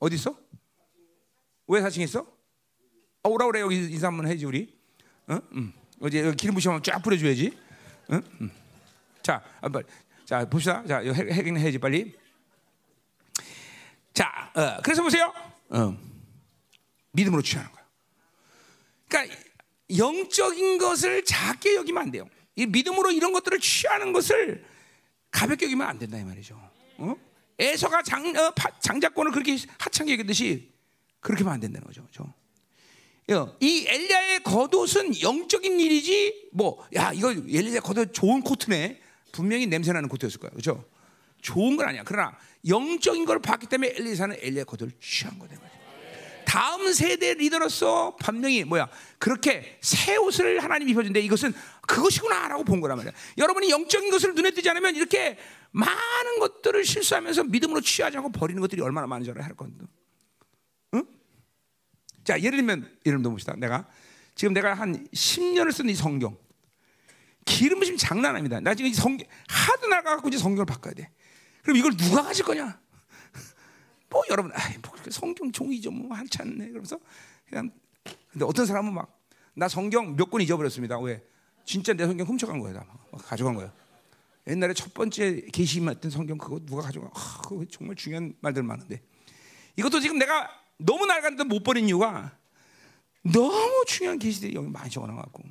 어디 0.00 0.16
있어? 0.16 0.36
왜 1.68 1.80
4층에 1.82 2.02
있어? 2.04 2.20
어, 3.22 3.28
오라 3.28 3.46
그래 3.46 3.60
여기 3.60 3.76
인사 3.76 4.08
한번 4.08 4.26
해지 4.26 4.46
우리. 4.46 4.74
어? 5.28 5.38
음. 5.52 5.72
어제 6.00 6.32
기름 6.34 6.54
부시면 6.54 6.82
쫙 6.82 6.98
뿌려줘야지. 7.00 7.56
어? 8.08 8.20
음. 8.40 8.50
자, 9.22 9.42
아, 9.60 9.68
빨리. 9.68 9.84
자 10.24 10.44
봅시다. 10.48 10.84
자, 10.86 11.00
해긴 11.00 11.58
해야지 11.58 11.78
빨리. 11.78 12.14
자, 14.14 14.50
어, 14.54 14.80
그래서 14.82 15.02
보세요. 15.02 15.32
어. 15.68 15.96
믿음으로 17.12 17.42
취하는 17.42 17.70
거야. 17.70 17.84
그러니까 19.08 19.36
영적인 19.96 20.78
것을 20.78 21.24
작게 21.24 21.76
여기면 21.76 22.02
안 22.02 22.10
돼요. 22.10 22.28
이 22.56 22.66
믿음으로 22.66 23.10
이런 23.10 23.32
것들을 23.32 23.58
취하는 23.60 24.12
것을 24.12 24.64
가볍게 25.30 25.66
여기면 25.66 25.86
안 25.86 25.98
된다 25.98 26.18
이 26.18 26.24
말이죠. 26.24 26.58
어? 26.98 27.14
에서가 27.58 28.02
장, 28.02 28.24
어, 28.36 28.54
장자권을 28.80 29.32
그렇게 29.32 29.56
하찮게 29.78 30.12
여기듯이 30.14 30.77
그렇게 31.20 31.42
하면 31.42 31.54
안 31.54 31.60
된다는 31.60 31.86
거죠. 31.86 32.02
그렇죠? 32.02 32.34
이 33.60 33.84
엘리야의 33.86 34.42
겉옷은 34.42 35.20
영적인 35.20 35.78
일이지 35.78 36.48
뭐 36.52 36.86
야 36.94 37.12
이거 37.12 37.30
엘리야 37.32 37.80
겉옷 37.80 38.14
좋은 38.14 38.40
코트네. 38.40 39.00
분명히 39.32 39.66
냄새나는 39.66 40.08
코트였을 40.08 40.40
거야. 40.40 40.50
그렇죠? 40.50 40.84
좋은 41.42 41.76
건 41.76 41.88
아니야. 41.88 42.02
그러나 42.04 42.36
영적인 42.66 43.24
걸 43.26 43.38
봤기 43.40 43.66
때문에 43.66 43.92
엘리사는 43.96 44.36
엘리야 44.40 44.64
겉옷을 44.64 44.92
취한 45.00 45.38
거다 45.38 45.56
다음 46.46 46.90
세대 46.94 47.34
리더로서 47.34 48.16
분명히 48.16 48.64
뭐야? 48.64 48.88
그렇게 49.18 49.78
새 49.82 50.16
옷을 50.16 50.60
하나님 50.64 50.88
입혀준데 50.88 51.20
이것은 51.20 51.52
그것이구나라고 51.86 52.64
본 52.64 52.80
거란 52.80 52.96
말이야. 52.96 53.12
여러분이 53.36 53.68
영적인 53.68 54.10
것을 54.10 54.34
눈에 54.34 54.52
띄지 54.52 54.70
않으면 54.70 54.96
이렇게 54.96 55.36
많은 55.72 56.38
것들을 56.40 56.82
실수하면서 56.86 57.44
믿음으로 57.44 57.82
취하지 57.82 58.16
않고 58.16 58.32
버리는 58.32 58.58
것들이 58.62 58.80
얼마나 58.80 59.06
많은지 59.06 59.30
할 59.30 59.54
건데 59.54 59.84
자, 62.28 62.38
예를 62.38 62.58
들면 62.58 62.98
예를 63.06 63.22
들어 63.22 63.30
봅시다. 63.30 63.54
내가 63.56 63.88
지금 64.34 64.52
내가 64.52 64.74
한 64.74 65.06
10년을 65.14 65.72
쓴 65.72 65.88
이 65.88 65.94
성경. 65.94 66.36
기름 67.46 67.78
부심 67.78 67.96
장난 67.96 68.34
아닙니다. 68.34 68.60
나 68.60 68.74
지금 68.74 68.90
이 68.90 68.92
성경 68.92 69.26
하도 69.48 69.86
나가 69.88 70.10
갖고 70.16 70.28
이제 70.28 70.36
성경을 70.36 70.66
바꿔야 70.66 70.92
돼. 70.92 71.10
그럼 71.62 71.78
이걸 71.78 71.96
누가 71.96 72.22
가질 72.22 72.44
거냐? 72.44 72.78
뭐 74.10 74.22
여러분, 74.28 74.52
아이, 74.54 74.76
뭐 74.82 74.92
성경 75.08 75.50
종이죠. 75.50 75.90
뭐 75.90 76.14
한참 76.14 76.58
네. 76.58 76.68
그러면서 76.68 77.00
그냥 77.48 77.70
근데 78.30 78.44
어떤 78.44 78.66
사람은 78.66 78.92
막 78.92 79.18
나 79.54 79.66
성경 79.66 80.14
몇 80.14 80.30
권 80.30 80.42
잊어버렸습니다. 80.42 80.98
왜? 81.00 81.24
진짜 81.64 81.94
내 81.94 82.06
성경 82.06 82.26
훔쳐간 82.26 82.60
거야. 82.60 82.74
막 82.74 83.24
가져간 83.24 83.54
거야. 83.54 83.72
옛날에 84.46 84.74
첫 84.74 84.92
번째 84.92 85.46
계시했던 85.50 86.10
성경 86.10 86.36
그거 86.36 86.60
누가 86.66 86.82
가져가? 86.82 87.08
아, 87.14 87.40
그거 87.42 87.64
정말 87.70 87.96
중요한 87.96 88.34
말들 88.40 88.62
많은데. 88.62 89.00
이것도 89.76 90.00
지금 90.00 90.18
내가 90.18 90.48
너무 90.78 91.06
낡았는데 91.06 91.44
못 91.44 91.62
버린 91.62 91.86
이유가 91.86 92.32
너무 93.22 93.84
중요한 93.86 94.18
계시들이 94.18 94.54
여기 94.54 94.68
많이 94.68 94.90
적어놔갖고. 94.90 95.42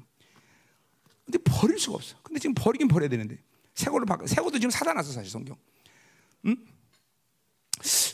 근데 1.25 1.37
버릴 1.43 1.77
수가 1.77 1.97
없어. 1.97 2.15
근데 2.23 2.39
지금 2.39 2.55
버리긴 2.55 2.87
버려야 2.87 3.09
되는데 3.09 3.37
새 3.75 3.89
걸로 3.89 4.05
바꿔. 4.05 4.25
새 4.25 4.41
것도 4.41 4.53
지금 4.53 4.69
사다 4.69 4.93
놨어 4.93 5.11
사실 5.11 5.29
성경. 5.29 5.55
응? 6.45 6.55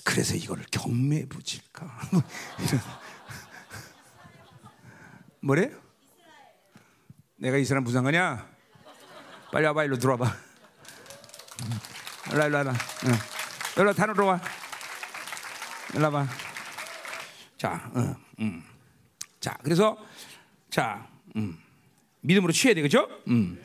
그래서 0.03 0.35
이거를 0.35 0.65
경매 0.72 1.26
붙일까? 1.26 2.10
뭐래? 5.41 5.72
내가 7.38 7.57
이스라엘 7.57 7.81
무슨 7.81 7.98
상관이야? 7.98 8.49
빨리 9.52 9.65
와봐 9.68 9.84
일로 9.85 9.98
들어와봐. 9.98 10.35
일로 12.31 12.45
일로 12.45 12.61
일로. 12.61 12.72
응. 12.72 13.14
일로 13.77 13.94
다 13.94 14.07
들어와. 14.07 14.41
일로 15.94 16.03
와봐. 16.06 16.53
자, 17.64 17.90
응, 17.95 18.14
음. 18.41 18.64
자, 19.40 19.57
그래서 19.64 19.98
자, 20.69 21.07
음. 21.38 21.57
믿음으로 22.19 22.52
취해야 22.52 22.76
되겠죠? 22.76 23.07
음. 23.30 23.57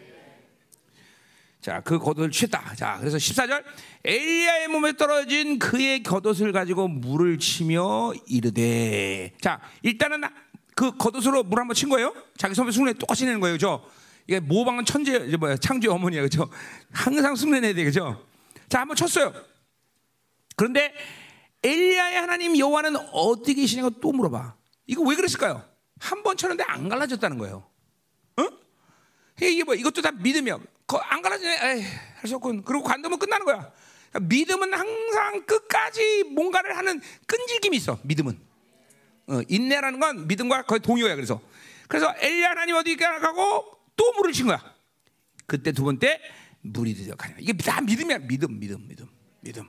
자, 1.60 1.80
그 1.80 1.98
겉옷을 1.98 2.30
취했다. 2.30 2.76
자, 2.76 2.98
그래서 3.00 3.16
14절 3.16 3.64
엘리야의 4.04 4.68
몸에 4.68 4.92
떨어진 4.96 5.58
그의 5.58 6.04
겉옷을 6.04 6.52
가지고 6.52 6.86
물을 6.86 7.40
치며 7.40 8.12
이르되. 8.28 9.32
자, 9.40 9.60
일단은 9.82 10.22
그 10.76 10.96
겉옷으로 10.96 11.42
물 11.42 11.58
한번 11.58 11.74
친 11.74 11.88
거예요. 11.88 12.14
자기 12.36 12.54
손에 12.54 12.70
숭례 12.70 12.92
똑같이 12.92 13.24
내는 13.24 13.40
거예요, 13.40 13.54
그죠? 13.54 13.84
이게 14.28 14.38
모방은 14.38 14.84
천재, 14.84 15.18
뭐야, 15.36 15.56
창조의 15.56 15.92
어머니야, 15.92 16.22
그죠? 16.22 16.48
항상 16.92 17.34
숭례 17.34 17.58
내야 17.58 17.74
돼, 17.74 17.82
그죠? 17.82 18.24
자, 18.68 18.82
한번 18.82 18.96
쳤어요. 18.96 19.34
그런데 20.54 20.92
엘리야의 21.62 22.16
하나님 22.16 22.56
여호와는 22.56 22.97
어디 23.12 23.55
계시냐고 23.55 23.90
또 24.01 24.12
물어봐. 24.12 24.55
이거 24.86 25.02
왜 25.02 25.16
그랬을까요? 25.16 25.64
한 26.01 26.22
번 26.22 26.36
쳤는데 26.36 26.64
안 26.66 26.89
갈라졌다는 26.89 27.39
거예요. 27.39 27.68
어? 28.36 28.43
이게 29.43 29.64
뭐 29.64 29.74
이것도 29.74 30.01
다 30.02 30.12
믿으면 30.12 30.64
안 31.02 31.22
갈라지네. 31.22 31.82
할수 32.20 32.36
없군. 32.36 32.62
그리고 32.64 32.85
관두면 32.85 33.18
끝나는 33.18 33.44
거야. 33.44 33.72
믿음은 34.20 34.72
항상 34.72 35.44
끝까지 35.44 36.24
뭔가를 36.24 36.76
하는 36.76 37.01
끈질김이 37.26 37.76
있어. 37.78 37.98
믿음은. 38.05 38.39
어, 39.28 39.40
인내라는 39.48 40.01
건 40.01 40.26
믿음과 40.26 40.62
거의 40.62 40.80
동요야. 40.80 41.14
그래서 41.16 41.40
그래서 41.89 42.14
엘리야 42.18 42.51
하나님 42.51 42.76
어디 42.76 42.97
가고 42.97 43.78
또 43.97 44.12
물을 44.12 44.32
친 44.32 44.47
거야. 44.47 44.62
그때 45.47 45.72
두 45.72 45.82
번째 45.85 46.20
물이 46.60 46.94
들어가냐. 46.94 47.36
이게 47.40 47.52
다 47.55 47.80
믿음이야. 47.80 48.18
믿음, 48.18 48.59
믿음, 48.59 48.86
믿음, 48.89 49.09
믿음. 49.40 49.68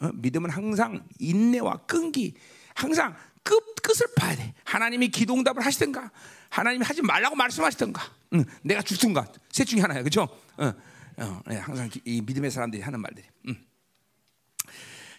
어? 0.00 0.10
믿음은 0.14 0.50
항상 0.50 1.06
인내와 1.18 1.78
끈기, 1.86 2.34
항상 2.74 3.14
끝 3.42 3.58
끝을 3.82 4.06
봐야 4.16 4.36
돼. 4.36 4.54
하나님이 4.64 5.08
기도응답을 5.08 5.64
하시든가, 5.64 6.10
하나님이 6.48 6.84
하지 6.84 7.02
말라고 7.02 7.36
말씀하시든가, 7.36 8.02
응, 8.34 8.44
내가 8.62 8.82
죽든가, 8.82 9.26
셋 9.50 9.64
중에 9.64 9.80
하나야, 9.80 10.00
그렇죠? 10.00 10.28
어, 10.56 10.72
어, 11.16 11.42
네, 11.46 11.56
항상 11.56 11.90
이 12.04 12.20
믿음의 12.22 12.50
사람들이 12.50 12.82
하는 12.82 13.00
말들이. 13.00 13.26
응. 13.48 13.56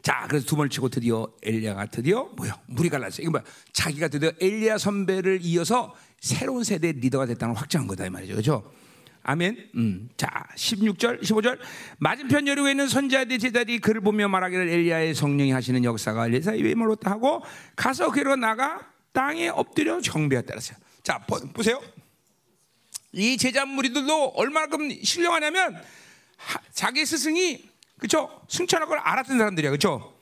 자, 0.02 0.26
그래서 0.28 0.48
두 0.48 0.56
번을 0.56 0.70
치고 0.70 0.90
드디어 0.90 1.32
엘리야가 1.44 1.86
드디어 1.88 2.24
뭐요? 2.36 2.54
물이 2.68 2.90
갈라졌어. 2.90 3.22
이거 3.22 3.32
뭐야? 3.32 3.44
자기가 3.72 4.08
드디어 4.08 4.32
엘리야 4.42 4.80
선배를 4.80 5.40
이어서 5.44 5.96
새로운 6.20 6.64
세대의 6.64 6.94
리더가 6.94 7.28
됐다는 7.28 7.56
확정한 7.56 7.88
거다 7.88 8.08
이 8.08 8.10
말이죠, 8.10 8.34
그렇죠? 8.34 8.74
아멘. 9.24 9.70
음. 9.76 10.10
자, 10.18 10.28
16절, 10.56 11.22
15절. 11.22 11.60
맞은편 12.00 12.48
여리고에 12.48 12.72
있는 12.72 12.88
선자들 12.88 13.38
제자들이 13.40 13.80
그를 13.80 14.02
보며 14.02 14.28
말하기를 14.28 14.68
엘리야의 14.70 15.14
성령이 15.14 15.52
하시는 15.52 15.84
역사가 15.84 16.26
엘리사의 16.28 16.64
외모로 16.64 16.98
하고 17.04 17.44
가서 17.76 18.12
그로 18.12 18.36
나가 18.36 18.82
땅에 19.12 19.50
엎드려 19.50 20.02
정배했다 20.02 20.48
그랬어요. 20.48 20.78
자, 21.04 21.20
보, 21.20 21.40
보세요. 21.54 21.82
이 23.12 23.38
제자 23.38 23.66
무리들도 23.66 24.30
얼마큼 24.30 25.04
신령하냐면 25.04 25.76
하, 26.38 26.60
자기 26.72 27.06
스승이 27.06 27.70
그렇죠? 27.98 28.42
승천할 28.50 28.88
걸 28.88 28.98
알았던 28.98 29.38
사람들이야. 29.38 29.70
그렇죠? 29.70 30.18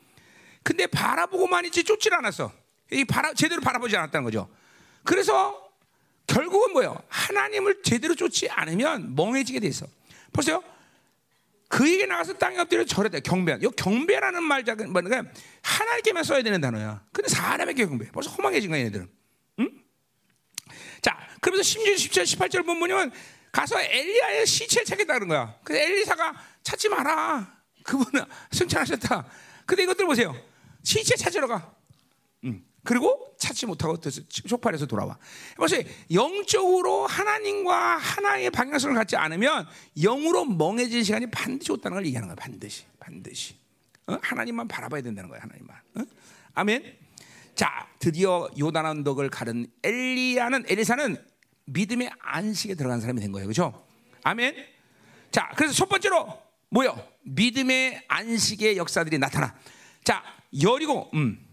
근데 0.64 0.88
바라보고만 0.88 1.66
있지 1.66 1.84
쫓질 1.84 2.14
않았어. 2.14 2.52
이 2.92 3.06
바라 3.06 3.34
제대로 3.34 3.62
바라보지 3.62 3.96
않았다는 3.96 4.26
거죠. 4.26 4.50
그래서 5.04 5.69
결국은 6.30 6.74
뭐예요? 6.74 7.02
하나님을 7.10 7.82
제대로 7.82 8.14
쫓지 8.14 8.48
않으면 8.50 9.16
멍해지게 9.16 9.60
돼 9.60 9.68
있어. 9.68 9.88
보세요. 10.32 10.64
그에게 11.68 12.06
나가서 12.06 12.34
땅에 12.34 12.60
엎드려 12.60 12.86
절했다. 12.86 13.20
경배. 13.22 13.58
이 13.62 13.68
경배라는 13.76 14.44
말 14.44 14.64
작은 14.64 14.92
뭐냐? 14.94 15.24
하나님께만 15.64 16.24
써야 16.24 16.44
되는 16.44 16.62
단어야. 16.62 17.04
근데 17.12 17.30
사람에게 17.30 17.86
경배. 17.86 18.12
벌써 18.12 18.30
허망해진 18.30 18.70
거야, 18.70 18.80
얘네들은. 18.82 19.10
응? 19.60 19.70
자, 21.02 21.18
그러면서 21.42 21.64
16, 21.64 21.98
17, 21.98 22.24
18절 22.24 22.66
본문이면 22.66 23.12
가서 23.52 23.82
엘리야의 23.82 24.46
시체를 24.46 24.86
찾겠다는 24.86 25.28
거야. 25.28 25.56
그래서 25.64 25.84
엘리사가 25.84 26.34
찾지 26.62 26.90
마라. 26.90 27.58
그분은 27.84 28.24
승천하셨다. 28.54 29.26
근데 29.66 29.84
이것들 29.84 30.06
보세요. 30.06 30.36
시체 30.84 31.16
찾으러 31.16 31.48
가. 31.48 31.74
응. 32.90 33.00
그리고 33.00 33.36
찾지 33.38 33.68
못하고 33.68 33.98
쇼파에서 34.48 34.88
돌아와. 34.88 35.18
보세요. 35.56 35.84
영적으로 36.12 37.06
하나님과 37.06 37.98
하나의 37.98 38.50
방향성을 38.50 38.96
갖지 38.96 39.16
않으면 39.16 39.68
영으로 39.96 40.46
멍해진 40.46 41.04
시간이 41.04 41.30
반드시 41.30 41.72
없다는 41.72 41.98
걸 41.98 42.06
얘기하는 42.08 42.28
거야. 42.28 42.36
반드시, 42.36 42.86
반드시. 43.00 43.56
어? 44.08 44.18
하나님만 44.22 44.68
바라봐야 44.68 45.02
된다는 45.04 45.30
거야. 45.30 45.40
하나님만. 45.42 45.78
어? 45.96 46.02
아멘. 46.56 46.98
자, 47.54 47.88
드디어 48.00 48.50
요단 48.58 48.86
언덕을 48.86 49.30
가른 49.30 49.68
엘리야는 49.84 50.66
엘리사는 50.68 51.18
믿음의 51.66 52.10
안식에 52.20 52.74
들어간 52.74 53.02
사람이 53.02 53.22
된 53.22 53.32
거예요. 53.32 53.46
그렇죠? 53.46 53.86
아멘. 54.24 54.56
자, 55.32 55.52
그래서 55.56 55.74
첫 55.74 55.88
번째로 55.88 56.42
뭐요? 56.70 57.00
믿음의 57.24 58.06
안식의 58.08 58.78
역사들이 58.78 59.20
나타나. 59.20 59.56
자, 60.04 60.24
여리고 60.62 61.12
음. 61.14 61.49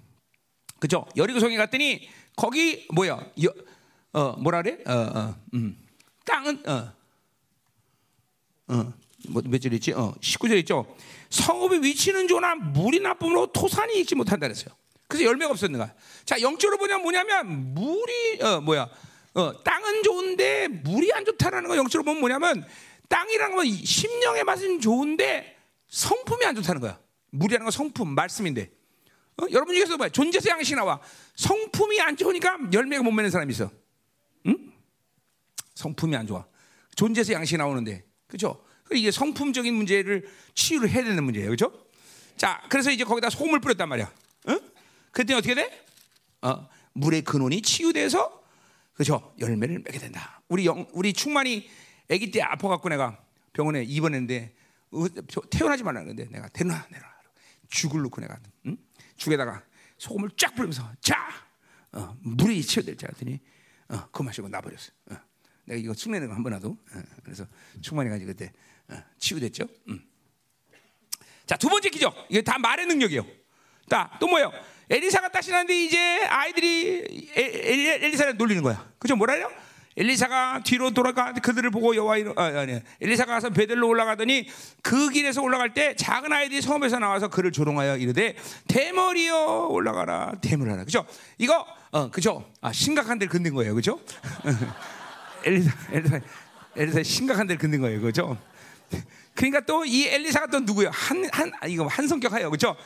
그죠? 0.78 1.07
여리고 1.16 1.40
성에 1.40 1.57
갔더니 1.57 2.09
거기 2.36 2.86
뭐야? 2.93 3.31
여, 3.44 3.53
어 4.12 4.32
뭐라 4.39 4.62
그래? 4.62 4.78
어, 4.86 4.93
어, 4.93 5.35
음. 5.55 5.77
땅은 6.24 6.69
어, 6.69 6.93
어, 8.69 8.93
뭐몇 9.28 9.61
절 9.61 9.73
있지? 9.74 9.93
어, 9.93 10.15
19절 10.20 10.59
있죠. 10.59 10.97
성읍의 11.31 11.82
위치는 11.82 12.28
좋으나 12.28 12.55
물이 12.55 13.01
나쁨으로 13.01 13.47
토산이 13.53 14.01
있지 14.01 14.15
못한다 14.15 14.47
그랬어요. 14.47 14.74
그래서 15.09 15.24
열매가 15.24 15.53
없었는 15.53 15.78
거야. 15.78 15.93
자, 16.24 16.40
영적으로 16.40 16.78
보냐 16.78 16.98
뭐냐면 16.98 17.74
물이 17.74 18.43
어 18.43 18.61
뭐야? 18.61 18.89
어, 19.35 19.62
땅은 19.62 20.03
좋은데 20.03 20.69
물이 20.69 21.12
안 21.12 21.24
좋다라는 21.24 21.69
거 21.69 21.77
영적으로 21.77 22.05
보면 22.05 22.20
뭐냐면 22.20 22.66
땅이라는 23.09 23.57
건 23.57 23.66
심령의 23.66 24.44
맛은 24.44 24.81
좋은데 24.81 25.57
성품이 25.89 26.44
안 26.44 26.55
좋다는 26.55 26.81
거야. 26.81 26.98
물이라는 27.31 27.65
건 27.65 27.70
성품, 27.70 28.15
말씀인데. 28.15 28.70
어? 29.42 29.46
여러분 29.50 29.74
중에서 29.74 29.96
봐 29.96 30.08
존재세 30.08 30.50
양식 30.50 30.74
나와. 30.74 31.00
성품이 31.34 32.00
안 32.00 32.16
좋으니까 32.16 32.58
열매가 32.72 33.02
못 33.02 33.10
맺는 33.12 33.30
사람이 33.30 33.52
있어. 33.52 33.70
응? 34.46 34.72
성품이 35.74 36.16
안 36.16 36.26
좋아. 36.26 36.46
존재세 36.94 37.34
양식 37.34 37.56
나오는데. 37.56 38.04
그죠? 38.26 38.64
이게 38.92 39.10
성품적인 39.10 39.74
문제를 39.74 40.28
치유를 40.54 40.88
해야 40.88 41.04
되는 41.04 41.22
문제예요. 41.22 41.50
그죠? 41.50 41.86
자, 42.36 42.62
그래서 42.68 42.90
이제 42.90 43.04
거기다 43.04 43.30
소금을 43.30 43.60
뿌렸단 43.60 43.88
말이야. 43.88 44.12
응? 44.48 44.60
그때 45.10 45.34
어떻게 45.34 45.54
돼? 45.54 45.84
어, 46.42 46.68
물의 46.94 47.22
근원이 47.22 47.62
치유돼서 47.62 48.42
그죠? 48.94 49.34
열매를 49.38 49.80
맺게 49.80 49.98
된다. 49.98 50.40
우리 50.48 50.64
영, 50.66 50.86
우리 50.92 51.12
충만이 51.12 51.68
아기 52.10 52.30
때 52.30 52.40
아파갖고 52.40 52.88
내가 52.88 53.18
병원에 53.52 53.82
입원했는데 53.82 54.54
태어나지 55.50 55.82
말라는 55.82 56.08
건데 56.08 56.28
내가 56.30 56.48
데려놔 56.48 56.86
내려 56.90 57.04
죽을 57.68 58.02
놓고 58.02 58.20
내가 58.20 58.38
응? 58.66 58.76
죽에다가 59.16 59.62
소금을 59.98 60.30
쫙 60.36 60.55
뿌리면서 60.55 60.90
자 61.01 61.28
어, 61.93 62.16
물이 62.20 62.62
치유될 62.62 62.97
줄 62.97 63.09
알았더니 63.09 63.40
어, 63.88 64.09
그 64.10 64.22
마시고 64.22 64.48
나버렸어. 64.48 64.90
어. 65.10 65.16
내가 65.64 65.80
이거 65.80 65.94
축내는 65.94 66.28
거한번 66.28 66.52
하도 66.55 66.70
어, 66.93 67.02
그래서 67.24 67.47
충만히 67.80 68.10
가지고 68.10 68.32
그때 68.32 68.52
어, 68.88 69.02
치유됐죠. 69.18 69.66
음. 69.88 70.05
자두 71.47 71.68
번째 71.68 71.88
기적 71.90 72.26
이게 72.28 72.43
다 72.43 72.59
말의 72.59 72.86
능력이에요. 72.86 73.24
자또 73.88 74.26
뭐예요? 74.26 74.52
엘리사가 74.90 75.30
따시는데 75.30 75.84
이제 75.84 76.24
아이들이 76.26 77.30
에, 77.36 78.05
엘리사를 78.05 78.36
놀리는 78.36 78.62
거야. 78.62 78.93
그죠? 78.98 79.16
뭐라 79.16 79.34
해요? 79.34 79.51
엘리사가 79.97 80.62
뒤로 80.64 80.90
돌아가 80.90 81.32
그들을 81.32 81.70
보고 81.70 81.97
여호와 81.97 82.18
이름 82.18 82.39
아, 82.39 82.44
아니 82.44 82.81
엘리사가 83.01 83.32
가서 83.35 83.51
베들로 83.51 83.89
올라가더니 83.89 84.47
그 84.82 85.09
길에서 85.10 85.40
올라갈 85.43 85.73
때 85.73 85.94
작은 85.97 86.32
아이들이 86.32 86.60
섬에서 86.60 86.98
나와서 86.98 87.28
그를 87.28 87.51
조롱하여 87.52 87.97
이르되 87.97 88.36
대머리여 88.68 89.68
올라가라. 89.70 90.32
대머리하라. 90.43 90.85
그죠? 90.85 91.06
이거 91.39 91.66
어 91.93 92.10
그죠? 92.10 92.44
아 92.60 92.73
심각한 92.73 93.18
데를 93.18 93.31
긋는 93.31 93.55
거예요. 93.55 93.74
그죠? 93.74 93.98
엘리사 95.44 95.73
엘리사 95.93 96.20
엘리사 96.77 97.02
심각한 97.02 97.47
데를 97.47 97.59
긋는 97.59 97.81
거예요. 97.81 98.01
그죠? 98.02 98.36
그러니까 99.35 99.60
또 99.60 99.85
이 99.85 100.06
엘리사가 100.09 100.47
또 100.48 100.60
누구예요? 100.60 100.90
한한 100.93 101.52
아, 101.60 101.66
이거 101.66 101.86
한 101.86 102.06
성격하여. 102.06 102.51
그죠? 102.51 102.77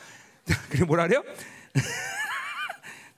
그래 0.69 0.85
뭐라 0.85 1.07
그래요 1.07 1.23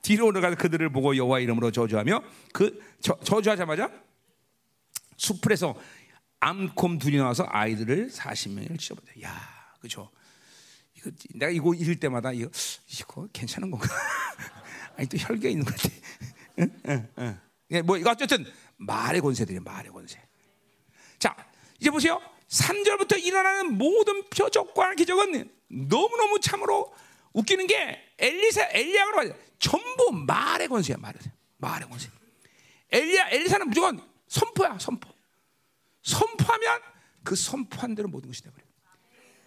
뒤로 0.04 0.28
올라가서 0.28 0.58
그들을 0.58 0.90
보고 0.92 1.18
여호와 1.18 1.40
이름으로 1.40 1.72
저주하며 1.72 2.24
그 2.54 2.80
저, 3.02 3.18
저주하자마자 3.24 3.90
수풀에서 5.18 5.76
암콤 6.42 7.00
둘이 7.00 7.18
나와서 7.18 7.48
아이들을 7.50 8.10
40명을 8.10 8.78
찢어버려. 8.78 9.08
야, 9.24 9.32
그죠? 9.80 10.12
이거 10.98 11.10
내가 11.34 11.52
이거 11.52 11.74
읽을 11.74 12.00
때마다 12.00 12.34
이거 12.34 12.50
이거 12.92 13.28
괜찮은 13.32 13.72
건가? 13.72 13.88
아니 14.98 15.08
또 15.08 15.18
혈기 15.18 15.52
있는 15.52 15.66
것 15.66 15.74
같아. 15.76 15.90
응, 16.60 16.82
응, 16.90 17.08
응. 17.20 17.40
예, 17.72 17.82
뭐 17.82 17.98
이거 17.98 18.12
어쨌든 18.12 18.46
말의 18.78 19.22
권세들이 19.22 19.62
말의 19.62 19.92
권세. 19.92 20.22
자, 21.18 21.36
이제 21.80 21.90
보세요. 21.90 22.22
3절부터 22.50 23.24
일어나는 23.24 23.78
모든 23.78 24.30
표적과 24.30 24.96
기적은 24.96 25.50
너무너무 25.70 26.40
참으로 26.42 26.94
웃기는 27.34 27.68
게 27.68 27.99
엘리사 28.18 28.69
엘리야가 28.72 29.11
말이야. 29.15 29.34
전부 29.60 30.11
말의 30.11 30.68
권세야, 30.68 30.97
말의 30.97 31.19
말의 31.57 31.89
권세. 31.89 32.10
엘리야 32.91 33.30
엘리사는 33.30 33.68
무조건 33.68 34.01
선포야, 34.27 34.77
선포. 34.80 35.10
선포하면 36.03 36.81
그 37.23 37.35
선포한 37.35 37.95
대로 37.95 38.07
모든 38.07 38.30
것이 38.30 38.43
돼 38.43 38.49
버려. 38.51 38.64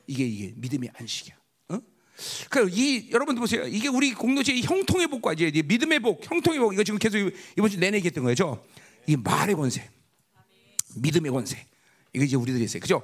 이게 0.07 0.25
이게 0.25 0.53
믿음의 0.57 0.91
안식이야. 0.95 1.37
어? 1.69 1.81
그이 2.51 3.11
여러분들 3.11 3.41
보세요. 3.41 3.67
이게 3.67 3.89
우리 3.89 4.15
공동체의 4.15 4.63
형통의 4.63 5.07
복과 5.09 5.35
이제 5.35 5.51
믿음의 5.63 6.01
복, 6.01 6.29
형통의 6.29 6.59
복 6.59 6.73
이거 6.73 6.83
지금 6.83 6.99
계속 6.99 7.19
이번 7.57 7.71
주 7.71 7.79
내내 7.79 7.99
얘기했던 7.99 8.25
거죠. 8.25 8.65
이 9.07 9.17
말의 9.17 9.55
권세, 9.55 9.89
믿음의 10.97 11.31
권세. 11.31 11.67
이거 12.13 12.25
이제 12.25 12.37
우리들이 12.37 12.65
있어요. 12.65 12.81
그죠? 12.81 13.03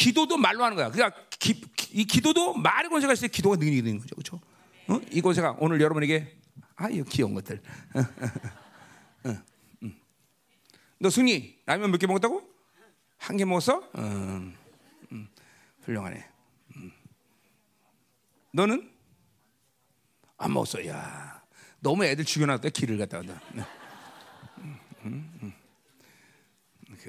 기도도 0.00 0.38
말로 0.38 0.64
하는 0.64 0.76
거야. 0.76 0.90
그러니까 0.90 1.20
기, 1.38 1.60
이 1.92 2.06
기도도 2.06 2.54
말의 2.54 2.88
권세가 2.88 3.12
있을 3.12 3.28
때 3.28 3.32
기도가 3.32 3.56
능력이 3.56 3.76
있는 3.78 3.98
거죠. 3.98 4.16
그죠? 4.16 4.40
어? 4.88 4.98
이 5.10 5.20
권세가 5.20 5.56
오늘 5.58 5.78
여러분에게 5.82 6.36
아, 6.76 6.88
이 6.88 7.02
귀여운 7.04 7.34
것들. 7.34 7.60
어, 9.24 9.36
음. 9.82 10.00
너 10.98 11.10
승리 11.10 11.58
라면 11.66 11.90
몇 11.90 11.98
개 11.98 12.06
먹었다고? 12.06 12.48
한 13.18 13.36
개 13.36 13.44
먹었어? 13.44 13.82
음, 13.98 14.56
음, 15.12 15.28
훌륭하네. 15.82 16.26
음. 16.76 16.92
너는 18.54 18.90
안 20.38 20.54
먹었어. 20.54 20.86
야, 20.86 21.42
너무 21.80 22.06
애들 22.06 22.24
죽여놨다 22.24 22.70
길을 22.70 22.96
갖다가. 22.96 23.38
네. 23.52 23.62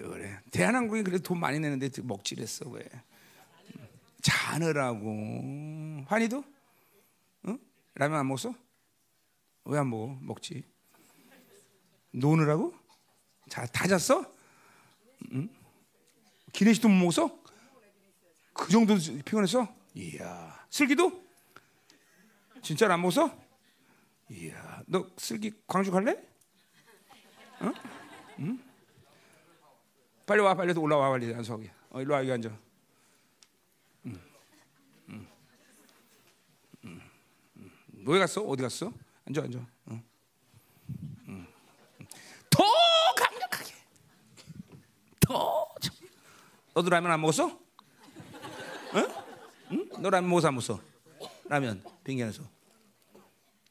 그래. 0.09 0.39
대한항공이 0.51 1.03
그래도 1.03 1.23
돈 1.23 1.39
많이 1.39 1.59
내는데 1.59 1.89
먹지랬어 2.01 2.69
왜? 2.69 2.87
자느라고. 4.21 6.03
환희도? 6.07 6.43
응? 7.47 7.59
라면 7.95 8.19
안 8.19 8.27
먹었어? 8.27 8.53
왜 9.65 9.77
안 9.79 9.89
먹어? 9.89 10.17
먹지. 10.21 10.63
노느라고? 12.11 12.73
자, 13.49 13.65
다 13.67 13.87
잤어? 13.87 14.25
응? 15.33 15.49
기내식도 16.53 16.89
못 16.89 16.95
먹었어? 16.95 17.39
그 18.53 18.69
정도 18.71 18.95
피곤했어? 19.25 19.67
이야. 19.95 20.65
슬기도? 20.69 21.23
진짜로 22.61 22.93
안 22.93 23.01
먹었어? 23.01 23.35
이야. 24.29 24.83
너 24.87 25.09
슬기 25.17 25.51
광주 25.67 25.91
갈래? 25.91 26.17
응? 27.61 27.73
응? 28.39 28.70
빨리 30.25 30.41
와, 30.41 30.53
빨리 30.53 30.73
올라와, 30.77 31.09
빨리 31.09 31.33
앉아. 31.33 31.57
어, 31.89 32.01
일로 32.01 32.13
와, 32.13 32.19
여기 32.19 32.31
앉아. 32.31 32.57
응. 34.05 34.19
응. 35.09 35.27
응. 36.85 37.01
왜 38.05 38.19
갔어? 38.19 38.41
어디 38.41 38.63
갔어? 38.63 38.91
앉아, 39.27 39.41
앉아. 39.43 39.59
응. 39.89 40.03
응. 41.27 41.47
더 42.49 42.63
강력하게. 43.15 43.73
더. 45.19 45.67
너도 46.73 46.89
라면 46.89 47.11
안 47.11 47.19
먹었어? 47.21 47.47
응? 48.95 49.07
응? 49.71 49.89
너 49.99 50.09
라면 50.09 50.29
먹어서 50.29 50.47
안 50.47 50.55
먹었어? 50.55 50.79
라면 51.45 51.83
빙견에서. 52.03 52.43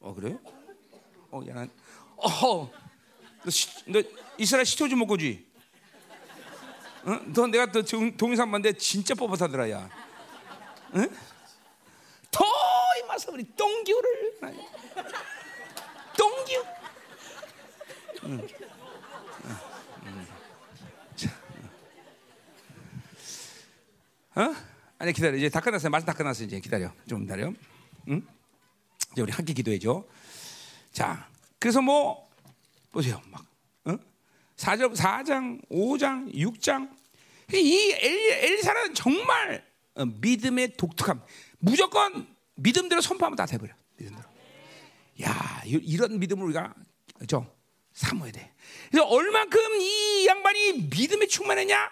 어 0.01 0.13
그래? 0.13 0.37
어, 1.31 1.41
야, 1.47 1.53
난, 1.53 1.69
어, 2.17 2.71
너, 3.43 3.49
시, 3.49 3.67
너 3.89 4.01
이스라엘 4.37 4.65
시초 4.65 4.87
좀 4.87 4.99
먹고지. 4.99 5.50
응? 7.07 7.33
너 7.33 7.47
내가 7.47 7.71
또 7.71 7.83
동영상 7.83 8.51
봤는데 8.51 8.77
진짜 8.77 9.13
뻣뻣하더라 9.15 9.69
야. 9.71 9.89
응? 10.95 11.09
더 12.29 12.45
임마서 13.01 13.31
우리 13.31 13.43
똥기우를 13.55 14.39
똥기우. 16.17 16.63
응. 18.23 18.47
응. 20.05 20.27
어? 24.35 24.55
아니 24.99 25.13
기다려 25.13 25.35
이제 25.35 25.49
다 25.49 25.59
끝났어요 25.59 25.89
말씀 25.89 26.05
다 26.05 26.13
끝났어요 26.13 26.45
이제 26.45 26.59
기다려 26.59 26.91
좀 27.07 27.21
기다려 27.21 27.51
응? 28.07 28.27
이제 29.11 29.21
우리 29.21 29.31
함께 29.31 29.53
기도해줘 29.53 30.05
자 30.91 31.27
그래서 31.59 31.81
뭐 31.81 32.29
보세요 32.91 33.19
막 33.25 33.41
어? 33.41 33.50
4장, 34.61 34.95
4장 34.95 35.59
5장 35.69 36.33
6장 36.35 36.89
이 37.53 37.91
엘리사는 37.91 38.93
정말 38.93 39.65
어, 39.95 40.05
믿음의 40.05 40.77
독특함 40.77 41.21
무조건 41.57 42.27
믿음대로 42.55 43.01
선포하면 43.01 43.35
다 43.35 43.45
돼버려 43.45 43.73
믿음대로 43.97 44.29
야 45.23 45.61
이런 45.65 46.19
믿음을 46.19 46.45
우리가 46.45 46.73
좀 47.27 47.47
사모해야 47.93 48.31
돼 48.31 48.51
그래서 48.91 49.07
얼만큼 49.07 49.59
이 49.81 50.27
양반이 50.27 50.73
믿음에 50.95 51.25
충만했냐 51.25 51.89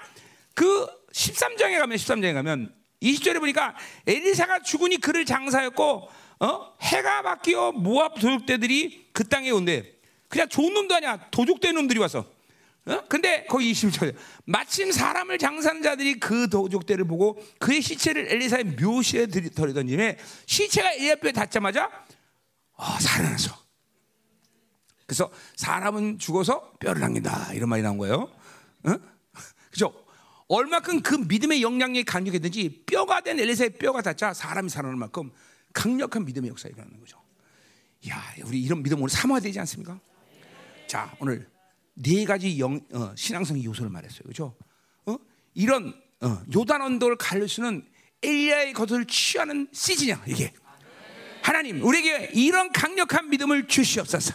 그 0.53 0.87
13장에 1.11 1.79
가면 1.79 1.97
13장에 1.97 2.33
가면 2.33 2.73
20절에 3.01 3.39
보니까 3.39 3.75
엘리사가 4.05 4.61
죽으니 4.61 4.97
그를 4.97 5.25
장사였고 5.25 6.09
어? 6.41 6.73
해가 6.81 7.21
바뀌어 7.23 7.71
모압 7.71 8.15
도적대들이 8.15 9.09
그 9.11 9.27
땅에 9.27 9.49
온대. 9.49 9.93
그냥 10.27 10.47
좋은 10.47 10.73
놈도 10.73 10.95
아니야. 10.95 11.17
도적대 11.31 11.71
놈들이 11.71 11.99
와서. 11.99 12.38
어? 12.89 13.05
근데 13.07 13.45
거기 13.47 13.71
20절에 13.71 14.15
마침 14.45 14.91
사람을 14.91 15.37
장사하는 15.37 15.83
자들이 15.83 16.19
그 16.19 16.49
도적대를 16.49 17.05
보고 17.05 17.39
그의 17.59 17.81
시체를 17.81 18.31
엘리사의 18.31 18.63
묘시에 18.81 19.27
덜이던 19.27 19.85
김에 19.85 20.17
시체가 20.47 20.93
엘리 20.93 21.11
앞에 21.11 21.31
닿자마자 21.31 21.89
어, 22.73 22.85
살아났어. 22.99 23.55
그래서 25.05 25.31
사람은 25.55 26.17
죽어서 26.17 26.71
뼈를 26.79 27.01
남긴다 27.01 27.53
이런 27.53 27.69
말이 27.69 27.83
나온 27.83 27.97
거예요. 27.99 28.31
어? 28.83 28.95
그죠? 29.69 29.93
얼마큼 30.47 31.01
그 31.01 31.13
믿음의 31.13 31.61
영향력이 31.61 32.05
강력했든지 32.05 32.85
뼈가 32.87 33.21
된 33.21 33.39
엘리사의 33.39 33.71
뼈가 33.77 34.01
닿자 34.01 34.33
사람이 34.33 34.69
살아날 34.69 34.97
만큼 34.97 35.31
강력한 35.73 36.25
믿음의 36.25 36.49
역사가 36.49 36.73
일어나는 36.73 36.99
거죠. 36.99 37.21
야, 38.09 38.19
우리 38.45 38.61
이런 38.63 38.81
믿음 38.81 38.97
오늘 38.97 39.09
삼아야 39.09 39.41
되지 39.41 39.59
않습니까? 39.59 39.99
자, 40.87 41.15
오늘 41.19 41.47
네 42.01 42.23
가지 42.25 42.57
영, 42.59 42.79
어, 42.93 43.13
신앙성 43.15 43.61
요소를 43.61 43.91
말했어요. 43.91 44.21
그죠? 44.25 44.55
어? 45.05 45.17
이런 45.53 45.93
어, 46.21 46.41
요단 46.53 46.81
언덕을 46.81 47.17
갈릴 47.17 47.49
수는 47.49 47.85
엘리야의 48.21 48.73
것을 48.73 49.05
취하는 49.05 49.67
시즌이야, 49.71 50.23
이게. 50.27 50.53
하나님, 51.41 51.83
우리에게 51.83 52.31
이런 52.33 52.71
강력한 52.71 53.29
믿음을 53.29 53.67
주시옵소서. 53.67 54.33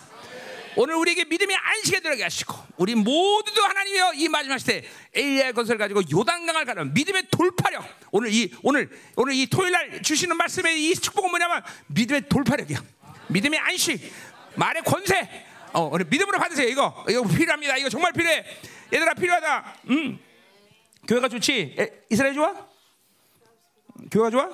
오늘 0.76 0.96
우리에게 0.96 1.24
믿음의 1.24 1.56
안식에 1.56 2.00
들어가게 2.00 2.24
하시고 2.24 2.54
우리 2.78 2.94
모두도 2.94 3.62
하나님이여 3.62 4.14
이 4.14 4.28
마지막 4.28 4.58
시대 4.58 4.82
엘리야의 5.14 5.52
것을 5.52 5.78
가지고 5.78 6.02
요단강을 6.10 6.64
가는 6.64 6.92
믿음의 6.92 7.28
돌파력 7.30 7.84
오늘 8.10 8.32
이 8.32 8.52
오늘 8.62 8.90
오늘 9.14 9.34
이 9.34 9.46
토요일 9.46 9.70
날 9.70 10.02
주시는 10.02 10.36
말씀의 10.36 10.90
이 10.90 10.94
축복은 10.96 11.30
뭐냐면 11.30 11.62
믿음의 11.86 12.28
돌파력이야 12.28 12.82
믿음의 13.28 13.60
안식 13.60 14.12
말의 14.56 14.82
권세 14.82 15.46
어 15.74 15.90
오늘 15.92 16.06
믿음으로 16.06 16.38
받으세요 16.38 16.68
이거 16.68 17.04
이거 17.08 17.22
필요합니다 17.22 17.76
이거 17.76 17.88
정말 17.88 18.12
필요해 18.12 18.44
얘들아 18.92 19.14
필요하다 19.14 19.74
음 19.90 20.18
교회가 21.06 21.28
좋지 21.28 21.76
에, 21.78 21.90
이스라엘 22.10 22.32
좋아 22.34 22.54
교회가 24.10 24.30
좋아 24.30 24.50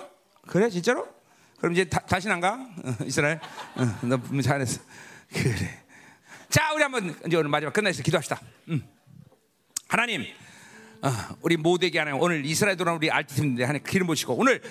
그래 0.47 0.69
진짜로 0.69 1.21
그럼 1.61 1.75
이제 1.75 1.85
다, 1.85 2.19
시는 2.19 2.37
안 2.37 2.41
가? 2.41 2.55
어, 2.55 3.05
이스라엘? 3.05 3.39
어, 3.75 4.07
너 4.07 4.19
잘했어. 4.43 4.81
그래. 5.31 5.79
자, 6.49 6.73
우리 6.73 6.83
한번 6.83 7.15
이제 7.27 7.37
오늘 7.37 7.51
마지막 7.51 7.73
끝내서 7.73 8.03
기도합시다. 8.03 8.41
음. 8.69 8.83
하나님, 9.87 10.25
어, 11.03 11.11
우리 11.43 11.59
모두에게 11.59 11.99
하나님 11.99 12.21
오늘 12.21 12.47
이스라엘 12.47 12.79
돌아온 12.79 12.97
우리 12.97 13.11
알티팀들 13.11 13.63
하나님 13.65 13.83
기름 13.85 14.07
보시고 14.07 14.35
오늘 14.35 14.63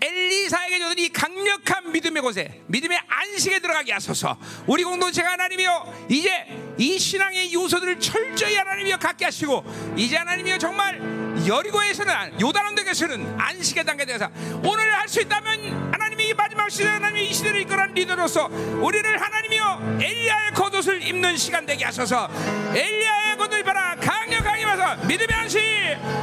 엘리사에게 0.00 0.78
주는 0.78 0.98
이 0.98 1.08
강력한 1.08 1.90
믿음의 1.92 2.22
곳에 2.22 2.60
믿음의 2.66 2.98
안식에 3.08 3.60
들어가게 3.60 3.92
하소서. 3.92 4.36
우리 4.66 4.84
공동체가 4.84 5.32
하나님이여 5.32 6.06
이제 6.08 6.30
이 6.78 6.98
신앙의 6.98 7.52
요소들을 7.52 8.00
철저히 8.00 8.56
하나님이여 8.56 8.98
갖게 8.98 9.24
하시고 9.24 9.64
이제 9.96 10.16
하나님이여 10.16 10.58
정말 10.58 11.00
여리고에서는 11.46 12.40
요단언덕에서는 12.40 13.36
안식의 13.38 13.84
단계에 13.84 14.06
대해서 14.06 14.28
오늘 14.64 14.92
할 14.94 15.06
수 15.06 15.20
있다면 15.20 15.92
하나님이 15.92 16.28
이 16.28 16.34
마지막 16.34 16.68
시대 16.68 16.88
하나님이 16.88 17.28
이 17.28 17.32
시대를 17.32 17.60
이끌어가는 17.62 17.94
리더로서 17.94 18.46
우리를 18.46 19.22
하나님이여 19.22 19.98
엘리야의 20.02 20.50
겉옷을 20.52 21.00
입는 21.06 21.36
시간 21.36 21.64
되게 21.64 21.84
하소서. 21.84 22.28
엘리야의 22.74 23.36
겉옷을 23.36 23.62
봐라. 23.62 23.94
강력하게 23.96 24.62
입어서. 24.62 24.96
믿음의 25.06 25.28
안식 25.32 25.60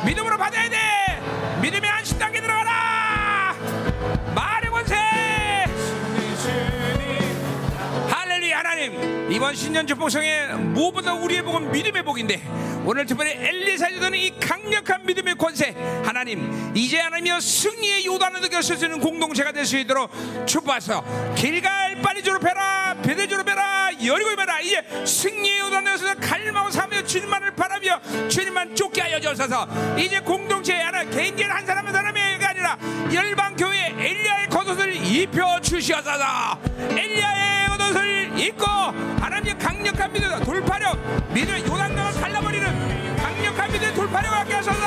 믿음으로 0.05 0.37
받아야 0.37 0.69
돼. 0.69 0.77
믿음의 1.61 1.89
안식 1.89 2.19
단계 2.19 2.41
들어가라 2.41 3.12
권세! 4.73 4.95
할렐루야 8.09 8.57
하나님. 8.59 9.31
이번 9.31 9.55
신년 9.55 9.85
축복성에 9.85 10.47
무엇보다 10.47 11.13
우리의 11.13 11.43
복은 11.43 11.71
믿음의 11.71 12.03
복인데 12.03 12.41
오늘 12.85 13.05
특별히 13.05 13.31
엘리사에서는 13.31 14.17
이 14.17 14.37
강력한 14.39 15.05
믿음의 15.05 15.35
권세 15.35 15.73
하나님 16.03 16.71
이제 16.75 16.99
하나님이여 16.99 17.39
승리의 17.39 18.05
요단을 18.05 18.41
느낄 18.41 18.61
수 18.61 18.73
있는 18.73 18.99
공동체가 18.99 19.51
될 19.51 19.65
수 19.65 19.77
있도록 19.77 20.11
축복하서. 20.45 21.33
길갈 21.35 22.01
빨리 22.01 22.21
졸업해라 22.23 22.97
베대 23.03 23.27
졸업해라 23.27 23.91
여리고 24.03 24.31
임해라. 24.31 24.59
이제 24.59 24.83
승리의 25.05 25.59
요단에서 25.59 26.15
갈망하고 26.15 26.71
사며 26.71 27.03
주님만을 27.03 27.55
바라며 27.55 28.01
주님만 28.27 28.75
쫓게 28.75 29.01
하여 29.01 29.19
주옵소서. 29.19 29.67
이제 29.97 30.19
공동체 30.19 30.73
하나 30.73 31.03
개인 31.05 31.35
개인 31.35 31.49
한 31.49 31.65
사람 31.65 31.87
한 31.87 31.95
아니라 31.95 32.11
열방 33.13 33.55
교회 33.55 33.93
엘리야의 33.97 34.47
겉옷을 34.49 34.95
입혀 34.95 35.59
주시옵소서 35.61 36.59
엘리야의 36.79 37.67
겉옷을 37.67 38.39
입고 38.39 38.65
하나님의 38.65 39.57
강력한 39.57 40.11
믿음 40.11 40.43
돌파력 40.43 40.97
믿음의 41.33 41.63
요단강을 41.65 42.21
갈라버리는 42.21 43.17
강력한 43.17 43.71
믿음의 43.71 43.93
돌파력을 43.93 44.37
갖게 44.37 44.53
하소서. 44.55 44.79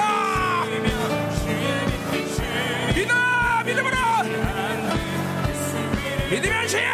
믿어 2.94 3.14
믿음으로. 3.64 3.96
믿으면 6.30 6.68
시에 6.68 6.86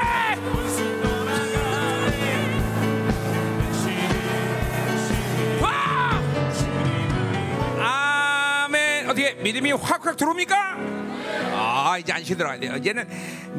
어떻게 9.12 9.34
믿음이 9.34 9.72
확확 9.72 10.16
들어옵니까? 10.16 10.76
아 11.54 11.98
이제 11.98 12.12
안시 12.12 12.34
들어가야 12.34 12.58
돼요 12.58 12.76
이제는 12.76 13.06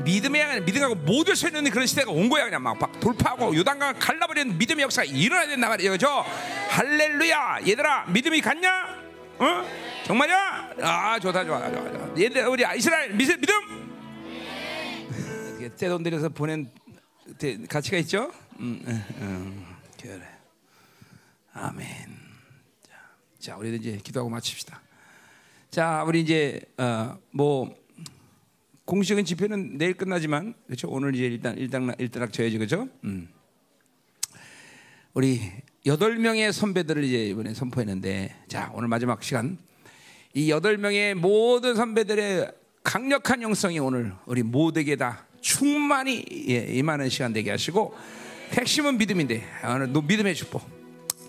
믿음에 0.04 0.60
믿음하고 0.62 0.96
모두 0.96 1.36
서 1.36 1.48
있는 1.48 1.70
그런 1.70 1.86
시대가 1.86 2.12
온 2.12 2.28
거야 2.28 2.46
그냥 2.46 2.62
막, 2.64 2.78
막 2.80 3.00
돌파하고 3.00 3.56
요단강 3.56 4.00
갈라버리는 4.00 4.58
믿음의 4.58 4.84
역사가 4.84 5.06
일어나야 5.06 5.48
된단 5.48 5.70
말이에요 5.70 5.92
그죠? 5.92 6.26
할렐루야 6.70 7.60
얘들아 7.68 8.06
믿음이 8.08 8.42
갔냐? 8.42 9.04
어? 9.40 9.66
정말이야? 10.06 10.74
아 10.82 11.20
좋다 11.20 11.46
좋아 11.46 11.60
좋아 11.70 11.92
좋아 11.92 12.10
얘들 12.20 12.48
우리 12.48 12.64
이스라엘 12.76 13.14
믿음 13.14 13.40
믿음 13.40 13.54
떼돈 15.78 16.04
들여서 16.04 16.30
보낸 16.30 16.70
대- 17.38 17.58
가치가 17.68 17.98
있죠? 17.98 18.32
음, 18.60 18.84
음, 18.86 19.04
음, 19.22 19.76
그래 20.02 20.22
아멘 21.54 21.88
자, 22.88 22.96
자 23.40 23.58
우리 23.58 23.76
이제 23.76 24.00
기도하고 24.04 24.30
마칩시다 24.30 24.83
자, 25.74 26.04
우리 26.06 26.22
이제 26.22 26.62
어, 26.78 27.18
뭐 27.32 27.76
공식은 28.86 29.26
집회는 29.26 29.80
내일 29.80 29.96
끝나지만 29.96 30.54
그렇죠. 30.68 30.88
오늘 30.88 31.16
이제 31.16 31.24
일단 31.26 31.58
일단 31.58 31.92
일단락 31.98 32.32
쳐야지 32.32 32.60
그렇죠. 32.60 32.88
음. 33.06 33.28
우리 35.16 35.42
여덟 35.88 36.18
명의 36.20 36.54
선배들을 36.54 37.04
이제 37.04 37.26
이번에 37.30 37.56
선포했는데 37.56 38.36
자 38.48 38.72
오늘 38.76 38.88
마지막 38.88 39.24
시간 39.24 39.58
이 40.36 40.52
여덟 40.52 40.78
명의 40.78 41.16
모든 41.16 41.74
선배들의 41.74 42.52
강력한 42.84 43.42
영성이 43.42 43.80
오늘 43.80 44.14
우리 44.28 44.44
모두에게 44.44 44.96
다 44.96 45.26
충만히 45.42 46.24
예, 46.50 46.66
임하는 46.76 47.10
시간 47.10 47.34
되게 47.34 47.50
하시고 47.50 47.96
핵심은 48.52 49.00
믿음인데 49.00 49.44
오늘 49.66 49.92
노- 49.92 50.04
믿음의 50.04 50.36
축복 50.36 50.62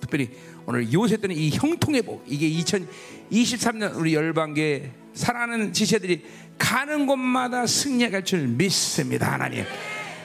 특별히 0.02 0.28
오늘 0.66 0.92
요새 0.92 1.16
때는 1.16 1.36
이 1.36 1.50
형통의 1.50 2.02
복 2.02 2.24
이게 2.26 2.48
2023년 2.50 3.96
우리 3.96 4.14
열방계 4.14 4.90
사랑하는 5.12 5.72
지체들이 5.72 6.24
가는 6.58 7.06
곳마다 7.06 7.66
승리할 7.66 8.24
줄 8.24 8.46
믿습니다 8.48 9.32
하나님. 9.32 9.64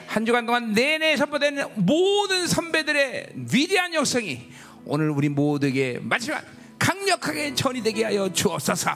한 0.06 0.26
주간 0.26 0.46
동안 0.46 0.72
내내 0.72 1.16
선포된 1.16 1.58
모든 1.76 2.46
선배들의 2.46 3.32
위대한 3.52 3.94
역성이 3.94 4.48
오늘 4.84 5.10
우리 5.10 5.28
모두에게 5.28 6.00
마지막 6.02 6.42
강력하게 6.78 7.54
전이되게 7.54 8.04
하여 8.04 8.32
주옵소서. 8.32 8.90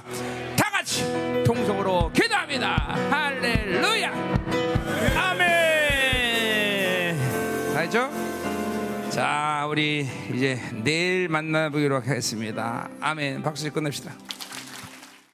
다 0.57 0.71
같이 0.73 1.05
통성으로 1.45 2.11
기도합니다. 2.13 2.97
할렐루야. 3.11 4.13
아멘. 5.17 5.55
알죠? 7.77 8.34
자, 9.15 9.65
우리 9.71 10.09
이제 10.35 10.59
내일 10.83 11.29
만나보기로 11.29 12.01
하겠습니다. 12.01 12.89
아멘. 13.01 13.45
박수 13.45 13.71
끝냅시다. 13.71 14.11